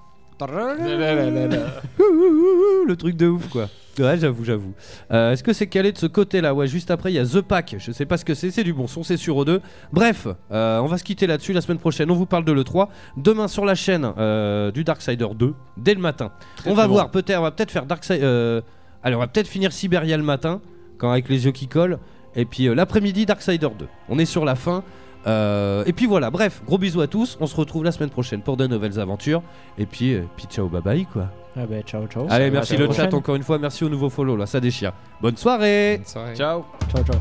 Là, 0.42 0.48
là, 0.48 0.96
là, 0.98 1.30
là, 1.30 1.48
là. 1.48 1.58
ouh, 2.00 2.04
ouh, 2.04 2.84
ouh, 2.84 2.86
le 2.88 2.96
truc 2.96 3.18
de 3.18 3.28
ouf 3.28 3.50
quoi. 3.50 3.68
Ouais, 4.00 4.18
j'avoue, 4.18 4.44
j'avoue. 4.44 4.74
Euh, 5.12 5.34
Est-ce 5.34 5.44
que 5.44 5.54
c'est 5.54 5.68
calé 5.68 5.92
de 5.92 5.98
ce 5.98 6.06
côté-là? 6.06 6.54
Ouais, 6.54 6.68
juste 6.68 6.92
après, 6.92 7.12
il 7.12 7.16
y 7.16 7.20
a 7.20 7.26
The 7.26 7.42
Pack. 7.42 7.76
Je 7.80 7.92
sais 7.92 8.06
pas 8.06 8.18
ce 8.18 8.26
que 8.26 8.34
c'est, 8.34 8.52
c'est 8.52 8.64
du 8.64 8.74
bon 8.74 8.88
son, 8.88 9.04
c'est 9.04 9.18
sur 9.18 9.36
O2. 9.38 9.60
Bref, 9.92 10.28
euh, 10.52 10.80
on 10.80 10.86
va 10.86 10.98
se 10.98 11.04
quitter 11.04 11.28
là-dessus. 11.28 11.54
La 11.54 11.62
semaine 11.62 11.80
prochaine, 11.80 12.10
on 12.10 12.16
vous 12.16 12.26
parle 12.26 12.46
de 12.46 12.52
l'E3. 12.52 12.88
Demain 13.18 13.48
sur 13.48 13.66
la 13.66 13.76
chaîne 13.76 14.12
euh, 14.18 14.72
du 14.72 14.84
Darksider 14.84 15.28
2, 15.36 15.54
dès 15.78 15.94
le 15.94 16.00
matin. 16.00 16.32
Très, 16.56 16.72
on 16.72 16.74
va 16.74 16.88
voir, 16.88 17.12
peut-être, 17.12 17.40
on 17.40 17.44
va 17.44 17.52
peut-être 17.52 17.72
faire 17.72 17.86
Darksider. 17.86 18.22
Euh... 18.24 18.62
Allez, 19.04 19.16
on 19.16 19.20
va 19.20 19.28
peut-être 19.28 19.48
finir 19.48 19.72
Siberia 19.72 20.18
le 20.18 20.24
matin, 20.24 20.62
quand 20.98 21.12
avec 21.12 21.30
les 21.30 21.46
yeux 21.46 21.52
qui 21.52 21.68
collent. 21.68 22.00
Et 22.36 22.46
puis 22.46 22.74
l'après-midi, 22.74 23.26
Darksider 23.26 23.68
2. 23.78 23.88
On 24.10 24.20
est 24.20 24.26
sur 24.26 24.46
la 24.46 24.56
fin. 24.56 24.84
Et 25.26 25.94
puis 25.94 26.06
voilà, 26.06 26.32
bref, 26.32 26.62
gros 26.66 26.78
bisous 26.78 27.02
à 27.02 27.08
tous. 27.08 27.38
On 27.40 27.48
se 27.48 27.56
retrouve 27.56 27.84
la 27.84 27.92
semaine 27.92 28.10
prochaine 28.10 28.42
pour 28.42 28.58
de 28.58 28.66
nouvelles 28.68 29.00
aventures. 29.00 29.42
Et 29.78 29.86
puis, 29.86 30.18
puis 30.36 30.48
ciao, 30.48 30.68
bye 30.68 30.82
bye 30.82 31.06
quoi. 31.06 31.32
Ah 31.62 31.66
bah, 31.66 31.82
ciao, 31.86 32.08
ciao. 32.08 32.26
Allez, 32.30 32.50
merci 32.52 32.78
le 32.78 32.86
prochaine. 32.86 33.12
chat 33.12 33.18
encore 33.18 33.36
une 33.36 33.44
fois. 33.44 33.60
Merci 33.60 33.84
au 33.84 33.90
nouveau 33.90 34.10
follow 34.10 34.38
là, 34.38 34.46
ça 34.46 34.62
déchire. 34.62 34.94
Bonne 35.22 35.36
soirée. 35.36 36.02
Ciao. 36.06 36.64
Ciao, 36.94 37.04
ciao. 37.04 37.20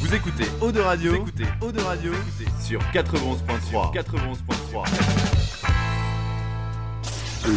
Vous 0.00 0.14
écoutez 0.14 0.44
Eau 0.60 0.72
de 0.72 0.80
Radio, 0.80 1.12
vous 1.12 1.28
écoutez 1.28 1.44
Eau 1.60 1.72
de 1.72 1.80
Radio 1.80 2.12
sur 2.60 2.80
91.3. 2.94 3.92
91.3. 3.92 4.84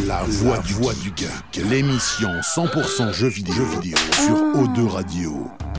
La 0.06 0.22
voix 0.22 0.58
du, 0.58 0.74
voix 0.74 0.92
du 0.94 1.12
geek, 1.16 1.68
l'émission 1.68 2.28
100% 2.28 3.12
jeux 3.12 3.28
vidéo, 3.28 3.54
jeux 3.54 3.80
vidéo 3.80 3.96
sur 4.12 4.34
O2 4.34 4.86
Radio. 4.86 5.50